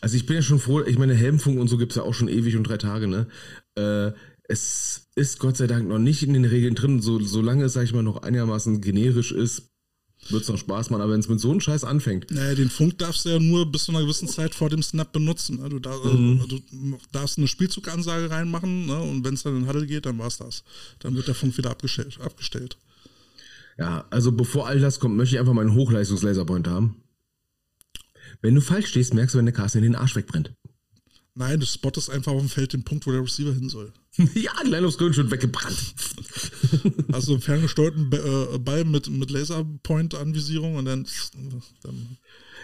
Also 0.00 0.16
ich 0.16 0.24
bin 0.24 0.36
ja 0.36 0.42
schon 0.42 0.58
froh, 0.58 0.80
ich 0.80 0.96
meine, 0.96 1.14
Helmfunk 1.14 1.60
und 1.60 1.68
so 1.68 1.76
gibt 1.76 1.92
es 1.92 1.96
ja 1.96 2.02
auch 2.02 2.14
schon 2.14 2.28
ewig 2.28 2.56
und 2.56 2.64
drei 2.64 2.78
Tage, 2.78 3.08
ne? 3.08 3.26
Äh, 3.74 4.12
es 4.44 5.08
ist 5.16 5.40
Gott 5.40 5.58
sei 5.58 5.66
Dank 5.66 5.86
noch 5.86 5.98
nicht 5.98 6.22
in 6.22 6.32
den 6.32 6.46
Regeln 6.46 6.74
drin, 6.74 7.02
so, 7.02 7.20
solange 7.20 7.64
es, 7.64 7.74
sag 7.74 7.84
ich 7.84 7.92
mal, 7.92 8.02
noch 8.02 8.22
einigermaßen 8.22 8.80
generisch 8.80 9.32
ist, 9.32 9.73
wird 10.30 10.42
es 10.42 10.48
noch 10.48 10.58
Spaß 10.58 10.90
machen, 10.90 11.02
aber 11.02 11.12
wenn 11.12 11.20
es 11.20 11.28
mit 11.28 11.40
so 11.40 11.50
einem 11.50 11.60
Scheiß 11.60 11.84
anfängt. 11.84 12.30
Naja, 12.30 12.54
den 12.54 12.70
Funk 12.70 12.98
darfst 12.98 13.24
du 13.24 13.30
ja 13.30 13.38
nur 13.38 13.70
bis 13.70 13.84
zu 13.84 13.92
einer 13.92 14.02
gewissen 14.02 14.28
Zeit 14.28 14.54
vor 14.54 14.70
dem 14.70 14.82
Snap 14.82 15.12
benutzen. 15.12 15.60
Ne? 15.60 15.68
Du, 15.68 15.78
da, 15.78 15.96
mhm. 15.96 16.44
du, 16.48 16.60
darfst 17.12 17.38
eine 17.38 17.48
Spielzugansage 17.48 18.30
reinmachen 18.30 18.86
ne? 18.86 19.00
und 19.00 19.24
wenn 19.24 19.34
es 19.34 19.42
dann 19.42 19.56
in 19.56 19.62
den 19.62 19.68
Huddle 19.68 19.86
geht, 19.86 20.06
dann 20.06 20.18
war 20.18 20.28
es 20.28 20.38
das. 20.38 20.64
Dann 21.00 21.14
wird 21.14 21.28
der 21.28 21.34
Funk 21.34 21.56
wieder 21.58 21.70
abgestellt, 21.70 22.18
abgestellt. 22.20 22.76
Ja, 23.78 24.06
also 24.10 24.32
bevor 24.32 24.68
all 24.68 24.78
das 24.78 25.00
kommt, 25.00 25.16
möchte 25.16 25.34
ich 25.34 25.40
einfach 25.40 25.52
meinen 25.52 25.74
Hochleistungs-Laserpoint 25.74 26.68
haben. 26.68 26.96
Wenn 28.40 28.54
du 28.54 28.60
falsch 28.60 28.88
stehst, 28.88 29.14
merkst 29.14 29.34
du, 29.34 29.38
wenn 29.38 29.46
der 29.46 29.54
Carsten 29.54 29.78
in 29.78 29.84
den 29.84 29.96
Arsch 29.96 30.16
wegbrennt. 30.16 30.52
Nein, 31.36 31.58
du 31.58 31.66
spottest 31.66 32.10
einfach 32.10 32.30
auf 32.32 32.40
dem 32.40 32.48
Feld 32.48 32.72
den 32.72 32.84
Punkt, 32.84 33.06
wo 33.06 33.10
der 33.10 33.20
Receiver 33.22 33.52
hin 33.52 33.68
soll. 33.68 33.92
ja, 34.34 34.52
klein 34.52 34.84
aufs 34.84 34.98
Grün 34.98 35.14
schon 35.14 35.30
weggebrannt. 35.30 35.94
Also 37.12 37.32
einen 37.32 37.42
ferngesteuerten 37.42 38.10
äh, 38.12 38.58
Ball 38.58 38.84
mit, 38.84 39.08
mit 39.08 39.30
Laserpoint-Anvisierung 39.30 40.74
und 40.74 40.86
dann, 40.86 41.06
dann, 41.82 42.18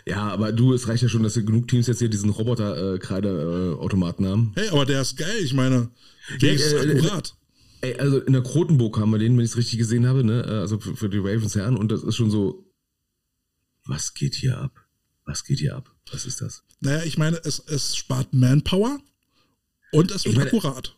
Ja, 0.04 0.28
aber 0.28 0.50
du, 0.52 0.72
es 0.72 0.88
reicht 0.88 1.04
ja 1.04 1.08
schon, 1.08 1.22
dass 1.22 1.34
genug 1.34 1.68
Teams 1.68 1.86
jetzt 1.86 2.00
hier 2.00 2.08
diesen 2.08 2.30
Roboter-Kreideautomaten 2.30 4.24
äh, 4.24 4.28
haben. 4.28 4.52
Hey, 4.56 4.68
aber 4.70 4.84
der 4.86 5.02
ist 5.02 5.16
geil, 5.16 5.38
ich 5.42 5.54
meine, 5.54 5.90
der 6.40 6.54
ist 6.54 6.72
äh, 6.72 6.78
akkurat. 6.78 7.36
Ey, 7.82 7.94
also 7.98 8.18
in 8.18 8.32
der 8.32 8.42
Krotenburg 8.42 8.98
haben 8.98 9.10
wir 9.12 9.18
den, 9.18 9.36
wenn 9.36 9.44
ich 9.44 9.52
es 9.52 9.56
richtig 9.56 9.78
gesehen 9.78 10.06
habe, 10.06 10.24
ne? 10.24 10.44
Also 10.44 10.80
für, 10.80 10.96
für 10.96 11.08
die 11.08 11.18
Ravens 11.18 11.54
Herren 11.54 11.76
und 11.76 11.92
das 11.92 12.02
ist 12.02 12.16
schon 12.16 12.30
so. 12.30 12.66
Was 13.86 14.12
geht 14.12 14.34
hier 14.34 14.58
ab? 14.58 14.79
Was 15.30 15.44
geht 15.44 15.60
hier 15.60 15.76
ab? 15.76 15.94
Was 16.10 16.26
ist 16.26 16.40
das? 16.40 16.64
Naja, 16.80 17.04
ich 17.04 17.16
meine, 17.16 17.36
es, 17.44 17.60
es 17.60 17.96
spart 17.96 18.34
Manpower 18.34 18.98
und 19.92 20.10
es 20.10 20.24
wird 20.24 20.36
meine, 20.36 20.48
akkurat. 20.48 20.96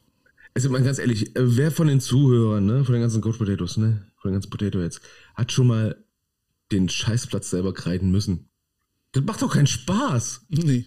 Also 0.55 0.71
mal 0.71 0.83
ganz 0.83 0.99
ehrlich, 0.99 1.37
äh, 1.37 1.57
wer 1.57 1.71
von 1.71 1.87
den 1.87 2.01
Zuhörern, 2.01 2.65
ne, 2.65 2.83
von 2.85 2.95
den 2.95 3.03
ganzen 3.03 3.21
Coach 3.21 3.37
Potatoes, 3.37 3.77
ne, 3.77 4.07
von 4.17 4.31
den 4.31 4.37
ganzen 4.37 4.49
Potato 4.49 4.81
jetzt, 4.81 5.03
hat 5.35 5.53
schon 5.53 5.67
mal 5.67 6.03
den 6.71 6.89
Scheißplatz 6.89 7.51
selber 7.51 7.75
kreiden 7.75 8.11
müssen? 8.11 8.49
Das 9.13 9.23
macht 9.25 9.43
doch 9.43 9.53
keinen 9.53 9.67
Spaß. 9.67 10.47
Nee. 10.49 10.87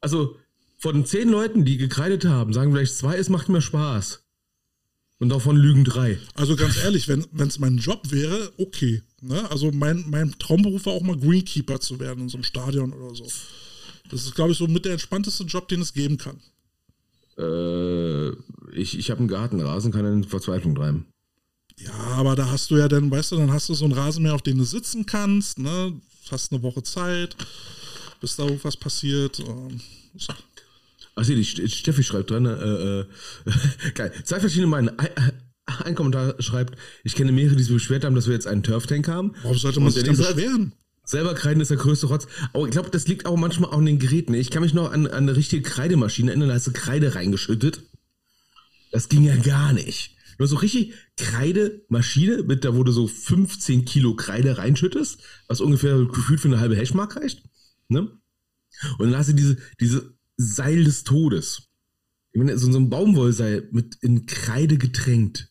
Also 0.00 0.36
von 0.78 1.04
zehn 1.04 1.28
Leuten, 1.28 1.64
die 1.64 1.78
gekreidet 1.78 2.24
haben, 2.24 2.52
sagen 2.52 2.70
vielleicht 2.70 2.96
zwei, 2.96 3.16
es 3.16 3.28
macht 3.28 3.48
mir 3.48 3.60
Spaß. 3.62 4.22
Und 5.18 5.30
davon 5.30 5.56
lügen 5.56 5.84
drei. 5.84 6.18
Also 6.34 6.56
ganz 6.56 6.76
ehrlich, 6.76 7.08
wenn 7.08 7.48
es 7.48 7.58
mein 7.58 7.78
Job 7.78 8.10
wäre, 8.10 8.52
okay. 8.58 9.02
Ne? 9.22 9.50
Also 9.50 9.72
mein, 9.72 10.04
mein 10.08 10.34
Traumberuf 10.38 10.84
war 10.86 10.92
auch 10.92 11.02
mal 11.02 11.16
Greenkeeper 11.16 11.80
zu 11.80 11.98
werden 11.98 12.24
in 12.24 12.28
so 12.28 12.36
einem 12.36 12.44
Stadion 12.44 12.92
oder 12.92 13.14
so. 13.14 13.26
Das 14.10 14.24
ist, 14.24 14.34
glaube 14.34 14.52
ich, 14.52 14.58
so 14.58 14.66
mit 14.66 14.84
der 14.84 14.92
entspannteste 14.92 15.44
Job, 15.44 15.68
den 15.68 15.80
es 15.80 15.94
geben 15.94 16.18
kann. 16.18 16.38
Äh, 17.38 18.30
ich 18.72 18.98
ich 18.98 19.10
habe 19.10 19.20
einen 19.20 19.28
Garten, 19.28 19.60
Rasen 19.60 19.92
kann 19.92 20.04
in 20.04 20.24
Verzweiflung 20.24 20.74
treiben. 20.74 21.06
Ja, 21.78 21.92
aber 21.92 22.36
da 22.36 22.50
hast 22.50 22.70
du 22.70 22.76
ja 22.76 22.88
dann, 22.88 23.10
weißt 23.10 23.32
du, 23.32 23.36
dann 23.36 23.52
hast 23.52 23.68
du 23.68 23.74
so 23.74 23.84
einen 23.84 23.94
Rasenmäher, 23.94 24.34
auf 24.34 24.42
dem 24.42 24.58
du 24.58 24.64
sitzen 24.64 25.04
kannst, 25.06 25.58
ne? 25.58 25.92
Fast 26.22 26.52
eine 26.52 26.62
Woche 26.62 26.82
Zeit, 26.82 27.36
bis 28.20 28.36
da 28.36 28.44
irgendwas 28.44 28.76
passiert. 28.76 29.40
Ähm, 29.40 29.80
so. 30.16 30.32
Achso, 31.16 31.34
die 31.34 31.44
Steffi 31.44 32.02
schreibt 32.02 32.30
dran, 32.30 32.44
äh, 32.44 33.00
äh, 33.00 33.04
geil. 33.94 34.12
Zwei 34.22 34.38
verschiedene 34.38 34.66
Meinungen. 34.68 34.98
Ein, 34.98 35.32
ein, 35.84 35.94
Kommentar 35.94 36.40
schreibt, 36.40 36.78
ich 37.04 37.14
kenne 37.14 37.32
mehrere, 37.32 37.56
die 37.56 37.62
sich 37.62 37.72
beschwert 37.72 38.04
haben, 38.04 38.14
dass 38.14 38.26
wir 38.26 38.34
jetzt 38.34 38.46
einen 38.46 38.62
Turf-Tank 38.62 39.08
haben. 39.08 39.32
Warum 39.42 39.56
sollte 39.56 39.80
man 39.80 39.90
sich 39.90 40.04
denn 40.04 40.16
beschweren? 40.16 40.72
Selber 41.04 41.34
kreiden 41.34 41.60
ist 41.60 41.70
der 41.70 41.78
größte 41.78 42.06
Rotz. 42.06 42.26
Aber 42.52 42.66
ich 42.66 42.72
glaube, 42.72 42.90
das 42.90 43.08
liegt 43.08 43.26
auch 43.26 43.36
manchmal 43.36 43.70
auch 43.70 43.78
an 43.78 43.86
den 43.86 43.98
Geräten. 43.98 44.34
Ich 44.34 44.50
kann 44.50 44.62
mich 44.62 44.74
noch 44.74 44.92
an, 44.92 45.06
an 45.06 45.14
eine 45.14 45.36
richtige 45.36 45.62
Kreidemaschine 45.62 46.30
erinnern, 46.30 46.48
da 46.48 46.54
hast 46.54 46.66
du 46.66 46.72
Kreide 46.72 47.14
reingeschüttet. 47.14 47.82
Das 48.92 49.08
ging 49.08 49.24
ja 49.24 49.36
gar 49.36 49.72
nicht. 49.72 50.16
Nur 50.38 50.48
so 50.48 50.56
richtig 50.56 50.92
Kreidemaschine, 51.16 52.42
mit 52.42 52.64
da 52.64 52.74
wo 52.74 52.84
du 52.84 52.92
so 52.92 53.06
15 53.06 53.86
Kilo 53.86 54.16
Kreide 54.16 54.58
reinschüttest, 54.58 55.22
was 55.48 55.62
ungefähr 55.62 55.96
gefühlt 56.04 56.40
für 56.40 56.48
eine 56.48 56.60
halbe 56.60 56.76
Hashmark 56.76 57.16
reicht. 57.16 57.42
Ne? 57.88 58.10
Und 58.98 59.10
dann 59.10 59.16
hast 59.16 59.30
du 59.30 59.32
diese, 59.32 59.56
diese 59.80 60.15
Seil 60.36 60.84
des 60.84 61.04
Todes. 61.04 61.62
Ich 62.32 62.38
meine, 62.38 62.58
so, 62.58 62.70
so 62.70 62.78
ein 62.78 62.90
Baumwollseil 62.90 63.68
mit 63.72 63.96
in 64.02 64.26
Kreide 64.26 64.76
getränkt. 64.76 65.48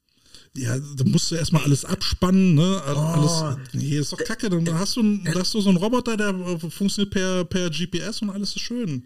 Ja, 0.57 0.77
da 0.77 1.03
musst 1.03 1.31
du 1.31 1.35
erstmal 1.35 1.63
alles 1.63 1.83
abspannen, 1.83 2.55
ne? 2.55 2.81
Alles, 2.85 3.31
oh. 3.31 3.55
nee, 3.73 3.97
ist 3.97 4.13
doch 4.13 4.17
kacke. 4.17 4.49
Dann 4.49 4.79
hast 4.79 4.95
du, 4.95 5.01
dann 5.01 5.35
hast 5.35 5.53
du 5.53 5.59
so 5.59 5.67
einen 5.69 5.77
Roboter, 5.77 6.15
der 6.15 6.33
funktioniert 6.69 7.13
per, 7.13 7.43
per 7.43 7.69
GPS 7.69 8.21
und 8.21 8.29
alles 8.29 8.55
ist 8.55 8.61
schön. 8.61 9.03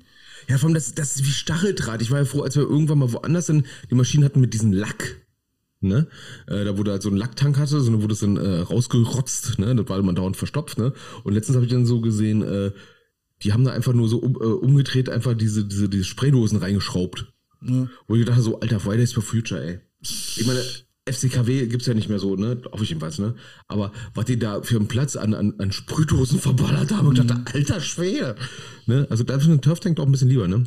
Ja, 0.47 0.57
vor 0.57 0.67
allem, 0.67 0.75
das, 0.75 0.93
das 0.93 1.15
ist 1.15 1.25
wie 1.25 1.31
Stacheldraht. 1.31 2.03
Ich 2.03 2.11
war 2.11 2.19
ja 2.19 2.25
froh, 2.25 2.43
als 2.43 2.55
wir 2.55 2.63
irgendwann 2.63 2.99
mal 2.99 3.11
woanders 3.11 3.47
sind, 3.47 3.65
die 3.89 3.95
Maschinen 3.95 4.23
hatten 4.23 4.41
mit 4.41 4.53
diesem 4.53 4.73
Lack. 4.73 5.25
Ne? 5.81 6.07
Äh, 6.47 6.65
da 6.65 6.77
wurde 6.77 6.91
halt 6.91 7.01
so 7.01 7.09
ein 7.09 7.15
Lacktank 7.15 7.57
hatte, 7.57 7.79
so 7.79 8.01
wurde 8.01 8.13
es 8.13 8.19
dann 8.19 8.37
äh, 8.37 8.59
rausgerotzt, 8.59 9.57
ne? 9.59 9.73
Das 9.75 9.87
war 9.87 10.01
man 10.03 10.13
dauernd 10.13 10.35
verstopft, 10.35 10.77
ne? 10.77 10.93
Und 11.23 11.33
letztens 11.33 11.55
habe 11.55 11.65
ich 11.65 11.71
dann 11.71 11.85
so 11.85 12.01
gesehen, 12.01 12.41
äh, 12.41 12.71
die 13.43 13.53
haben 13.53 13.63
da 13.63 13.71
einfach 13.71 13.93
nur 13.93 14.09
so 14.09 14.17
um, 14.17 14.35
äh, 14.35 14.45
umgedreht, 14.45 15.09
einfach 15.09 15.33
diese, 15.33 15.65
diese, 15.65 15.89
diese 15.89 16.03
Spraydosen 16.03 16.59
reingeschraubt. 16.59 17.31
Ja. 17.61 17.89
Wo 18.07 18.15
ich 18.15 18.25
dachte 18.25 18.41
so, 18.41 18.59
Alter, 18.59 18.79
Fridays 18.79 19.13
for 19.13 19.23
Future, 19.23 19.61
ey. 19.61 19.79
Ich 20.01 20.45
meine, 20.45 20.61
FCKW 21.05 21.67
gibt 21.67 21.81
es 21.81 21.87
ja 21.87 21.93
nicht 21.93 22.09
mehr 22.09 22.19
so, 22.19 22.35
ne? 22.35 22.61
Auf 22.71 22.83
jedenfalls, 22.83 23.19
ne? 23.19 23.35
Aber 23.67 23.91
was 24.13 24.25
die 24.25 24.39
da 24.39 24.61
für 24.61 24.77
einen 24.77 24.87
Platz 24.87 25.15
an, 25.15 25.33
an, 25.33 25.55
an 25.57 25.71
Sprühdosen 25.71 26.39
verballert 26.39 26.91
haben, 26.91 27.07
mhm. 27.07 27.13
ich 27.13 27.25
dachte, 27.25 27.53
alter 27.53 27.81
Schwede. 27.81 28.35
Ne? 28.85 29.07
Also 29.09 29.23
da 29.23 29.35
ist 29.35 29.45
ein 29.45 29.61
Turftank 29.61 29.99
auch 29.99 30.05
ein 30.05 30.11
bisschen 30.11 30.29
lieber, 30.29 30.47
ne? 30.47 30.65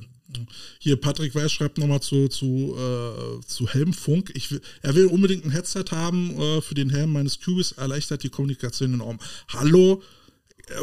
Hier, 0.79 0.97
Patrick 0.97 1.35
Weiß 1.35 1.53
schreibt 1.53 1.77
nochmal 1.77 2.01
zu, 2.01 2.29
zu, 2.29 2.75
äh, 2.77 3.47
zu 3.47 3.68
Helmfunk. 3.68 4.33
Ich 4.35 4.51
will, 4.51 4.62
er 4.81 4.95
will 4.95 5.07
unbedingt 5.07 5.45
ein 5.45 5.51
Headset 5.51 5.85
haben 5.91 6.39
äh, 6.39 6.61
für 6.62 6.75
den 6.75 6.89
Helm 6.89 7.12
meines 7.12 7.39
Cubis, 7.39 7.73
erleichtert 7.73 8.23
die 8.23 8.31
Kommunikation 8.31 8.95
enorm. 8.95 9.18
Hallo? 9.49 10.03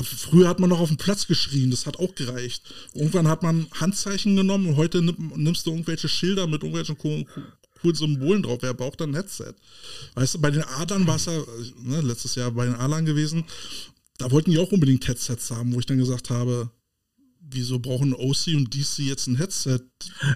Früher 0.03 0.47
hat 0.47 0.59
man 0.59 0.69
noch 0.69 0.79
auf 0.79 0.89
dem 0.89 0.97
Platz 0.97 1.27
geschrien, 1.27 1.71
das 1.71 1.85
hat 1.85 1.97
auch 1.97 2.13
gereicht. 2.15 2.63
Irgendwann 2.93 3.27
hat 3.27 3.43
man 3.43 3.67
Handzeichen 3.71 4.35
genommen 4.35 4.67
und 4.67 4.75
heute 4.75 5.01
nimmst 5.01 5.65
du 5.65 5.71
irgendwelche 5.71 6.09
Schilder 6.09 6.47
mit 6.47 6.63
irgendwelchen 6.63 6.97
coolen 6.97 7.25
Symbolen 7.93 8.43
drauf. 8.43 8.59
Wer 8.61 8.73
braucht 8.73 9.01
dann 9.01 9.11
ein 9.11 9.15
Headset? 9.15 9.53
Weißt 10.15 10.35
du, 10.35 10.39
bei 10.39 10.51
den 10.51 10.63
Adern 10.63 11.07
war 11.07 11.15
es 11.15 11.25
ja 11.25 11.43
ne, 11.81 12.01
letztes 12.01 12.35
Jahr 12.35 12.51
bei 12.51 12.65
den 12.65 12.75
Adlern 12.75 13.05
gewesen. 13.05 13.45
Da 14.17 14.29
wollten 14.31 14.51
die 14.51 14.59
auch 14.59 14.71
unbedingt 14.71 15.07
Headsets 15.07 15.49
haben, 15.51 15.73
wo 15.73 15.79
ich 15.79 15.85
dann 15.85 15.97
gesagt 15.97 16.29
habe, 16.29 16.69
wieso 17.39 17.79
brauchen 17.79 18.13
OC 18.13 18.47
und 18.55 18.73
DC 18.73 18.99
jetzt 18.99 19.27
ein 19.27 19.37
Headset? 19.37 19.79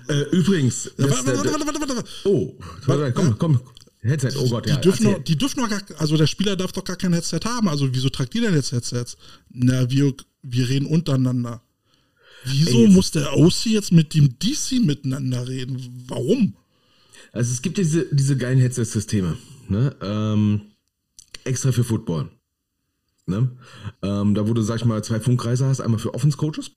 Äh, 0.08 0.22
übrigens. 0.32 0.90
Ja, 0.98 1.10
warte, 1.10 1.38
warte, 1.38 1.52
warte, 1.52 1.66
warte, 1.66 1.96
warte, 1.96 2.10
Oh, 2.24 2.58
warte, 2.86 3.12
komm, 3.14 3.38
komm. 3.38 3.60
Headset, 4.04 4.38
oh 4.38 4.50
Gott, 4.50 4.66
die 4.66 4.72
ja. 4.72 4.78
Dürfen 4.78 5.24
die 5.24 5.38
dürfen 5.38 5.62
noch 5.62 5.70
gar, 5.70 5.82
also 5.98 6.18
der 6.18 6.28
Spieler 6.28 6.56
darf 6.56 6.74
doch 6.74 6.84
gar 6.84 6.98
kein 6.98 7.14
Headset 7.14 7.40
haben. 7.46 7.70
Also 7.70 7.94
wieso 7.94 8.10
tragt 8.10 8.36
ihr 8.36 8.42
denn 8.42 8.54
jetzt 8.54 8.72
Headsets? 8.72 9.18
Na, 9.50 9.90
wir, 9.90 10.14
wir 10.42 10.70
reden 10.70 10.86
untereinander. 10.86 11.62
Wieso 12.46 12.80
Ey, 12.80 12.88
muss 12.90 13.12
der 13.12 13.38
OC 13.38 13.68
jetzt 13.68 13.92
mit 13.94 14.14
dem 14.14 14.38
DC 14.38 14.84
miteinander 14.84 15.48
reden? 15.48 16.06
Warum? 16.08 16.56
Also 17.32 17.52
es 17.52 17.62
gibt 17.62 17.78
diese, 17.78 18.06
diese 18.14 18.36
geilen 18.36 18.60
Headset-Systeme, 18.60 19.38
ne? 19.70 19.96
Ähm, 20.02 20.62
extra 21.46 21.72
für 21.72 21.84
Football. 21.84 22.30
Ne? 23.26 23.50
Ähm, 24.02 24.36
da 24.36 24.48
wo 24.48 24.54
du, 24.54 24.62
sag 24.62 24.78
ich 24.78 24.86
mal, 24.86 25.04
zwei 25.04 25.20
Funkkreise 25.20 25.66
hast, 25.66 25.80
einmal 25.80 26.00
für 26.00 26.14
Offense-Coaches, 26.14 26.72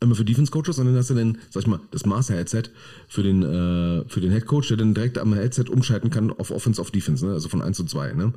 einmal 0.00 0.16
für 0.16 0.24
Defense-Coaches 0.24 0.78
und 0.78 0.86
dann 0.86 0.96
hast 0.96 1.10
du 1.10 1.14
dann, 1.14 1.38
sag 1.50 1.62
ich 1.62 1.66
mal, 1.66 1.80
das 1.90 2.06
Master-Headset 2.06 2.64
für 3.08 3.22
den, 3.22 3.42
äh, 3.42 4.08
für 4.08 4.20
den 4.20 4.32
Head-Coach, 4.32 4.68
der 4.68 4.78
dann 4.78 4.94
direkt 4.94 5.18
am 5.18 5.34
Headset 5.34 5.64
umschalten 5.68 6.10
kann 6.10 6.30
auf 6.30 6.50
Offense, 6.50 6.80
auf 6.80 6.90
Defense, 6.90 7.24
ne? 7.24 7.32
also 7.32 7.48
von 7.48 7.62
1 7.62 7.76
zu 7.76 7.84
2. 7.84 8.12
Ne? 8.14 8.32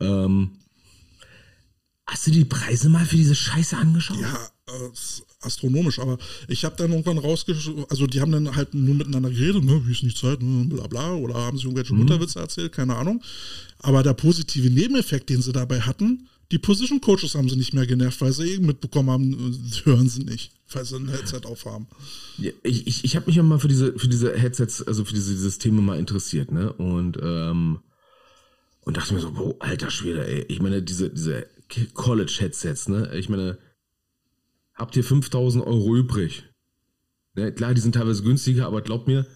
Ähm, 0.00 0.50
hast 2.06 2.26
du 2.26 2.30
die 2.30 2.44
Preise 2.44 2.88
mal 2.88 3.04
für 3.04 3.16
diese 3.16 3.34
Scheiße 3.34 3.76
angeschaut? 3.76 4.20
Ja, 4.20 4.34
äh, 4.66 4.90
astronomisch, 5.40 5.98
aber 5.98 6.18
ich 6.48 6.64
habe 6.64 6.76
dann 6.76 6.90
irgendwann 6.90 7.18
rausgeschrieben, 7.18 7.84
also 7.90 8.06
die 8.06 8.20
haben 8.20 8.32
dann 8.32 8.56
halt 8.56 8.72
nur 8.74 8.94
miteinander 8.94 9.30
geredet, 9.30 9.62
ne, 9.62 9.82
wie 9.84 9.92
ist 9.92 10.02
nicht 10.02 10.16
Zeit, 10.16 10.42
ne, 10.42 10.64
bla 10.64 10.86
bla, 10.86 11.12
oder 11.14 11.34
haben 11.34 11.56
sich 11.56 11.66
irgendwelche 11.66 11.94
Mutterwitze 11.94 12.38
erzählt, 12.38 12.72
keine 12.72 12.96
Ahnung. 12.96 13.22
Aber 13.80 14.02
der 14.02 14.14
positive 14.14 14.70
Nebeneffekt, 14.70 15.28
den 15.28 15.42
sie 15.42 15.52
dabei 15.52 15.80
hatten, 15.80 16.28
die 16.50 16.58
Position 16.58 17.00
Coaches 17.00 17.34
haben 17.34 17.48
sie 17.48 17.56
nicht 17.56 17.74
mehr 17.74 17.86
genervt, 17.86 18.20
weil 18.20 18.32
sie 18.32 18.52
eben 18.52 18.66
mitbekommen 18.66 19.10
haben, 19.10 19.32
äh, 19.32 19.84
hören 19.84 20.08
sie 20.08 20.24
nicht, 20.24 20.52
weil 20.74 20.84
sie 20.84 20.96
ein 20.96 21.08
Headset 21.08 21.42
aufhaben. 21.44 21.86
Ja, 22.38 22.52
ich 22.62 22.86
ich, 22.86 23.04
ich 23.04 23.16
habe 23.16 23.26
mich 23.26 23.36
ja 23.36 23.42
mal 23.42 23.58
für 23.58 23.68
diese, 23.68 23.98
für 23.98 24.08
diese 24.08 24.34
Headsets, 24.36 24.82
also 24.82 25.04
für 25.04 25.14
diese 25.14 25.36
Systeme 25.36 25.80
mal 25.80 25.98
interessiert, 25.98 26.52
ne? 26.52 26.72
Und, 26.72 27.18
ähm, 27.22 27.80
und 28.80 28.96
dachte 28.96 29.14
mir 29.14 29.20
so, 29.20 29.36
wow, 29.36 29.56
alter 29.60 29.90
Schwede, 29.90 30.26
ey. 30.26 30.44
Ich 30.48 30.60
meine, 30.60 30.82
diese, 30.82 31.10
diese 31.10 31.46
College-Headsets, 31.94 32.88
ne? 32.88 33.16
Ich 33.16 33.28
meine, 33.28 33.58
habt 34.74 34.96
ihr 34.96 35.04
5000 35.04 35.64
Euro 35.64 35.96
übrig? 35.96 36.44
Ne? 37.34 37.52
Klar, 37.52 37.74
die 37.74 37.80
sind 37.80 37.94
teilweise 37.94 38.22
günstiger, 38.22 38.66
aber 38.66 38.82
glaubt 38.82 39.06
mir, 39.06 39.26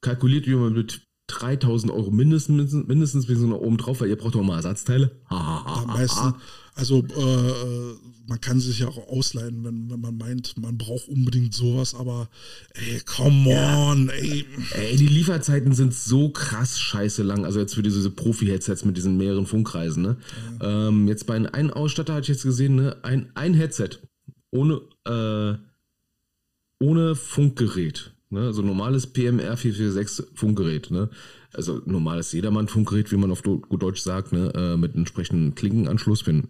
kalkuliert 0.00 0.46
ihr 0.46 0.56
mal 0.56 0.70
mit 0.70 1.07
3000 1.28 1.92
Euro 1.92 2.10
mindestens, 2.10 2.72
mindestens, 2.72 3.28
wir 3.28 3.36
sind 3.36 3.50
noch 3.50 3.60
oben 3.60 3.76
drauf, 3.76 4.00
weil 4.00 4.08
ihr 4.08 4.16
braucht 4.16 4.34
doch 4.34 4.42
mal 4.42 4.56
Ersatzteile. 4.56 5.12
Am 5.28 5.86
meisten, 5.86 6.34
also 6.74 7.04
äh, 7.16 7.50
äh, 7.50 7.96
man 8.28 8.40
kann 8.40 8.60
sich 8.60 8.80
ja 8.80 8.88
auch 8.88 9.08
ausleihen, 9.08 9.64
wenn, 9.64 9.90
wenn 9.90 10.00
man 10.00 10.16
meint, 10.16 10.56
man 10.58 10.76
braucht 10.76 11.08
unbedingt 11.08 11.54
sowas, 11.54 11.94
aber 11.94 12.28
ey, 12.74 13.00
come 13.04 13.48
on, 13.50 14.08
ey. 14.10 14.44
Ey, 14.72 14.96
die 14.96 15.06
Lieferzeiten 15.06 15.72
sind 15.72 15.94
so 15.94 16.30
krass 16.30 16.78
scheiße 16.78 17.22
lang. 17.22 17.44
Also 17.44 17.58
jetzt 17.58 17.74
für 17.74 17.82
diese 17.82 18.10
Profi-Headsets 18.10 18.84
mit 18.84 18.96
diesen 18.96 19.16
mehreren 19.16 19.46
Funkkreisen. 19.46 20.02
Ne? 20.02 20.16
Ähm, 20.60 21.08
jetzt 21.08 21.26
bei 21.26 21.34
einem 21.34 21.70
Ausstatter 21.70 22.14
hatte 22.14 22.24
ich 22.24 22.28
jetzt 22.28 22.42
gesehen, 22.42 22.74
ne? 22.76 22.96
ein, 23.02 23.30
ein 23.34 23.54
Headset 23.54 23.90
ohne, 24.50 24.82
äh, 25.06 25.58
ohne 26.84 27.14
Funkgerät. 27.14 28.12
Ne? 28.30 28.40
Also 28.40 28.62
normales 28.62 29.06
PMR 29.06 29.56
446 29.56 30.38
Funkgerät. 30.38 30.90
Ne? 30.90 31.08
Also 31.52 31.80
normales 31.86 32.32
Jedermann-Funkgerät, 32.32 33.10
wie 33.10 33.16
man 33.16 33.30
auf 33.30 33.42
gut 33.42 33.82
Deutsch 33.82 34.00
sagt, 34.00 34.32
ne? 34.32 34.52
äh, 34.54 34.76
mit 34.76 34.94
entsprechendem 34.94 35.54
Klinkenanschluss 35.54 36.22
für, 36.22 36.42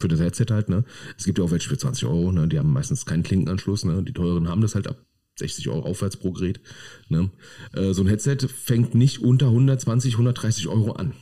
für 0.00 0.08
das 0.08 0.20
Headset 0.20 0.46
halt. 0.50 0.68
Ne? 0.68 0.84
Es 1.16 1.24
gibt 1.24 1.38
ja 1.38 1.44
auch 1.44 1.50
welche 1.50 1.68
für 1.68 1.78
20 1.78 2.06
Euro, 2.06 2.32
ne? 2.32 2.48
die 2.48 2.58
haben 2.58 2.72
meistens 2.72 3.04
keinen 3.04 3.22
Klinkenanschluss. 3.22 3.84
Ne? 3.84 4.02
Die 4.02 4.12
teuren 4.12 4.48
haben 4.48 4.62
das 4.62 4.74
halt 4.74 4.86
ab 4.86 5.04
60 5.38 5.68
Euro 5.68 5.82
aufwärts 5.82 6.16
pro 6.16 6.32
Gerät. 6.32 6.60
Ne? 7.08 7.30
Äh, 7.74 7.92
so 7.92 8.02
ein 8.02 8.08
Headset 8.08 8.38
fängt 8.48 8.94
nicht 8.94 9.20
unter 9.20 9.46
120, 9.46 10.14
130 10.14 10.68
Euro 10.68 10.92
an. 10.92 11.12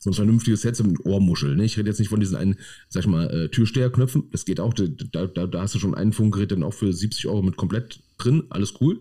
So 0.00 0.10
ein 0.10 0.14
vernünftiges 0.14 0.62
Headset 0.62 0.84
mit 0.84 1.04
Ohrmuschel. 1.04 1.56
Ne? 1.56 1.64
Ich 1.64 1.76
rede 1.76 1.88
jetzt 1.88 1.98
nicht 1.98 2.10
von 2.10 2.20
diesen 2.20 2.36
einen, 2.36 2.56
sag 2.88 3.00
ich 3.00 3.08
mal, 3.08 3.28
äh, 3.30 3.48
Türsteherknöpfen. 3.48 4.30
Das 4.30 4.44
geht 4.44 4.60
auch. 4.60 4.72
Da, 4.72 5.26
da, 5.26 5.46
da 5.46 5.60
hast 5.60 5.74
du 5.74 5.80
schon 5.80 5.96
ein 5.96 6.12
Funkgerät 6.12 6.52
dann 6.52 6.62
auch 6.62 6.74
für 6.74 6.92
70 6.92 7.26
Euro 7.26 7.42
mit 7.42 7.56
komplett 7.56 8.00
drin. 8.18 8.44
Alles 8.50 8.74
cool. 8.80 9.00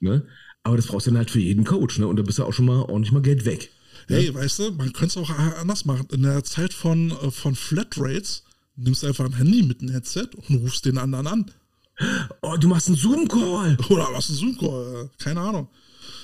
Ne? 0.00 0.26
Aber 0.62 0.76
das 0.76 0.86
brauchst 0.86 1.06
du 1.06 1.10
dann 1.10 1.18
halt 1.18 1.30
für 1.30 1.40
jeden 1.40 1.64
Coach. 1.64 1.98
Ne? 1.98 2.06
Und 2.06 2.16
da 2.16 2.22
bist 2.22 2.38
du 2.38 2.44
auch 2.44 2.52
schon 2.52 2.66
mal 2.66 2.82
ordentlich 2.82 3.12
mal 3.12 3.22
Geld 3.22 3.44
weg. 3.44 3.70
Hey, 4.06 4.32
weißt 4.32 4.58
du, 4.60 4.70
man 4.72 4.92
könnte 4.92 5.18
es 5.20 5.30
auch 5.30 5.30
anders 5.30 5.84
machen. 5.84 6.06
In 6.12 6.22
der 6.22 6.42
Zeit 6.44 6.72
von, 6.72 7.10
äh, 7.10 7.30
von 7.30 7.54
Flatrates 7.54 8.44
nimmst 8.76 9.02
du 9.02 9.08
einfach 9.08 9.24
ein 9.24 9.36
Handy 9.36 9.62
mit 9.62 9.80
einem 9.80 9.92
Headset 9.92 10.28
und 10.36 10.56
rufst 10.56 10.84
den 10.86 10.98
anderen 10.98 11.26
an. 11.26 11.50
Oh, 12.42 12.56
du 12.56 12.68
machst 12.68 12.88
einen 12.88 12.96
Zoom-Call. 12.96 13.76
Oder 13.90 14.08
was 14.12 14.28
ein 14.28 14.36
Zoom-Call, 14.36 15.04
äh, 15.04 15.22
keine 15.22 15.40
Ahnung. 15.40 15.68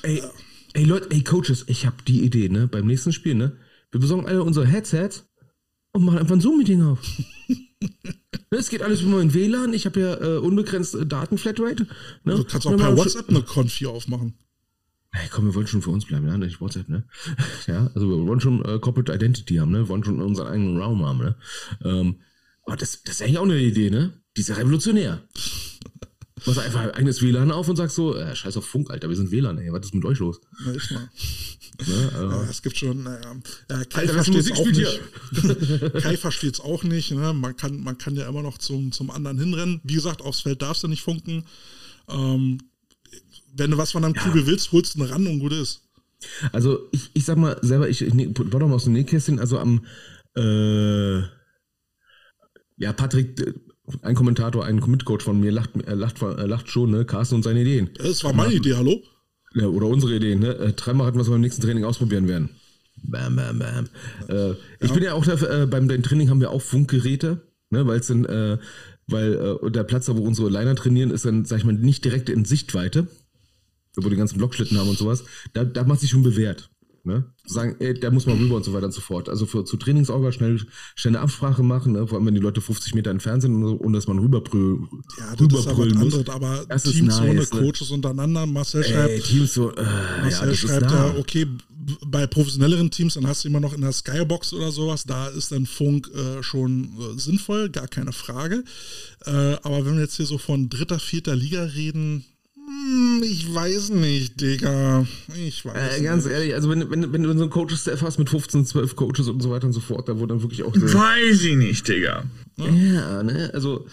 Ey, 0.02 0.22
ey 0.72 0.84
Leute, 0.84 1.10
ey 1.10 1.22
Coaches, 1.22 1.64
ich 1.66 1.84
habe 1.84 1.96
die 2.06 2.22
Idee, 2.22 2.48
ne? 2.48 2.68
Beim 2.68 2.86
nächsten 2.86 3.12
Spiel, 3.12 3.34
ne? 3.34 3.56
Wir 3.90 4.00
besorgen 4.00 4.26
alle 4.26 4.42
unsere 4.42 4.66
Headsets 4.66 5.26
und 5.94 6.04
machen 6.04 6.18
einfach 6.18 6.34
ein 6.34 6.40
Zoom-Meeting 6.40 6.82
auf. 6.82 7.00
Ne, 8.50 8.58
Es 8.58 8.68
geht 8.70 8.82
alles 8.82 9.02
über 9.02 9.18
meinen 9.18 9.34
WLAN. 9.34 9.74
Ich 9.74 9.84
habe 9.84 10.00
ja 10.00 10.14
äh, 10.14 10.38
unbegrenzt 10.38 10.94
äh, 10.94 11.04
Datenflatrate. 11.04 11.86
Ne? 12.24 12.36
Du 12.36 12.44
kannst 12.44 12.66
auch 12.66 12.76
per 12.76 12.96
WhatsApp 12.96 13.28
eine 13.28 13.42
Konfi 13.42 13.86
aufmachen. 13.86 14.34
Hey, 15.10 15.28
komm, 15.30 15.46
wir 15.46 15.54
wollen 15.54 15.66
schon 15.66 15.82
für 15.82 15.90
uns 15.90 16.06
bleiben, 16.06 16.26
ja, 16.26 16.38
nicht 16.38 16.60
WhatsApp, 16.60 16.88
ne? 16.88 17.04
Ja, 17.66 17.90
also 17.94 18.08
wir 18.08 18.26
wollen 18.26 18.40
schon 18.40 18.64
äh, 18.64 18.78
Corporate 18.78 19.12
Identity 19.12 19.56
haben, 19.56 19.70
ne? 19.70 19.80
Wir 19.80 19.88
wollen 19.88 20.04
schon 20.04 20.20
unseren 20.22 20.48
eigenen 20.48 20.80
Raum 20.80 21.04
haben, 21.04 21.18
ne? 21.18 21.36
Ähm, 21.84 22.20
aber 22.64 22.76
das, 22.76 23.02
das 23.02 23.16
ist 23.16 23.22
eigentlich 23.22 23.38
auch 23.38 23.44
eine 23.44 23.60
Idee, 23.60 23.90
ne? 23.90 24.12
Die 24.36 24.40
ist 24.40 24.48
ja 24.48 24.54
revolutionär. 24.56 25.22
Machst 26.46 26.58
einfach 26.58 26.80
ein 26.80 26.90
eigenes 26.90 27.22
WLAN 27.22 27.52
auf 27.52 27.68
und 27.68 27.76
sagst 27.76 27.96
so, 27.96 28.16
äh, 28.16 28.34
scheiß 28.34 28.56
auf 28.56 28.66
Funk, 28.66 28.90
Alter, 28.90 29.08
wir 29.08 29.16
sind 29.16 29.30
WLAN, 29.30 29.58
ey, 29.58 29.72
was 29.72 29.86
ist 29.86 29.94
mit 29.94 30.04
euch 30.04 30.18
los? 30.18 30.40
Ja, 30.64 30.72
echt 30.72 30.90
mal. 30.90 31.08
Ne? 31.88 32.12
Äh, 32.14 32.22
Ja, 32.22 32.42
es 32.48 32.62
gibt 32.62 32.76
schon, 32.76 33.02
naja, 33.02 33.34
ja, 33.68 33.84
Kai 33.86 34.02
Alter, 34.02 34.12
versteht 34.12 34.36
es 34.36 34.52
auch 34.52 34.64
nicht. 34.64 35.00
Kai 36.02 36.16
versteht 36.16 36.54
es 36.54 36.60
auch 36.60 36.84
nicht. 36.84 37.10
Ne? 37.10 37.32
Man, 37.32 37.56
kann, 37.56 37.82
man 37.82 37.98
kann 37.98 38.14
ja 38.14 38.28
immer 38.28 38.42
noch 38.42 38.58
zum, 38.58 38.92
zum 38.92 39.10
anderen 39.10 39.40
hinrennen. 39.40 39.80
Wie 39.82 39.94
gesagt, 39.94 40.22
aufs 40.22 40.42
Feld 40.42 40.62
darfst 40.62 40.84
du 40.84 40.88
nicht 40.88 41.02
funken. 41.02 41.44
Ähm, 42.08 42.58
wenn 43.56 43.72
du 43.72 43.76
was 43.76 43.90
von 43.90 44.02
deinem 44.02 44.14
Kugel 44.14 44.46
willst, 44.46 44.70
holst 44.70 44.94
du 44.94 45.02
einen 45.02 45.10
ran 45.10 45.26
und 45.26 45.40
gut 45.40 45.52
ist. 45.52 45.82
Also 46.52 46.88
ich, 46.92 47.10
ich 47.12 47.24
sag 47.24 47.38
mal 47.38 47.58
selber, 47.62 47.88
ich, 47.88 48.02
ich 48.02 48.14
mal 48.14 48.72
aus 48.72 48.84
dem 48.84 48.92
Nähkästchen, 48.92 49.40
also 49.40 49.58
am 49.58 49.84
äh, 50.36 51.18
ja, 52.76 52.92
Patrick, 52.92 53.40
äh, 53.40 53.54
ein 54.02 54.14
Kommentator, 54.14 54.64
ein 54.64 54.76
Mitcoach 54.76 55.22
von 55.22 55.40
mir 55.40 55.52
lacht, 55.52 55.70
äh, 55.86 55.94
lacht, 55.94 56.22
äh, 56.22 56.46
lacht 56.46 56.68
schon, 56.68 56.90
ne? 56.90 57.04
Carsten 57.04 57.36
und 57.36 57.42
seine 57.42 57.60
Ideen. 57.60 57.90
Das 57.98 58.24
war 58.24 58.32
meine 58.32 58.54
Idee, 58.54 58.74
hallo? 58.74 59.02
Ja, 59.54 59.66
oder 59.66 59.86
unsere 59.86 60.16
Ideen, 60.16 60.40
ne? 60.40 60.54
Äh, 60.56 60.72
dreimal 60.72 61.06
hatten 61.06 61.18
wir 61.18 61.22
es 61.22 61.28
beim 61.28 61.40
nächsten 61.40 61.62
Training 61.62 61.84
ausprobieren 61.84 62.26
werden. 62.26 62.50
Bam, 63.02 63.36
bam, 63.36 63.58
bam. 63.58 63.88
Äh, 64.28 64.54
ich 64.80 64.92
bin 64.92 65.02
ja 65.02 65.12
auch 65.12 65.24
dafür, 65.24 65.62
äh, 65.62 65.66
beim 65.66 65.88
deinem 65.88 66.02
Training 66.02 66.30
haben 66.30 66.40
wir 66.40 66.50
auch 66.50 66.62
Funkgeräte, 66.62 67.42
ne? 67.70 67.86
Weil 67.86 68.00
es 68.00 68.06
dann, 68.06 68.24
äh, 68.24 68.58
weil 69.06 69.58
äh, 69.62 69.70
der 69.70 69.84
Platz, 69.84 70.06
da 70.06 70.16
wo 70.16 70.22
unsere 70.22 70.48
Liner 70.48 70.74
trainieren, 70.74 71.10
ist 71.10 71.26
dann, 71.26 71.44
sag 71.44 71.58
ich 71.58 71.64
mal, 71.64 71.74
nicht 71.74 72.04
direkt 72.04 72.30
in 72.30 72.44
Sichtweite, 72.44 73.06
wo 73.96 74.08
die 74.08 74.16
ganzen 74.16 74.38
Blockschlitten 74.38 74.78
haben 74.78 74.88
und 74.88 74.98
sowas. 74.98 75.24
Da, 75.52 75.64
da 75.64 75.84
macht 75.84 76.00
sich 76.00 76.10
schon 76.10 76.22
bewährt. 76.22 76.70
Ne? 77.06 77.26
Sagen, 77.44 77.76
ey, 77.80 77.92
der 77.92 78.10
muss 78.10 78.24
mal 78.24 78.34
rüber 78.36 78.56
und 78.56 78.64
so 78.64 78.72
weiter 78.72 78.86
und 78.86 78.92
so 78.92 79.02
fort. 79.02 79.28
Also 79.28 79.44
für 79.44 79.64
zu 79.64 79.76
Trainingsorga 79.76 80.32
schnell, 80.32 80.58
schnell 80.94 81.14
eine 81.16 81.20
Absprache 81.20 81.62
machen, 81.62 81.92
ne? 81.92 82.06
vor 82.06 82.16
allem 82.16 82.26
wenn 82.26 82.34
die 82.34 82.40
Leute 82.40 82.62
50 82.62 82.94
Meter 82.94 83.10
entfernt 83.10 83.42
sind 83.42 83.54
und, 83.62 83.76
und 83.78 83.92
dass 83.92 84.06
man 84.06 84.18
rüberbrüllen 84.18 84.88
Ja, 85.18 85.30
das 85.32 85.40
rüberbrüllen 85.40 85.98
muss. 85.98 86.14
anderes. 86.14 86.28
Aber 86.34 86.64
Das 86.66 86.84
Teams 86.84 87.20
ohne 87.20 87.34
nice, 87.34 87.52
ne? 87.52 87.60
Coaches 87.60 87.90
untereinander. 87.90 88.46
Marcel 88.46 88.82
Ey, 88.82 88.90
schreibt, 88.92 89.24
Teams 89.24 89.52
so, 89.54 89.70
äh, 89.74 89.82
ja, 89.82 90.20
Marcel 90.22 90.48
ist 90.50 90.58
schreibt 90.60 90.90
da. 90.90 91.08
ja, 91.08 91.18
okay, 91.18 91.46
bei 92.06 92.26
professionelleren 92.26 92.90
Teams, 92.90 93.12
dann 93.12 93.26
hast 93.26 93.44
du 93.44 93.48
immer 93.48 93.60
noch 93.60 93.74
in 93.74 93.82
der 93.82 93.92
Skybox 93.92 94.54
oder 94.54 94.72
sowas, 94.72 95.04
da 95.04 95.28
ist 95.28 95.52
dann 95.52 95.66
Funk 95.66 96.10
äh, 96.14 96.42
schon 96.42 96.84
äh, 96.98 97.18
sinnvoll, 97.20 97.68
gar 97.68 97.88
keine 97.88 98.12
Frage. 98.12 98.64
Äh, 99.26 99.30
aber 99.62 99.84
wenn 99.84 99.96
wir 99.96 100.02
jetzt 100.04 100.16
hier 100.16 100.24
so 100.24 100.38
von 100.38 100.70
dritter, 100.70 100.98
vierter 100.98 101.36
Liga 101.36 101.64
reden, 101.64 102.24
ich 103.22 103.52
weiß 103.54 103.90
nicht, 103.90 104.40
Digga. 104.40 105.06
Ich 105.34 105.64
weiß 105.64 105.98
Äh, 105.98 106.02
ganz 106.02 106.24
nicht. 106.24 106.32
ehrlich, 106.34 106.54
also 106.54 106.68
wenn, 106.70 106.90
wenn, 106.90 107.12
wenn 107.12 107.22
du 107.22 107.32
so 107.36 107.42
einen 107.42 107.50
Coaches-Staff 107.50 108.02
hast 108.02 108.18
mit 108.18 108.28
15, 108.30 108.66
12 108.66 108.96
Coaches 108.96 109.28
und 109.28 109.42
so 109.42 109.50
weiter 109.50 109.66
und 109.66 109.72
so 109.72 109.80
fort, 109.80 110.08
da 110.08 110.18
wurde 110.18 110.34
dann 110.34 110.42
wirklich 110.42 110.62
auch 110.62 110.74
Weiß 110.74 111.42
ich 111.42 111.56
nicht, 111.56 111.86
Digga. 111.88 112.24
ja, 112.56 113.22
ne, 113.22 113.50
also 113.54 113.86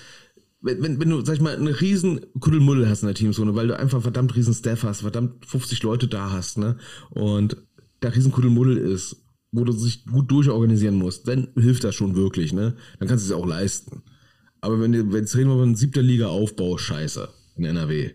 wenn, 0.62 0.82
wenn, 0.84 1.00
wenn 1.00 1.10
du, 1.10 1.26
sag 1.26 1.36
ich 1.36 1.42
mal, 1.42 1.56
eine 1.56 1.82
riesen 1.82 2.22
Kuddelmuddel 2.40 2.88
hast 2.88 3.02
in 3.02 3.08
der 3.08 3.16
Teamzone, 3.16 3.56
weil 3.56 3.68
du 3.68 3.78
einfach 3.80 4.02
verdammt 4.02 4.36
riesen 4.36 4.54
Staff 4.54 4.84
hast, 4.84 5.02
verdammt 5.02 5.46
50 5.46 5.82
Leute 5.84 6.08
da 6.08 6.32
hast, 6.32 6.58
ne, 6.58 6.78
und 7.10 7.58
da 8.00 8.10
riesen 8.10 8.32
Kuddelmuddel 8.32 8.78
ist, 8.78 9.18
wo 9.52 9.64
du 9.64 9.74
dich 9.74 10.06
gut 10.06 10.30
durchorganisieren 10.32 10.96
musst, 10.96 11.28
dann 11.28 11.50
hilft 11.56 11.84
das 11.84 11.96
schon 11.96 12.16
wirklich, 12.16 12.54
ne, 12.54 12.76
dann 13.00 13.08
kannst 13.08 13.26
du 13.30 13.34
es 13.34 13.40
auch 13.40 13.46
leisten. 13.48 14.04
Aber 14.62 14.80
wenn 14.80 14.92
du, 14.92 15.12
wenn 15.12 15.22
jetzt 15.22 15.36
reden 15.36 15.50
wir 15.50 15.58
von 15.58 15.76
siebter 15.76 16.04
Liga 16.04 16.28
Aufbau, 16.28 16.78
scheiße, 16.78 17.28
in 17.58 17.66
NRW, 17.66 18.12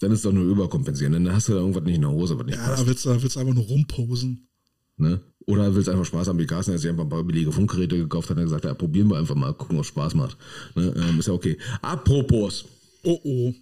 dann 0.00 0.12
ist 0.12 0.24
doch 0.24 0.32
nur 0.32 0.44
überkompensieren, 0.44 1.12
dann 1.12 1.32
hast 1.34 1.48
du 1.48 1.52
da 1.52 1.58
irgendwas 1.60 1.84
nicht 1.84 1.94
in 1.96 2.00
der 2.02 2.10
Hose, 2.10 2.38
was 2.38 2.46
nicht 2.46 2.56
Ja, 2.56 2.66
passt. 2.66 2.82
da 2.82 2.86
willst 2.86 3.04
du, 3.04 3.08
da 3.10 3.22
willst 3.22 3.36
du 3.36 3.40
einfach 3.40 3.54
nur 3.54 3.64
rumposen. 3.64 4.48
Ne? 4.96 5.20
Oder 5.46 5.74
willst 5.74 5.88
einfach 5.88 6.04
Spaß 6.04 6.28
haben, 6.28 6.38
wie 6.38 6.46
Carsten, 6.46 6.72
der 6.72 6.78
sich 6.78 6.88
einfach 6.90 7.04
ein 7.04 7.08
paar 7.10 7.22
billige 7.24 7.52
Funkgeräte 7.52 7.96
gekauft 7.98 8.30
hat 8.30 8.36
und 8.38 8.44
gesagt, 8.44 8.64
ja, 8.64 8.74
probieren 8.74 9.08
wir 9.10 9.18
einfach 9.18 9.34
mal, 9.34 9.52
gucken, 9.52 9.76
ob 9.76 9.82
es 9.82 9.88
Spaß 9.88 10.14
macht. 10.14 10.36
Ne? 10.74 10.94
Ähm, 10.96 11.18
ist 11.18 11.26
ja 11.28 11.34
okay. 11.34 11.58
Apropos, 11.82 12.64
Oh 13.02 13.20
oh. 13.24 13.52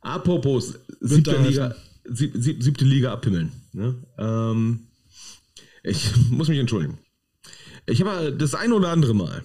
apropos, 0.00 0.74
siebte. 1.00 1.36
Liga, 1.38 1.74
sieb, 2.04 2.32
sieb, 2.36 2.62
siebte 2.62 2.84
Liga 2.84 3.12
abhimmeln. 3.12 3.52
Ne? 3.72 3.94
Ähm, 4.18 4.80
ich 5.82 6.10
muss 6.30 6.48
mich 6.48 6.58
entschuldigen. 6.58 6.98
Ich 7.86 8.02
habe 8.02 8.32
das 8.32 8.54
ein 8.54 8.72
oder 8.72 8.90
andere 8.90 9.14
Mal 9.14 9.42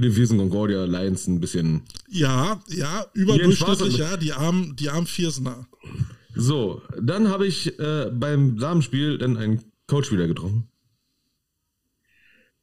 die 0.00 0.10
Viersen 0.10 0.38
Concordia 0.38 0.84
Lions 0.84 1.26
ein 1.26 1.40
bisschen. 1.40 1.82
Ja, 2.08 2.60
ja, 2.68 3.06
überdurchschnittlich, 3.14 3.96
ja, 3.96 4.16
die 4.16 4.32
armen, 4.32 4.76
die 4.76 4.90
armen 4.90 5.06
Viersener. 5.06 5.66
So, 6.34 6.82
dann 7.00 7.28
habe 7.28 7.46
ich 7.46 7.78
äh, 7.78 8.10
beim 8.12 8.58
Damenspiel 8.58 9.18
dann 9.18 9.36
einen 9.36 9.64
Coach 9.86 10.12
wieder 10.12 10.28
getroffen, 10.28 10.68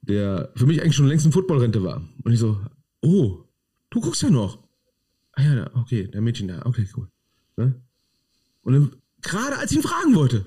der 0.02 0.52
für 0.56 0.66
mich 0.66 0.82
eigentlich 0.82 0.96
schon 0.96 1.08
längst 1.08 1.26
in 1.26 1.32
Footballrente 1.32 1.84
war. 1.84 2.08
Und 2.24 2.32
ich 2.32 2.40
so, 2.40 2.60
oh, 3.02 3.44
du 3.90 4.02
guckst 4.02 4.22
ja 4.22 4.30
noch. 4.30 4.60
Ah 5.34 5.44
ja, 5.44 5.70
okay, 5.76 6.08
der 6.08 6.22
Mädchen 6.22 6.48
da, 6.48 6.66
okay, 6.66 6.88
cool. 6.96 7.10
Ne? 7.58 7.82
Und 8.62 8.74
dann, 8.74 8.96
gerade 9.22 9.58
als 9.58 9.72
ich 9.72 9.78
ihn 9.78 9.84
fragen 9.84 10.16
wollte, 10.16 10.46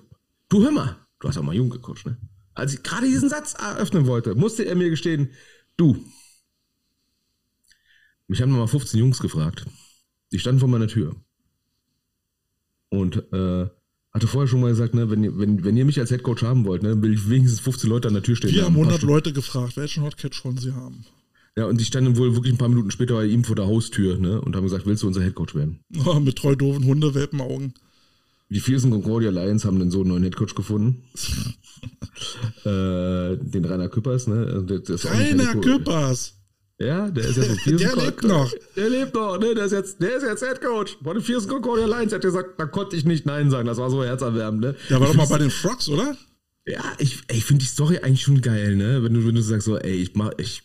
du 0.48 0.62
hör 0.62 0.70
mal, 0.70 0.96
du 1.20 1.28
hast 1.28 1.36
auch 1.36 1.42
mal 1.42 1.54
jung 1.54 1.70
gecoacht, 1.70 2.06
ne? 2.06 2.16
Als 2.54 2.74
ich 2.74 2.82
gerade 2.82 3.06
diesen 3.06 3.28
Satz 3.28 3.54
eröffnen 3.54 4.06
wollte, 4.06 4.34
musste 4.34 4.64
er 4.64 4.74
mir 4.74 4.90
gestehen, 4.90 5.30
du, 5.76 5.96
mich 8.28 8.40
haben 8.40 8.50
nochmal 8.50 8.68
15 8.68 9.00
Jungs 9.00 9.18
gefragt. 9.18 9.64
Die 10.32 10.38
standen 10.38 10.60
vor 10.60 10.68
meiner 10.68 10.86
Tür. 10.86 11.16
Und 12.90 13.16
äh, 13.32 13.66
hatte 14.12 14.26
vorher 14.26 14.48
schon 14.48 14.60
mal 14.60 14.70
gesagt, 14.70 14.94
ne, 14.94 15.10
wenn, 15.10 15.38
wenn, 15.38 15.64
wenn 15.64 15.76
ihr 15.76 15.84
mich 15.84 15.98
als 15.98 16.10
Headcoach 16.10 16.42
haben 16.42 16.64
wollt, 16.64 16.82
ne, 16.82 17.02
will 17.02 17.14
ich 17.14 17.28
wenigstens 17.28 17.60
15 17.60 17.90
Leute 17.90 18.08
an 18.08 18.14
der 18.14 18.22
Tür 18.22 18.36
stehen. 18.36 18.52
Wir 18.52 18.64
haben 18.64 18.74
100 18.74 19.02
Leute 19.02 19.32
gefragt, 19.32 19.76
welchen 19.76 20.02
Hotcatch 20.04 20.44
wollen 20.44 20.58
sie 20.58 20.72
haben. 20.72 21.04
Ja, 21.56 21.66
und 21.66 21.80
die 21.80 21.84
standen 21.84 22.16
wohl 22.16 22.34
wirklich 22.34 22.54
ein 22.54 22.58
paar 22.58 22.68
Minuten 22.68 22.90
später 22.90 23.14
bei 23.14 23.26
ihm 23.26 23.44
vor 23.44 23.56
der 23.56 23.66
Haustür 23.66 24.18
ne, 24.18 24.40
und 24.40 24.54
haben 24.54 24.64
gesagt, 24.64 24.86
willst 24.86 25.02
du 25.02 25.08
unser 25.08 25.22
Headcoach 25.22 25.54
werden? 25.54 25.80
Oh, 26.06 26.20
mit 26.20 26.36
treu 26.36 26.54
doofen 26.54 26.84
Hunde, 26.84 27.14
Welpenaugen. 27.14 27.74
Die 28.50 28.60
Viersen 28.60 28.90
Concordia 28.90 29.30
Lions 29.30 29.64
haben 29.64 29.78
dann 29.78 29.90
so 29.90 30.00
einen 30.00 30.10
neuen 30.10 30.22
Headcoach 30.22 30.54
gefunden. 30.54 31.02
äh, 32.64 33.36
den 33.36 33.64
Rainer 33.64 33.88
Küppers, 33.88 34.26
ne? 34.26 34.64
Rainer 34.66 35.54
Küppers! 35.56 36.37
Ja, 36.80 37.10
der 37.10 37.24
ist 37.24 37.36
jetzt 37.36 37.66
mit 37.66 37.80
Der 37.80 37.96
lebt 37.96 38.22
noch. 38.22 38.52
Der 38.76 38.88
lebt 38.88 39.14
noch, 39.14 39.38
ne? 39.38 39.54
Der 39.54 39.64
ist 39.64 39.72
jetzt, 39.72 40.00
der 40.00 40.16
ist 40.16 40.22
jetzt 40.22 40.44
Head 40.44 40.60
Coach. 40.62 40.96
Von 41.02 41.14
den 41.14 41.24
Viersen 41.24 41.50
Concordia 41.50 41.86
Lions 41.86 42.12
hat 42.12 42.22
gesagt, 42.22 42.58
da 42.58 42.66
konnte 42.66 42.94
ich 42.94 43.04
nicht 43.04 43.26
Nein 43.26 43.50
sagen. 43.50 43.66
Das 43.66 43.78
war 43.78 43.90
so 43.90 44.04
herzerwärmend, 44.04 44.60
ne? 44.60 44.74
Der 44.88 45.00
war 45.00 45.08
doch 45.08 45.14
mal 45.14 45.26
bei 45.26 45.38
den 45.38 45.50
Frogs, 45.50 45.88
oder? 45.88 46.16
Ja, 46.66 46.84
ich, 46.98 47.22
ich 47.32 47.44
finde 47.44 47.64
die 47.64 47.68
Story 47.68 47.98
eigentlich 47.98 48.22
schon 48.22 48.40
geil, 48.42 48.76
ne? 48.76 49.02
Wenn 49.02 49.14
du, 49.14 49.26
wenn 49.26 49.34
du 49.34 49.42
sagst 49.42 49.66
so, 49.66 49.76
ey, 49.76 49.94
ich 49.94 50.14
mach, 50.14 50.30
ich. 50.36 50.62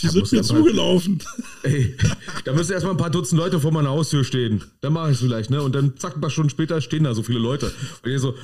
Die 0.00 0.08
sind 0.08 0.30
mir 0.32 0.42
zugelaufen. 0.42 1.22
Ey, 1.62 1.96
da 2.44 2.52
müssen 2.52 2.72
erstmal 2.72 2.94
ein 2.94 2.98
paar 2.98 3.10
Dutzend 3.10 3.40
Leute 3.40 3.60
vor 3.60 3.70
meiner 3.70 3.90
Haustür 3.90 4.24
stehen. 4.24 4.64
Dann 4.80 4.92
mache 4.92 5.12
ich 5.12 5.14
es 5.14 5.22
vielleicht, 5.22 5.50
ne? 5.50 5.62
Und 5.62 5.72
dann 5.76 5.96
zack, 5.96 6.16
ein 6.16 6.20
paar 6.20 6.30
Stunden 6.30 6.50
später 6.50 6.80
stehen 6.80 7.04
da 7.04 7.14
so 7.14 7.22
viele 7.22 7.38
Leute. 7.38 7.72
Und 8.02 8.10
ich 8.10 8.20
so, 8.20 8.34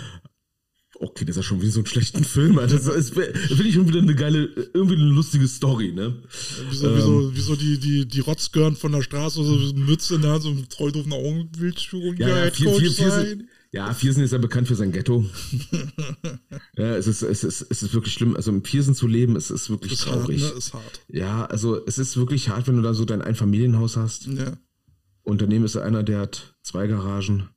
okay, 1.01 1.25
das 1.25 1.37
ist 1.37 1.37
ja 1.37 1.43
schon 1.43 1.63
wie 1.63 1.71
so 1.71 1.81
ein 1.81 1.87
schlechten 1.87 2.25
Film. 2.25 2.59
Alter. 2.59 2.77
Das 2.77 2.87
ist, 2.87 3.15
finde 3.15 3.65
ich 3.65 3.77
wieder 3.77 3.99
eine 3.99 4.15
geile, 4.15 4.45
irgendwie 4.75 4.97
eine 4.97 5.05
lustige 5.05 5.49
Story, 5.49 5.93
ne? 5.93 6.23
Wieso, 6.69 6.89
ähm, 6.89 6.97
wieso, 6.97 7.35
wieso 7.35 7.57
die, 7.57 7.79
die, 7.79 8.07
die 8.07 8.21
Rotzgörn 8.21 8.77
von 8.77 8.93
der 8.93 9.03
Straße, 9.03 9.43
so 9.43 9.55
eine 9.55 9.73
Mütze 9.85 10.17
in 10.17 10.23
der 10.23 10.33
Hand, 10.33 10.43
so 10.43 10.51
ein 10.51 10.69
treu 10.69 10.91
doofen 10.91 11.13
Augen, 11.13 11.49
willst 11.57 11.91
du 11.93 12.13
ja, 12.15 12.29
ja, 12.29 12.51
vier, 12.51 12.73
vier, 12.75 12.91
vier 12.91 13.11
sind, 13.11 13.45
ja, 13.73 13.95
Viersen 13.95 14.25
ist 14.25 14.33
ja 14.33 14.39
bekannt 14.39 14.67
für 14.67 14.75
sein 14.75 14.91
Ghetto. 14.91 15.25
ja, 16.77 16.97
es 16.97 17.07
ist, 17.07 17.23
es, 17.23 17.45
ist, 17.45 17.67
es 17.71 17.83
ist 17.85 17.95
wirklich 17.95 18.13
schlimm. 18.15 18.35
Also 18.35 18.51
im 18.51 18.65
Viersen 18.65 18.97
zu 18.97 19.07
leben, 19.07 19.37
es 19.37 19.51
ist 19.51 19.71
wirklich 19.71 19.93
ist 19.93 20.03
traurig. 20.03 20.43
Hart, 20.43 20.53
ne? 20.53 20.59
Ist 20.59 20.75
hart. 20.75 21.01
Ja, 21.07 21.45
also 21.47 21.87
es 21.87 21.99
ist 21.99 22.17
wirklich 22.17 22.49
hart, 22.49 22.67
wenn 22.67 22.77
du 22.77 22.83
da 22.83 22.95
so 22.95 23.05
dein 23.05 23.23
Einfamilienhaus 23.23 23.97
hast. 23.97 24.27
Ja. 24.27 24.57
Und 25.23 25.41
daneben 25.41 25.65
ist 25.65 25.77
einer, 25.77 26.03
der 26.03 26.19
hat 26.19 26.57
zwei 26.63 26.89
Garagen. 26.89 27.49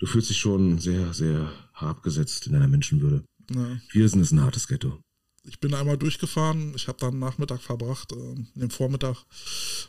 Du 0.00 0.06
fühlst 0.06 0.28
dich 0.28 0.38
schon 0.38 0.80
sehr, 0.80 1.14
sehr 1.14 1.52
abgesetzt 1.82 2.46
in 2.46 2.52
deiner 2.52 2.68
Menschenwürde. 2.68 3.24
Ja. 3.50 3.78
Viersen 3.88 4.22
ist 4.22 4.32
ein 4.32 4.40
hartes 4.40 4.68
Ghetto. 4.68 5.00
Ich 5.46 5.60
bin 5.60 5.74
einmal 5.74 5.98
durchgefahren, 5.98 6.72
ich 6.74 6.88
habe 6.88 6.96
dann 6.98 7.18
Nachmittag 7.18 7.60
verbracht, 7.60 8.12
äh, 8.12 8.16
den 8.54 8.70
Vormittag. 8.70 9.16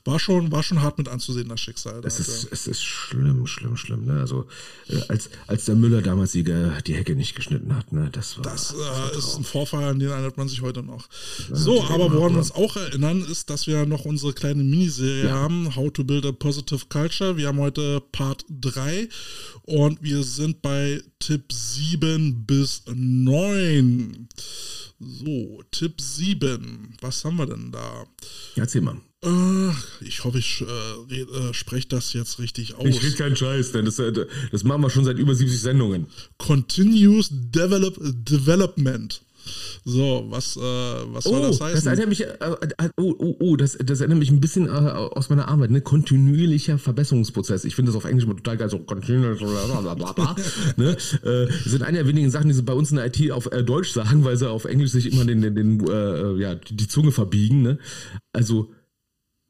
War 0.03 0.19
schon, 0.19 0.52
war 0.52 0.64
schon 0.64 0.82
hart 0.82 0.98
mit 0.98 1.07
anzusehen, 1.07 1.48
das 1.48 1.61
Schicksal. 1.61 2.02
Es, 2.03 2.19
ist, 2.19 2.44
ja. 2.44 2.49
es 2.52 2.68
ist 2.68 2.84
schlimm, 2.84 3.48
schlimm, 3.48 3.77
schlimm. 3.77 4.03
Ne? 4.03 4.19
Also, 4.19 4.48
äh, 4.90 4.99
als, 5.07 5.30
als 5.48 5.64
der 5.64 5.76
Müller 5.76 6.02
damals 6.02 6.34
die, 6.34 6.44
die 6.44 6.95
Hecke 6.95 7.15
nicht 7.15 7.36
geschnitten 7.36 7.73
hat, 7.73 7.94
ne? 7.94 8.10
das 8.11 8.38
war. 8.38 8.44
Das, 8.44 8.76
das 8.77 9.11
äh, 9.14 9.18
ist 9.18 9.38
ein 9.38 9.45
Vorfall, 9.45 9.86
an 9.86 9.99
den 9.99 10.10
erinnert 10.10 10.36
man 10.36 10.49
sich 10.49 10.61
heute 10.61 10.84
noch. 10.84 11.07
Ja, 11.49 11.56
so, 11.56 11.84
aber 11.86 12.11
woran 12.11 12.34
wir 12.34 12.40
uns 12.40 12.52
auch 12.52 12.76
erinnern, 12.76 13.22
ist, 13.22 13.49
dass 13.49 13.65
wir 13.65 13.86
noch 13.86 14.03
unsere 14.03 14.34
kleine 14.34 14.64
Miniserie 14.64 15.27
ja. 15.27 15.36
haben: 15.36 15.73
How 15.76 15.91
to 15.91 16.03
Build 16.03 16.26
a 16.26 16.34
Positive 16.34 16.88
Culture. 16.90 17.38
Wir 17.38 17.48
haben 17.48 17.60
heute 17.60 18.02
Part 18.11 18.45
3 18.49 19.07
und 19.64 20.03
wir 20.03 20.22
sind 20.23 20.61
bei 20.61 21.02
Tipp 21.19 21.52
7 21.52 22.45
bis 22.45 22.84
9. 22.88 24.27
So, 25.00 25.62
Tipp 25.72 26.00
7. 26.00 26.96
Was 27.02 27.26
haben 27.26 27.38
wir 27.38 27.46
denn 27.46 27.72
da? 27.72 28.06
Erzähl 28.56 28.82
mal. 28.82 29.02
Äh, 29.24 29.72
ich 30.02 30.24
hoffe, 30.24 30.38
ich 30.38 30.62
äh, 30.62 31.22
äh, 31.22 31.54
spreche 31.54 31.88
das 31.90 32.14
jetzt 32.14 32.40
richtig 32.40 32.76
aus. 32.76 32.86
Ich 32.86 33.04
rede 33.04 33.16
keinen 33.16 33.36
Scheiß, 33.36 33.72
denn 33.72 33.86
das, 33.86 34.00
äh, 34.00 34.26
das 34.52 34.64
machen 34.64 34.82
wir 34.82 34.90
schon 34.90 35.04
seit 35.04 35.18
über 35.18 35.36
70 35.36 35.60
Sendungen. 35.60 36.08
Continuous 36.38 37.30
Develop 37.32 37.98
Development. 38.02 39.22
So, 39.84 40.26
was, 40.30 40.58
äh, 40.58 40.60
was 40.60 41.26
oh, 41.26 41.32
soll 41.32 41.42
das 41.42 41.62
heißen? 41.62 41.76
Das 41.76 41.86
erinnert 41.86 42.10
mich, 42.10 42.22
äh, 42.22 42.28
äh, 42.28 42.90
oh, 42.98 43.14
oh, 43.18 43.36
oh, 43.40 43.56
das, 43.56 43.78
das 43.78 44.00
erinnert 44.00 44.20
mich 44.20 44.32
ein 44.32 44.40
bisschen 44.40 44.68
äh, 44.68 44.70
aus 44.70 45.30
meiner 45.30 45.48
Arbeit, 45.48 45.72
ne? 45.72 45.82
Kontinuierlicher 45.82 46.78
Verbesserungsprozess. 46.78 47.66
Ich 47.66 47.76
finde 47.76 47.92
das 47.92 47.98
auf 47.98 48.06
Englisch 48.06 48.26
immer 48.26 48.36
total 48.36 48.58
geil, 48.58 48.70
so 48.70 48.80
kontinuierlich, 48.80 49.42
ne? 50.78 50.98
äh, 51.24 51.48
das 51.48 51.64
sind 51.66 51.84
eine 51.84 51.98
der 52.00 52.08
wenigen 52.08 52.32
Sachen, 52.32 52.48
die 52.48 52.56
sie 52.56 52.64
bei 52.64 52.74
uns 52.74 52.92
in 52.92 52.98
der 52.98 53.08
IT 53.08 53.32
auf 53.32 53.52
äh, 53.52 53.64
Deutsch 53.64 53.92
sagen, 53.92 54.24
weil 54.24 54.38
sie 54.38 54.50
auf 54.50 54.66
Englisch 54.66 54.92
sich 54.92 55.12
immer 55.12 55.26
den, 55.26 55.42
den, 55.42 55.56
den 55.56 55.88
äh, 55.88 56.34
ja, 56.40 56.56
die 56.56 56.88
Zunge 56.88 57.12
verbiegen, 57.12 57.62
ne? 57.62 57.78
Also, 58.34 58.72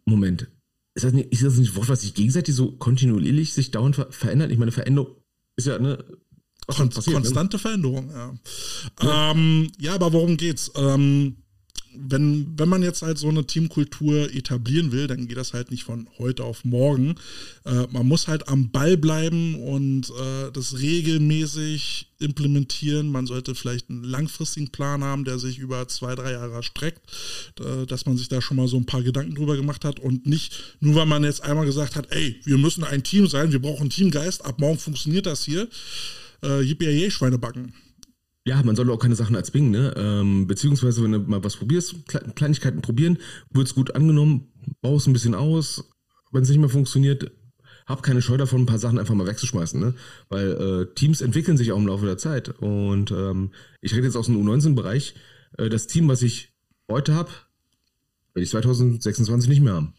Moment. 0.06 0.48
Ist 0.96 1.04
das, 1.04 1.12
nicht, 1.14 1.32
ist 1.34 1.44
das 1.44 1.58
nicht 1.58 1.74
ein 1.74 1.76
Wort, 1.76 1.90
was 1.90 2.02
sich 2.02 2.14
gegenseitig 2.14 2.56
so 2.56 2.72
kontinuierlich 2.72 3.54
sich 3.54 3.72
dauernd 3.72 3.96
ver 3.96 4.08
verändert? 4.12 4.52
Ich 4.52 4.58
meine, 4.58 4.72
Veränderung 4.72 5.16
ist 5.58 5.68
ja, 5.68 5.78
ne? 5.80 6.04
Kon 6.68 6.88
ne? 6.88 7.14
konstante 7.14 7.58
ne? 7.58 7.62
Veränderung, 7.62 8.10
ja. 8.10 8.34
Ja. 9.02 9.32
Ähm, 9.32 9.72
ja, 9.80 9.94
aber 9.94 10.14
worum 10.14 10.38
geht's? 10.38 10.72
Ähm, 10.76 11.38
wenn, 11.98 12.54
wenn 12.58 12.70
man 12.70 12.84
jetzt 12.84 13.02
halt 13.02 13.18
so 13.18 13.30
eine 13.30 13.46
Teamkultur 13.46 14.34
etablieren 14.34 14.92
will, 14.92 15.08
dann 15.08 15.28
geht 15.28 15.38
das 15.38 15.54
halt 15.54 15.72
nicht 15.72 15.84
von 15.84 16.08
heute 16.18 16.44
auf 16.44 16.66
morgen. 16.66 17.16
Äh, 17.66 17.88
man 17.92 18.08
muss 18.08 18.28
halt 18.28 18.48
am 18.48 18.72
Ball 18.72 18.98
bleiben 18.98 19.56
und 19.64 20.10
äh, 20.10 20.52
das 20.52 20.80
regelmäßig 20.80 22.12
implementieren. 22.20 23.10
Man 23.10 23.28
sollte 23.28 23.56
vielleicht 23.56 23.90
einen 23.90 24.04
langfristigen 24.04 24.70
Plan 24.70 25.04
haben, 25.04 25.26
der 25.26 25.40
sich 25.40 25.58
über 25.58 25.88
zwei, 25.88 26.16
drei 26.16 26.32
Jahre 26.32 26.64
streckt, 26.64 27.02
äh, 27.60 27.86
dass 27.86 28.06
man 28.06 28.18
sich 28.18 28.30
da 28.30 28.42
schon 28.42 28.58
mal 28.58 28.68
so 28.68 28.78
ein 28.78 28.86
paar 28.86 29.04
Gedanken 29.04 29.36
drüber 29.36 29.56
gemacht 29.56 29.86
hat 29.86 30.00
und 30.00 30.26
nicht 30.26 30.78
nur, 30.80 30.96
weil 30.96 31.06
man 31.06 31.24
jetzt 31.24 31.44
einmal 31.44 31.66
gesagt 31.66 31.96
hat, 31.96 32.12
ey, 32.12 32.40
wir 32.44 32.58
müssen 32.58 32.84
ein 32.84 33.04
Team 33.04 33.28
sein, 33.28 33.52
wir 33.52 33.62
brauchen 33.62 33.90
Teamgeist, 33.90 34.44
ab 34.46 34.60
morgen 34.60 34.80
funktioniert 34.80 35.26
das 35.26 35.44
hier 35.44 35.68
äh, 36.46 36.62
yippie 36.62 37.10
Schweine 37.12 37.38
backen. 37.38 37.74
Ja, 38.48 38.62
man 38.62 38.76
soll 38.76 38.92
auch 38.92 39.00
keine 39.00 39.16
Sachen 39.16 39.36
erzwingen, 39.36 39.72
ne? 39.72 39.94
Ähm, 39.98 40.46
beziehungsweise, 40.46 41.04
wenn 41.04 41.14
du 41.14 41.20
mal 41.20 41.44
was 41.44 41.56
probierst, 41.56 41.96
Kleinigkeiten 42.36 42.82
probieren, 42.82 43.18
wird 43.50 43.68
es 43.68 43.74
gut 43.74 43.96
angenommen, 43.96 44.52
baust 44.82 45.08
ein 45.08 45.14
bisschen 45.14 45.34
aus, 45.34 45.84
wenn 46.32 46.44
es 46.44 46.50
nicht 46.50 46.60
mehr 46.60 46.70
funktioniert, 46.70 47.32
hab 47.88 48.04
keine 48.04 48.22
Scheu 48.22 48.38
davon, 48.38 48.62
ein 48.62 48.66
paar 48.68 48.78
Sachen 48.78 49.00
einfach 49.00 49.16
mal 49.16 49.26
wegzuschmeißen, 49.26 49.80
ne? 49.80 49.96
Weil 50.30 50.52
äh, 50.52 50.94
Teams 50.94 51.22
entwickeln 51.22 51.58
sich 51.58 51.72
auch 51.72 51.78
im 51.78 51.88
Laufe 51.88 52.06
der 52.06 52.18
Zeit. 52.18 52.50
Und 52.50 53.12
ähm, 53.12 53.52
ich 53.82 53.96
rede 53.96 54.06
jetzt 54.06 54.16
aus 54.16 54.28
dem 54.28 54.38
U19-Bereich. 54.44 55.16
Äh, 55.58 55.70
das 55.70 55.88
Team, 55.88 56.08
was 56.08 56.22
ich 56.22 56.54
heute 56.88 57.16
habe, 57.16 57.32
werde 58.34 58.44
ich 58.44 58.52
2026 58.52 59.50
nicht 59.50 59.62
mehr 59.62 59.74
haben. 59.74 59.94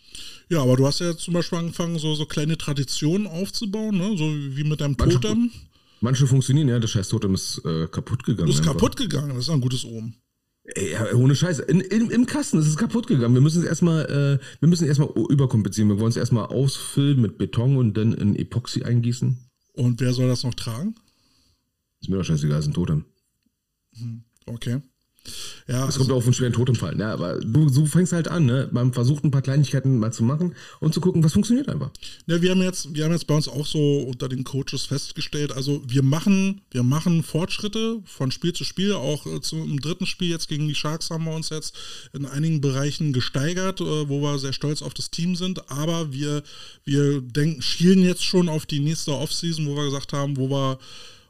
Ja, 0.48 0.62
aber 0.62 0.76
du 0.76 0.86
hast 0.86 1.00
ja 1.00 1.16
zum 1.16 1.34
Beispiel 1.34 1.58
angefangen, 1.58 1.98
so, 1.98 2.14
so 2.14 2.26
kleine 2.26 2.56
Traditionen 2.56 3.26
aufzubauen, 3.26 3.96
ne? 3.96 4.16
so 4.16 4.24
wie 4.56 4.64
mit 4.64 4.80
deinem 4.80 4.96
Totem. 4.96 5.50
Manche 6.00 6.26
funktionieren, 6.26 6.68
ja. 6.68 6.78
Das 6.78 6.90
scheiß 6.90 7.08
Totem 7.08 7.34
ist 7.34 7.62
äh, 7.64 7.86
kaputt 7.88 8.24
gegangen. 8.24 8.50
Ist 8.50 8.60
einfach. 8.60 8.72
kaputt 8.72 8.96
gegangen, 8.96 9.30
das 9.30 9.44
ist 9.44 9.50
ein 9.50 9.60
gutes 9.60 9.84
Ohm. 9.84 10.14
Ey, 10.64 10.92
ja, 10.92 11.12
ohne 11.14 11.36
Scheiße. 11.36 11.62
In, 11.62 11.80
in, 11.80 12.10
Im 12.10 12.26
Kasten 12.26 12.58
ist 12.58 12.66
es 12.66 12.76
kaputt 12.76 13.06
gegangen. 13.06 13.34
Wir 13.34 13.40
müssen 13.40 13.62
es 13.62 13.68
erstmal, 13.68 14.04
äh, 14.04 14.60
wir 14.60 14.68
müssen 14.68 14.86
erstmal 14.86 15.10
überkompensieren. 15.30 15.90
Wir 15.90 16.00
wollen 16.00 16.10
es 16.10 16.16
erstmal 16.16 16.46
ausfüllen 16.46 17.20
mit 17.20 17.38
Beton 17.38 17.76
und 17.76 17.94
dann 17.96 18.12
in 18.12 18.34
Epoxy 18.34 18.82
eingießen. 18.82 19.38
Und 19.74 20.00
wer 20.00 20.12
soll 20.12 20.28
das 20.28 20.42
noch 20.42 20.54
tragen? 20.54 20.96
Ist 22.00 22.08
mir 22.08 22.16
doch 22.16 22.24
scheißegal, 22.24 22.58
ist 22.58 22.66
ein 22.66 22.74
Totem. 22.74 23.04
Hm, 23.96 24.24
okay. 24.46 24.80
Ja, 25.68 25.88
es 25.88 25.96
kommt 25.96 26.08
also, 26.08 26.16
auf 26.16 26.24
einen 26.24 26.34
schweren 26.34 26.52
Totemfall, 26.52 26.94
ne? 26.94 27.06
aber 27.06 27.40
du, 27.40 27.68
du 27.68 27.86
fängst 27.86 28.12
halt 28.12 28.28
an, 28.28 28.46
ne? 28.46 28.68
man 28.70 28.92
versucht 28.92 29.24
ein 29.24 29.32
paar 29.32 29.42
Kleinigkeiten 29.42 29.98
mal 29.98 30.12
zu 30.12 30.22
machen 30.22 30.54
und 30.78 30.94
zu 30.94 31.00
gucken, 31.00 31.24
was 31.24 31.32
funktioniert 31.32 31.68
einfach. 31.68 31.90
Ja, 32.26 32.40
wir 32.40 32.52
haben 32.52 32.62
jetzt, 32.62 32.94
wir 32.94 33.04
haben 33.04 33.12
jetzt 33.12 33.26
bei 33.26 33.34
uns 33.34 33.48
auch 33.48 33.66
so 33.66 33.98
unter 34.02 34.28
den 34.28 34.44
Coaches 34.44 34.84
festgestellt, 34.86 35.52
also 35.52 35.82
wir 35.88 36.02
machen, 36.02 36.60
wir 36.70 36.84
machen 36.84 37.24
Fortschritte 37.24 38.00
von 38.04 38.30
Spiel 38.30 38.52
zu 38.52 38.62
Spiel, 38.62 38.92
auch 38.92 39.26
äh, 39.26 39.40
zum 39.40 39.80
dritten 39.80 40.06
Spiel 40.06 40.30
jetzt 40.30 40.48
gegen 40.48 40.68
die 40.68 40.74
Sharks 40.74 41.10
haben 41.10 41.24
wir 41.24 41.34
uns 41.34 41.50
jetzt 41.50 41.74
in 42.12 42.26
einigen 42.26 42.60
Bereichen 42.60 43.12
gesteigert, 43.12 43.80
äh, 43.80 44.08
wo 44.08 44.20
wir 44.20 44.38
sehr 44.38 44.52
stolz 44.52 44.82
auf 44.82 44.94
das 44.94 45.10
Team 45.10 45.34
sind, 45.34 45.68
aber 45.70 46.12
wir, 46.12 46.44
wir 46.84 47.20
denken, 47.20 47.60
schielen 47.60 48.04
jetzt 48.04 48.24
schon 48.24 48.48
auf 48.48 48.66
die 48.66 48.80
nächste 48.80 49.12
Offseason, 49.12 49.66
wo 49.66 49.74
wir 49.74 49.86
gesagt 49.86 50.12
haben, 50.12 50.36
wo 50.36 50.48
wir 50.48 50.78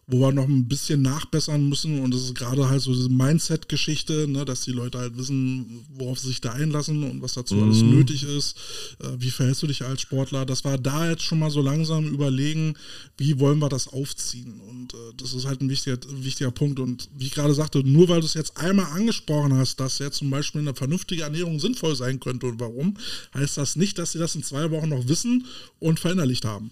wo 0.08 0.20
wir 0.20 0.30
noch 0.30 0.46
ein 0.46 0.68
bisschen 0.68 1.02
nachbessern 1.02 1.68
müssen. 1.68 1.98
Und 2.00 2.14
das 2.14 2.22
ist 2.22 2.36
gerade 2.36 2.68
halt 2.68 2.80
so 2.80 2.94
diese 2.94 3.08
Mindset-Geschichte, 3.08 4.28
ne, 4.28 4.44
dass 4.44 4.60
die 4.60 4.70
Leute 4.70 4.98
halt 4.98 5.16
wissen, 5.18 5.84
worauf 5.94 6.20
sie 6.20 6.28
sich 6.28 6.40
da 6.40 6.52
einlassen 6.52 7.02
und 7.02 7.22
was 7.22 7.34
dazu 7.34 7.56
mhm. 7.56 7.64
alles 7.64 7.82
nötig 7.82 8.22
ist. 8.22 8.56
Äh, 9.00 9.08
wie 9.18 9.30
verhältst 9.30 9.64
du 9.64 9.66
dich 9.66 9.82
als 9.82 10.02
Sportler? 10.02 10.46
Das 10.46 10.64
war 10.64 10.78
da 10.78 11.10
jetzt 11.10 11.22
schon 11.22 11.40
mal 11.40 11.50
so 11.50 11.60
langsam 11.60 12.06
überlegen, 12.06 12.74
wie 13.18 13.40
wollen 13.40 13.58
wir 13.58 13.68
das 13.68 13.88
aufziehen? 13.88 14.60
Und 14.60 14.94
äh, 14.94 15.14
das 15.16 15.34
ist 15.34 15.44
halt 15.44 15.60
ein 15.60 15.70
wichtiger, 15.70 15.98
wichtiger 16.08 16.52
Punkt. 16.52 16.78
Und 16.78 17.08
wie 17.16 17.26
ich 17.26 17.32
gerade 17.32 17.54
sagte, 17.54 17.80
nur 17.80 18.08
weil 18.08 18.20
du 18.20 18.26
es 18.26 18.34
jetzt 18.34 18.56
einmal 18.58 18.86
angesprochen 18.92 19.54
hast, 19.54 19.80
dass 19.80 19.98
jetzt 19.98 20.18
zum 20.18 20.30
Beispiel 20.30 20.60
eine 20.60 20.74
vernünftige 20.74 21.22
Ernährung 21.22 21.58
sinnvoll 21.58 21.96
sein 21.96 22.20
könnte 22.20 22.46
und 22.46 22.60
warum, 22.60 22.96
heißt 23.34 23.56
das 23.56 23.74
nicht, 23.74 23.98
dass 23.98 24.12
sie 24.12 24.20
das 24.20 24.36
in 24.36 24.44
zwei 24.44 24.70
Wochen 24.70 24.90
noch 24.90 25.08
wissen 25.08 25.46
und 25.80 25.98
verinnerlicht 25.98 26.44
haben. 26.44 26.70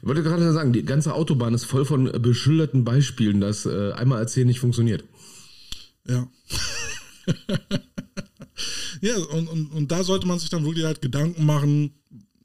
Ich 0.00 0.06
wollte 0.06 0.22
gerade 0.22 0.52
sagen, 0.52 0.72
die 0.72 0.84
ganze 0.84 1.14
Autobahn 1.14 1.54
ist 1.54 1.64
voll 1.64 1.84
von 1.84 2.10
beschilderten 2.20 2.84
Beispielen, 2.84 3.40
dass 3.40 3.66
äh, 3.66 3.92
einmal 3.92 4.20
erzählen 4.20 4.46
nicht 4.46 4.60
funktioniert. 4.60 5.04
Ja. 6.06 6.28
ja, 9.00 9.16
und, 9.16 9.48
und, 9.48 9.66
und 9.72 9.92
da 9.92 10.04
sollte 10.04 10.26
man 10.26 10.38
sich 10.38 10.50
dann 10.50 10.64
wirklich 10.64 10.84
halt 10.84 11.02
Gedanken 11.02 11.46
machen, 11.46 11.94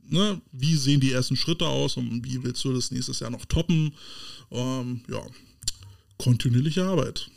ne, 0.10 0.42
wie 0.52 0.76
sehen 0.76 1.00
die 1.00 1.12
ersten 1.12 1.36
Schritte 1.36 1.68
aus 1.68 1.98
und 1.98 2.26
wie 2.26 2.44
willst 2.44 2.64
du 2.64 2.74
das 2.74 2.92
nächstes 2.92 3.20
Jahr 3.20 3.30
noch 3.30 3.46
toppen? 3.46 3.94
Ähm, 4.52 5.02
ja, 5.10 5.22
kontinuierliche 6.18 6.84
Arbeit. 6.84 7.30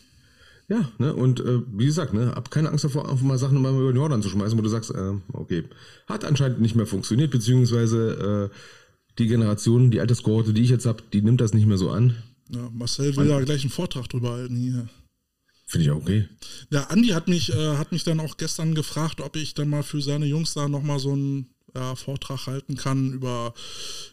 Ja, 0.69 0.91
ne, 0.99 1.15
und 1.15 1.41
äh, 1.41 1.61
wie 1.73 1.87
gesagt, 1.87 2.15
ne, 2.15 2.33
hab 2.35 2.51
keine 2.51 2.71
Angst 2.71 2.85
davor, 2.85 3.11
einfach 3.11 3.25
mal 3.25 3.39
Sachen 3.39 3.61
mal 3.61 3.73
über 3.73 3.93
den 3.93 3.97
Jordan 3.97 4.23
zu 4.23 4.29
schmeißen, 4.29 4.57
wo 4.57 4.63
du 4.63 4.69
sagst, 4.69 4.91
äh, 4.91 5.13
okay, 5.33 5.65
hat 6.07 6.25
anscheinend 6.25 6.61
nicht 6.61 6.77
mehr 6.77 6.87
funktioniert, 6.87 7.31
beziehungsweise 7.31 8.51
äh, 8.51 8.57
die 9.19 9.27
Generation, 9.27 9.91
die 9.91 10.01
Alterskohorte, 10.01 10.53
die 10.53 10.63
ich 10.63 10.71
jetzt 10.71 10.87
habe, 10.87 11.03
die 11.13 11.23
nimmt 11.23 11.41
das 11.41 11.55
nicht 11.55 11.67
mehr 11.67 11.79
so 11.79 11.91
an. 11.91 12.17
Ja, 12.51 12.69
Marcel 12.73 13.17
will 13.17 13.29
ja 13.29 13.41
gleich 13.41 13.63
einen 13.63 13.71
Vortrag 13.71 14.09
drüber 14.09 14.33
halten 14.33 14.57
hier. 14.57 14.89
Finde 15.67 15.87
ich 15.87 15.91
auch 15.91 15.97
okay. 16.03 16.29
Ja, 16.71 16.85
Andi 16.85 17.09
hat 17.09 17.29
mich, 17.29 17.51
äh, 17.51 17.77
hat 17.77 17.93
mich 17.93 18.05
dann 18.05 18.21
auch 18.21 18.37
gestern 18.37 18.75
gefragt, 18.75 19.21
ob 19.21 19.37
ich 19.37 19.55
dann 19.55 19.71
mal 19.71 19.83
für 19.83 20.03
seine 20.03 20.27
Jungs 20.27 20.53
da 20.55 20.69
nochmal 20.69 20.99
so 20.99 21.13
einen 21.13 21.47
ja, 21.75 21.95
Vortrag 21.95 22.47
halten 22.47 22.77
kann 22.77 23.13
über 23.13 23.55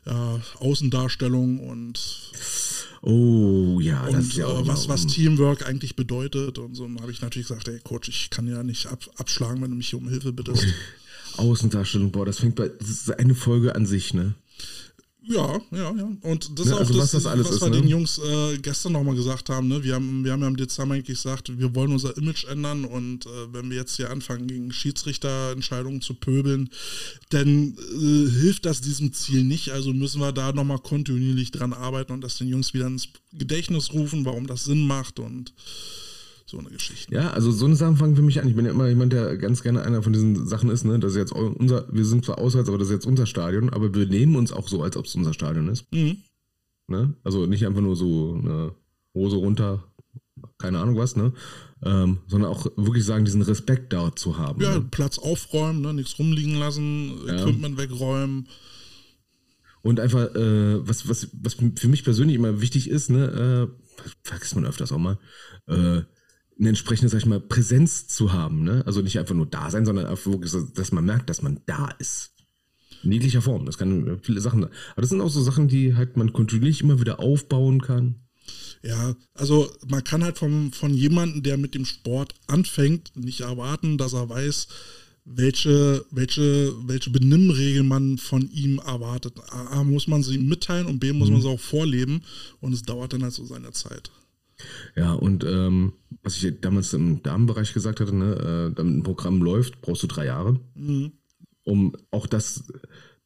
ja, 0.05 0.39
Außendarstellung 0.59 1.59
und 1.59 1.99
Oh 3.01 3.79
ja, 3.81 4.05
und, 4.05 4.13
das 4.13 4.25
ist 4.25 4.37
ja 4.37 4.47
auch 4.47 4.63
äh, 4.63 4.67
was, 4.67 4.89
was 4.89 5.07
Teamwork 5.07 5.65
eigentlich 5.65 5.95
bedeutet. 5.95 6.57
Und 6.57 6.75
so 6.75 6.89
habe 7.01 7.11
ich 7.11 7.21
natürlich 7.21 7.47
gesagt, 7.47 7.67
ey 7.67 7.79
Coach, 7.79 8.09
ich 8.09 8.29
kann 8.29 8.47
ja 8.47 8.63
nicht 8.63 8.87
ab, 8.87 9.05
abschlagen, 9.17 9.61
wenn 9.61 9.71
du 9.71 9.77
mich 9.77 9.93
um 9.93 10.07
Hilfe 10.09 10.33
bittest. 10.33 10.65
Außendarstellung, 11.37 12.11
boah, 12.11 12.25
das 12.25 12.39
fängt 12.39 12.55
bei, 12.55 12.67
das 12.67 12.89
ist 12.89 13.11
eine 13.11 13.35
Folge 13.35 13.75
an 13.75 13.85
sich, 13.85 14.13
ne? 14.13 14.33
Ja, 15.29 15.61
ja, 15.71 15.93
ja. 15.95 16.11
Und 16.21 16.57
das 16.57 16.65
ja, 16.65 16.71
ist 16.71 16.73
auch 16.73 16.79
also 16.79 16.93
das, 16.95 17.13
was, 17.13 17.23
das 17.23 17.39
was 17.39 17.49
ist, 17.51 17.61
wir 17.61 17.69
ne? 17.69 17.81
den 17.81 17.87
Jungs 17.87 18.17
äh, 18.17 18.57
gestern 18.57 18.93
nochmal 18.93 19.13
gesagt 19.13 19.49
haben. 19.49 19.67
Ne? 19.67 19.83
Wir, 19.83 19.93
haben, 19.93 20.25
wir 20.25 20.31
haben 20.31 20.41
ja 20.41 20.47
im 20.47 20.57
Dezember 20.57 20.95
eigentlich 20.95 21.05
gesagt, 21.05 21.55
wir 21.55 21.75
wollen 21.75 21.91
unser 21.91 22.17
Image 22.17 22.45
ändern 22.45 22.83
und 22.83 23.27
äh, 23.27 23.53
wenn 23.53 23.69
wir 23.69 23.77
jetzt 23.77 23.95
hier 23.95 24.09
anfangen, 24.09 24.47
gegen 24.47 24.71
Schiedsrichterentscheidungen 24.71 26.01
zu 26.01 26.15
pöbeln, 26.15 26.71
dann 27.29 27.77
äh, 27.77 28.31
hilft 28.41 28.65
das 28.65 28.81
diesem 28.81 29.13
Ziel 29.13 29.43
nicht. 29.43 29.69
Also 29.69 29.93
müssen 29.93 30.19
wir 30.19 30.31
da 30.31 30.51
nochmal 30.51 30.79
kontinuierlich 30.79 31.51
dran 31.51 31.73
arbeiten 31.73 32.11
und 32.11 32.21
das 32.21 32.39
den 32.39 32.47
Jungs 32.47 32.73
wieder 32.73 32.87
ins 32.87 33.09
Gedächtnis 33.31 33.93
rufen, 33.93 34.25
warum 34.25 34.47
das 34.47 34.63
Sinn 34.63 34.87
macht 34.87 35.19
und 35.19 35.53
so 36.49 36.57
eine 36.57 36.69
Geschichte. 36.69 37.13
Ja, 37.13 37.31
also 37.31 37.51
so 37.51 37.65
eine 37.65 37.75
Sachen 37.75 37.97
fangen 37.97 38.15
für 38.15 38.21
mich 38.21 38.41
an. 38.41 38.47
Ich 38.47 38.55
bin 38.55 38.65
ja 38.65 38.71
immer 38.71 38.87
jemand, 38.87 39.13
der 39.13 39.37
ganz 39.37 39.61
gerne 39.61 39.83
einer 39.83 40.01
von 40.01 40.13
diesen 40.13 40.47
Sachen 40.47 40.69
ist, 40.69 40.83
ne? 40.83 40.99
Das 40.99 41.11
ist 41.11 41.17
jetzt 41.17 41.31
unser, 41.31 41.87
wir 41.91 42.05
sind 42.05 42.25
zwar 42.25 42.39
auswärts, 42.39 42.69
aber 42.69 42.77
das 42.77 42.87
ist 42.87 42.93
jetzt 42.93 43.05
unser 43.05 43.25
Stadion, 43.25 43.69
aber 43.69 43.93
wir 43.93 44.07
nehmen 44.07 44.35
uns 44.35 44.51
auch 44.51 44.67
so, 44.67 44.81
als 44.81 44.97
ob 44.97 45.05
es 45.05 45.15
unser 45.15 45.33
Stadion 45.33 45.67
ist. 45.67 45.85
Mhm. 45.93 46.17
Ne? 46.87 47.13
Also 47.23 47.45
nicht 47.45 47.65
einfach 47.65 47.81
nur 47.81 47.95
so 47.95 48.39
eine 48.43 48.73
Hose 49.13 49.37
runter, 49.37 49.83
keine 50.57 50.79
Ahnung 50.79 50.97
was, 50.97 51.15
ne? 51.15 51.33
Ähm, 51.83 52.17
sondern 52.27 52.51
auch 52.51 52.65
wirklich 52.75 53.05
sagen, 53.05 53.25
diesen 53.25 53.43
Respekt 53.43 53.93
dort 53.93 54.17
zu 54.17 54.37
haben. 54.37 54.61
Ja, 54.61 54.79
ne? 54.79 54.87
Platz 54.89 55.19
aufräumen, 55.19 55.81
ne? 55.81 55.93
nichts 55.93 56.17
rumliegen 56.17 56.55
lassen, 56.55 57.13
ja. 57.27 57.41
Equipment 57.41 57.77
wegräumen. 57.77 58.47
Und 59.81 59.99
einfach, 59.99 60.33
äh, 60.35 60.87
was, 60.87 61.07
was, 61.07 61.29
was 61.33 61.53
für 61.53 61.87
mich 61.87 62.03
persönlich 62.03 62.35
immer 62.35 62.59
wichtig 62.59 62.89
ist, 62.89 63.09
ne, 63.09 63.69
äh, 63.69 64.07
vergisst 64.23 64.55
man 64.55 64.65
öfters 64.65 64.91
auch 64.91 64.97
mal, 64.97 65.17
äh, 65.67 66.01
eine 66.59 66.69
entsprechende, 66.69 67.09
sag 67.09 67.19
ich 67.19 67.25
mal, 67.25 67.39
Präsenz 67.39 68.07
zu 68.07 68.33
haben. 68.33 68.63
Ne? 68.63 68.83
Also 68.85 69.01
nicht 69.01 69.17
einfach 69.17 69.35
nur 69.35 69.45
da 69.45 69.71
sein, 69.71 69.85
sondern 69.85 70.09
wirklich, 70.09 70.53
dass 70.73 70.91
man 70.91 71.05
merkt, 71.05 71.29
dass 71.29 71.41
man 71.41 71.61
da 71.65 71.89
ist. 71.99 72.33
In 73.03 73.13
jeglicher 73.13 73.41
Form. 73.41 73.65
Das 73.65 73.77
kann 73.77 74.19
viele 74.21 74.41
Sachen. 74.41 74.65
Aber 74.65 75.01
das 75.01 75.09
sind 75.09 75.21
auch 75.21 75.29
so 75.29 75.41
Sachen, 75.41 75.69
die 75.69 75.95
halt 75.95 76.17
man 76.17 76.33
kontinuierlich 76.33 76.81
immer 76.81 76.99
wieder 76.99 77.19
aufbauen 77.19 77.81
kann. 77.81 78.15
Ja, 78.83 79.15
also 79.33 79.71
man 79.87 80.03
kann 80.03 80.23
halt 80.23 80.37
vom, 80.37 80.73
von 80.73 80.93
jemandem, 80.93 81.43
der 81.43 81.57
mit 81.57 81.75
dem 81.75 81.85
Sport 81.85 82.33
anfängt, 82.47 83.15
nicht 83.15 83.41
erwarten, 83.41 83.97
dass 83.97 84.13
er 84.13 84.29
weiß, 84.29 84.67
welche, 85.25 86.05
welche, 86.11 86.73
welche 86.87 87.09
Benimmregeln 87.09 87.87
man 87.87 88.17
von 88.17 88.49
ihm 88.51 88.79
erwartet. 88.79 89.33
A, 89.49 89.83
muss 89.83 90.07
man 90.07 90.23
sie 90.23 90.37
mitteilen 90.37 90.87
und 90.87 90.99
B, 90.99 91.13
muss 91.13 91.27
mhm. 91.27 91.35
man 91.35 91.41
sie 91.41 91.49
auch 91.49 91.59
vorleben 91.59 92.23
und 92.61 92.73
es 92.73 92.83
dauert 92.83 93.13
dann 93.13 93.23
halt 93.23 93.33
so 93.33 93.45
seine 93.45 93.71
Zeit. 93.71 94.11
Ja, 94.95 95.13
und 95.13 95.43
ähm, 95.43 95.93
was 96.29 96.43
ich 96.43 96.61
damals 96.61 96.93
im 96.93 97.23
Damenbereich 97.23 97.73
gesagt 97.73 97.99
hatte, 97.99 98.15
ne, 98.15 98.69
äh, 98.69 98.75
damit 98.75 98.97
ein 98.97 99.03
Programm 99.03 99.41
läuft, 99.41 99.81
brauchst 99.81 100.03
du 100.03 100.07
drei 100.07 100.25
Jahre, 100.25 100.59
mhm. 100.75 101.13
um 101.63 101.95
auch 102.11 102.27
das, 102.27 102.65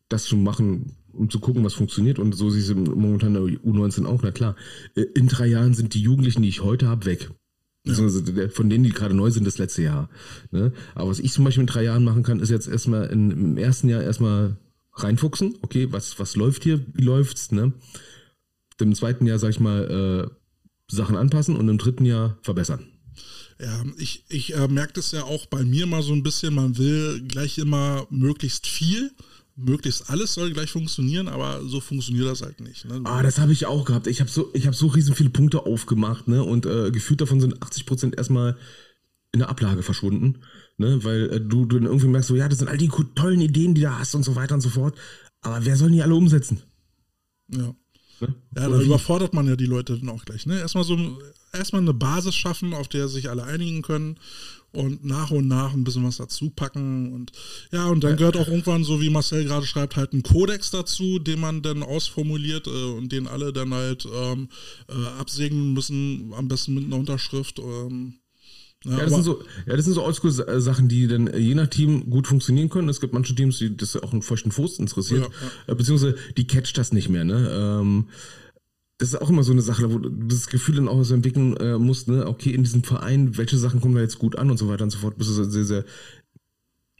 das 0.08 0.24
zu 0.24 0.38
machen, 0.38 0.96
um 1.12 1.30
zu 1.30 1.42
gucken, 1.42 1.66
was 1.66 1.74
funktioniert. 1.74 2.18
Und 2.18 2.34
so 2.34 2.50
siehst 2.50 2.70
du 2.70 2.76
momentan 2.76 3.36
in 3.36 3.46
der 3.46 3.62
U19 3.62 4.06
auch, 4.06 4.22
na 4.24 4.32
klar. 4.32 4.56
Äh, 4.96 5.02
in 5.16 5.28
drei 5.28 5.48
Jahren 5.48 5.74
sind 5.74 5.94
die 5.94 6.02
Jugendlichen, 6.02 6.44
die 6.44 6.48
ich 6.48 6.64
heute 6.64 6.88
habe, 6.88 7.06
weg. 7.06 7.30
Ja. 7.86 7.96
Von 8.50 8.70
denen, 8.70 8.86
die 8.86 8.92
gerade 8.92 9.14
neu 9.14 9.30
sind, 9.30 9.46
das 9.46 9.58
letzte 9.58 9.82
Jahr. 9.82 10.10
Ne? 10.52 10.72
Aber 10.96 11.10
was 11.10 11.20
ich 11.20 11.34
zum 11.34 11.44
Beispiel 11.44 11.64
in 11.64 11.68
drei 11.68 11.84
Jahren 11.84 12.06
machen 12.06 12.24
kann, 12.24 12.40
ist 12.40 12.50
jetzt 12.50 12.70
erstmal 12.70 13.08
in, 13.08 13.32
im 13.32 13.58
ersten 13.58 13.90
Jahr 13.90 14.02
erstmal 14.02 14.56
reinfuchsen. 14.94 15.56
Okay, 15.62 15.92
was, 15.92 16.18
was 16.20 16.38
läuft 16.38 16.64
hier? 16.64 16.80
Wie 16.94 17.04
läuft's? 17.04 17.52
Ne? 17.52 17.74
Im 18.80 18.96
zweiten 18.96 19.26
Jahr, 19.26 19.40
sag 19.40 19.50
ich 19.50 19.60
mal, 19.60 20.30
äh, 20.30 20.94
Sachen 20.94 21.18
anpassen 21.18 21.58
und 21.58 21.68
im 21.68 21.78
dritten 21.78 22.06
Jahr 22.06 22.38
verbessern. 22.42 22.93
Ja, 23.60 23.84
ich, 23.98 24.26
ich 24.30 24.56
äh, 24.56 24.68
merke 24.68 24.94
das 24.94 25.12
ja 25.12 25.24
auch 25.24 25.46
bei 25.46 25.64
mir 25.64 25.86
mal 25.86 26.02
so 26.04 26.14
ein 26.14 26.24
bisschen, 26.24 26.54
man 26.54 26.78
will 26.78 27.22
gleich 27.28 27.58
immer 27.58 28.08
möglichst 28.10 28.68
viel, 28.68 29.12
möglichst 29.56 30.10
alles 30.10 30.34
soll 30.34 30.52
gleich 30.52 30.72
funktionieren, 30.72 31.28
aber 31.28 31.64
so 31.66 31.80
funktioniert 31.80 32.28
das 32.28 32.42
halt 32.42 32.60
nicht. 32.60 32.86
Ne? 32.86 33.02
Ah, 33.04 33.22
das 33.22 33.40
habe 33.40 33.54
ich 33.54 33.66
auch 33.66 33.86
gehabt. 33.86 34.08
Ich 34.08 34.20
habe 34.20 34.30
so, 34.30 34.52
hab 34.54 34.76
so 34.76 34.88
riesen 34.88 35.16
viele 35.16 35.30
Punkte 35.30 35.66
aufgemacht, 35.66 36.28
ne? 36.28 36.44
Und 36.44 36.66
äh, 36.66 36.92
gefühlt 36.92 37.22
davon 37.22 37.40
sind 37.40 37.62
80 37.62 37.86
Prozent 37.86 38.18
erstmal 38.18 38.58
in 39.32 39.40
der 39.40 39.50
Ablage 39.50 39.84
verschwunden, 39.84 40.40
ne? 40.78 41.04
Weil 41.04 41.30
äh, 41.30 41.42
du, 41.42 41.66
du 41.66 41.78
dann 41.78 41.86
irgendwie 41.86 42.08
merkst, 42.08 42.30
so, 42.30 42.36
ja, 42.36 42.50
das 42.50 42.60
sind 42.60 42.68
all 42.68 42.78
die 42.78 42.90
tollen 43.16 43.42
Ideen, 43.42 43.76
die 43.76 43.82
du 43.82 43.98
hast 43.98 44.16
und 44.16 44.24
so 44.24 44.36
weiter 44.36 44.56
und 44.56 44.62
so 44.62 44.70
fort. 44.70 44.98
Aber 45.42 45.64
wer 45.66 45.76
soll 45.76 45.92
die 45.92 46.02
alle 46.02 46.16
umsetzen? 46.16 46.62
Ja. 47.50 47.76
Ne? 48.28 48.36
Ja, 48.56 48.70
da 48.70 48.82
überfordert 48.82 49.34
man 49.34 49.48
ja 49.48 49.56
die 49.56 49.66
Leute 49.66 49.98
dann 49.98 50.10
auch 50.10 50.26
gleich. 50.26 50.45
Ne? 50.45 50.60
Erstmal 50.60 50.84
so 50.84 50.98
erstmal 51.52 51.82
eine 51.82 51.94
Basis 51.94 52.36
schaffen, 52.36 52.74
auf 52.74 52.88
der 52.88 53.08
sich 53.08 53.30
alle 53.30 53.44
einigen 53.44 53.82
können 53.82 54.18
und 54.74 55.06
nach 55.06 55.32
und 55.32 55.48
nach 55.48 55.74
ein 55.74 55.84
bisschen 55.84 56.04
was 56.04 56.18
dazu 56.18 56.50
packen 56.50 57.14
und 57.14 57.32
ja, 57.72 57.88
und 57.88 58.04
dann 58.04 58.18
gehört 58.18 58.38
auch 58.38 58.48
irgendwann, 58.48 58.84
so 58.84 59.02
wie 59.02 59.10
Marcel 59.10 59.45
gerade 59.45 59.68
schreibt, 59.68 59.95
halt 59.95 60.14
ein 60.14 60.24
Kodex 60.24 60.72
dazu, 60.72 61.20
den 61.20 61.40
man 61.40 61.62
dann 61.62 61.84
ausformuliert 61.84 62.68
äh, 62.68 62.91
und 62.98 63.12
den 63.12 63.28
alle 63.28 63.54
dann 63.54 63.74
halt 63.74 64.08
ähm, 64.12 64.50
äh, 64.90 65.20
absegnen 65.20 65.74
müssen, 65.74 66.34
am 66.34 66.48
besten 66.48 66.74
mit 66.74 66.86
einer 66.86 66.98
Unterschrift. 66.98 67.60
Ähm, 67.60 68.16
ja, 68.85 68.97
ja, 68.97 69.03
das 69.05 69.14
sind 69.14 69.23
so, 69.23 69.41
ja, 69.65 69.76
das 69.76 69.85
sind 69.85 69.93
so 69.93 70.03
Oldschool-Sachen, 70.03 70.89
die 70.89 71.07
dann 71.07 71.31
je 71.38 71.55
nach 71.55 71.68
Team 71.68 72.10
gut 72.10 72.27
funktionieren 72.27 72.69
können. 72.69 72.89
Es 72.89 72.99
gibt 72.99 73.14
manche 73.14 73.34
Teams, 73.34 73.57
die 73.57 73.76
das 73.76 73.95
auch 73.95 74.11
einen 74.11 74.22
feuchten 74.22 74.51
Fuß 74.51 74.80
interessiert, 74.80 75.30
ja. 75.68 75.72
Äh, 75.72 75.76
beziehungsweise 75.76 76.18
die 76.35 76.47
catcht 76.47 76.77
das 76.77 76.91
nicht 76.91 77.10
mehr. 77.10 77.23
Ne? 77.23 77.49
Ähm, 77.51 78.10
das 78.97 79.10
ist 79.10 79.22
auch 79.22 79.30
immer 79.30 79.43
so 79.43 79.51
eine 79.51 79.61
Sache, 79.61 79.91
wo 79.91 79.99
du 79.99 80.10
das 80.10 80.47
Gefühl 80.47 80.76
dann 80.76 80.88
auch 80.88 81.01
so 81.03 81.14
entwickeln 81.14 81.55
äh, 81.57 81.77
musst, 81.77 82.10
ne? 82.10 82.27
okay, 82.27 82.51
in 82.51 82.64
diesem 82.64 82.84
Verein, 82.84 83.38
welche 83.38 83.57
Sachen 83.57 83.80
kommen 83.80 83.95
da 83.95 84.01
jetzt 84.01 84.19
gut 84.19 84.38
an 84.38 84.51
und 84.51 84.57
so 84.57 84.68
weiter 84.68 84.84
und 84.84 84.89
so 84.89 84.99
fort. 84.99 85.18
Bist 85.18 85.30
du 85.30 85.43
sehr, 85.43 85.65
sehr, 85.65 85.85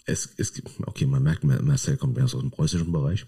es, 0.06 0.30
es, 0.38 0.54
okay, 0.86 1.06
man 1.06 1.24
merkt, 1.24 1.44
Marcel 1.44 1.98
kommt 1.98 2.16
mehr 2.16 2.26
aus 2.26 2.32
dem 2.32 2.52
preußischen 2.52 2.92
Bereich. 2.92 3.26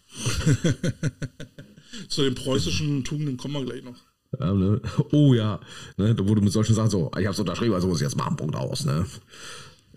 Zu 2.09 2.23
den 2.23 2.35
preußischen 2.35 3.03
Tugenden 3.03 3.37
kommen 3.37 3.53
wir 3.53 3.65
gleich 3.65 3.83
noch. 3.83 4.01
Ja, 4.39 4.53
ne? 4.53 4.81
Oh 5.11 5.33
ja, 5.33 5.59
ne? 5.97 6.15
da 6.15 6.27
wurde 6.27 6.41
mit 6.41 6.51
solchen 6.51 6.75
Sachen 6.75 6.89
so, 6.89 7.11
ich 7.19 7.25
hab's 7.25 7.39
unterschrieben, 7.39 7.73
also 7.73 7.87
muss 7.87 7.99
ich 7.99 8.05
jetzt 8.05 8.17
machen, 8.17 8.35
Punkt 8.35 8.55
aus. 8.55 8.85
Ne? 8.85 9.05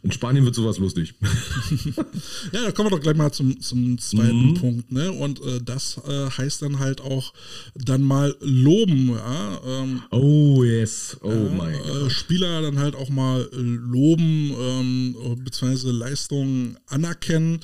In 0.02 0.12
Spanien 0.12 0.44
wird 0.44 0.54
sowas 0.54 0.78
lustig. 0.78 1.14
ja, 2.52 2.64
da 2.64 2.72
kommen 2.72 2.86
wir 2.86 2.96
doch 2.96 3.02
gleich 3.02 3.16
mal 3.16 3.32
zum, 3.32 3.60
zum 3.60 3.98
zweiten 3.98 4.50
mhm. 4.50 4.54
Punkt. 4.54 4.92
Ne? 4.92 5.10
Und 5.10 5.40
äh, 5.42 5.60
das 5.62 6.00
äh, 6.06 6.30
heißt 6.30 6.62
dann 6.62 6.78
halt 6.78 7.00
auch 7.00 7.32
dann 7.74 8.02
mal 8.02 8.36
loben. 8.40 9.10
Ja? 9.10 9.60
Ähm, 9.66 10.02
oh 10.10 10.62
yes, 10.62 11.16
oh 11.22 11.30
ja, 11.30 11.50
mein 11.56 11.74
äh, 11.74 12.10
Spieler 12.10 12.62
dann 12.62 12.78
halt 12.78 12.94
auch 12.94 13.08
mal 13.08 13.48
loben, 13.52 14.54
ähm, 14.58 15.16
beziehungsweise 15.44 15.90
Leistungen 15.90 16.78
anerkennen. 16.86 17.60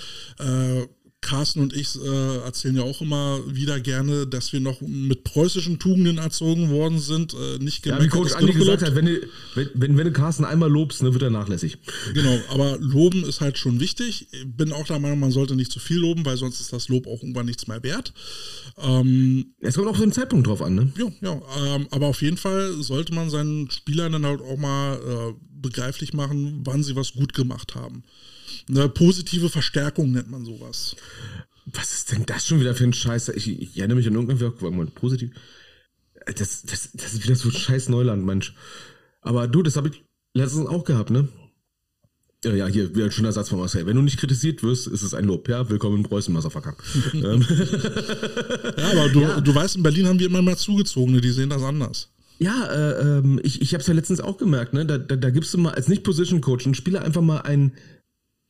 Carsten 1.25 1.61
und 1.61 1.73
ich 1.73 1.97
äh, 1.97 2.37
erzählen 2.45 2.77
ja 2.77 2.83
auch 2.83 3.01
immer 3.01 3.41
wieder 3.47 3.81
gerne, 3.81 4.27
dass 4.27 4.53
wir 4.53 4.61
noch 4.61 4.81
mit 4.83 5.25
preußischen 5.25 5.79
Tugenden 5.79 6.19
erzogen 6.19 6.71
worden 6.71 6.99
sind. 6.99 7.35
Äh, 7.35 7.59
nicht 7.59 7.85
ja, 7.87 8.01
wie 8.01 8.09
Coach 8.09 8.35
Andi 8.35 8.53
gesagt 8.53 8.83
hat, 8.83 8.95
wenn 8.95 9.07
du, 9.07 9.21
wenn, 9.55 9.71
wenn, 9.75 9.97
wenn 9.97 10.05
du 10.05 10.13
Carsten 10.13 10.45
einmal 10.45 10.71
lobst, 10.71 11.03
ne, 11.03 11.13
wird 11.13 11.23
er 11.23 11.31
nachlässig. 11.31 11.79
Genau, 12.13 12.39
aber 12.51 12.77
loben 12.79 13.25
ist 13.25 13.41
halt 13.41 13.57
schon 13.59 13.81
wichtig. 13.81 14.29
Bin 14.47 14.73
auch 14.73 14.87
der 14.87 14.99
Meinung, 14.99 15.19
man 15.19 15.31
sollte 15.31 15.57
nicht 15.57 15.73
zu 15.73 15.81
viel 15.81 15.99
loben, 15.99 16.27
weil 16.27 16.37
sonst 16.37 16.61
ist 16.61 16.73
das 16.73 16.89
Lob 16.89 17.07
auch 17.07 17.23
irgendwann 17.23 17.47
nichts 17.47 17.67
mehr 17.67 17.83
wert. 17.83 18.13
Ähm, 18.77 19.55
es 19.61 19.77
kommt 19.77 19.89
auch 19.89 19.97
so 19.97 20.03
einen 20.03 20.13
Zeitpunkt 20.13 20.47
drauf 20.47 20.61
an, 20.61 20.75
ne? 20.75 20.93
Ja, 20.99 21.07
ja. 21.23 21.41
Ähm, 21.75 21.89
aber 21.91 22.09
auf 22.09 22.21
jeden 22.21 22.37
Fall 22.37 22.75
sollte 22.83 23.15
man 23.15 23.31
seinen 23.31 23.71
Spielern 23.71 24.13
dann 24.13 24.27
halt 24.27 24.43
auch 24.43 24.59
mal 24.59 24.97
äh, 24.97 25.35
begreiflich 25.63 26.13
machen, 26.13 26.61
wann 26.65 26.83
sie 26.83 26.97
was 26.97 27.15
gut 27.15 27.33
gemacht 27.33 27.75
haben. 27.75 28.05
Eine 28.69 28.89
positive 28.89 29.51
Verstärkung 29.51 30.13
nennt 30.13 30.31
man 30.31 30.45
sowas. 30.45 30.97
Was 31.67 31.93
ist 31.93 32.13
denn 32.13 32.27
das 32.27 32.47
schon 32.47 32.61
wieder 32.61 32.75
für 32.75 32.85
ein 32.85 32.93
Scheiß? 32.93 33.29
Ich, 33.31 33.49
ich 33.49 33.79
erinnere 33.79 33.97
mich 33.97 34.07
an 34.07 34.15
irgendwann 34.15 34.91
positiv. 34.93 35.31
Das, 36.27 36.63
das, 36.63 36.91
das 36.93 37.13
ist 37.15 37.25
wieder 37.25 37.37
so 37.37 37.51
scheiß 37.51 37.89
Neuland, 37.89 38.25
Mensch. 38.25 38.55
Aber 39.21 39.49
du, 39.49 39.63
das 39.63 39.77
habe 39.77 39.89
ich 39.89 40.05
letztens 40.35 40.67
auch 40.67 40.85
gehabt, 40.85 41.11
ne? 41.11 41.29
Ja, 42.45 42.53
ja, 42.55 42.67
hier 42.67 42.95
wieder 42.95 43.07
ein 43.07 43.11
schöner 43.11 43.33
Satz 43.33 43.49
von 43.49 43.59
Marcel. 43.59 43.87
Wenn 43.87 43.97
du 43.97 44.03
nicht 44.03 44.19
kritisiert 44.19 44.63
wirst, 44.63 44.87
ist 44.87 45.03
es 45.03 45.15
ein 45.15 45.25
Lob. 45.25 45.49
Ja, 45.49 45.69
willkommen 45.71 45.99
in 45.99 46.03
Preußen, 46.03 46.33
Motherfucker. 46.33 46.77
Ähm. 47.15 47.47
ja, 48.77 48.91
aber 48.91 49.09
du, 49.09 49.21
ja. 49.23 49.41
du 49.41 49.55
weißt, 49.55 49.77
in 49.77 49.83
Berlin 49.83 50.07
haben 50.07 50.19
wir 50.19 50.27
immer 50.27 50.43
mehr 50.43 50.57
Zugezogene, 50.57 51.23
die 51.23 51.31
sehen 51.31 51.49
das 51.49 51.63
anders. 51.63 52.11
Ja, 52.39 52.67
äh, 52.67 53.19
ähm, 53.19 53.41
ich, 53.43 53.63
ich 53.63 53.73
habe 53.73 53.81
es 53.81 53.87
ja 53.87 53.95
letztens 53.95 54.21
auch 54.21 54.37
gemerkt, 54.37 54.75
ne? 54.75 54.85
Da, 54.85 54.99
da, 54.99 55.17
da 55.17 55.31
gibst 55.31 55.55
du 55.55 55.59
mal 55.59 55.73
als 55.73 55.89
Nicht-Position-Coach 55.89 56.67
einen 56.67 56.75
Spieler 56.75 57.03
einfach 57.03 57.23
mal 57.23 57.39
ein, 57.39 57.73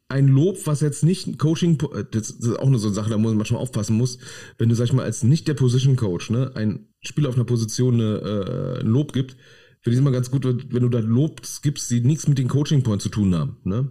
ein 0.09 0.29
Lob, 0.29 0.67
was 0.67 0.81
jetzt 0.81 1.03
nicht 1.03 1.39
Coaching, 1.39 1.79
das 2.11 2.31
ist 2.31 2.59
auch 2.59 2.67
eine 2.67 2.79
so 2.79 2.89
eine 2.89 2.95
Sache, 2.95 3.11
da 3.11 3.17
muss 3.17 3.31
man 3.31 3.39
manchmal 3.39 3.61
aufpassen 3.61 3.97
muss, 3.97 4.19
wenn 4.59 4.69
du, 4.69 4.75
sag 4.75 4.85
ich 4.85 4.93
mal, 4.93 5.05
als 5.05 5.25
nicht 5.25 5.49
der 5.49 5.55
Position-Coach, 5.55 6.31
ne, 6.31 6.53
ein 6.55 6.89
Spieler 7.01 7.31
auf 7.31 7.37
einer 7.37 7.45
Position 7.45 8.01
äh, 8.01 8.81
ein 8.81 8.87
Lob 8.87 9.13
gibt, 9.13 9.37
finde 9.81 9.95
ich 9.95 10.01
immer 10.01 10.13
ganz 10.13 10.31
gut, 10.31 10.45
wenn 10.45 10.83
du 10.83 10.89
da 10.89 10.99
Lobs 10.99 11.63
gibst, 11.63 11.91
die 11.91 12.01
nichts 12.01 12.29
mit 12.29 12.39
den 12.39 12.49
Coaching-Points 12.49 13.03
zu 13.03 13.11
tun 13.11 13.35
haben, 13.35 13.57
ne? 13.65 13.91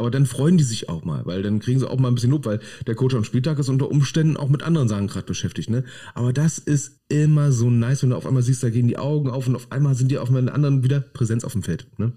Aber 0.00 0.10
dann 0.10 0.24
freuen 0.24 0.56
die 0.56 0.64
sich 0.64 0.88
auch 0.88 1.04
mal, 1.04 1.26
weil 1.26 1.42
dann 1.42 1.58
kriegen 1.58 1.78
sie 1.78 1.86
auch 1.88 1.98
mal 1.98 2.08
ein 2.08 2.14
bisschen 2.14 2.30
Lob, 2.30 2.46
weil 2.46 2.60
der 2.86 2.94
Coach 2.94 3.14
am 3.14 3.22
Spieltag 3.22 3.58
ist 3.58 3.68
unter 3.68 3.90
Umständen 3.90 4.38
auch 4.38 4.48
mit 4.48 4.62
anderen 4.62 4.88
Sachen 4.88 5.08
gerade 5.08 5.26
beschäftigt. 5.26 5.68
Ne? 5.68 5.84
Aber 6.14 6.32
das 6.32 6.56
ist 6.56 7.02
immer 7.10 7.52
so 7.52 7.68
nice, 7.68 8.02
wenn 8.02 8.08
du 8.08 8.16
auf 8.16 8.24
einmal 8.24 8.42
siehst, 8.42 8.62
da 8.62 8.70
gehen 8.70 8.88
die 8.88 8.96
Augen 8.96 9.28
auf 9.28 9.46
und 9.46 9.56
auf 9.56 9.70
einmal 9.70 9.94
sind 9.94 10.10
die 10.10 10.16
auf 10.16 10.28
einmal 10.28 10.48
anderen 10.48 10.82
wieder 10.82 11.00
Präsenz 11.00 11.44
auf 11.44 11.52
dem 11.52 11.62
Feld. 11.62 11.86
Ne? 11.98 12.14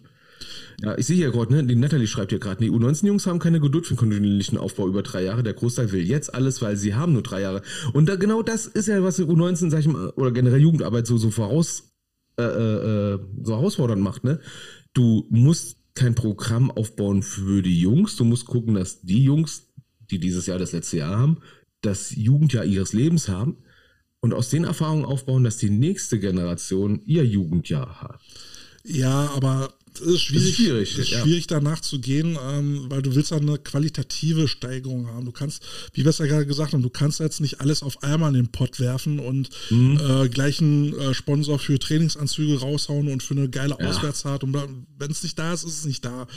Ja, 0.82 0.98
ich 0.98 1.06
sehe 1.06 1.16
hier 1.16 1.32
gerade, 1.32 1.54
ne, 1.54 1.64
die 1.64 1.76
Natalie 1.76 2.08
schreibt 2.08 2.32
hier 2.32 2.40
gerade, 2.40 2.64
die 2.64 2.72
U19-Jungs 2.72 3.28
haben 3.28 3.40
keine 3.40 3.60
Geduld 3.60 3.86
für 3.86 3.95
kontinuierlichen 3.95 4.58
Aufbau 4.58 4.88
über 4.88 5.04
drei 5.04 5.24
Jahre. 5.24 5.44
Der 5.44 5.54
Großteil 5.54 5.91
will 5.91 6.04
jetzt 6.04 6.34
alles, 6.34 6.62
weil 6.62 6.78
sie 6.78 6.95
haben 6.95 7.14
nur 7.14 7.24
drei 7.24 7.41
Jahre. 7.41 7.62
Und 7.94 8.08
da, 8.08 8.16
genau 8.16 8.41
das 8.41 8.66
ist 8.66 8.88
ja, 8.88 9.04
was 9.04 9.18
die 9.18 9.24
U19, 9.24 9.70
sag 9.70 9.80
ich 9.80 9.88
mal, 9.88 10.10
oder 10.12 10.32
generell 10.32 10.62
Jugendarbeit 10.62 11.08
so, 11.08 11.18
so 11.18 11.32
voraus, 11.32 11.91
äh, 12.38 12.44
äh, 12.44 13.14
äh 13.14 13.20
so 13.44 13.56
herausfordernd 13.56 14.02
macht, 14.02 14.24
ne? 14.24 14.40
Du 14.94 15.26
musst 15.30 15.78
kein 15.95 16.16
Programm 16.16 16.72
aufbauen 16.72 17.24
für 17.24 17.62
die 17.62 17.80
Jungs. 17.80 18.16
Du 18.16 18.24
musst 18.24 18.45
gucken, 18.45 18.76
dass 18.76 19.02
die 19.02 19.24
Jungs, 19.24 19.74
die 20.12 20.20
dieses 20.20 20.45
Jahr 20.45 20.60
das 20.60 20.72
letzte 20.72 20.98
Jahr 20.98 21.18
haben, 21.18 21.38
das 21.82 22.16
Jugendjahr 22.16 22.66
ihres 22.66 22.94
Lebens 22.94 23.28
haben 23.28 23.58
und 24.22 24.34
aus 24.34 24.50
den 24.50 24.64
Erfahrungen 24.64 25.06
aufbauen, 25.06 25.44
dass 25.44 25.58
die 25.58 25.70
nächste 25.70 26.20
Generation 26.20 27.02
ihr 27.06 27.26
Jugendjahr 27.26 28.02
hat. 28.02 28.22
Ja, 28.84 29.32
aber 29.36 29.74
es 29.99 30.07
ist 30.07 30.22
schwierig, 30.22 30.49
ist 30.49 30.56
schwierig, 30.56 30.99
ist 30.99 31.10
schwierig 31.10 31.48
danach 31.48 31.80
zu 31.82 31.99
gehen, 31.99 32.38
ähm, 32.41 32.86
weil 32.90 33.02
du 33.02 33.15
willst 33.15 33.32
ja 33.32 33.38
eine 33.38 33.57
qualitative 33.57 34.48
Steigerung 34.48 35.07
haben. 35.07 35.26
Du 35.26 35.32
kannst, 35.32 35.64
wie 35.94 36.03
wir 36.03 36.10
es 36.10 36.18
ja 36.18 36.26
gerade 36.26 36.45
gesagt 36.45 36.74
haben, 36.74 36.82
du 36.82 36.90
kannst 36.90 37.20
jetzt 37.20 37.41
nicht 37.41 37.61
alles 37.61 37.84
auf 37.84 38.02
einmal 38.03 38.30
in 38.30 38.36
den 38.36 38.52
Pott 38.52 38.80
werfen 38.80 39.20
und 39.20 39.49
mhm. 39.70 39.99
äh, 39.99 40.30
gleich 40.30 40.61
einen 40.61 40.94
äh, 40.94 41.14
Sponsor 41.14 41.60
für 41.60 41.78
Trainingsanzüge 41.78 42.60
raushauen 42.60 43.07
und 43.07 43.22
für 43.22 43.36
eine 43.36 43.49
geile 43.49 43.78
ja. 43.80 43.88
Auswärtsfahrt. 43.88 44.44
Und 44.44 44.53
wenn 44.53 45.11
es 45.11 45.24
nicht 45.24 45.38
da 45.38 45.53
ist, 45.53 45.64
ist 45.64 45.80
es 45.80 45.86
nicht 45.86 46.03
da. 46.03 46.28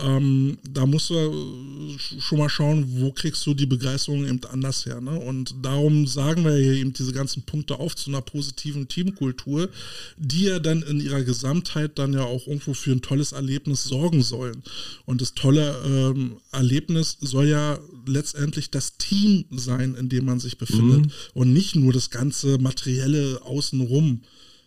Ähm, 0.00 0.58
da 0.68 0.86
musst 0.86 1.10
du 1.10 1.14
äh, 1.14 2.20
schon 2.20 2.38
mal 2.38 2.48
schauen, 2.48 3.00
wo 3.00 3.12
kriegst 3.12 3.46
du 3.46 3.54
die 3.54 3.66
Begeisterung 3.66 4.26
eben 4.26 4.40
anders 4.50 4.86
her. 4.86 5.00
Ne? 5.00 5.18
Und 5.18 5.54
darum 5.62 6.06
sagen 6.06 6.44
wir 6.44 6.56
hier 6.56 6.72
eben 6.72 6.92
diese 6.92 7.12
ganzen 7.12 7.42
Punkte 7.42 7.78
auf 7.78 7.94
zu 7.94 8.10
einer 8.10 8.22
positiven 8.22 8.88
Teamkultur, 8.88 9.68
die 10.16 10.44
ja 10.44 10.58
dann 10.58 10.82
in 10.82 11.00
ihrer 11.00 11.22
Gesamtheit 11.22 11.98
dann 11.98 12.12
ja 12.12 12.22
auch 12.22 12.46
irgendwo 12.46 12.74
für 12.74 12.95
ein 12.96 13.02
tolles 13.02 13.32
Erlebnis 13.32 13.84
sorgen 13.84 14.22
sollen. 14.22 14.62
Und 15.04 15.20
das 15.20 15.34
tolle 15.34 15.76
ähm, 15.84 16.38
Erlebnis 16.52 17.16
soll 17.20 17.48
ja 17.48 17.78
letztendlich 18.06 18.70
das 18.70 18.96
Team 18.98 19.44
sein, 19.50 19.94
in 19.94 20.08
dem 20.08 20.24
man 20.24 20.40
sich 20.40 20.58
befindet 20.58 21.06
mhm. 21.06 21.12
und 21.34 21.52
nicht 21.52 21.76
nur 21.76 21.92
das 21.92 22.10
ganze 22.10 22.58
materielle 22.58 23.40
außenrum. 23.42 24.22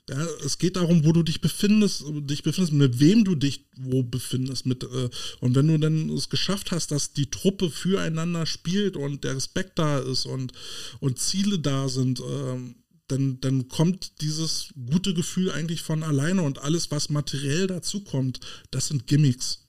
Ja, 0.10 0.26
es 0.44 0.58
geht 0.58 0.76
darum, 0.76 1.06
wo 1.06 1.12
du 1.12 1.22
dich 1.22 1.40
befindest, 1.40 2.04
dich 2.22 2.42
befindest, 2.42 2.74
mit 2.74 3.00
wem 3.00 3.24
du 3.24 3.36
dich 3.36 3.66
wo 3.78 4.02
befindest. 4.02 4.66
Mit, 4.66 4.84
äh, 4.84 5.10
und 5.40 5.56
wenn 5.56 5.68
du 5.68 5.78
dann 5.78 6.10
es 6.10 6.30
geschafft 6.30 6.72
hast, 6.72 6.90
dass 6.92 7.14
die 7.14 7.30
Truppe 7.30 7.70
füreinander 7.70 8.48
spielt 8.48 8.98
und 8.98 9.24
der 9.24 9.36
Respekt 9.36 9.78
da 9.78 10.00
ist 10.00 10.26
und, 10.26 10.52
und 11.00 11.20
Ziele 11.20 11.60
da 11.60 11.90
sind, 11.90 12.22
ähm, 12.22 12.76
dann, 13.12 13.40
dann 13.42 13.68
kommt 13.68 14.22
dieses 14.22 14.70
gute 14.90 15.14
Gefühl 15.14 15.52
eigentlich 15.52 15.82
von 15.82 16.04
alleine 16.04 16.42
und 16.44 16.60
alles, 16.60 16.92
was 16.92 17.10
materiell 17.10 17.68
dazu 17.68 18.04
kommt, 18.04 18.40
das 18.72 18.88
sind 18.88 19.08
Gimmicks. 19.08 19.68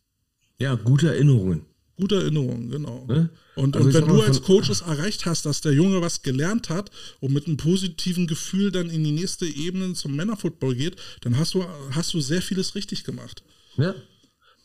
Ja, 0.59 0.75
gute 0.75 1.09
Erinnerungen. 1.09 1.65
Gute 1.97 2.17
Erinnerungen, 2.17 2.71
genau. 2.71 3.05
Ne? 3.07 3.31
Und, 3.57 3.77
also 3.77 3.89
und 3.89 3.95
wenn 3.95 4.07
du 4.07 4.23
als 4.23 4.43
Coach 4.43 4.71
es 4.71 4.81
erreicht 4.81 5.27
hast, 5.27 5.45
dass 5.45 5.61
der 5.61 5.73
Junge 5.73 6.01
was 6.01 6.23
gelernt 6.23 6.71
hat 6.71 6.91
und 7.21 7.33
mit 7.33 7.47
einem 7.47 7.59
positiven 7.59 8.27
Gefühl 8.27 8.71
dann 8.73 8.89
in 8.89 9.05
die 9.05 9.13
nächste 9.13 9.47
Ebene 9.47 9.93
zum 9.93 10.17
Männerfootball 10.17 10.75
geht, 10.75 10.97
dann 11.21 11.37
hast 11.37 11.53
du, 11.55 11.65
hast 11.91 12.15
du 12.15 12.21
sehr 12.21 12.41
vieles 12.41 12.75
richtig 12.75 13.05
gemacht. 13.05 13.43
Ja. 13.77 13.95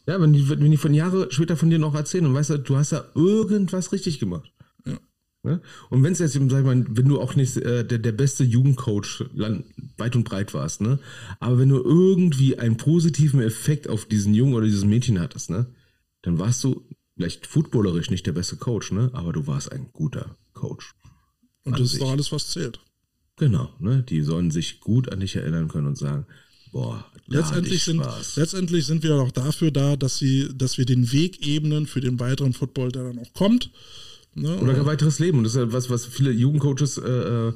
Ja, 0.07 0.21
wenn 0.21 0.33
die, 0.33 0.47
wenn 0.47 0.71
die 0.71 0.77
von 0.77 0.93
Jahre 0.93 1.31
später 1.31 1.57
von 1.57 1.69
dir 1.69 1.79
noch 1.79 1.95
erzählen 1.95 2.25
und 2.25 2.35
weißt 2.35 2.51
du, 2.51 2.59
du 2.59 2.77
hast 2.77 2.91
da 2.91 3.09
irgendwas 3.15 3.91
richtig 3.91 4.19
gemacht. 4.19 4.51
Ne? 5.45 5.61
Und 5.89 6.03
wenn 6.03 6.13
es 6.13 6.19
jetzt, 6.19 6.33
sag 6.33 6.43
ich 6.43 6.65
mal, 6.65 6.85
wenn 6.89 7.07
du 7.07 7.21
auch 7.21 7.35
nicht 7.35 7.55
äh, 7.57 7.85
der, 7.85 7.99
der 7.99 8.11
beste 8.11 8.43
Jugendcoach 8.43 9.23
weit 9.97 10.15
und 10.15 10.23
breit 10.23 10.53
warst, 10.53 10.81
ne? 10.81 10.99
Aber 11.39 11.59
wenn 11.59 11.69
du 11.69 11.77
irgendwie 11.77 12.57
einen 12.57 12.77
positiven 12.77 13.41
Effekt 13.41 13.87
auf 13.87 14.05
diesen 14.05 14.33
Jungen 14.33 14.55
oder 14.55 14.65
dieses 14.65 14.83
Mädchen 14.83 15.19
hattest, 15.19 15.51
ne? 15.51 15.67
Dann 16.23 16.39
warst 16.39 16.63
du 16.63 16.83
vielleicht 17.15 17.45
footballerisch 17.45 18.09
nicht 18.09 18.25
der 18.25 18.33
beste 18.33 18.57
Coach, 18.57 18.91
ne? 18.91 19.11
Aber 19.13 19.31
du 19.31 19.45
warst 19.45 19.71
ein 19.71 19.91
guter 19.93 20.35
Coach. 20.53 20.95
Und 21.63 21.79
das 21.79 21.93
ist 21.93 22.01
doch 22.01 22.11
alles, 22.11 22.31
was 22.31 22.49
zählt. 22.49 22.79
Genau, 23.37 23.69
ne? 23.79 24.01
Die 24.01 24.21
sollen 24.21 24.49
sich 24.49 24.79
gut 24.79 25.11
an 25.11 25.19
dich 25.19 25.35
erinnern 25.35 25.67
können 25.67 25.87
und 25.87 25.97
sagen, 25.97 26.25
boah, 26.71 27.05
letztendlich 27.27 27.83
sind, 27.83 28.03
letztendlich 28.35 28.85
sind 28.85 29.03
wir 29.03 29.15
auch 29.15 29.31
dafür 29.31 29.69
da, 29.69 29.95
dass 29.95 30.17
sie, 30.17 30.49
dass 30.55 30.79
wir 30.79 30.85
den 30.85 31.11
Weg 31.11 31.45
ebnen 31.45 31.85
für 31.85 32.01
den 32.01 32.19
weiteren 32.19 32.53
Football, 32.53 32.91
der 32.91 33.03
dann 33.03 33.19
auch 33.19 33.33
kommt. 33.33 33.69
Ne? 34.35 34.57
Oder 34.57 34.75
ein 34.75 34.85
weiteres 34.85 35.19
Leben. 35.19 35.39
Und 35.39 35.45
das 35.45 35.55
ist 35.55 35.59
ja 35.59 35.71
was, 35.71 35.89
was 35.89 36.05
viele 36.05 36.31
Jugendcoaches 36.31 36.97
äh, 36.97 37.09
äh, 37.09 37.53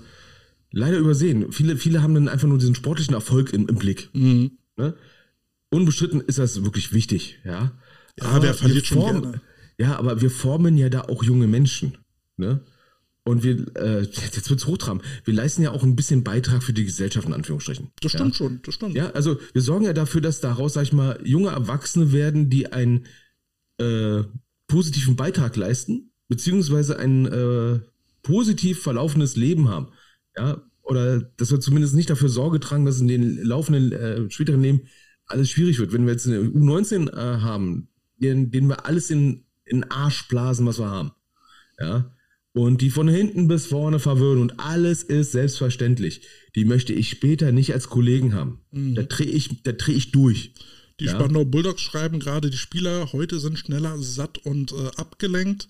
leider 0.71 0.97
übersehen. 0.97 1.51
Viele, 1.51 1.77
viele 1.77 2.01
haben 2.01 2.15
dann 2.15 2.29
einfach 2.29 2.47
nur 2.47 2.57
diesen 2.57 2.75
sportlichen 2.75 3.13
Erfolg 3.13 3.53
im, 3.53 3.67
im 3.67 3.75
Blick. 3.75 4.09
Mhm. 4.13 4.51
Ne? 4.77 4.95
Unbestritten 5.71 6.21
ist 6.21 6.39
das 6.39 6.63
wirklich 6.63 6.93
wichtig, 6.93 7.39
ja. 7.43 7.73
Ja, 8.19 8.25
aber 8.25 8.43
wer 8.43 8.53
verliert 8.53 8.87
schon 8.87 9.21
gerne. 9.21 9.41
Ja, 9.77 9.97
aber 9.97 10.21
wir 10.21 10.31
formen 10.31 10.77
ja 10.77 10.89
da 10.89 11.01
auch 11.01 11.23
junge 11.23 11.47
Menschen. 11.47 11.97
Ne? 12.37 12.61
Und 13.23 13.43
wir, 13.43 13.65
äh, 13.75 14.01
jetzt 14.01 14.49
wird's 14.49 14.65
hochtraben, 14.65 15.01
wir 15.23 15.33
leisten 15.33 15.61
ja 15.61 15.71
auch 15.71 15.83
ein 15.83 15.95
bisschen 15.95 16.23
Beitrag 16.23 16.63
für 16.63 16.73
die 16.73 16.85
Gesellschaft, 16.85 17.27
in 17.27 17.33
Anführungsstrichen. 17.33 17.91
Das 18.01 18.11
stimmt 18.11 18.31
ja? 18.31 18.37
schon, 18.37 18.61
das 18.63 18.73
stimmt. 18.73 18.95
Ja, 18.95 19.11
also 19.11 19.37
wir 19.53 19.61
sorgen 19.61 19.85
ja 19.85 19.93
dafür, 19.93 20.21
dass 20.21 20.41
daraus, 20.41 20.73
sag 20.73 20.83
ich 20.83 20.93
mal, 20.93 21.19
junge 21.23 21.49
Erwachsene 21.49 22.11
werden, 22.11 22.49
die 22.49 22.71
einen 22.71 23.05
äh, 23.77 24.23
positiven 24.67 25.15
Beitrag 25.15 25.55
leisten 25.55 26.08
beziehungsweise 26.29 26.97
ein 26.97 27.25
äh, 27.25 27.79
positiv 28.23 28.81
verlaufendes 28.81 29.35
Leben 29.35 29.67
haben. 29.67 29.89
Ja, 30.37 30.63
oder 30.83 31.19
dass 31.19 31.51
wir 31.51 31.59
zumindest 31.59 31.95
nicht 31.95 32.09
dafür 32.09 32.29
Sorge 32.29 32.59
tragen, 32.59 32.85
dass 32.85 33.01
in 33.01 33.07
den 33.07 33.43
laufenden, 33.43 33.91
äh, 33.91 34.31
späteren 34.31 34.61
Leben 34.61 34.81
alles 35.25 35.49
schwierig 35.49 35.79
wird. 35.79 35.91
Wenn 35.91 36.05
wir 36.05 36.13
jetzt 36.13 36.27
eine 36.27 36.39
U19 36.39 37.09
äh, 37.11 37.41
haben, 37.41 37.89
denen, 38.17 38.51
denen 38.51 38.69
wir 38.69 38.85
alles 38.85 39.11
in, 39.11 39.45
in 39.65 39.83
Arsch 39.83 40.27
blasen, 40.27 40.65
was 40.65 40.79
wir 40.79 40.89
haben. 40.89 41.11
Ja. 41.79 42.11
Und 42.53 42.81
die 42.81 42.89
von 42.89 43.07
hinten 43.07 43.47
bis 43.47 43.67
vorne 43.67 43.99
verwirren 43.99 44.41
und 44.41 44.59
alles 44.59 45.03
ist 45.03 45.31
selbstverständlich. 45.31 46.27
Die 46.55 46.65
möchte 46.65 46.93
ich 46.93 47.09
später 47.09 47.51
nicht 47.51 47.73
als 47.73 47.89
Kollegen 47.89 48.33
haben. 48.33 48.61
Mhm. 48.71 48.95
Da 48.95 49.03
drehe 49.03 49.27
ich, 49.27 49.61
da 49.61 49.71
dreh 49.71 49.93
ich 49.93 50.11
durch. 50.11 50.53
Die 50.99 51.05
ja. 51.05 51.11
Spandau 51.11 51.45
Bulldogs 51.45 51.81
schreiben 51.81 52.19
gerade, 52.19 52.49
die 52.49 52.57
Spieler 52.57 53.13
heute 53.13 53.39
sind 53.39 53.59
schneller 53.59 53.97
satt 53.99 54.39
und 54.39 54.71
äh, 54.73 54.87
abgelenkt. 54.97 55.67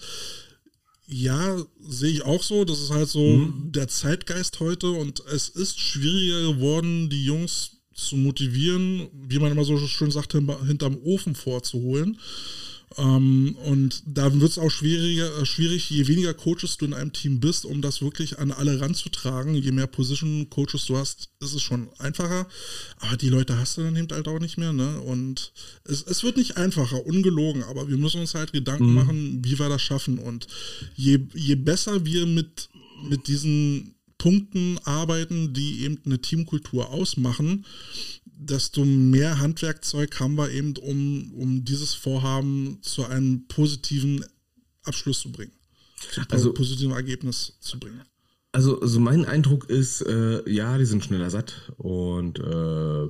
Ja, 1.11 1.57
sehe 1.81 2.11
ich 2.11 2.23
auch 2.23 2.44
so. 2.44 2.65
Das 2.65 2.80
ist 2.80 2.91
halt 2.91 3.10
so 3.10 3.19
mhm. 3.22 3.72
der 3.72 3.88
Zeitgeist 3.88 4.60
heute 4.60 4.91
und 4.91 5.23
es 5.34 5.49
ist 5.49 5.80
schwieriger 5.80 6.53
geworden, 6.53 7.10
die 7.10 7.26
Jungs 7.26 7.77
zu 7.95 8.15
motivieren, 8.15 9.10
wie 9.14 9.40
man 9.40 9.52
immer 9.52 9.65
so 9.65 9.77
schön 9.77 10.11
sagt, 10.11 10.34
hinterm 10.34 10.98
Ofen 11.03 11.36
vorzuholen. 11.36 12.19
Ähm, 12.98 13.56
und 13.66 14.02
da 14.06 14.34
wird 14.34 14.52
es 14.52 14.57
auch 14.57 14.72
schwieriger, 14.72 15.40
äh, 15.40 15.45
schwierig, 15.45 15.90
je 15.90 16.07
weniger 16.07 16.34
Coaches 16.34 16.78
du 16.78 16.86
in 16.86 16.94
einem 16.94 17.14
Team 17.14 17.40
bist, 17.40 17.66
um 17.66 17.82
das 17.82 18.02
wirklich 18.02 18.40
an 18.40 18.52
alle 18.52 18.82
ranzutragen. 18.82 19.56
Je 19.56 19.72
mehr 19.72 19.88
Position-Coaches 19.88 20.86
du 20.86 20.98
hast, 20.98 21.30
ist 21.40 21.53
es 21.53 21.61
schon 21.61 21.90
einfacher. 21.99 22.48
Aber 22.98 23.18
die 23.18 23.30
Leute 23.30 23.57
hast 23.57 23.78
du 23.78 23.84
dann 23.84 23.95
eben 23.95 24.07
halt 24.11 24.28
auch 24.28 24.40
nicht 24.40 24.57
mehr. 24.57 24.74
Ne? 24.74 24.99
Und 25.02 25.53
es, 25.86 26.02
es 26.03 26.24
wird 26.24 26.38
nicht 26.38 26.57
einfacher, 26.57 27.06
ungelogen. 27.06 27.64
Aber 27.64 27.88
wir 27.88 27.98
müssen 27.98 28.22
uns 28.22 28.34
halt 28.34 28.53
Gedanken 28.53 28.88
mhm. 28.88 28.95
machen, 28.95 29.45
wie 29.45 29.60
wir 29.60 29.70
das 29.70 29.82
schaffen. 29.82 30.18
Und 30.18 30.48
je, 30.95 31.20
je 31.36 31.56
besser 31.56 32.06
wir 32.06 32.26
mit, 32.26 32.70
mit 33.07 33.28
diesen 33.28 33.95
Punkten 34.20 34.78
arbeiten, 34.84 35.53
die 35.53 35.84
eben 35.84 35.98
eine 36.06 36.20
Teamkultur 36.20 36.90
ausmachen, 36.90 37.66
desto 38.40 38.86
mehr 38.86 39.40
Handwerkzeug 39.40 40.20
haben 40.20 40.36
wir 40.36 40.49
eben, 40.52 40.76
um, 40.78 41.34
um 41.34 41.66
dieses 41.66 41.94
Vorhaben 41.94 42.80
zu 42.82 43.06
einem 43.06 43.48
positiven 43.48 44.26
Abschluss 44.84 45.20
zu 45.20 45.32
bringen. 45.32 45.52
Zu 46.14 46.22
also, 46.30 46.53
positiven 46.53 46.94
Ergebnis 46.94 47.57
zu 47.60 47.78
bringen. 47.78 48.02
Also, 48.52 48.80
also 48.82 48.99
mein 48.99 49.26
Eindruck 49.26 49.70
ist, 49.70 50.02
äh, 50.02 50.49
ja, 50.49 50.78
die 50.78 50.86
sind 50.86 51.03
schneller 51.03 51.30
satt 51.30 51.72
und 51.78 52.40
äh, 52.40 53.07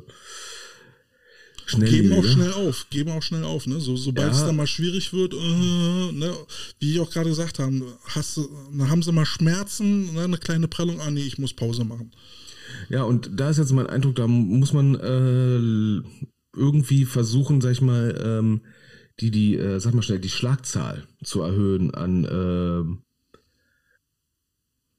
schnell 1.66 1.90
geben 1.90 2.14
auch 2.14 2.26
schnell 2.26 2.52
auf, 2.52 2.88
geben 2.90 3.12
auch 3.12 3.22
schnell 3.22 3.44
auf, 3.44 3.68
ne? 3.68 3.80
So, 3.80 3.96
sobald 3.96 4.34
ja. 4.34 4.38
es 4.38 4.46
dann 4.46 4.56
mal 4.56 4.68
schwierig 4.68 5.14
wird, 5.14 5.34
äh, 5.34 6.12
ne? 6.12 6.36
wie 6.80 6.94
ich 6.94 7.00
auch 7.00 7.12
gerade 7.12 7.30
gesagt 7.30 7.60
habe, 7.60 7.98
hast 8.06 8.38
dann 8.38 8.90
haben 8.90 9.04
sie 9.04 9.12
mal 9.12 9.26
Schmerzen, 9.26 10.14
ne? 10.14 10.24
eine 10.24 10.40
kleine 10.40 10.68
Prellung, 10.68 11.00
ah 11.00 11.12
nee, 11.12 11.24
ich 11.24 11.38
muss 11.38 11.54
Pause 11.54 11.86
machen. 11.86 12.12
Ja, 12.90 13.04
und 13.04 13.32
da 13.40 13.50
ist 13.50 13.58
jetzt 13.58 13.72
mein 13.72 13.88
Eindruck, 13.88 14.16
da 14.16 14.28
muss 14.28 14.74
man 14.74 14.96
äh, 14.96 16.02
irgendwie 16.56 17.06
versuchen, 17.06 17.62
sag 17.62 17.72
ich 17.72 17.82
mal, 17.82 18.20
ähm, 18.24 18.62
die, 19.20 19.32
die, 19.32 19.56
äh, 19.56 19.80
sag 19.80 19.94
mal 19.94 20.02
schnell, 20.02 20.20
die 20.20 20.30
Schlagzahl 20.30 21.08
zu 21.24 21.42
erhöhen 21.42 21.94
an 21.94 22.26
äh, 22.26 22.84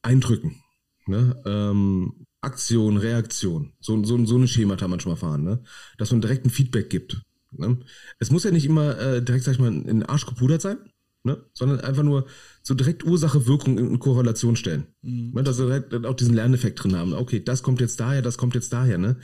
Eindrücken. 0.03 0.63
Ne? 1.07 1.43
Ähm, 1.47 2.27
Aktion, 2.41 2.97
Reaktion. 2.97 3.73
So, 3.81 4.03
so, 4.05 4.25
so 4.25 4.37
eine 4.37 4.49
Schemata 4.49 4.89
manchmal 4.89 5.17
fahren, 5.17 5.45
ne? 5.45 5.63
Dass 5.99 6.11
man 6.11 6.21
direkt 6.21 6.47
ein 6.47 6.51
Feedback 6.51 6.89
gibt. 6.89 7.23
Ne? 7.53 7.79
Es 8.19 8.31
muss 8.31 8.45
ja 8.45 8.51
nicht 8.51 8.65
immer 8.65 8.99
äh, 8.99 9.23
direkt, 9.23 9.45
sag 9.45 9.53
ich 9.53 9.59
mal, 9.59 9.73
in 9.73 9.85
den 9.85 10.03
Arsch 10.05 10.27
gepudert 10.27 10.63
sein, 10.63 10.79
ne? 11.25 11.45
sondern 11.53 11.81
einfach 11.81 12.03
nur 12.03 12.27
so 12.63 12.75
direkt 12.75 13.05
Ursache, 13.05 13.47
Wirkung 13.47 13.79
in, 13.79 13.99
Korrelation 13.99 14.57
stellen. 14.57 14.87
Mhm. 15.03 15.33
Ne? 15.35 15.43
Dass 15.43 15.59
wir 15.59 15.67
direkt 15.67 16.07
auch 16.07 16.15
diesen 16.15 16.35
Lerneffekt 16.35 16.83
drin 16.83 16.97
haben. 16.97 17.13
Okay, 17.13 17.43
das 17.43 17.63
kommt 17.63 17.81
jetzt 17.81 18.01
daher, 18.01 18.23
das 18.23 18.39
kommt 18.39 18.55
jetzt 18.55 18.73
daher. 18.73 18.99
Ne? 18.99 19.17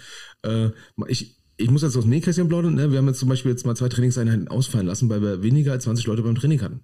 Äh, 0.42 0.70
ich, 1.08 1.36
ich 1.56 1.70
muss 1.70 1.82
jetzt 1.82 1.96
aus 1.96 2.04
dem 2.04 2.10
Nähkästchen 2.10 2.48
plaudern. 2.48 2.74
Ne? 2.74 2.90
Wir 2.90 2.98
haben 2.98 3.06
jetzt 3.06 3.20
zum 3.20 3.28
Beispiel 3.28 3.50
jetzt 3.50 3.66
mal 3.66 3.76
zwei 3.76 3.88
Trainingseinheiten 3.88 4.48
ausfallen 4.48 4.86
lassen, 4.86 5.08
weil 5.08 5.22
wir 5.22 5.42
weniger 5.42 5.72
als 5.72 5.84
20 5.84 6.06
Leute 6.06 6.22
beim 6.22 6.34
Training 6.34 6.60
hatten. 6.60 6.80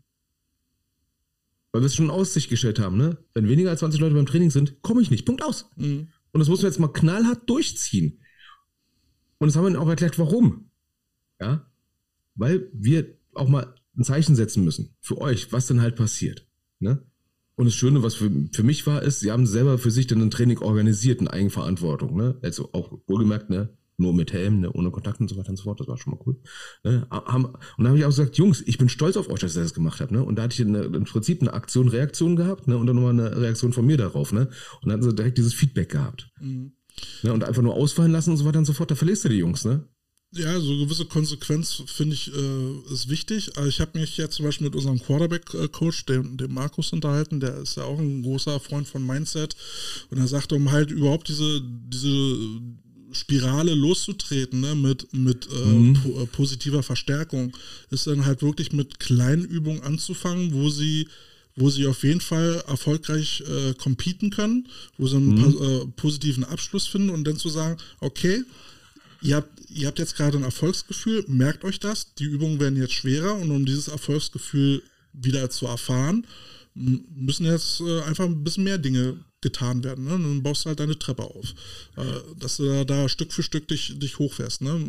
Weil 1.73 1.83
wir 1.83 1.87
es 1.87 1.95
schon 1.95 2.07
in 2.07 2.11
Aussicht 2.11 2.51
gestellt 2.51 2.79
haben, 2.79 2.99
ne? 2.99 3.17
Wenn 3.33 3.49
weniger 3.49 3.71
als 3.71 3.81
20 3.81 3.99
Leute 3.99 4.15
beim 4.15 4.27
Training 4.27 4.51
sind, 4.51 4.83
komme 4.83 5.01
ich 5.01 5.11
nicht. 5.11 5.25
Punkt 5.25 5.43
aus. 5.43 5.71
Mhm. 5.77 6.09
Und 6.33 6.39
das 6.39 6.49
muss 6.49 6.61
man 6.61 6.71
jetzt 6.71 6.79
mal 6.79 6.89
knallhart 6.89 7.49
durchziehen. 7.49 8.21
Und 9.39 9.49
das 9.49 9.57
haben 9.57 9.65
wir 9.65 9.71
ihnen 9.71 9.79
auch 9.79 9.89
erklärt, 9.89 10.19
warum. 10.19 10.71
Ja, 11.41 11.67
weil 12.35 12.69
wir 12.73 13.19
auch 13.35 13.49
mal 13.49 13.75
ein 13.97 14.05
Zeichen 14.05 14.37
setzen 14.37 14.65
müssen 14.65 14.97
für 15.01 15.19
euch, 15.19 15.53
was 15.53 15.67
denn 15.67 15.81
halt 15.81 15.97
passiert. 15.97 16.47
Ne? 16.79 17.03
Und 17.55 17.67
das 17.67 17.75
Schöne, 17.75 18.03
was 18.03 18.15
für, 18.15 18.31
für 18.53 18.63
mich 18.63 18.87
war, 18.87 19.03
ist, 19.03 19.21
sie 19.21 19.31
haben 19.31 19.47
selber 19.47 19.79
für 19.79 19.91
sich 19.91 20.07
dann 20.07 20.23
ein 20.23 20.31
Training 20.31 20.59
organisiert 20.59 21.21
in 21.21 21.29
Eigenverantwortung. 21.29 22.17
Ne? 22.17 22.39
Also 22.43 22.71
auch 22.73 22.99
wohlgemerkt, 23.07 23.51
ne? 23.51 23.77
nur 23.99 24.15
mit 24.15 24.33
Helm, 24.33 24.61
ne? 24.61 24.73
ohne 24.73 24.91
Kontakt 24.91 25.21
und 25.21 25.29
so 25.29 25.37
weiter 25.37 25.51
und 25.51 25.57
so 25.57 25.65
fort. 25.65 25.79
Das 25.79 25.87
war 25.87 25.99
schon 25.99 26.15
mal 26.15 26.21
cool. 26.27 26.41
Ne? 26.83 27.07
Haben, 27.11 27.45
und 27.45 27.55
dann 27.79 27.89
habe 27.89 27.99
ich 27.99 28.05
auch 28.05 28.09
gesagt, 28.11 28.37
Jungs, 28.39 28.63
ich 28.67 28.79
bin 28.79 28.89
stolz 28.89 29.17
auf 29.17 29.29
euch, 29.29 29.41
dass 29.41 29.57
ihr 29.57 29.63
das 29.63 29.75
gemacht 29.75 30.01
habt. 30.01 30.13
Ne? 30.13 30.25
Und 30.25 30.37
da 30.37 30.45
hatte 30.45 30.55
ich 30.55 30.67
eine, 30.67 30.83
im 30.85 31.05
Prinzip 31.05 31.43
eine 31.43 31.53
Aktion, 31.53 31.89
Reaktion 31.89 32.37
gehabt 32.37 32.69
ne? 32.69 32.77
und 32.77 32.87
dann 32.87 32.97
nochmal 32.97 33.13
eine 33.13 33.41
Reaktion 33.41 33.73
von 33.73 33.87
mir 33.87 33.99
darauf. 33.99 34.33
Ne? 34.33 34.49
Und 34.81 34.85
dann 34.85 34.93
hatten 34.93 35.03
sie 35.03 35.15
direkt 35.15 35.39
dieses 35.39 35.55
Feedback 35.55 35.91
gehabt. 35.91 36.31
Mhm. 36.41 36.73
Ne? 37.23 37.33
Und 37.33 37.45
einfach 37.45 37.63
nur 37.63 37.75
ausfallen 37.75 38.13
lassen 38.13 38.31
und 38.31 38.39
so 38.39 38.45
weiter 38.45 38.59
und 38.59 38.65
so 38.65 38.73
fort, 38.73 38.91
da 38.91 38.95
verlierst 38.95 39.25
du 39.25 39.29
die 39.29 39.37
Jungs. 39.37 39.65
Ne? 39.65 39.87
Ja, 40.35 40.59
so 40.59 40.79
gewisse 40.79 41.05
Konsequenz 41.05 41.83
finde 41.87 42.15
ich 42.15 42.33
äh, 42.35 42.93
ist 42.93 43.11
wichtig. 43.11 43.57
Also 43.57 43.69
ich 43.69 43.81
habe 43.81 43.99
mich 43.99 44.17
jetzt 44.17 44.37
zum 44.37 44.47
Beispiel 44.47 44.67
mit 44.67 44.75
unserem 44.75 44.99
Quarterback-Coach, 44.99 46.07
dem, 46.07 46.39
dem 46.39 46.55
Markus, 46.55 46.93
unterhalten. 46.93 47.39
Der 47.39 47.59
ist 47.59 47.77
ja 47.77 47.85
auch 47.85 47.99
ein 47.99 48.23
großer 48.23 48.59
Freund 48.59 48.89
von 48.89 49.07
Mindset. 49.07 49.55
Und 50.11 50.19
er 50.19 50.27
sagte, 50.27 50.55
um 50.55 50.73
halt 50.73 50.91
überhaupt 50.91 51.29
diese, 51.29 51.61
diese 51.63 52.39
Spirale 53.13 53.75
loszutreten, 53.75 54.63
ne, 54.63 54.75
mit, 54.75 55.13
mit 55.13 55.49
äh, 55.53 55.67
mhm. 55.67 55.95
po 56.03 56.23
äh, 56.23 56.27
positiver 56.27 56.83
Verstärkung, 56.83 57.55
ist 57.91 58.07
dann 58.07 58.25
halt 58.25 58.41
wirklich 58.41 58.73
mit 58.73 59.01
kleinen 59.01 59.45
Übungen 59.45 59.83
anzufangen, 59.83 60.55
wo 60.55 60.71
sie 60.71 61.09
wo 61.55 61.69
sie 61.69 61.87
auf 61.87 62.03
jeden 62.03 62.23
Fall 62.23 62.65
erfolgreich 62.67 63.43
äh, 63.47 63.75
competen 63.75 64.31
können, 64.31 64.69
wo 64.97 65.07
sie 65.07 65.17
einen 65.17 65.37
mhm. 65.37 65.63
äh, 65.63 65.87
positiven 65.97 66.45
Abschluss 66.45 66.87
finden 66.87 67.11
und 67.11 67.25
dann 67.25 67.37
zu 67.37 67.51
sagen, 67.51 67.77
okay, 68.01 68.43
ihr 69.23 69.37
habt, 69.37 69.71
ihr 69.71 69.87
habt 69.87 69.99
jetzt 69.99 70.17
gerade 70.17 70.37
ein 70.37 70.45
Erfolgsgefühl, 70.45 71.25
merkt 71.29 71.65
euch 71.65 71.81
das, 71.81 72.15
die 72.15 72.25
Übungen 72.25 72.61
werden 72.61 72.79
jetzt 72.79 72.95
schwerer 72.95 73.37
und 73.37 73.51
um 73.51 73.65
dieses 73.65 73.89
Erfolgsgefühl 73.89 74.83
wieder 75.13 75.49
zu 75.51 75.67
erfahren, 75.67 76.27
müssen 76.75 77.47
jetzt 77.47 77.81
äh, 77.81 78.03
einfach 78.03 78.25
ein 78.25 78.45
bisschen 78.45 78.65
mehr 78.65 78.79
Dinge 78.79 79.19
getan 79.41 79.85
werden. 79.85 80.05
Ne? 80.05 80.11
Dann 80.11 80.43
baust 80.43 80.65
du 80.65 80.69
halt 80.69 80.81
deine 80.81 80.99
Treppe 80.99 81.25
auf. 81.25 81.55
Äh, 81.97 82.05
dass 82.39 82.57
du 82.57 82.65
da, 82.65 82.85
da, 82.85 83.09
Stück 83.09 83.33
für 83.33 83.43
Stück 83.43 83.69
dich, 83.69 83.99
dich 83.99 84.19
hochfährst. 84.19 84.63
Ne? 84.63 84.81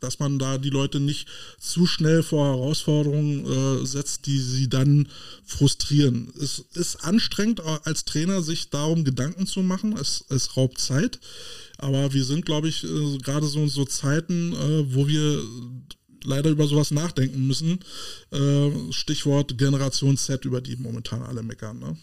Dass 0.00 0.18
man 0.18 0.38
da 0.38 0.58
die 0.58 0.70
Leute 0.70 1.00
nicht 1.00 1.28
zu 1.58 1.86
schnell 1.86 2.22
vor 2.22 2.46
Herausforderungen 2.46 3.46
äh, 3.82 3.86
setzt, 3.86 4.26
die 4.26 4.38
sie 4.38 4.68
dann 4.68 5.08
frustrieren. 5.44 6.32
Es 6.40 6.64
ist 6.74 7.04
anstrengend 7.04 7.60
als 7.60 8.04
Trainer, 8.04 8.42
sich 8.42 8.70
darum 8.70 9.04
Gedanken 9.04 9.46
zu 9.46 9.62
machen. 9.62 9.96
Es, 9.96 10.24
es 10.28 10.56
raubt 10.56 10.78
Zeit. 10.78 11.18
Aber 11.78 12.12
wir 12.12 12.24
sind, 12.24 12.44
glaube 12.44 12.68
ich, 12.68 12.84
äh, 12.84 13.18
gerade 13.18 13.46
so 13.46 13.60
in 13.60 13.68
so 13.68 13.84
Zeiten, 13.84 14.52
äh, 14.52 14.94
wo 14.94 15.06
wir 15.06 15.42
leider 16.24 16.50
über 16.50 16.66
sowas 16.66 16.90
nachdenken 16.90 17.46
müssen. 17.46 17.80
Äh, 18.30 18.92
Stichwort 18.92 19.56
Generation 19.58 20.16
Z, 20.16 20.44
über 20.44 20.60
die 20.60 20.76
momentan 20.76 21.22
alle 21.22 21.42
meckern. 21.42 21.78
Ne? 21.78 21.96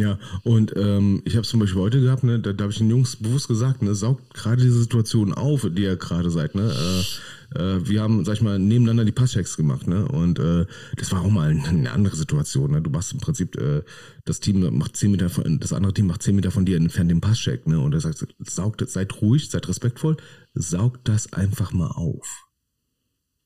Ja, 0.00 0.18
und 0.44 0.72
ähm, 0.76 1.20
ich 1.26 1.36
habe 1.36 1.46
zum 1.46 1.60
Beispiel 1.60 1.78
heute 1.78 2.00
gehabt, 2.00 2.24
ne, 2.24 2.40
da, 2.40 2.54
da 2.54 2.62
habe 2.62 2.72
ich 2.72 2.78
den 2.78 2.88
Jungs 2.88 3.16
bewusst 3.16 3.48
gesagt, 3.48 3.82
ne, 3.82 3.94
saugt 3.94 4.32
gerade 4.32 4.62
diese 4.62 4.80
Situation 4.80 5.34
auf, 5.34 5.68
die 5.70 5.82
ihr 5.82 5.96
gerade 5.96 6.30
seid. 6.30 6.54
Ne? 6.54 6.72
Äh, 6.72 7.58
äh, 7.60 7.86
wir 7.86 8.00
haben, 8.00 8.24
sag 8.24 8.32
ich 8.32 8.40
mal, 8.40 8.58
nebeneinander 8.58 9.04
die 9.04 9.12
Passchecks 9.12 9.58
gemacht, 9.58 9.86
ne? 9.86 10.08
Und 10.08 10.38
äh, 10.38 10.64
das 10.96 11.12
war 11.12 11.20
auch 11.20 11.30
mal 11.30 11.50
eine 11.50 11.90
andere 11.90 12.16
Situation. 12.16 12.70
Ne? 12.70 12.80
Du 12.80 12.88
machst 12.88 13.12
im 13.12 13.18
Prinzip, 13.18 13.60
äh, 13.60 13.82
das 14.24 14.40
Team 14.40 14.74
macht 14.78 14.96
zehn 14.96 15.10
Meter 15.10 15.28
von, 15.28 15.58
das 15.58 15.74
andere 15.74 15.92
Team 15.92 16.06
macht 16.06 16.22
zehn 16.22 16.34
Meter 16.34 16.50
von 16.50 16.64
dir 16.64 16.78
entfernt 16.78 17.10
den 17.10 17.20
Passcheck, 17.20 17.66
ne? 17.66 17.78
Und 17.78 17.92
er 17.92 18.00
sagt, 18.00 18.26
saugt, 18.38 18.88
seid 18.88 19.20
ruhig, 19.20 19.50
seid 19.50 19.68
respektvoll, 19.68 20.16
saugt 20.54 21.08
das 21.08 21.34
einfach 21.34 21.74
mal 21.74 21.90
auf. 21.90 22.46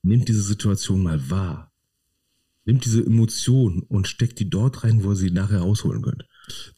Nehmt 0.02 0.28
diese 0.28 0.43
Situation 0.43 1.02
mal 1.02 1.31
wahr. 1.31 1.72
Nehmt 2.64 2.85
diese 2.85 3.05
Emotion 3.05 3.82
und 3.89 4.06
steckt 4.06 4.39
die 4.39 4.48
dort 4.48 4.85
rein, 4.85 5.02
wo 5.02 5.10
ihr 5.10 5.16
sie 5.16 5.32
nachher 5.32 5.60
rausholen 5.60 6.01
könnt. 6.01 6.24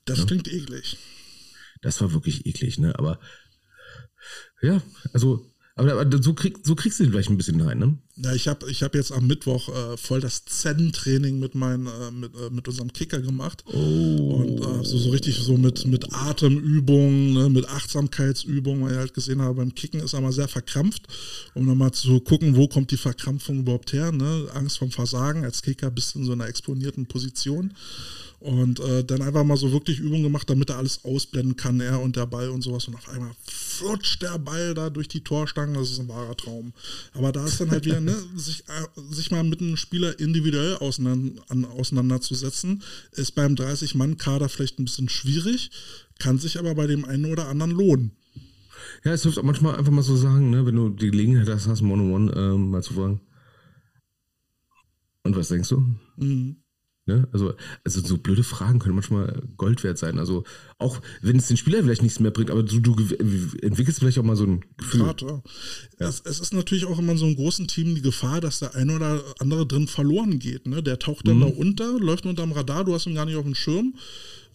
Das 0.04 0.18
ja. 0.18 0.24
klingt 0.24 0.48
eklig. 0.48 0.98
Das 1.82 2.00
war 2.00 2.12
wirklich 2.12 2.46
eklig, 2.46 2.78
ne? 2.78 2.98
Aber 2.98 3.20
ja, 4.62 4.82
also, 5.12 5.52
aber, 5.78 6.00
aber 6.00 6.22
so, 6.22 6.32
krieg, 6.32 6.58
so 6.62 6.74
kriegst 6.74 6.98
du 6.98 7.04
ihn 7.04 7.10
vielleicht 7.10 7.28
ein 7.28 7.36
bisschen 7.36 7.60
rein, 7.60 7.78
ne? 7.78 7.98
Ja, 8.16 8.32
ich 8.32 8.48
habe 8.48 8.70
ich 8.70 8.82
hab 8.82 8.94
jetzt 8.94 9.12
am 9.12 9.26
Mittwoch 9.26 9.68
äh, 9.68 9.98
voll 9.98 10.22
das 10.22 10.46
Zen-Training 10.46 11.38
mit, 11.38 11.54
mein, 11.54 11.86
äh, 11.86 12.10
mit, 12.10 12.34
äh, 12.34 12.48
mit 12.50 12.66
unserem 12.66 12.90
Kicker 12.94 13.20
gemacht. 13.20 13.62
Oh. 13.66 14.42
Und 14.42 14.58
äh, 14.58 14.84
so, 14.84 14.96
so 14.96 15.10
richtig 15.10 15.36
so 15.36 15.58
mit, 15.58 15.84
mit 15.84 16.14
Atemübungen, 16.14 17.34
ne, 17.34 17.50
mit 17.50 17.68
Achtsamkeitsübungen, 17.68 18.84
weil 18.84 18.92
ich 18.92 18.98
halt 18.98 19.12
gesehen 19.14 19.42
habe, 19.42 19.56
beim 19.56 19.74
Kicken 19.74 20.00
ist 20.00 20.14
er 20.14 20.22
mal 20.22 20.32
sehr 20.32 20.48
verkrampft, 20.48 21.08
um 21.52 21.66
nochmal 21.66 21.92
zu 21.92 22.20
gucken, 22.20 22.56
wo 22.56 22.68
kommt 22.68 22.90
die 22.90 22.96
Verkrampfung 22.96 23.60
überhaupt 23.60 23.92
her. 23.92 24.12
Ne? 24.12 24.48
Angst 24.54 24.78
vom 24.78 24.90
Versagen, 24.90 25.44
als 25.44 25.60
Kicker 25.60 25.90
bist 25.90 26.14
du 26.14 26.20
in 26.20 26.24
so 26.24 26.32
einer 26.32 26.48
exponierten 26.48 27.04
Position. 27.04 27.74
Und 28.38 28.80
äh, 28.80 29.02
dann 29.02 29.22
einfach 29.22 29.44
mal 29.44 29.56
so 29.56 29.72
wirklich 29.72 29.98
Übungen 29.98 30.24
gemacht, 30.24 30.48
damit 30.50 30.68
er 30.68 30.76
alles 30.76 31.04
ausblenden 31.04 31.56
kann, 31.56 31.80
er 31.80 32.00
und 32.00 32.16
der 32.16 32.26
Ball 32.26 32.50
und 32.50 32.62
sowas. 32.62 32.86
Und 32.86 32.94
auf 32.94 33.08
einmal 33.08 33.32
flutscht 33.44 34.22
der 34.22 34.38
Ball 34.38 34.74
da 34.74 34.90
durch 34.90 35.08
die 35.08 35.22
Torstangen, 35.22 35.74
das 35.74 35.90
ist 35.90 36.00
ein 36.00 36.08
wahrer 36.08 36.36
Traum. 36.36 36.72
Aber 37.14 37.32
da 37.32 37.46
ist 37.46 37.60
dann 37.60 37.70
halt 37.70 37.86
wieder, 37.86 38.00
ne, 38.00 38.14
sich, 38.36 38.64
äh, 38.68 39.14
sich 39.14 39.30
mal 39.30 39.42
mit 39.42 39.60
einem 39.60 39.76
Spieler 39.76 40.18
individuell 40.20 40.76
auseinander, 40.76 41.42
an, 41.48 41.64
auseinanderzusetzen, 41.64 42.82
ist 43.12 43.34
beim 43.34 43.54
30-Mann-Kader 43.54 44.48
vielleicht 44.48 44.78
ein 44.78 44.84
bisschen 44.84 45.08
schwierig, 45.08 45.70
kann 46.18 46.38
sich 46.38 46.58
aber 46.58 46.74
bei 46.74 46.86
dem 46.86 47.04
einen 47.04 47.24
oder 47.26 47.48
anderen 47.48 47.72
lohnen. 47.72 48.10
Ja, 49.04 49.12
es 49.12 49.22
hilft 49.22 49.38
auch 49.38 49.42
manchmal 49.42 49.76
einfach 49.76 49.92
mal 49.92 50.02
so 50.02 50.16
sagen, 50.16 50.50
ne, 50.50 50.66
wenn 50.66 50.76
du 50.76 50.90
die 50.90 51.10
Gelegenheit 51.10 51.48
hast, 51.48 51.68
hast 51.68 51.82
One-on-One 51.82 52.32
ähm, 52.36 52.70
mal 52.70 52.82
zu 52.82 52.94
fragen. 52.94 53.20
Und 55.22 55.36
was 55.36 55.48
denkst 55.48 55.70
du? 55.70 55.82
Mhm. 56.16 56.56
Ne? 57.06 57.28
Also, 57.32 57.54
also 57.84 58.00
so 58.00 58.18
blöde 58.18 58.42
Fragen 58.42 58.80
können 58.80 58.96
manchmal 58.96 59.42
Gold 59.56 59.84
wert 59.84 59.96
sein. 59.96 60.18
Also 60.18 60.42
auch 60.78 61.00
wenn 61.22 61.36
es 61.36 61.46
den 61.46 61.56
Spieler 61.56 61.82
vielleicht 61.82 62.02
nichts 62.02 62.18
mehr 62.18 62.32
bringt, 62.32 62.50
aber 62.50 62.64
du, 62.64 62.80
du 62.80 62.96
entwickelst 63.62 64.00
vielleicht 64.00 64.18
auch 64.18 64.24
mal 64.24 64.34
so 64.34 64.44
ein 64.44 64.64
Gefühl. 64.76 65.02
Grad, 65.02 65.22
ja. 65.22 65.42
Ja. 66.00 66.08
Es, 66.08 66.20
es, 66.24 66.40
ist 66.40 66.52
natürlich 66.52 66.84
auch 66.84 66.98
immer 66.98 67.12
in 67.12 67.18
so 67.18 67.26
einem 67.26 67.36
großen 67.36 67.68
Team 67.68 67.94
die 67.94 68.02
Gefahr, 68.02 68.40
dass 68.40 68.58
der 68.58 68.74
eine 68.74 68.96
oder 68.96 69.22
andere 69.38 69.66
drin 69.66 69.86
verloren 69.86 70.40
geht. 70.40 70.66
Ne? 70.66 70.82
Der 70.82 70.98
taucht 70.98 71.28
dann 71.28 71.36
mhm. 71.36 71.40
da 71.42 71.46
unter, 71.46 71.98
läuft 72.00 72.26
unterm 72.26 72.50
Radar, 72.50 72.84
du 72.84 72.92
hast 72.92 73.06
ihn 73.06 73.14
gar 73.14 73.24
nicht 73.24 73.36
auf 73.36 73.44
dem 73.44 73.54
Schirm. 73.54 73.94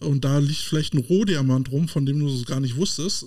Und 0.00 0.24
da 0.24 0.38
liegt 0.38 0.60
vielleicht 0.60 0.94
ein 0.94 0.98
Rohdiamant 0.98 1.70
rum, 1.72 1.88
von 1.88 2.04
dem 2.04 2.18
du 2.18 2.28
es 2.28 2.44
gar 2.44 2.60
nicht 2.60 2.76
wusstest 2.76 3.24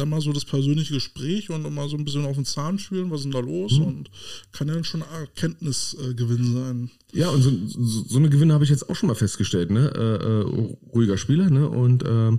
dann 0.00 0.08
mal 0.08 0.20
so 0.20 0.32
das 0.32 0.44
persönliche 0.44 0.94
Gespräch 0.94 1.50
und 1.50 1.62
mal 1.74 1.88
so 1.88 1.96
ein 1.96 2.04
bisschen 2.04 2.24
auf 2.24 2.36
den 2.36 2.44
Zahn 2.44 2.78
spielen, 2.78 3.10
was 3.10 3.20
ist 3.20 3.24
denn 3.24 3.32
da 3.32 3.40
los? 3.40 3.78
Mhm. 3.78 3.84
Und 3.84 4.10
kann 4.52 4.68
ja 4.68 4.82
schon 4.82 5.02
Erkenntnisgewinn 5.02 6.54
sein. 6.54 6.90
Ja, 7.12 7.30
und 7.30 7.42
so, 7.42 7.50
so, 7.66 8.04
so 8.04 8.18
eine 8.18 8.30
Gewinne 8.30 8.54
habe 8.54 8.64
ich 8.64 8.70
jetzt 8.70 8.88
auch 8.88 8.96
schon 8.96 9.08
mal 9.08 9.14
festgestellt, 9.14 9.70
ne? 9.70 9.92
Äh, 9.94 10.24
äh, 10.24 10.76
ruhiger 10.92 11.16
Spieler, 11.16 11.50
ne? 11.50 11.68
Und 11.68 12.02
äh, 12.02 12.36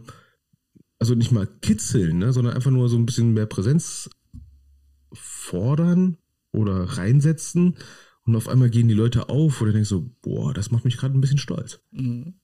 also 1.01 1.15
nicht 1.15 1.31
mal 1.31 1.47
kitzeln, 1.47 2.19
ne? 2.19 2.31
sondern 2.31 2.53
einfach 2.53 2.69
nur 2.69 2.88
so 2.88 2.95
ein 2.95 3.07
bisschen 3.07 3.33
mehr 3.33 3.47
Präsenz 3.47 4.07
fordern 5.11 6.17
oder 6.51 6.83
reinsetzen. 6.83 7.75
Und 8.23 8.35
auf 8.35 8.47
einmal 8.47 8.69
gehen 8.69 8.88
die 8.88 8.93
Leute 8.93 9.27
auf, 9.27 9.61
oder 9.61 9.73
denkst 9.73 9.89
so, 9.89 10.11
boah, 10.21 10.53
das 10.53 10.69
macht 10.69 10.85
mich 10.85 10.97
gerade 10.97 11.17
ein 11.17 11.21
bisschen 11.21 11.39
stolz. 11.39 11.79
Mhm. 11.89 12.35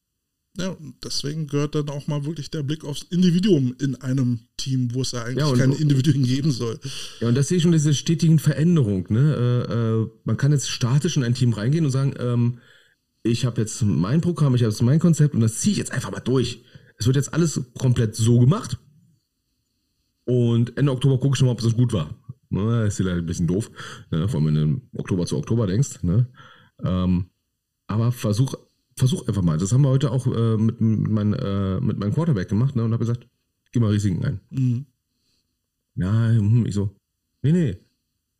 Ja, 0.59 0.75
deswegen 1.03 1.45
gehört 1.45 1.75
dann 1.75 1.89
auch 1.89 2.07
mal 2.07 2.25
wirklich 2.25 2.49
der 2.49 2.63
Blick 2.63 2.83
aufs 2.83 3.03
Individuum 3.03 3.75
in 3.79 3.95
einem 3.95 4.39
Team, 4.57 4.93
wo 4.93 5.01
es 5.01 5.11
ja 5.11 5.23
eigentlich 5.23 5.45
ja, 5.45 5.55
keine 5.55 5.75
Individuen 5.75 6.23
geben 6.23 6.51
soll. 6.51 6.79
Ja, 7.19 7.27
und 7.27 7.35
das 7.35 7.47
sehe 7.47 7.57
ich 7.57 7.63
schon 7.63 7.71
diese 7.71 7.93
stetigen 7.93 8.39
Veränderung. 8.39 9.05
Ne? 9.09 9.65
Äh, 9.69 9.73
äh, 9.73 10.07
man 10.23 10.37
kann 10.37 10.51
jetzt 10.51 10.69
statisch 10.69 11.15
in 11.15 11.23
ein 11.23 11.35
Team 11.35 11.53
reingehen 11.53 11.85
und 11.85 11.91
sagen, 11.91 12.15
ähm, 12.19 12.57
ich 13.21 13.45
habe 13.45 13.61
jetzt 13.61 13.83
mein 13.83 14.21
Programm, 14.21 14.55
ich 14.55 14.63
habe 14.63 14.71
jetzt 14.71 14.81
mein 14.81 14.99
Konzept 14.99 15.35
und 15.35 15.41
das 15.41 15.59
ziehe 15.59 15.73
ich 15.73 15.77
jetzt 15.77 15.91
einfach 15.91 16.11
mal 16.11 16.21
durch. 16.21 16.63
Es 16.97 17.05
wird 17.05 17.17
jetzt 17.17 17.33
alles 17.33 17.61
komplett 17.77 18.15
so 18.15 18.39
gemacht. 18.39 18.79
Und 20.25 20.75
Ende 20.75 20.91
Oktober 20.91 21.19
gucke 21.19 21.35
ich 21.35 21.37
schon 21.37 21.45
mal, 21.45 21.51
ob 21.51 21.61
das 21.61 21.75
gut 21.75 21.93
war. 21.93 22.15
Na, 22.49 22.85
ist 22.85 22.97
vielleicht 22.97 23.17
ein 23.17 23.25
bisschen 23.25 23.47
doof, 23.47 23.69
ne? 24.09 24.27
vor 24.27 24.39
allem 24.39 24.47
wenn 24.47 24.55
du 24.55 24.61
im 24.61 24.81
Oktober 24.95 25.25
zu 25.25 25.37
Oktober 25.37 25.67
denkst. 25.67 26.01
Ne? 26.01 26.27
Ähm, 26.83 27.29
aber 27.87 28.11
versuch 28.11 28.55
versuch 28.97 29.27
einfach 29.27 29.43
mal. 29.43 29.57
Das 29.57 29.71
haben 29.71 29.83
wir 29.83 29.89
heute 29.89 30.11
auch 30.11 30.27
äh, 30.27 30.57
mit, 30.57 30.81
mein, 30.81 31.33
äh, 31.33 31.79
mit 31.79 31.97
meinem 31.99 32.13
Quarterback 32.13 32.49
gemacht 32.49 32.75
ne, 32.75 32.83
und 32.83 32.91
habe 32.91 33.05
gesagt, 33.05 33.27
geh 33.71 33.79
mal 33.79 33.91
Risiken 33.91 34.25
ein. 34.25 34.41
Mhm. 34.49 34.85
Ja, 35.95 36.29
hm, 36.29 36.65
ich 36.65 36.75
so, 36.75 36.95
nee, 37.41 37.51
nee, 37.51 37.77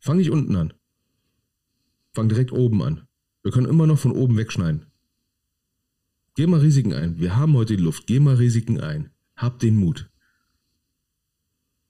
fang 0.00 0.18
nicht 0.18 0.30
unten 0.30 0.54
an. 0.56 0.74
Fang 2.12 2.28
direkt 2.28 2.52
oben 2.52 2.82
an. 2.82 3.06
Wir 3.42 3.52
können 3.52 3.68
immer 3.68 3.86
noch 3.86 3.98
von 3.98 4.12
oben 4.12 4.36
wegschneiden. 4.36 4.86
Geh 6.34 6.46
mal 6.46 6.60
Risiken 6.60 6.92
ein. 6.92 7.18
Wir 7.18 7.36
haben 7.36 7.54
heute 7.54 7.76
die 7.76 7.82
Luft. 7.82 8.06
Geh 8.06 8.20
mal 8.20 8.36
Risiken 8.36 8.80
ein. 8.80 9.10
Hab 9.36 9.58
den 9.58 9.76
Mut. 9.76 10.10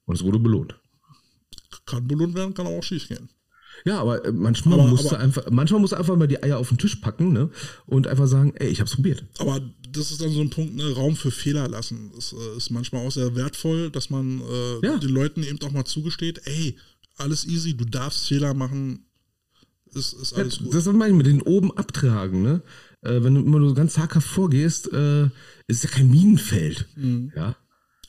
Und 0.04 0.14
es 0.14 0.24
wurde 0.24 0.38
belohnt. 0.38 0.80
Kann 1.84 2.06
belohnt 2.06 2.34
werden, 2.34 2.54
kann 2.54 2.66
auch 2.66 2.82
schief 2.82 3.08
gehen. 3.08 3.28
Ja, 3.84 4.00
aber 4.00 4.24
äh, 4.24 4.32
manchmal 4.32 4.80
aber, 4.80 4.88
musst 4.88 5.06
aber, 5.06 5.16
du 5.16 5.22
einfach, 5.22 5.50
manchmal 5.50 5.80
musst 5.80 5.92
du 5.92 5.96
einfach 5.96 6.16
mal 6.16 6.26
die 6.26 6.42
Eier 6.42 6.58
auf 6.58 6.68
den 6.68 6.78
Tisch 6.78 6.96
packen, 6.96 7.32
ne? 7.32 7.50
Und 7.86 8.06
einfach 8.06 8.26
sagen, 8.26 8.52
ey, 8.56 8.68
ich 8.68 8.80
hab's 8.80 8.94
probiert. 8.94 9.24
Aber 9.38 9.60
das 9.90 10.10
ist 10.10 10.20
dann 10.20 10.30
so 10.30 10.40
ein 10.40 10.50
Punkt, 10.50 10.74
ne, 10.74 10.92
Raum 10.92 11.16
für 11.16 11.30
Fehler 11.30 11.68
lassen. 11.68 12.10
Das 12.14 12.32
äh, 12.32 12.56
ist 12.56 12.70
manchmal 12.70 13.06
auch 13.06 13.12
sehr 13.12 13.34
wertvoll, 13.34 13.90
dass 13.90 14.10
man 14.10 14.40
äh, 14.40 14.86
ja. 14.86 14.98
den 14.98 15.10
Leuten 15.10 15.42
eben 15.42 15.60
auch 15.62 15.72
mal 15.72 15.84
zugesteht, 15.84 16.42
ey, 16.44 16.76
alles 17.16 17.46
easy, 17.46 17.76
du 17.76 17.84
darfst 17.84 18.28
Fehler 18.28 18.54
machen, 18.54 19.06
ist, 19.94 20.12
ist 20.12 20.34
alles 20.34 20.58
ja, 20.58 20.64
gut. 20.64 20.74
Das 20.74 20.86
meine 20.86 21.10
ich 21.10 21.16
mit 21.16 21.26
den 21.26 21.42
oben 21.42 21.76
abtragen, 21.76 22.42
ne? 22.42 22.62
Äh, 23.02 23.22
wenn 23.22 23.34
du 23.34 23.40
immer 23.40 23.58
nur 23.58 23.74
ganz 23.74 23.94
zaghaft 23.94 24.28
vorgehst, 24.28 24.92
äh, 24.92 25.28
ist 25.66 25.84
ja 25.84 25.90
kein 25.90 26.10
Minenfeld. 26.10 26.86
Mhm. 26.96 27.32
Ja. 27.34 27.56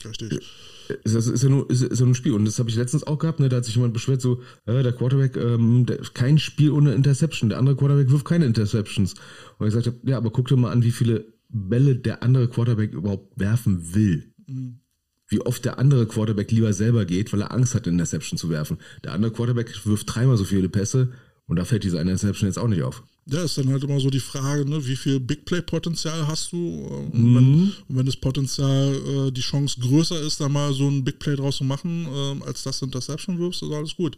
Richtig 0.04 0.42
ist, 0.90 1.16
das 1.16 1.28
ist 1.28 1.44
ja 1.44 1.50
nur 1.50 1.70
ist, 1.70 1.82
ist 1.82 2.00
ja 2.00 2.06
nur 2.06 2.14
ein 2.14 2.16
Spiel. 2.16 2.34
Und 2.34 2.46
das 2.46 2.60
habe 2.60 2.70
ich 2.70 2.76
letztens 2.76 3.06
auch 3.06 3.20
gehabt, 3.20 3.40
ne? 3.40 3.50
da 3.50 3.58
hat 3.58 3.66
sich 3.66 3.76
jemand 3.76 3.94
beschwert, 3.94 4.22
so, 4.22 4.42
äh, 4.66 4.84
der 4.84 4.94
Quarterback, 4.94 5.38
ähm, 5.38 5.86
der, 5.86 5.98
kein 6.14 6.38
Spiel 6.38 6.72
ohne 6.72 6.94
Interception. 6.94 7.50
Der 7.50 7.60
andere 7.60 7.76
Quarterback 7.76 8.10
wirft 8.10 8.26
keine 8.26 8.46
Interceptions. 8.46 9.16
Und 9.58 9.68
ich 9.68 9.74
sagte, 9.74 9.96
ja, 10.04 10.18
aber 10.18 10.32
guck 10.32 10.48
dir 10.48 10.58
mal 10.58 10.72
an, 10.72 10.84
wie 10.84 10.92
viele 10.92 11.34
Bälle 11.50 11.96
der 11.96 12.24
andere 12.24 12.48
Quarterback 12.48 12.94
überhaupt 12.94 13.40
werfen 13.40 13.94
will. 13.94 14.34
Mhm. 14.48 14.80
Wie 15.28 15.42
oft 15.42 15.64
der 15.64 15.78
andere 15.78 16.08
Quarterback 16.08 16.52
lieber 16.52 16.74
selber 16.74 17.06
geht, 17.06 17.32
weil 17.32 17.42
er 17.42 17.52
Angst 17.52 17.76
hat, 17.76 17.86
Interception 17.86 18.38
zu 18.38 18.50
werfen. 18.50 18.78
Der 19.04 19.14
andere 19.14 19.32
Quarterback 19.32 19.86
wirft 19.86 20.14
dreimal 20.14 20.38
so 20.38 20.44
viele 20.44 20.70
Pässe 20.70 21.12
und 21.46 21.58
da 21.58 21.66
fällt 21.66 21.84
diese 21.84 22.00
Interception 22.00 22.48
jetzt 22.48 22.58
auch 22.58 22.68
nicht 22.68 22.84
auf. 22.84 23.04
Ja, 23.32 23.44
ist 23.44 23.58
dann 23.58 23.70
halt 23.70 23.84
immer 23.84 24.00
so 24.00 24.10
die 24.10 24.20
Frage, 24.20 24.68
ne, 24.68 24.86
wie 24.88 24.96
viel 24.96 25.20
Big 25.20 25.46
Play-Potenzial 25.46 26.28
hast 26.28 26.52
du? 26.52 26.58
Und, 26.58 27.14
mhm. 27.14 27.36
wenn, 27.36 27.74
und 27.88 27.98
wenn, 27.98 28.06
das 28.06 28.16
Potenzial, 28.16 28.96
äh, 29.28 29.32
die 29.32 29.42
Chance 29.42 29.80
größer 29.80 30.20
ist, 30.22 30.42
da 30.42 30.50
mal 30.50 30.74
so 30.74 30.88
ein 30.88 31.04
Big 31.04 31.20
Play 31.20 31.36
draus 31.36 31.58
zu 31.58 31.64
machen, 31.64 32.08
äh, 32.08 32.46
als 32.46 32.64
dass 32.64 32.80
du 32.80 32.86
Interception 32.86 33.38
wirfst, 33.38 33.62
ist 33.62 33.72
alles 33.72 33.96
gut. 33.96 34.18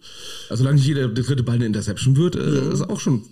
Also, 0.49 0.63
solange 0.63 0.77
nicht 0.77 0.87
jeder 0.87 1.09
der 1.09 1.23
dritte 1.23 1.43
Ball 1.43 1.55
eine 1.55 1.65
Interception 1.65 2.15
wird, 2.15 2.35
äh, 2.35 2.55
ja. 2.55 2.71
ist 2.71 2.81
auch 2.81 2.99
schon. 2.99 3.23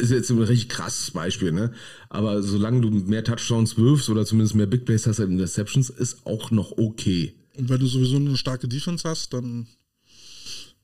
Ist 0.00 0.12
jetzt 0.12 0.30
ein 0.30 0.38
richtig 0.38 0.68
krasses 0.68 1.10
Beispiel, 1.10 1.50
ne? 1.50 1.72
Aber 2.08 2.40
solange 2.40 2.82
du 2.82 2.90
mehr 2.90 3.24
Touchdowns 3.24 3.76
wirfst 3.76 4.08
oder 4.10 4.24
zumindest 4.24 4.54
mehr 4.54 4.66
Big 4.66 4.84
Plays 4.84 5.08
hast 5.08 5.18
als 5.18 5.28
Interceptions, 5.28 5.90
ist 5.90 6.24
auch 6.24 6.52
noch 6.52 6.78
okay. 6.78 7.34
Und 7.56 7.68
wenn 7.68 7.80
du 7.80 7.86
sowieso 7.86 8.16
eine 8.16 8.36
starke 8.36 8.68
Defense 8.68 9.08
hast, 9.08 9.32
dann 9.32 9.66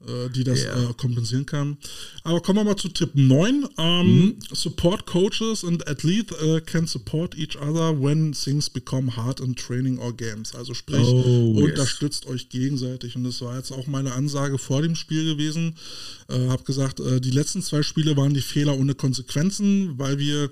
äh, 0.06 0.30
die 0.30 0.44
das 0.44 0.62
yeah. 0.62 0.90
äh, 0.90 0.94
kompensieren 0.94 1.44
kann. 1.44 1.76
Aber 2.22 2.40
kommen 2.40 2.60
wir 2.60 2.64
mal 2.64 2.76
zu 2.76 2.88
Tipp 2.88 3.10
9. 3.14 3.64
Um, 3.64 3.70
ähm, 3.78 4.06
mhm. 4.06 4.38
Support 4.52 5.06
coaches 5.06 5.64
and 5.64 5.86
athletes 5.88 6.36
uh, 6.40 6.60
can 6.64 6.86
support 6.86 7.36
each 7.36 7.56
other 7.56 8.00
when 8.00 8.32
things 8.32 8.70
become 8.70 9.16
hard 9.16 9.40
in 9.40 9.54
training 9.56 9.98
or 9.98 10.12
games. 10.12 10.54
Also 10.54 10.74
sprich, 10.74 11.06
oh, 11.06 11.62
unterstützt 11.62 12.24
yes. 12.24 12.32
euch 12.32 12.48
gegenseitig. 12.48 13.16
Und 13.16 13.24
das 13.24 13.40
war 13.40 13.56
jetzt 13.56 13.72
auch 13.72 13.86
meine 13.86 14.12
Ansage 14.12 14.58
vor 14.58 14.82
dem 14.82 14.94
Spiel 14.94 15.24
gewesen. 15.24 15.74
Äh, 16.28 16.48
hab 16.48 16.64
gesagt, 16.64 17.00
äh, 17.00 17.20
die 17.20 17.30
letzten 17.30 17.62
zwei 17.62 17.82
Spiele 17.82 18.16
waren 18.16 18.34
die 18.34 18.40
Fehler 18.40 18.78
ohne 18.78 18.94
Konsequenzen, 18.94 19.98
weil 19.98 20.18
wir 20.18 20.50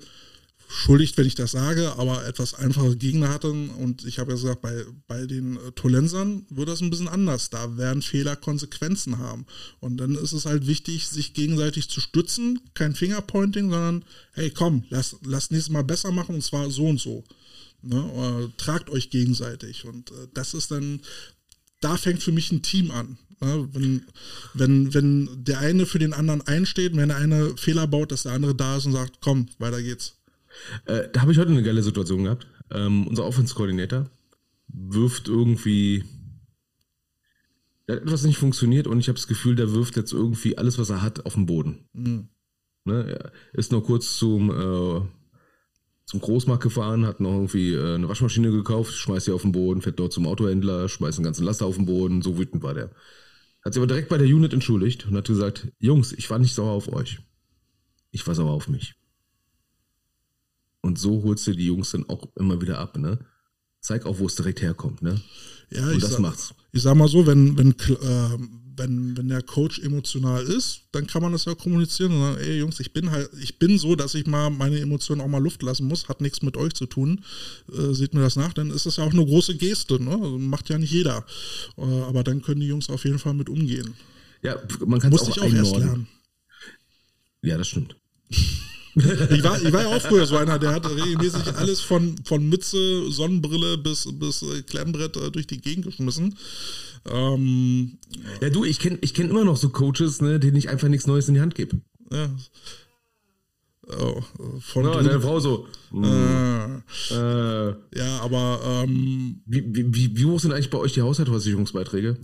schuldigt, 0.67 1.17
wenn 1.17 1.25
ich 1.25 1.35
das 1.35 1.51
sage, 1.51 1.93
aber 1.97 2.25
etwas 2.27 2.53
einfache 2.53 2.95
Gegner 2.95 3.29
hatten. 3.29 3.69
Und 3.69 4.05
ich 4.05 4.19
habe 4.19 4.31
ja 4.31 4.35
gesagt, 4.35 4.61
bei, 4.61 4.85
bei 5.07 5.25
den 5.25 5.57
äh, 5.57 5.71
Tolensern 5.71 6.45
wird 6.49 6.69
das 6.69 6.81
ein 6.81 6.89
bisschen 6.89 7.07
anders. 7.07 7.49
Da 7.49 7.77
werden 7.77 8.01
Fehler 8.01 8.35
Konsequenzen 8.35 9.17
haben. 9.17 9.45
Und 9.79 9.97
dann 9.97 10.15
ist 10.15 10.33
es 10.33 10.45
halt 10.45 10.67
wichtig, 10.67 11.07
sich 11.07 11.33
gegenseitig 11.33 11.89
zu 11.89 12.01
stützen. 12.01 12.59
Kein 12.73 12.95
Fingerpointing, 12.95 13.69
sondern 13.69 14.05
hey, 14.33 14.51
komm, 14.51 14.83
lass, 14.89 15.15
lass 15.23 15.51
nächstes 15.51 15.71
Mal 15.71 15.83
besser 15.83 16.11
machen 16.11 16.35
und 16.35 16.43
zwar 16.43 16.69
so 16.69 16.85
und 16.85 16.99
so. 16.99 17.23
Ne? 17.81 18.51
tragt 18.57 18.89
euch 18.89 19.09
gegenseitig. 19.09 19.85
Und 19.85 20.11
äh, 20.11 20.27
das 20.33 20.53
ist 20.53 20.71
dann, 20.71 21.01
da 21.79 21.95
fängt 21.95 22.23
für 22.23 22.31
mich 22.31 22.51
ein 22.51 22.61
Team 22.61 22.91
an. 22.91 23.17
Ne? 23.39 23.69
Wenn, 23.71 24.05
wenn, 24.53 24.93
wenn 24.93 25.43
der 25.43 25.59
eine 25.59 25.85
für 25.85 25.99
den 25.99 26.13
anderen 26.13 26.41
einsteht, 26.41 26.95
wenn 26.95 27.09
der 27.09 27.17
eine 27.17 27.55
Fehler 27.55 27.87
baut, 27.87 28.11
dass 28.11 28.23
der 28.23 28.33
andere 28.33 28.55
da 28.55 28.77
ist 28.77 28.85
und 28.85 28.93
sagt, 28.93 29.19
komm, 29.21 29.47
weiter 29.59 29.81
geht's. 29.81 30.16
Äh, 30.85 31.09
da 31.11 31.21
habe 31.21 31.31
ich 31.31 31.37
heute 31.37 31.51
eine 31.51 31.63
geile 31.63 31.83
Situation 31.83 32.23
gehabt. 32.23 32.47
Ähm, 32.71 33.07
unser 33.07 33.25
Offense-Koordinator 33.25 34.09
wirft 34.67 35.27
irgendwie. 35.27 36.03
Da 37.85 37.95
hat 37.95 38.01
etwas 38.01 38.23
nicht 38.23 38.37
funktioniert 38.37 38.85
und 38.87 38.99
ich 38.99 39.07
habe 39.07 39.15
das 39.15 39.27
Gefühl, 39.27 39.55
der 39.55 39.71
wirft 39.71 39.95
jetzt 39.95 40.11
irgendwie 40.11 40.57
alles, 40.57 40.77
was 40.77 40.89
er 40.89 41.01
hat, 41.01 41.25
auf 41.25 41.35
den 41.35 41.45
Boden. 41.45 41.87
Mhm. 41.93 42.29
Ne, 42.83 43.03
er 43.03 43.31
ist 43.53 43.71
noch 43.71 43.81
kurz 43.81 44.17
zum, 44.17 44.49
äh, 44.49 45.01
zum 46.05 46.19
Großmarkt 46.21 46.63
gefahren, 46.63 47.05
hat 47.05 47.19
noch 47.19 47.33
irgendwie 47.33 47.73
äh, 47.73 47.95
eine 47.95 48.09
Waschmaschine 48.09 48.51
gekauft, 48.51 48.93
schmeißt 48.93 49.25
sie 49.25 49.31
auf 49.33 49.41
den 49.41 49.51
Boden, 49.53 49.81
fährt 49.81 49.99
dort 49.99 50.13
zum 50.13 50.27
Autohändler, 50.27 50.89
schmeißt 50.89 51.17
den 51.17 51.25
ganzen 51.25 51.45
Laster 51.45 51.65
auf 51.65 51.75
den 51.75 51.85
Boden, 51.85 52.21
so 52.21 52.37
wütend 52.37 52.63
war 52.63 52.73
der. 52.73 52.91
Hat 53.63 53.73
sich 53.73 53.79
aber 53.81 53.87
direkt 53.87 54.09
bei 54.09 54.17
der 54.17 54.27
Unit 54.27 54.53
entschuldigt 54.53 55.05
und 55.05 55.15
hat 55.15 55.27
gesagt, 55.27 55.67
Jungs, 55.79 56.13
ich 56.13 56.29
war 56.29 56.39
nicht 56.39 56.55
sauer 56.55 56.71
auf 56.71 56.91
euch. 56.91 57.19
Ich 58.11 58.25
war 58.25 58.35
sauer 58.35 58.51
auf 58.51 58.69
mich. 58.69 58.95
Und 60.81 60.99
so 60.99 61.23
holst 61.23 61.47
du 61.47 61.53
die 61.53 61.65
Jungs 61.65 61.91
dann 61.91 62.07
auch 62.09 62.27
immer 62.35 62.61
wieder 62.61 62.79
ab, 62.79 62.97
ne? 62.97 63.19
Zeig 63.81 64.05
auch, 64.05 64.19
wo 64.19 64.25
es 64.25 64.35
direkt 64.35 64.61
herkommt, 64.61 65.01
ne? 65.01 65.21
Ja, 65.69 65.89
Und 65.89 66.01
das 66.01 66.11
sag, 66.11 66.19
macht's. 66.19 66.53
Ich 66.71 66.81
sag 66.81 66.95
mal 66.95 67.07
so, 67.07 67.25
wenn, 67.25 67.57
wenn, 67.57 67.71
äh, 67.71 68.37
wenn, 68.77 69.17
wenn 69.17 69.27
der 69.27 69.41
Coach 69.41 69.79
emotional 69.79 70.43
ist, 70.43 70.83
dann 70.91 71.07
kann 71.07 71.21
man 71.21 71.31
das 71.31 71.45
ja 71.45 71.55
kommunizieren 71.55 72.13
und 72.13 72.19
sagen, 72.19 72.37
ey 72.39 72.59
Jungs, 72.59 72.79
ich 72.79 72.93
bin 72.93 73.11
halt, 73.11 73.29
ich 73.41 73.59
bin 73.59 73.77
so, 73.77 73.95
dass 73.95 74.13
ich 74.13 74.27
mal 74.27 74.49
meine 74.49 74.79
Emotionen 74.79 75.21
auch 75.21 75.27
mal 75.27 75.41
Luft 75.41 75.63
lassen 75.63 75.87
muss, 75.87 76.07
hat 76.07 76.21
nichts 76.21 76.41
mit 76.41 76.55
euch 76.55 76.73
zu 76.73 76.85
tun. 76.85 77.23
Äh, 77.71 77.93
seht 77.93 78.13
mir 78.13 78.21
das 78.21 78.35
nach, 78.35 78.53
dann 78.53 78.69
ist 78.69 78.85
das 78.85 78.97
ja 78.97 79.03
auch 79.03 79.11
eine 79.11 79.25
große 79.25 79.57
Geste, 79.57 80.01
ne? 80.01 80.11
Also 80.11 80.37
macht 80.37 80.69
ja 80.69 80.77
nicht 80.77 80.91
jeder. 80.91 81.25
Äh, 81.77 81.81
aber 81.81 82.23
dann 82.23 82.41
können 82.41 82.61
die 82.61 82.67
Jungs 82.67 82.89
auf 82.89 83.03
jeden 83.03 83.19
Fall 83.19 83.33
mit 83.33 83.49
umgehen. 83.49 83.95
Ja, 84.43 84.57
man 84.85 84.99
kann 84.99 85.11
es 85.13 85.21
auch, 85.21 85.37
auch 85.37 85.53
erst 85.53 85.75
lernen. 85.75 86.07
Ja, 87.41 87.57
das 87.57 87.67
stimmt. 87.67 87.95
Ich 88.97 89.43
war, 89.43 89.61
ich 89.61 89.71
war 89.71 89.81
ja 89.83 89.95
auch 89.95 90.01
früher 90.01 90.25
so 90.25 90.37
einer, 90.37 90.57
der 90.57 90.73
hat 90.73 90.89
regelmäßig 90.89 91.55
alles 91.55 91.81
von, 91.81 92.15
von 92.25 92.49
Mütze, 92.49 93.11
Sonnenbrille 93.11 93.77
bis, 93.77 94.09
bis 94.13 94.41
äh, 94.41 94.63
Klemmbrett 94.63 95.15
äh, 95.17 95.29
durch 95.29 95.45
die 95.45 95.61
Gegend 95.61 95.85
geschmissen. 95.85 96.35
Ähm, 97.05 97.99
ja, 98.41 98.49
du, 98.49 98.63
ich 98.63 98.79
kenne 98.79 98.97
ich 99.01 99.13
kenn 99.13 99.29
immer 99.29 99.43
noch 99.43 99.57
so 99.57 99.69
Coaches, 99.69 100.21
ne, 100.21 100.39
denen 100.39 100.57
ich 100.57 100.69
einfach 100.69 100.87
nichts 100.87 101.05
Neues 101.05 101.27
in 101.27 101.35
die 101.35 101.41
Hand 101.41 101.53
gebe. 101.53 101.77
Ja. 102.11 102.29
Oh, 103.89 104.21
von 104.59 104.83
Ja, 104.83 105.01
deine 105.01 105.21
Frau 105.21 105.39
so. 105.39 105.65
äh, 105.93 106.57
Äh, 107.09 107.67
ja, 107.97 108.19
aber 108.21 108.59
ähm, 108.83 109.41
wie, 109.45 109.63
wie, 109.65 110.17
wie 110.17 110.25
hoch 110.25 110.39
sind 110.41 110.51
eigentlich 110.51 110.69
bei 110.69 110.77
euch 110.77 110.91
die 110.91 111.01
Haushaltsversicherungsbeiträge? 111.01 112.17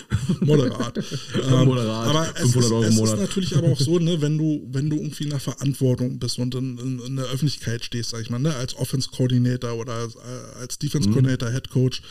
Moderat. 0.40 0.96
ähm, 1.34 1.64
Moderat, 1.64 2.08
aber 2.08 2.28
es, 2.36 2.52
500 2.52 2.88
ist, 2.88 2.98
es 3.00 3.10
ist 3.10 3.18
natürlich 3.18 3.56
aber 3.56 3.72
auch 3.72 3.80
so, 3.80 3.98
ne, 3.98 4.20
wenn 4.22 4.38
du, 4.38 4.64
wenn 4.70 4.88
du 4.88 4.96
irgendwie 4.96 5.24
in 5.24 5.30
der 5.30 5.40
Verantwortung 5.40 6.20
bist 6.20 6.38
und 6.38 6.54
in, 6.54 6.78
in, 6.78 7.00
in 7.00 7.16
der 7.16 7.26
Öffentlichkeit 7.26 7.84
stehst, 7.84 8.10
sag 8.10 8.22
ich 8.22 8.30
mal, 8.30 8.38
ne, 8.38 8.54
als 8.54 8.76
Offense 8.76 9.08
Coordinator 9.10 9.74
oder 9.74 9.92
als, 9.94 10.16
als 10.60 10.78
Defense 10.78 11.08
Coordinator, 11.10 11.50
Head 11.50 11.70
Coach, 11.70 12.02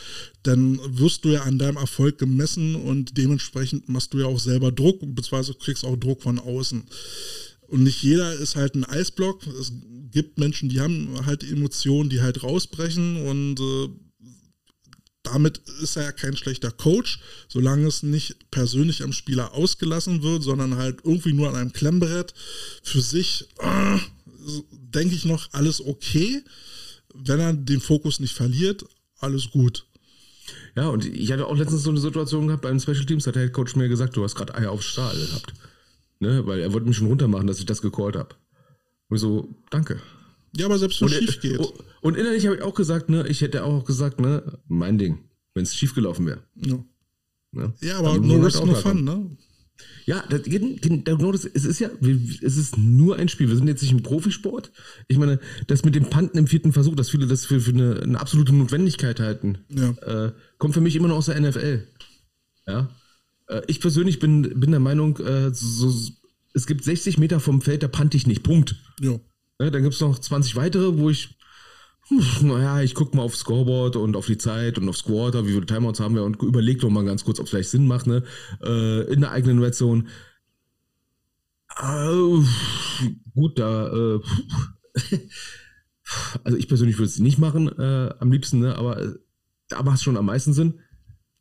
dann 0.42 0.78
wirst 0.98 1.24
du 1.24 1.30
ja 1.30 1.42
an 1.42 1.58
deinem 1.58 1.78
Erfolg 1.78 2.18
gemessen 2.18 2.74
und 2.74 3.16
dementsprechend 3.16 3.88
machst 3.88 4.12
du 4.12 4.18
ja 4.18 4.26
auch 4.26 4.38
selber 4.38 4.70
Druck, 4.70 4.98
beziehungsweise 5.00 5.54
kriegst 5.54 5.84
auch 5.84 5.96
Druck 5.96 6.22
von 6.22 6.38
außen. 6.38 6.84
Und 7.68 7.82
nicht 7.82 8.02
jeder 8.02 8.32
ist 8.34 8.56
halt 8.56 8.74
ein 8.74 8.84
Eisblock. 8.84 9.46
Es 9.46 9.72
gibt 10.10 10.38
Menschen, 10.38 10.68
die 10.68 10.80
haben 10.80 11.26
halt 11.26 11.42
Emotionen, 11.42 12.10
die 12.10 12.20
halt 12.20 12.42
rausbrechen 12.42 13.26
und 13.26 13.60
äh, 13.60 13.88
damit 15.26 15.60
ist 15.82 15.96
er 15.96 16.04
ja 16.04 16.12
kein 16.12 16.36
schlechter 16.36 16.70
Coach, 16.70 17.18
solange 17.48 17.88
es 17.88 18.02
nicht 18.02 18.50
persönlich 18.50 19.02
am 19.02 19.12
Spieler 19.12 19.54
ausgelassen 19.54 20.22
wird, 20.22 20.42
sondern 20.42 20.76
halt 20.76 21.00
irgendwie 21.04 21.32
nur 21.32 21.48
an 21.48 21.56
einem 21.56 21.72
Klemmbrett. 21.72 22.32
Für 22.82 23.00
sich 23.00 23.48
äh, 23.58 23.98
denke 24.70 25.14
ich 25.16 25.24
noch 25.24 25.48
alles 25.52 25.84
okay. 25.84 26.42
Wenn 27.12 27.40
er 27.40 27.52
den 27.52 27.80
Fokus 27.80 28.20
nicht 28.20 28.34
verliert, 28.34 28.84
alles 29.18 29.50
gut. 29.50 29.86
Ja, 30.76 30.88
und 30.88 31.04
ich 31.04 31.32
hatte 31.32 31.46
auch 31.46 31.56
letztens 31.56 31.82
so 31.82 31.90
eine 31.90 32.00
Situation 32.00 32.46
gehabt 32.46 32.62
beim 32.62 32.78
Special 32.78 33.06
Teams, 33.06 33.26
hat 33.26 33.34
der 33.34 33.44
Head 33.44 33.52
Coach 33.52 33.74
mir 33.74 33.88
gesagt, 33.88 34.16
du 34.16 34.22
hast 34.22 34.36
gerade 34.36 34.54
Eier 34.54 34.70
auf 34.70 34.82
Stahl 34.82 35.16
gehabt. 35.16 35.54
Ne? 36.20 36.46
Weil 36.46 36.60
er 36.60 36.72
wollte 36.72 36.86
mich 36.88 36.96
schon 36.96 37.08
runtermachen, 37.08 37.46
dass 37.46 37.58
ich 37.58 37.66
das 37.66 37.82
gecallt 37.82 38.16
habe. 38.16 38.34
Und 39.08 39.16
ich 39.16 39.20
so, 39.20 39.54
danke. 39.70 40.00
Ja, 40.56 40.66
aber 40.66 40.78
selbst 40.78 41.00
wenn 41.00 41.08
es 41.08 41.14
schief 41.14 41.40
geht. 41.40 41.58
oh, 41.60 41.72
und 42.00 42.16
innerlich 42.16 42.46
habe 42.46 42.56
ich 42.56 42.62
auch 42.62 42.74
gesagt, 42.74 43.08
ne, 43.10 43.26
ich 43.28 43.40
hätte 43.42 43.64
auch 43.64 43.84
gesagt, 43.84 44.20
ne, 44.20 44.58
mein 44.68 44.96
Ding, 44.98 45.18
wenn 45.54 45.64
es 45.64 45.74
schief 45.74 45.94
gelaufen 45.94 46.26
wäre. 46.26 46.42
Ja, 46.54 46.78
Ne? 47.52 47.72
ja 47.80 47.98
aber 47.98 48.18
no 48.18 48.34
man 48.34 48.44
risk, 48.44 48.58
halt 48.58 48.66
no 48.66 48.74
fun, 48.74 49.04
ne? 49.04 49.36
Ja, 50.06 50.24
das, 50.30 50.42
genau 50.44 51.32
das, 51.32 51.44
es 51.44 51.64
ist 51.64 51.78
ja, 51.80 51.90
es 52.00 52.56
ist 52.56 52.78
nur 52.78 53.16
ein 53.16 53.28
Spiel. 53.28 53.48
Wir 53.48 53.56
sind 53.56 53.68
jetzt 53.68 53.82
nicht 53.82 53.92
im 53.92 54.02
Profisport. 54.02 54.72
Ich 55.08 55.18
meine, 55.18 55.38
das 55.66 55.84
mit 55.84 55.94
dem 55.94 56.08
Panten 56.08 56.38
im 56.38 56.46
vierten 56.46 56.72
Versuch, 56.72 56.94
dass 56.94 57.10
viele 57.10 57.26
das 57.26 57.44
für, 57.44 57.60
für 57.60 57.72
eine, 57.72 58.00
eine 58.02 58.20
absolute 58.20 58.54
Notwendigkeit 58.54 59.20
halten, 59.20 59.58
Ja. 59.68 59.90
äh, 60.26 60.32
kommt 60.58 60.74
für 60.74 60.80
mich 60.80 60.96
immer 60.96 61.08
noch 61.08 61.16
aus 61.16 61.26
der 61.26 61.38
NFL. 61.40 61.86
Ja. 62.66 62.88
Äh, 63.48 63.62
ich 63.66 63.80
persönlich 63.80 64.18
bin, 64.18 64.58
bin 64.58 64.70
der 64.70 64.80
Meinung, 64.80 65.18
äh, 65.18 65.50
so, 65.52 65.92
es 66.54 66.66
gibt 66.66 66.84
60 66.84 67.18
Meter 67.18 67.40
vom 67.40 67.60
Feld, 67.60 67.82
da 67.82 67.88
pante 67.88 68.16
ich 68.16 68.26
nicht. 68.26 68.42
Punkt. 68.42 68.76
Ja. 69.00 69.18
Ne, 69.58 69.70
dann 69.70 69.82
gibt 69.82 69.94
es 69.94 70.00
noch 70.00 70.18
20 70.18 70.56
weitere, 70.56 70.98
wo 70.98 71.10
ich, 71.10 71.38
naja, 72.42 72.80
ich 72.82 72.94
gucke 72.94 73.16
mal 73.16 73.22
aufs 73.22 73.40
Scoreboard 73.40 73.96
und 73.96 74.16
auf 74.16 74.26
die 74.26 74.38
Zeit 74.38 74.78
und 74.78 74.88
aufs 74.88 75.04
Quarter, 75.04 75.46
wie 75.46 75.52
viele 75.52 75.66
Timeouts 75.66 76.00
haben 76.00 76.14
wir 76.14 76.24
und 76.24 76.42
überlege 76.42 76.80
doch 76.80 76.90
mal 76.90 77.04
ganz 77.04 77.24
kurz, 77.24 77.38
ob 77.38 77.44
es 77.44 77.50
vielleicht 77.50 77.70
Sinn 77.70 77.86
macht, 77.86 78.06
ne? 78.06 78.22
Äh, 78.62 79.12
in 79.12 79.20
der 79.20 79.32
eigenen 79.32 79.62
Red 79.62 79.74
Zone. 79.74 80.04
Äh, 81.78 82.44
gut, 83.34 83.58
da, 83.58 83.88
äh, 83.88 84.20
also 86.44 86.56
ich 86.56 86.68
persönlich 86.68 86.96
würde 86.96 87.08
es 87.08 87.18
nicht 87.18 87.38
machen, 87.38 87.68
äh, 87.78 88.14
am 88.18 88.32
liebsten, 88.32 88.60
ne? 88.60 88.76
aber 88.76 89.16
da 89.68 89.82
macht 89.82 89.96
es 89.96 90.02
schon 90.02 90.16
am 90.16 90.26
meisten 90.26 90.52
Sinn. 90.52 90.80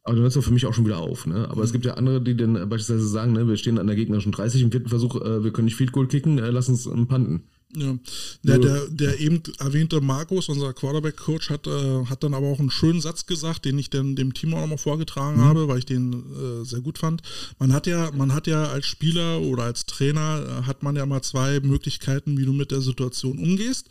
Aber 0.05 0.13
dann 0.13 0.21
hört 0.21 0.29
es 0.29 0.35
doch 0.35 0.43
für 0.43 0.53
mich 0.53 0.67
auch 0.67 0.73
schon 0.73 0.85
wieder 0.85 0.99
auf. 0.99 1.25
Ne? 1.25 1.49
Aber 1.49 1.63
es 1.63 1.71
gibt 1.71 1.83
ja 1.83 1.95
andere, 1.95 2.21
die 2.21 2.37
dann 2.37 2.55
äh, 2.55 2.65
beispielsweise 2.67 3.07
sagen, 3.07 3.33
ne, 3.33 3.47
wir 3.47 3.57
stehen 3.57 3.79
an 3.79 3.87
der 3.87 3.95
gegnerischen 3.95 4.31
30 4.31 4.61
im 4.61 4.71
vierten 4.71 4.87
Versuch, 4.87 5.19
äh, 5.19 5.43
wir 5.43 5.51
können 5.51 5.65
nicht 5.65 5.75
Field 5.75 5.91
Goal 5.91 6.07
kicken, 6.07 6.37
äh, 6.37 6.51
lass 6.51 6.69
uns 6.69 6.85
ähm, 6.85 7.07
panten. 7.07 7.41
Ja, 7.75 7.97
der, 8.43 8.59
der, 8.59 8.87
der 8.87 9.19
eben 9.19 9.41
erwähnte 9.59 9.99
Markus, 9.99 10.47
unser 10.47 10.73
Quarterback-Coach, 10.73 11.49
hat, 11.49 11.65
äh, 11.65 12.05
hat 12.05 12.23
dann 12.23 12.35
aber 12.35 12.47
auch 12.47 12.59
einen 12.59 12.69
schönen 12.69 13.01
Satz 13.01 13.25
gesagt, 13.25 13.65
den 13.65 13.79
ich 13.79 13.89
dann 13.89 14.15
dem 14.15 14.33
Team 14.35 14.53
auch 14.53 14.61
nochmal 14.61 14.77
vorgetragen 14.77 15.41
habe, 15.41 15.67
weil 15.67 15.79
ich 15.79 15.85
den 15.85 16.13
äh, 16.13 16.63
sehr 16.63 16.81
gut 16.81 16.99
fand. 16.99 17.23
Man 17.57 17.73
hat 17.73 17.87
ja, 17.87 18.11
man 18.11 18.31
hat 18.31 18.45
ja 18.45 18.65
als 18.65 18.85
Spieler 18.85 19.41
oder 19.41 19.63
als 19.63 19.87
Trainer 19.87 20.61
äh, 20.61 20.67
hat 20.67 20.83
man 20.83 20.95
ja 20.95 21.05
mal 21.07 21.23
zwei 21.23 21.59
Möglichkeiten, 21.59 22.37
wie 22.37 22.45
du 22.45 22.53
mit 22.53 22.69
der 22.69 22.81
Situation 22.81 23.39
umgehst. 23.39 23.89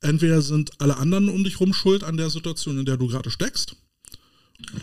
Entweder 0.00 0.42
sind 0.42 0.72
alle 0.80 0.96
anderen 0.96 1.28
um 1.28 1.44
dich 1.44 1.60
rum 1.60 1.72
schuld 1.72 2.02
an 2.02 2.16
der 2.16 2.28
Situation, 2.28 2.78
in 2.78 2.84
der 2.84 2.96
du 2.96 3.06
gerade 3.06 3.30
steckst. 3.30 3.76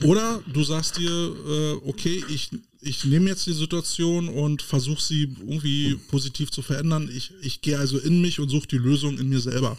Oder 0.04 0.42
du 0.52 0.64
sagst 0.64 0.98
dir, 0.98 1.12
äh, 1.12 1.90
okay, 1.90 2.24
ich, 2.30 2.50
ich 2.82 3.06
nehme 3.06 3.30
jetzt 3.30 3.46
die 3.46 3.54
Situation 3.54 4.30
und 4.30 4.62
versuche 4.62 5.02
sie 5.02 5.24
irgendwie 5.40 5.96
positiv 6.10 6.52
zu 6.52 6.62
verändern. 6.62 7.10
Ich, 7.14 7.34
ich 7.42 7.62
gehe 7.62 7.78
also 7.78 7.98
in 8.00 8.22
mich 8.22 8.40
und 8.40 8.50
suche 8.50 8.68
die 8.68 8.78
Lösung 8.78 9.18
in 9.20 9.30
mir 9.30 9.42
selber. 9.42 9.78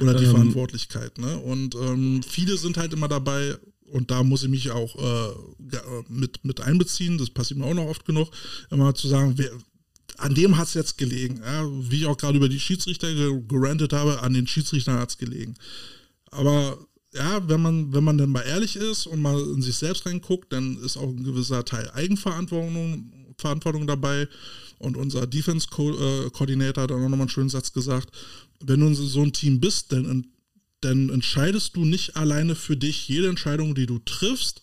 Oder 0.00 0.14
die 0.14 0.24
Ähm. 0.24 0.30
Verantwortlichkeit. 0.32 1.18
Ne? 1.18 1.38
Und 1.38 1.74
ähm, 1.74 2.22
viele 2.22 2.56
sind 2.58 2.76
halt 2.76 2.92
immer 2.92 3.08
dabei, 3.08 3.56
und 3.92 4.10
da 4.10 4.22
muss 4.22 4.42
ich 4.42 4.50
mich 4.50 4.70
auch 4.70 4.96
äh, 4.96 5.76
äh, 5.76 6.02
mit, 6.08 6.44
mit 6.44 6.60
einbeziehen, 6.60 7.16
das 7.16 7.30
passiert 7.30 7.58
mir 7.60 7.66
auch 7.66 7.74
noch 7.74 7.86
oft 7.86 8.04
genug, 8.04 8.28
immer 8.70 8.94
zu 8.94 9.08
sagen, 9.08 9.34
wer, 9.36 9.50
an 10.18 10.34
dem 10.34 10.56
hat 10.56 10.68
es 10.68 10.74
jetzt 10.74 10.98
gelegen. 10.98 11.40
Ja? 11.44 11.66
Wie 11.90 11.98
ich 11.98 12.06
auch 12.06 12.16
gerade 12.18 12.36
über 12.36 12.48
die 12.48 12.60
Schiedsrichter 12.60 13.14
ge- 13.14 13.40
gerantet 13.46 13.92
habe, 13.92 14.22
an 14.22 14.34
den 14.34 14.46
Schiedsrichtern 14.46 14.98
hat 14.98 15.10
es 15.10 15.18
gelegen. 15.18 15.54
Aber 16.30 16.78
ja, 17.16 17.48
wenn 17.48 17.62
man, 17.62 17.92
wenn 17.92 18.04
man 18.04 18.18
dann 18.18 18.30
mal 18.30 18.42
ehrlich 18.42 18.76
ist 18.76 19.06
und 19.06 19.20
mal 19.22 19.40
in 19.40 19.62
sich 19.62 19.76
selbst 19.76 20.06
reinguckt, 20.06 20.52
dann 20.52 20.78
ist 20.78 20.96
auch 20.96 21.08
ein 21.08 21.24
gewisser 21.24 21.64
Teil 21.64 21.90
Eigenverantwortung 21.92 23.10
Verantwortung 23.38 23.86
dabei. 23.86 24.28
Und 24.78 24.96
unser 24.96 25.26
Defense-Koordinator 25.26 26.82
hat 26.82 26.92
auch 26.92 26.98
nochmal 26.98 27.20
einen 27.20 27.28
schönen 27.28 27.48
Satz 27.48 27.72
gesagt, 27.72 28.10
wenn 28.60 28.80
du 28.80 28.92
so 28.94 29.22
ein 29.22 29.32
Team 29.32 29.60
bist, 29.60 29.92
dann, 29.92 30.26
dann 30.80 31.08
entscheidest 31.08 31.76
du 31.76 31.84
nicht 31.84 32.16
alleine 32.16 32.54
für 32.54 32.76
dich. 32.76 33.08
Jede 33.08 33.28
Entscheidung, 33.28 33.74
die 33.74 33.86
du 33.86 33.98
triffst, 33.98 34.62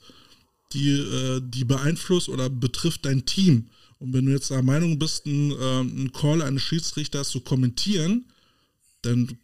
die, 0.73 0.91
äh, 0.91 1.41
die 1.43 1.65
beeinflusst 1.65 2.29
oder 2.29 2.49
betrifft 2.49 3.05
dein 3.05 3.25
Team. 3.25 3.69
Und 3.99 4.13
wenn 4.13 4.25
du 4.25 4.31
jetzt 4.31 4.49
der 4.49 4.63
Meinung 4.63 4.99
bist, 4.99 5.25
einen, 5.25 5.51
äh, 5.51 5.79
einen 5.79 6.11
Call 6.11 6.41
eines 6.41 6.63
Schiedsrichters 6.63 7.29
zu 7.29 7.41
kommentieren, 7.41 8.25
dann, 9.03 9.37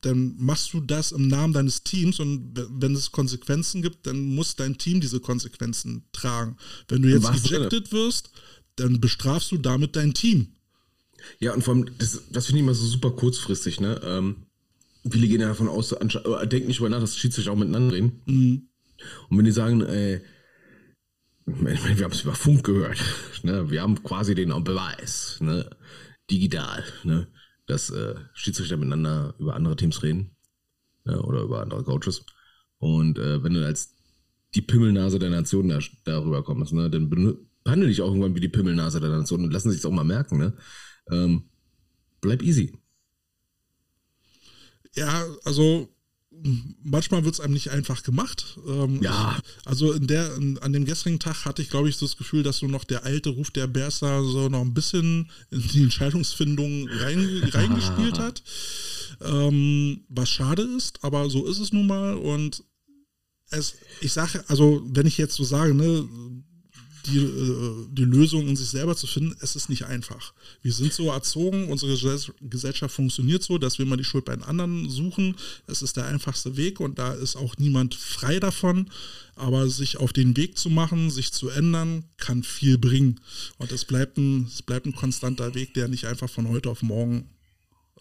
dann 0.00 0.34
machst 0.38 0.72
du 0.72 0.80
das 0.80 1.12
im 1.12 1.28
Namen 1.28 1.52
deines 1.52 1.84
Teams 1.84 2.18
und 2.18 2.54
wenn 2.70 2.94
es 2.94 3.12
Konsequenzen 3.12 3.82
gibt, 3.82 4.06
dann 4.06 4.20
muss 4.20 4.56
dein 4.56 4.78
Team 4.78 5.00
diese 5.00 5.20
Konsequenzen 5.20 6.04
tragen. 6.12 6.56
Wenn 6.88 7.02
du 7.02 7.10
jetzt 7.10 7.28
ejected 7.28 7.92
wirst, 7.92 8.30
dann 8.76 9.00
bestrafst 9.00 9.52
du 9.52 9.58
damit 9.58 9.96
dein 9.96 10.14
Team. 10.14 10.48
Ja, 11.40 11.52
und 11.52 11.62
vor 11.62 11.74
allem, 11.74 11.90
das, 11.98 12.22
das 12.30 12.46
finde 12.46 12.58
ich 12.58 12.64
immer 12.64 12.74
so 12.74 12.86
super 12.86 13.10
kurzfristig, 13.10 13.80
ne? 13.80 14.00
Ähm, 14.02 14.36
viele 15.08 15.28
gehen 15.28 15.40
ja 15.40 15.48
davon 15.48 15.68
aus, 15.68 15.92
äh, 15.92 16.46
denken 16.46 16.68
nicht 16.68 16.80
über 16.80 16.88
nach, 16.88 17.00
dass 17.00 17.16
Schiedsrichter 17.16 17.52
auch 17.52 17.56
miteinander 17.56 17.94
reden. 17.94 18.22
Und 19.28 19.38
wenn 19.38 19.44
die 19.44 19.52
sagen, 19.52 19.82
äh, 19.82 20.22
wir 21.44 22.04
haben 22.04 22.12
es 22.12 22.22
über 22.22 22.34
Funk 22.34 22.64
gehört, 22.64 22.98
ne? 23.42 23.70
wir 23.70 23.82
haben 23.82 24.02
quasi 24.02 24.34
den 24.34 24.48
Beweis, 24.64 25.38
ne? 25.40 25.68
digital, 26.30 26.84
ne? 27.02 27.28
Dass 27.66 27.90
äh, 27.90 28.14
Schiedsrichter 28.34 28.76
miteinander 28.76 29.34
über 29.38 29.54
andere 29.54 29.76
Teams 29.76 30.02
reden 30.02 30.36
ne? 31.04 31.20
oder 31.22 31.42
über 31.42 31.62
andere 31.62 31.84
Coaches. 31.84 32.24
Und 32.78 33.18
äh, 33.18 33.42
wenn 33.42 33.54
du 33.54 33.64
als 33.64 33.94
die 34.54 34.62
Pimmelnase 34.62 35.18
der 35.18 35.30
Nation 35.30 35.68
da, 35.68 35.78
darüber 36.04 36.42
kommst, 36.42 36.72
ne? 36.72 36.90
dann 36.90 37.08
behandle 37.64 37.88
dich 37.88 38.02
auch 38.02 38.08
irgendwann 38.08 38.34
wie 38.34 38.40
die 38.40 38.48
Pimmelnase 38.48 39.00
der 39.00 39.10
Nation 39.10 39.44
und 39.44 39.52
lassen 39.52 39.70
sich 39.70 39.84
auch 39.84 39.90
mal 39.90 40.04
merken. 40.04 40.38
Ne? 40.38 40.52
Ähm, 41.10 41.44
bleib 42.20 42.42
easy. 42.42 42.78
Ja, 44.94 45.24
also 45.44 45.93
manchmal 46.82 47.24
wird 47.24 47.34
es 47.34 47.40
einem 47.40 47.54
nicht 47.54 47.70
einfach 47.70 48.02
gemacht. 48.02 48.58
Ähm, 48.66 49.02
Ja. 49.02 49.38
Also 49.64 49.92
in 49.92 50.06
der, 50.06 50.34
in, 50.36 50.58
an 50.58 50.72
dem 50.72 50.84
gestrigen 50.84 51.18
Tag 51.18 51.44
hatte 51.44 51.62
ich, 51.62 51.70
glaube 51.70 51.88
ich, 51.88 51.96
so 51.96 52.06
das 52.06 52.16
Gefühl, 52.16 52.42
dass 52.42 52.58
so 52.58 52.66
noch 52.66 52.84
der 52.84 53.04
alte 53.04 53.30
Ruf 53.30 53.50
der 53.50 53.66
Bersa 53.66 54.22
so 54.22 54.48
noch 54.48 54.60
ein 54.60 54.74
bisschen 54.74 55.30
in 55.50 55.62
die 55.68 55.82
Entscheidungsfindung 55.82 56.88
rein, 56.88 57.42
reingespielt 57.52 58.18
hat. 58.18 58.42
Ähm, 59.22 60.04
was 60.08 60.28
schade 60.28 60.62
ist, 60.62 61.02
aber 61.02 61.30
so 61.30 61.46
ist 61.46 61.58
es 61.60 61.72
nun 61.72 61.86
mal. 61.86 62.14
Und 62.14 62.62
es, 63.50 63.74
ich 64.00 64.12
sage, 64.12 64.44
also 64.48 64.82
wenn 64.86 65.06
ich 65.06 65.18
jetzt 65.18 65.34
so 65.34 65.44
sage, 65.44 65.74
ne, 65.74 66.08
die, 67.06 67.18
äh, 67.18 67.86
die 67.90 68.04
Lösung 68.04 68.48
in 68.48 68.56
sich 68.56 68.68
selber 68.68 68.96
zu 68.96 69.06
finden, 69.06 69.36
es 69.40 69.56
ist 69.56 69.68
nicht 69.68 69.84
einfach. 69.84 70.32
Wir 70.62 70.72
sind 70.72 70.92
so 70.92 71.10
erzogen, 71.10 71.68
unsere 71.68 71.92
Gesell- 71.92 72.32
Gesellschaft 72.40 72.94
funktioniert 72.94 73.42
so, 73.42 73.58
dass 73.58 73.78
wir 73.78 73.86
immer 73.86 73.96
die 73.96 74.04
Schuld 74.04 74.24
bei 74.24 74.34
den 74.34 74.44
anderen 74.44 74.88
suchen. 74.88 75.36
Es 75.66 75.82
ist 75.82 75.96
der 75.96 76.06
einfachste 76.06 76.56
Weg 76.56 76.80
und 76.80 76.98
da 76.98 77.12
ist 77.12 77.36
auch 77.36 77.56
niemand 77.58 77.94
frei 77.94 78.40
davon. 78.40 78.90
Aber 79.36 79.68
sich 79.68 79.96
auf 79.96 80.12
den 80.12 80.36
Weg 80.36 80.58
zu 80.58 80.70
machen, 80.70 81.10
sich 81.10 81.32
zu 81.32 81.48
ändern, 81.48 82.04
kann 82.18 82.44
viel 82.44 82.78
bringen. 82.78 83.20
Und 83.58 83.72
es 83.72 83.84
bleibt 83.84 84.16
ein, 84.16 84.44
es 84.46 84.62
bleibt 84.62 84.86
ein 84.86 84.94
konstanter 84.94 85.54
Weg, 85.54 85.74
der 85.74 85.88
nicht 85.88 86.06
einfach 86.06 86.30
von 86.30 86.48
heute 86.48 86.70
auf 86.70 86.82
morgen 86.82 87.28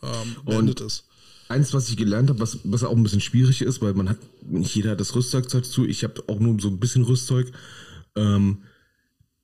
ähm, 0.04 0.36
beendet 0.46 0.82
ist. 0.82 1.06
Eins, 1.50 1.74
was 1.74 1.90
ich 1.90 1.98
gelernt 1.98 2.30
habe, 2.30 2.40
was, 2.40 2.60
was 2.64 2.84
auch 2.84 2.96
ein 2.96 3.04
bisschen 3.04 3.20
schwierig 3.20 3.62
ist, 3.62 3.82
weil 3.82 3.94
man 3.96 4.10
hat, 4.10 4.18
nicht 4.44 4.76
jeder 4.76 4.92
hat 4.92 5.00
das 5.00 5.16
Rüstzeug 5.16 5.50
dazu. 5.50 5.86
Ich 5.86 6.04
habe 6.04 6.24
auch 6.28 6.40
nur 6.40 6.60
so 6.60 6.70
ein 6.70 6.80
bisschen 6.80 7.04
Rüstzeug. 7.04 7.52
Ähm, 8.16 8.60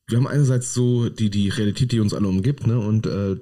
wir 0.10 0.18
haben 0.18 0.28
einerseits 0.28 0.74
so 0.74 1.10
die, 1.10 1.30
die 1.30 1.50
Realität, 1.50 1.92
die 1.92 2.00
uns 2.00 2.14
alle 2.14 2.28
umgibt, 2.28 2.68
ne? 2.68 2.80
Und 2.80 3.06
äh, 3.06 3.38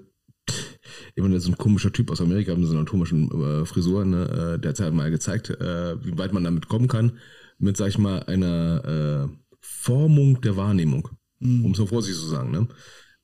Jemand, 1.15 1.41
so 1.41 1.51
ein 1.51 1.57
komischer 1.57 1.91
Typ 1.91 2.11
aus 2.11 2.21
Amerika 2.21 2.55
mit 2.55 2.67
so 2.67 2.73
einer 2.73 2.85
komischen 2.85 3.29
äh, 3.31 3.65
Frisur, 3.65 4.05
ne? 4.05 4.55
äh, 4.55 4.59
der 4.59 4.69
hat 4.69 4.79
halt 4.79 4.93
mal 4.93 5.11
gezeigt, 5.11 5.49
äh, 5.49 6.03
wie 6.03 6.17
weit 6.17 6.33
man 6.33 6.43
damit 6.43 6.67
kommen 6.67 6.87
kann, 6.87 7.13
mit, 7.59 7.77
sag 7.77 7.89
ich 7.89 7.97
mal, 7.97 8.23
einer 8.23 9.27
äh, 9.29 9.55
Formung 9.59 10.41
der 10.41 10.55
Wahrnehmung. 10.57 11.09
Mhm. 11.39 11.65
Um 11.65 11.71
es 11.71 11.77
so 11.77 11.85
vorsichtig 11.85 12.21
zu 12.21 12.29
sagen. 12.29 12.51
Ne? 12.51 12.67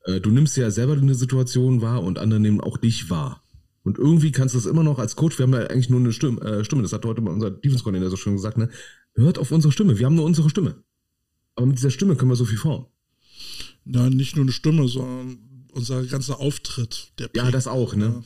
Äh, 0.05 0.19
du 0.19 0.31
nimmst 0.31 0.57
ja 0.57 0.71
selber 0.71 0.93
eine 0.93 1.15
Situation 1.15 1.81
wahr 1.81 2.03
und 2.03 2.19
andere 2.19 2.39
nehmen 2.39 2.61
auch 2.61 2.77
dich 2.77 3.09
wahr. 3.09 3.41
Und 3.83 3.97
irgendwie 3.97 4.31
kannst 4.31 4.55
du 4.55 4.59
es 4.59 4.65
immer 4.65 4.83
noch 4.83 4.97
als 4.97 5.15
Coach, 5.15 5.37
wir 5.37 5.43
haben 5.43 5.53
ja 5.53 5.67
eigentlich 5.67 5.89
nur 5.89 5.99
eine 5.99 6.13
Stimme, 6.13 6.41
äh, 6.41 6.63
Stimme 6.63 6.83
das 6.83 6.93
hat 6.93 7.05
heute 7.05 7.21
mal 7.21 7.31
unser 7.31 7.51
Defense-Coordinator 7.51 8.11
so 8.11 8.17
schön 8.17 8.33
gesagt, 8.33 8.57
ne? 8.57 8.69
hört 9.15 9.37
auf 9.37 9.51
unsere 9.51 9.71
Stimme, 9.71 9.99
wir 9.99 10.05
haben 10.05 10.15
nur 10.15 10.25
unsere 10.25 10.49
Stimme. 10.49 10.83
Aber 11.55 11.67
mit 11.67 11.77
dieser 11.77 11.91
Stimme 11.91 12.15
können 12.15 12.31
wir 12.31 12.35
so 12.35 12.45
viel 12.45 12.57
formen. 12.57 12.87
Ja, 13.85 14.09
nicht 14.09 14.35
nur 14.35 14.45
eine 14.45 14.51
Stimme, 14.51 14.87
sondern 14.87 15.37
unser 15.71 16.03
ganzer 16.05 16.39
Auftritt. 16.39 17.11
Der 17.19 17.29
ja, 17.35 17.51
das 17.51 17.67
auch, 17.67 17.95
ne? 17.95 18.23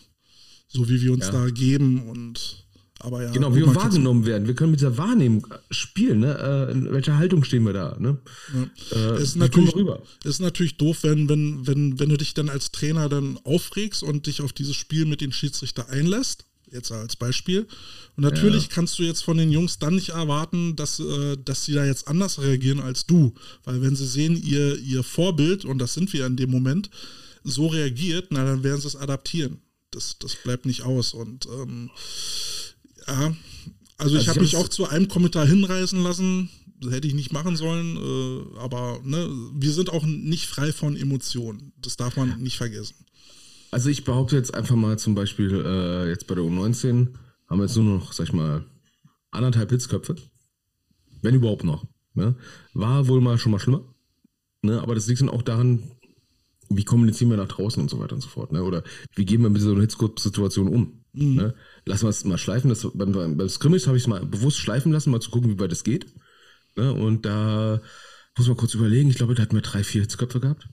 So 0.68 0.90
wie 0.90 1.02
wir 1.02 1.14
uns 1.14 1.28
ja. 1.28 1.32
da 1.32 1.50
geben 1.50 2.10
und 2.10 2.68
aber 3.00 3.24
ja, 3.24 3.32
genau, 3.32 3.56
wie 3.56 3.60
wir 3.60 3.76
wahrgenommen 3.76 4.26
werden. 4.26 4.48
Wir 4.48 4.56
können 4.56 4.72
mit 4.72 4.80
dieser 4.80 4.98
Wahrnehmung 4.98 5.46
spielen. 5.70 6.20
Ne? 6.22 6.68
Äh, 6.70 6.72
in 6.72 6.92
welcher 6.92 7.18
Haltung 7.18 7.44
stehen 7.44 7.64
wir 7.64 7.74
da? 7.74 7.96
Ne? 8.00 8.18
Ja. 8.54 9.16
Äh, 9.16 9.22
ist, 9.22 9.36
natürlich, 9.36 9.76
ist 10.24 10.42
natürlich 10.42 10.78
doof, 10.78 11.04
wenn, 11.04 11.30
wenn, 11.30 11.68
wenn, 11.68 12.00
wenn 12.00 12.10
du 12.10 12.18
dich 12.18 12.34
dann 12.34 12.50
als 12.50 12.72
Trainer 12.72 13.08
dann 13.08 13.40
aufregst 13.44 14.02
und 14.02 14.26
dich 14.26 14.42
auf 14.42 14.52
dieses 14.52 14.76
Spiel 14.76 15.06
mit 15.06 15.22
den 15.22 15.32
Schiedsrichter 15.32 15.90
einlässt. 15.90 16.46
Jetzt 16.72 16.92
als 16.92 17.16
Beispiel. 17.16 17.68
Und 18.18 18.24
natürlich 18.24 18.64
ja. 18.64 18.70
kannst 18.74 19.00
du 19.00 19.04
jetzt 19.04 19.24
von 19.24 19.38
den 19.38 19.52
Jungs 19.52 19.80
dann 19.80 19.96
nicht 19.96 20.10
erwarten, 20.10 20.76
dass, 20.76 21.00
äh, 21.00 21.38
dass 21.44 21.66
sie 21.66 21.74
da 21.74 21.86
jetzt 21.86 22.08
anders 22.08 22.42
reagieren 22.42 22.80
als 22.80 23.06
du. 23.06 23.34
Weil 23.64 23.82
wenn 23.82 23.96
sie 23.96 24.08
sehen, 24.08 24.36
ihr, 24.36 24.78
ihr 24.80 25.04
Vorbild, 25.04 25.64
und 25.66 25.80
das 25.80 25.94
sind 25.94 26.12
wir 26.12 26.26
in 26.26 26.36
dem 26.36 26.52
Moment, 26.52 26.90
so 27.44 27.68
reagiert, 27.68 28.28
na 28.32 28.44
dann 28.44 28.64
werden 28.64 28.82
sie 28.82 28.88
es 28.88 28.96
adaptieren. 28.96 29.62
Das, 29.92 30.18
das 30.20 30.36
bleibt 30.36 30.66
nicht 30.66 30.84
aus. 30.84 31.14
Und 31.14 31.46
ähm, 31.46 31.90
ja, 33.08 33.36
also 33.98 34.16
ich 34.16 34.22
also 34.22 34.32
habe 34.32 34.42
mich 34.42 34.56
auch 34.58 34.68
zu 34.68 34.88
einem 34.88 35.08
Kommentar 35.08 35.46
hinreißen 35.48 36.02
lassen. 36.04 36.50
Das 36.80 36.92
hätte 36.92 37.08
ich 37.08 37.16
nicht 37.16 37.34
machen 37.34 37.56
sollen, 37.56 37.98
äh, 37.98 38.60
aber 38.60 39.00
ne, 39.04 39.28
wir 39.56 39.72
sind 39.72 39.90
auch 39.90 40.06
nicht 40.06 40.46
frei 40.46 40.72
von 40.72 40.96
Emotionen. 40.96 41.74
Das 41.82 41.98
darf 41.98 42.18
man 42.18 42.40
nicht 42.40 42.58
vergessen. 42.58 43.07
Also 43.72 43.90
ich 43.90 44.04
behaupte 44.04 44.36
jetzt 44.36 44.54
einfach 44.54 44.76
mal 44.76 44.98
zum 44.98 45.16
Beispiel, 45.16 45.64
äh, 45.66 46.10
jetzt 46.10 46.28
bei 46.28 46.36
der 46.36 46.44
U19 46.44 47.14
haben 47.48 47.60
wir 47.60 47.66
jetzt 47.66 47.76
nur 47.76 47.86
noch, 47.86 48.14
sag 48.14 48.28
ich 48.28 48.34
mal, 48.34 48.66
anderthalb 49.32 49.70
Hitzköpfe. 49.72 50.16
Wenn 51.22 51.36
überhaupt 51.36 51.64
noch. 51.64 51.86
Ne? 52.14 52.36
War 52.74 53.08
wohl 53.08 53.22
mal 53.22 53.38
schon 53.38 53.52
mal 53.52 53.60
schlimmer. 53.60 53.84
Ne? 54.62 54.82
Aber 54.82 54.96
das 54.96 55.08
liegt 55.08 55.22
dann 55.22 55.30
auch 55.30 55.42
daran, 55.42 55.84
wie 56.70 56.84
kommunizieren 56.84 57.30
wir 57.30 57.38
nach 57.38 57.48
draußen 57.48 57.82
und 57.82 57.90
so 57.90 58.00
weiter 58.00 58.16
und 58.16 58.22
so 58.22 58.30
fort. 58.30 58.52
Ne? 58.52 58.64
Oder 58.64 58.84
wie 59.16 59.26
gehen 59.26 59.42
wir 59.42 59.50
mit 59.50 59.62
so 59.62 59.72
einer 59.72 59.82
Hitzkopf-Situation 59.82 60.68
um? 60.68 61.04
Mhm. 61.14 61.36
Ne? 61.36 61.56
Lassen 61.86 62.06
wir 62.06 62.10
es 62.10 62.26
mal 62.26 62.38
schleifen. 62.38 62.70
Das, 62.70 62.88
beim, 62.94 63.12
beim 63.12 63.50
Scrimmage 63.50 63.88
habe 63.88 63.98
ich 63.98 64.04
es 64.04 64.08
mal 64.08 64.26
bewusst 64.26 64.58
schleifen 64.58 64.92
lassen, 64.92 65.12
mal 65.12 65.20
zu 65.20 65.32
gucken, 65.32 65.52
wie 65.52 65.60
weit 65.60 65.72
es 65.72 65.84
geht. 65.84 66.08
Ne? 66.76 66.94
Und 66.94 67.26
da 67.26 67.82
muss 68.38 68.48
man 68.48 68.58
kurz 68.58 68.74
überlegen. 68.74 69.10
Ich 69.10 69.18
glaube, 69.18 69.36
da 69.36 69.44
hatten 69.44 69.56
wir 69.56 69.62
drei, 69.62 69.84
vier 69.84 70.02
Hitzköpfe 70.02 70.40
gehabt. 70.40 70.68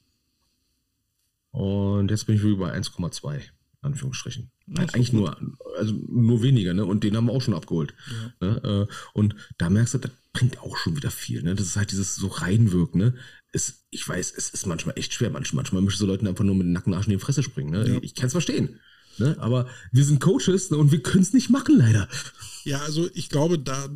Und 1.54 2.10
jetzt 2.10 2.26
bin 2.26 2.36
ich 2.36 2.42
wieder 2.42 2.56
bei 2.56 2.76
1,2. 2.76 3.40
Anführungsstrichen. 3.80 4.50
Ja, 4.66 4.84
Eigentlich 4.94 5.12
nur, 5.12 5.36
also 5.78 5.92
nur 6.08 6.42
weniger, 6.42 6.72
ne? 6.72 6.86
Und 6.86 7.04
den 7.04 7.16
haben 7.16 7.26
wir 7.26 7.32
auch 7.32 7.42
schon 7.42 7.54
abgeholt. 7.54 7.92
Ja. 8.40 8.46
Ne? 8.48 8.88
Äh, 8.88 8.94
und 9.12 9.36
da 9.58 9.68
merkst 9.68 9.94
du, 9.94 9.98
das 9.98 10.10
bringt 10.32 10.58
auch 10.60 10.76
schon 10.78 10.96
wieder 10.96 11.10
viel, 11.10 11.42
ne? 11.42 11.54
Das 11.54 11.66
ist 11.66 11.76
halt 11.76 11.92
dieses 11.92 12.16
so 12.16 12.28
reinwirken, 12.28 12.98
ne? 12.98 13.14
Es, 13.52 13.84
ich 13.90 14.08
weiß, 14.08 14.32
es 14.36 14.48
ist 14.48 14.66
manchmal 14.66 14.98
echt 14.98 15.12
schwer. 15.12 15.30
Manchmal, 15.30 15.62
manchmal 15.62 15.82
müssen 15.82 15.98
so 15.98 16.06
Leute 16.06 16.26
einfach 16.26 16.44
nur 16.44 16.54
mit 16.54 16.66
dem 16.66 16.72
Nackenarsch 16.72 17.06
in 17.06 17.12
die 17.12 17.18
Fresse 17.18 17.42
springen, 17.42 17.70
ne? 17.70 17.86
Ja. 17.86 17.98
Ich 18.00 18.14
kann 18.14 18.26
es 18.26 18.32
verstehen. 18.32 18.80
Ne? 19.18 19.36
Aber 19.38 19.68
wir 19.92 20.04
sind 20.04 20.20
Coaches 20.20 20.70
ne? 20.70 20.76
und 20.76 20.90
wir 20.90 21.02
können 21.02 21.22
es 21.22 21.32
nicht 21.32 21.50
machen, 21.50 21.78
leider. 21.78 22.08
Ja, 22.64 22.80
also 22.80 23.08
ich 23.14 23.28
glaube, 23.28 23.58
da, 23.58 23.88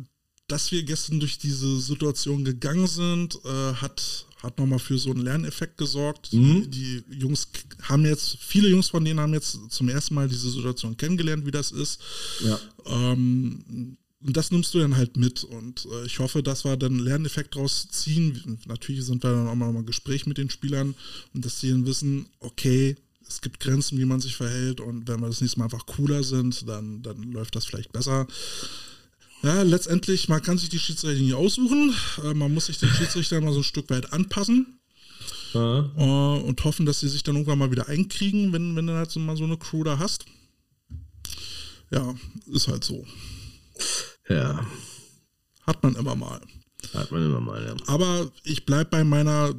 dass 0.47 0.71
wir 0.71 0.83
gestern 0.83 1.19
durch 1.19 1.37
diese 1.37 1.79
Situation 1.79 2.45
gegangen 2.45 2.87
sind, 2.87 3.37
äh, 3.43 3.73
hat, 3.73 4.27
hat 4.41 4.57
nochmal 4.57 4.79
für 4.79 4.97
so 4.97 5.11
einen 5.11 5.21
Lerneffekt 5.21 5.77
gesorgt. 5.77 6.31
Mhm. 6.33 6.69
Die 6.71 7.03
Jungs 7.09 7.47
haben 7.83 8.05
jetzt, 8.05 8.37
viele 8.39 8.69
Jungs 8.69 8.87
von 8.87 9.03
denen 9.03 9.19
haben 9.19 9.33
jetzt 9.33 9.59
zum 9.69 9.89
ersten 9.89 10.15
Mal 10.15 10.29
diese 10.29 10.49
Situation 10.49 10.95
kennengelernt, 10.95 11.45
wie 11.45 11.51
das 11.51 11.71
ist. 11.71 11.99
Ja. 12.43 12.59
Ähm, 12.85 13.97
und 14.21 14.35
das 14.35 14.51
nimmst 14.51 14.73
du 14.73 14.79
dann 14.79 14.97
halt 14.97 15.17
mit. 15.17 15.43
Und 15.43 15.87
äh, 15.91 16.05
ich 16.05 16.19
hoffe, 16.19 16.43
dass 16.43 16.65
wir 16.65 16.75
dann 16.77 16.93
einen 16.93 17.05
Lerneffekt 17.05 17.55
draus 17.55 17.87
ziehen. 17.89 18.59
Natürlich 18.67 19.05
sind 19.05 19.23
wir 19.23 19.31
dann 19.31 19.47
auch 19.47 19.55
mal 19.55 19.73
im 19.73 19.85
Gespräch 19.85 20.25
mit 20.25 20.37
den 20.37 20.49
Spielern 20.49 20.95
und 21.33 21.45
dass 21.45 21.59
sie 21.59 21.71
dann 21.71 21.85
wissen, 21.85 22.27
okay, 22.39 22.95
es 23.27 23.41
gibt 23.41 23.59
Grenzen, 23.59 23.97
wie 23.97 24.05
man 24.05 24.19
sich 24.19 24.35
verhält. 24.35 24.81
Und 24.81 25.07
wenn 25.07 25.21
wir 25.21 25.27
das 25.27 25.41
nächste 25.41 25.59
Mal 25.59 25.65
einfach 25.65 25.85
cooler 25.85 26.23
sind, 26.23 26.67
dann, 26.67 27.01
dann 27.01 27.31
läuft 27.31 27.55
das 27.55 27.65
vielleicht 27.65 27.91
besser. 27.91 28.27
Ja, 29.41 29.61
letztendlich, 29.61 30.27
man 30.27 30.41
kann 30.41 30.57
sich 30.57 30.69
die 30.69 30.79
Schiedsrichter 30.79 31.21
nicht 31.21 31.33
aussuchen. 31.33 31.93
Äh, 32.23 32.33
man 32.33 32.53
muss 32.53 32.65
sich 32.65 32.77
den 32.77 32.89
Schiedsrichter 32.89 33.39
mal 33.39 33.53
so 33.53 33.59
ein 33.59 33.63
Stück 33.63 33.89
weit 33.89 34.11
anpassen. 34.11 34.79
Ja. 35.53 35.89
Äh, 35.97 36.41
und 36.41 36.63
hoffen, 36.63 36.85
dass 36.85 36.99
sie 36.99 37.07
sich 37.07 37.23
dann 37.23 37.35
irgendwann 37.35 37.59
mal 37.59 37.71
wieder 37.71 37.87
einkriegen, 37.87 38.51
wenn, 38.51 38.75
wenn 38.75 38.87
du 38.87 38.93
halt 38.93 39.11
so 39.11 39.19
mal 39.19 39.37
so 39.37 39.45
eine 39.45 39.57
Crew 39.57 39.83
da 39.83 39.97
hast. 39.97 40.25
Ja, 41.91 42.13
ist 42.47 42.67
halt 42.67 42.83
so. 42.83 43.05
Ja. 44.27 44.65
Hat 45.65 45.81
man 45.83 45.95
immer 45.95 46.15
mal. 46.15 46.41
Hat 46.93 47.11
man 47.11 47.25
immer 47.25 47.41
mal, 47.41 47.63
ja. 47.65 47.75
Aber 47.87 48.31
ich 48.43 48.65
bleibe 48.65 48.89
bei 48.89 49.03
meiner 49.03 49.53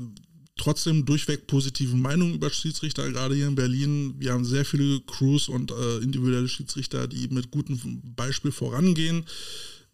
trotzdem 0.60 1.04
durchweg 1.06 1.46
positiven 1.46 2.00
Meinung 2.00 2.34
über 2.34 2.50
Schiedsrichter, 2.50 3.10
gerade 3.10 3.34
hier 3.34 3.48
in 3.48 3.54
Berlin. 3.54 4.14
Wir 4.18 4.32
haben 4.32 4.44
sehr 4.44 4.64
viele 4.64 5.00
Crews 5.00 5.48
und 5.48 5.70
äh, 5.70 5.98
individuelle 5.98 6.48
Schiedsrichter, 6.48 7.08
die 7.08 7.28
mit 7.28 7.50
gutem 7.50 7.80
Beispiel 8.14 8.52
vorangehen. 8.52 9.24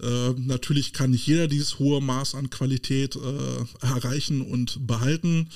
Äh, 0.02 0.32
natürlich 0.36 0.92
kann 0.92 1.12
nicht 1.12 1.26
jeder 1.26 1.46
dieses 1.46 1.78
hohe 1.78 2.00
Maß 2.00 2.34
an 2.34 2.50
Qualität 2.50 3.16
äh, 3.16 3.86
erreichen 3.86 4.42
und 4.42 4.86
behalten. 4.86 5.48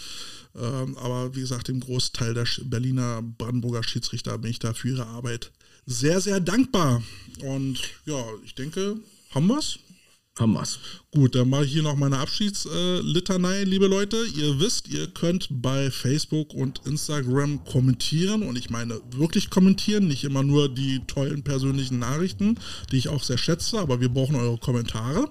Äh, 0.55 0.61
aber 0.61 1.35
wie 1.35 1.41
gesagt, 1.41 1.69
dem 1.69 1.81
Großteil 1.81 2.35
der 2.35 2.47
Berliner 2.65 3.23
Brandenburger 3.23 3.83
Schiedsrichter 3.83 4.39
bin 4.39 4.51
ich 4.51 4.59
da 4.59 4.73
für 4.75 4.89
ihre 4.89 5.07
Arbeit 5.07 5.51
sehr, 5.87 6.21
sehr 6.21 6.41
dankbar. 6.41 7.03
Und 7.43 7.81
ja, 8.07 8.25
ich 8.45 8.55
denke, 8.55 8.97
haben 9.31 9.47
wir 9.49 9.59
es? 9.59 9.79
Haben. 10.41 10.59
Gut, 11.13 11.35
dann 11.35 11.51
mache 11.51 11.67
ich 11.67 11.73
hier 11.73 11.83
noch 11.83 11.97
meine 11.97 12.19
Abschiedslitanei, 12.19 13.65
liebe 13.65 13.87
Leute. 13.87 14.17
Ihr 14.37 14.59
wisst, 14.59 14.89
ihr 14.89 15.07
könnt 15.09 15.49
bei 15.51 15.91
Facebook 15.91 16.55
und 16.55 16.81
Instagram 16.87 17.65
kommentieren 17.65 18.43
und 18.43 18.57
ich 18.57 18.71
meine 18.71 19.01
wirklich 19.11 19.51
kommentieren, 19.51 20.09
nicht 20.09 20.25
immer 20.25 20.43
nur 20.43 20.69
die 20.69 21.01
tollen 21.07 21.43
persönlichen 21.43 21.99
Nachrichten, 21.99 22.59
die 22.91 22.97
ich 22.97 23.09
auch 23.09 23.23
sehr 23.23 23.39
schätze, 23.39 23.79
aber 23.79 24.01
wir 24.01 24.09
brauchen 24.09 24.35
eure 24.35 24.59
Kommentare. 24.59 25.29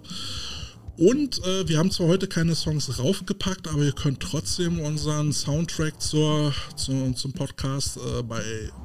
Und 0.99 1.41
äh, 1.45 1.65
wir 1.65 1.77
haben 1.77 1.91
zwar 1.91 2.07
heute 2.07 2.27
keine 2.27 2.55
Songs 2.55 2.99
raufgepackt, 2.99 3.69
aber 3.69 3.83
ihr 3.83 3.93
könnt 3.93 4.19
trotzdem 4.19 4.81
unseren 4.81 5.31
Soundtrack 5.31 6.01
zur, 6.01 6.53
zu, 6.75 7.13
zum 7.13 7.31
Podcast 7.31 7.97
äh, 7.97 8.21
bei 8.21 8.43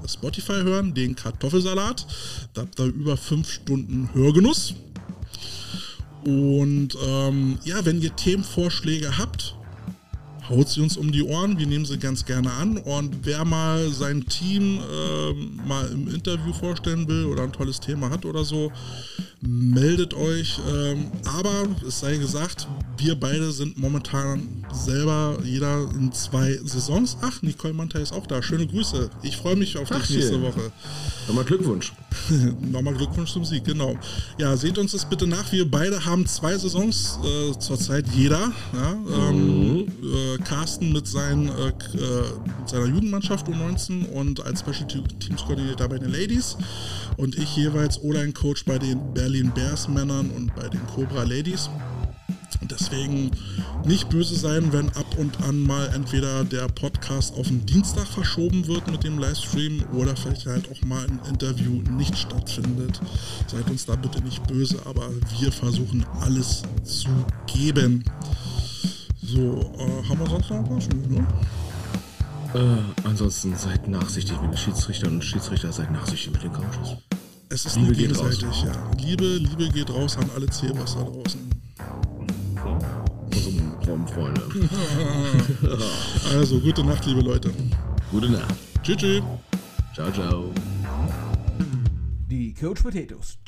Spotify 0.09 0.63
hören, 0.63 0.95
den 0.95 1.17
Kartoffelsalat. 1.17 2.07
Da 2.53 2.63
habt 2.63 2.79
ihr 2.79 2.87
über 2.87 3.17
fünf 3.17 3.51
Stunden 3.51 4.09
Hörgenuss. 4.15 4.75
Und 6.27 6.97
ähm, 7.07 7.59
ja, 7.65 7.85
wenn 7.85 8.01
ihr 8.01 8.15
Themenvorschläge 8.17 9.19
habt, 9.19 9.57
haut 10.49 10.69
sie 10.69 10.81
uns 10.81 10.97
um 10.97 11.13
die 11.13 11.23
Ohren. 11.23 11.59
Wir 11.59 11.67
nehmen 11.67 11.85
sie 11.85 11.99
ganz 11.99 12.25
gerne 12.25 12.53
an. 12.53 12.77
Und 12.79 13.25
wer 13.25 13.45
mal 13.45 13.89
sein 13.91 14.27
Team 14.27 14.79
äh, 14.79 15.67
mal 15.67 15.87
im 15.93 16.09
Interview 16.09 16.53
vorstellen 16.53 17.09
will 17.09 17.27
oder 17.27 17.43
ein 17.43 17.53
tolles 17.53 17.81
Thema 17.81 18.11
hat 18.11 18.25
oder 18.25 18.45
so, 18.45 18.71
meldet 19.41 20.15
euch. 20.15 20.59
Ähm, 20.75 21.11
aber 21.25 21.67
es 21.87 22.01
sei 22.01 22.17
gesagt, 22.17 22.67
wir 22.99 23.15
beide 23.15 23.53
sind 23.53 23.79
momentan 23.79 24.65
selber 24.73 25.39
jeder 25.45 25.89
in 25.95 26.13
zwei 26.13 26.59
Saisons. 26.65 27.17
Ach, 27.23 27.43
Nicole 27.43 27.75
Manta 27.75 27.99
ist 27.99 28.13
auch 28.13 28.27
da. 28.27 28.43
Schöne 28.43 28.67
Grüße. 28.67 29.11
Ich 29.23 29.37
freue 29.37 29.57
mich 29.57 29.77
auf 29.77 29.89
dich 29.89 30.11
nächste 30.11 30.41
Woche. 30.43 30.73
Nochmal 31.27 31.45
Glückwunsch. 31.45 31.93
Nochmal 32.61 32.95
Glückwunsch 32.95 33.33
zum 33.33 33.45
Sieg, 33.45 33.65
genau. 33.65 33.97
Ja, 34.39 34.57
seht 34.57 34.79
uns 34.79 34.93
das 34.93 35.05
bitte 35.09 35.27
nach. 35.27 35.51
Wir 35.53 35.71
beide 35.71 36.05
haben 36.05 36.27
zwei 36.27 36.57
Saisons 36.57 37.19
äh, 37.25 37.59
zurzeit 37.59 38.07
jeder. 38.15 38.53
Ja, 38.73 38.93
ähm, 39.29 39.73
mhm. 39.73 39.89
äh, 40.03 40.34
Carsten 40.39 40.93
mit, 40.93 41.07
seinen, 41.07 41.49
äh, 41.49 41.69
äh 41.69 41.73
mit 42.61 42.69
seiner 42.69 42.87
Jugendmannschaft 42.87 43.47
U19 43.47 44.11
und 44.11 44.45
als 44.45 44.61
Special 44.61 44.87
Teams 44.87 45.43
Coordinator 45.43 45.89
bei 45.89 45.99
den 45.99 46.13
Ladies. 46.13 46.57
Und 47.17 47.37
ich 47.37 47.57
jeweils 47.57 48.03
O-Line-Coach 48.03 48.65
bei 48.65 48.79
den 48.79 49.15
Berlin 49.15 49.53
Bears 49.55 49.89
Männern 49.89 50.31
und 50.31 50.55
bei 50.55 50.69
den 50.69 50.85
Cobra 50.89 51.23
Ladies. 51.23 51.69
Deswegen 52.71 53.31
nicht 53.85 54.09
böse 54.09 54.35
sein, 54.35 54.73
wenn 54.73 54.89
ab 54.91 55.07
und 55.19 55.41
an 55.43 55.63
mal 55.63 55.89
entweder 55.95 56.45
der 56.45 56.69
Podcast 56.69 57.35
auf 57.37 57.49
den 57.49 57.65
Dienstag 57.67 58.07
verschoben 58.07 58.67
wird 58.67 58.91
mit 58.91 59.05
dem 59.05 59.19
Livestream 59.19 59.85
oder 59.93 60.17
vielleicht 60.17 60.47
halt 60.47 60.71
auch 60.71 60.83
mal 60.87 61.05
ein 61.05 61.21
Interview 61.29 61.83
nicht 61.97 62.17
stattfindet. 62.17 63.01
Seid 63.47 63.69
uns 63.69 63.87
da 63.87 63.97
bitte 63.97 64.23
nicht 64.23 64.47
böse, 64.47 64.79
aber 64.87 65.11
wir 65.39 65.53
versuchen 65.53 66.07
alles 66.21 66.63
zu 66.85 67.09
geben. 67.47 68.05
So, 69.27 69.73
äh, 69.79 70.07
haben 70.07 70.21
wir 70.21 70.27
sonst 70.27 70.51
noch 70.51 70.71
was? 70.71 70.87
Ne? 70.89 71.27
Äh, 72.55 73.07
ansonsten 73.09 73.57
seid 73.57 73.89
nachsichtig 73.89 74.39
mit 74.43 74.53
den 74.53 74.59
Schiedsrichtern 74.59 75.15
und 75.15 75.25
Schiedsrichter 75.25 75.73
seid 75.73 75.91
nachsichtig 75.91 76.33
mit 76.33 76.43
den 76.43 76.53
Coaches. 76.53 76.99
Es 77.49 77.65
ist 77.65 77.77
Liebe 77.77 77.87
nur 77.87 77.97
gegenseitig, 77.97 78.65
ja. 78.65 78.73
Liebe, 78.99 79.25
Liebe 79.25 79.71
geht 79.71 79.89
raus 79.89 80.19
an 80.19 80.29
alle 80.35 80.47
Zebras 80.49 80.95
da 80.95 81.05
draußen. 81.05 81.41
Unsere 83.33 83.81
Traumfreunde. 83.81 84.43
also, 86.31 86.61
gute 86.61 86.85
Nacht, 86.85 87.07
liebe 87.07 87.23
Leute. 87.23 87.51
Gute 88.11 88.29
Nacht. 88.29 88.55
Tschüss. 88.83 88.97
tschüss. 88.99 89.23
Ciao, 89.95 90.13
ciao. 90.13 90.53
Die 92.29 92.53
Coach 92.53 92.83
Potatoes. 92.83 93.39